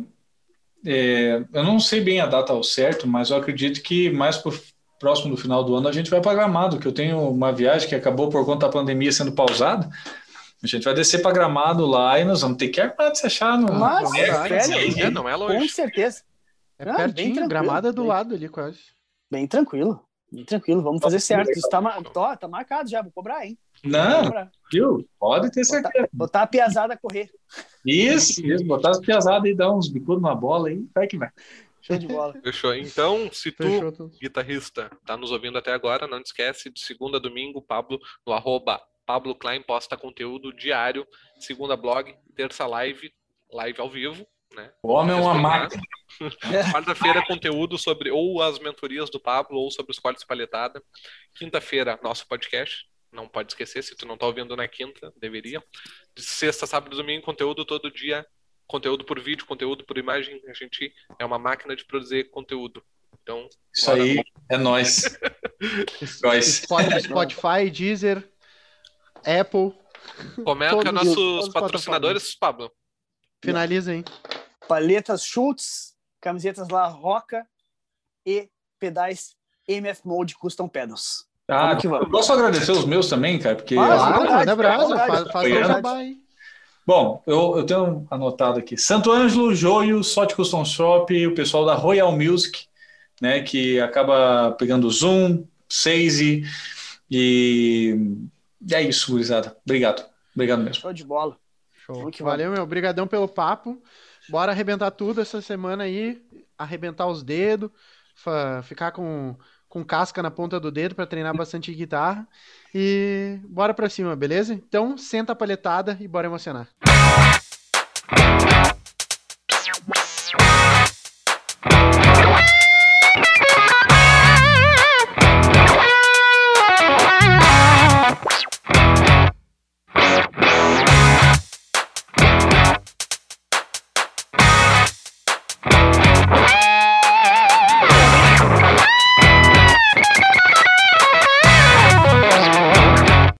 [0.84, 4.52] é, eu não sei bem a data ao certo, mas eu acredito que mais pro
[5.00, 7.88] próximo do final do ano a gente vai para Gramado, que eu tenho uma viagem
[7.88, 9.88] que acabou por conta da pandemia sendo pausada.
[10.64, 13.26] A gente vai descer para Gramado lá e nós vamos ter que armar de se
[13.26, 13.70] achar no.
[13.74, 15.68] Mas, É, velho, É, não é com longe.
[15.68, 16.22] certeza.
[16.78, 18.80] É Ah, bem pertinho, tranquilo, gramada do lado ali quase.
[19.30, 20.00] Bem tranquilo.
[20.32, 20.82] Bem tranquilo.
[20.82, 21.50] Vamos fazer certo.
[21.52, 23.02] Isso tá, ma- tó, tá marcado já.
[23.02, 23.58] Vou cobrar, hein?
[23.84, 24.50] Não, cobrar.
[24.72, 25.06] viu?
[25.20, 26.08] Pode ter Botar, certeza.
[26.12, 27.30] botar a piazada a correr.
[27.84, 31.28] Isso, isso, botar as piazadas e dar uns bicudos na bola aí, vai que vai.
[31.82, 32.32] Show de bola.
[32.42, 32.74] Fechou.
[32.74, 37.20] Então, se tu, guitarrista, tá nos ouvindo até agora, não te esquece, de segunda a
[37.20, 41.06] domingo, Pablo, no arroba Pablo Klein posta conteúdo diário,
[41.38, 43.12] segunda blog, terça live,
[43.52, 44.72] live ao vivo, né?
[44.82, 45.82] O homem é uma máquina.
[46.72, 50.82] Quarta-feira, conteúdo sobre ou as mentorias do Pablo ou sobre escola espalhetada.
[51.36, 52.86] Quinta-feira, nosso podcast.
[53.12, 55.62] Não pode esquecer, se tu não tá ouvindo na quinta, deveria.
[56.16, 58.26] De sexta, sábado e domingo, conteúdo todo dia.
[58.66, 60.40] Conteúdo por vídeo, conteúdo por imagem.
[60.48, 62.82] A gente é uma máquina de produzir conteúdo.
[63.22, 65.16] Então, Isso aí é nós.
[66.22, 66.46] Nós.
[66.60, 68.28] Spot- Spotify, Deezer,
[69.26, 69.72] Apple.
[70.44, 72.70] como é é nossos todos patrocinadores, Pablo?
[73.42, 74.04] Finaliza, hein?
[74.68, 77.46] Paletas Schultz, camisetas La Roca
[78.26, 79.36] e pedais
[79.68, 81.26] MF Mode Custom Pedals.
[81.48, 82.06] Ah, que vamos.
[82.06, 83.76] eu posso agradecer os meus também, cara, porque.
[83.76, 86.16] Ah, manda brasa, faz, jabá aí.
[86.86, 88.76] Bom, eu, eu tenho anotado aqui.
[88.76, 92.66] Santo Ângelo, Joio, Sorte Custom Shop, o pessoal da Royal Music,
[93.20, 96.44] né, que acaba pegando Zoom, Seize
[97.10, 97.98] e
[98.72, 99.56] é isso, gurizada.
[99.64, 100.04] Obrigado.
[100.34, 100.82] Obrigado mesmo.
[100.82, 101.36] Show de bola.
[101.84, 102.10] Show.
[102.20, 102.62] Valeu, meu.
[102.62, 103.82] Obrigadão pelo papo.
[104.28, 106.22] Bora arrebentar tudo essa semana aí.
[106.56, 107.70] Arrebentar os dedos.
[108.62, 109.36] Ficar com,
[109.68, 112.26] com casca na ponta do dedo para treinar bastante guitarra.
[112.74, 114.54] E bora pra cima, beleza?
[114.54, 116.68] Então, senta a palhetada e bora emocionar.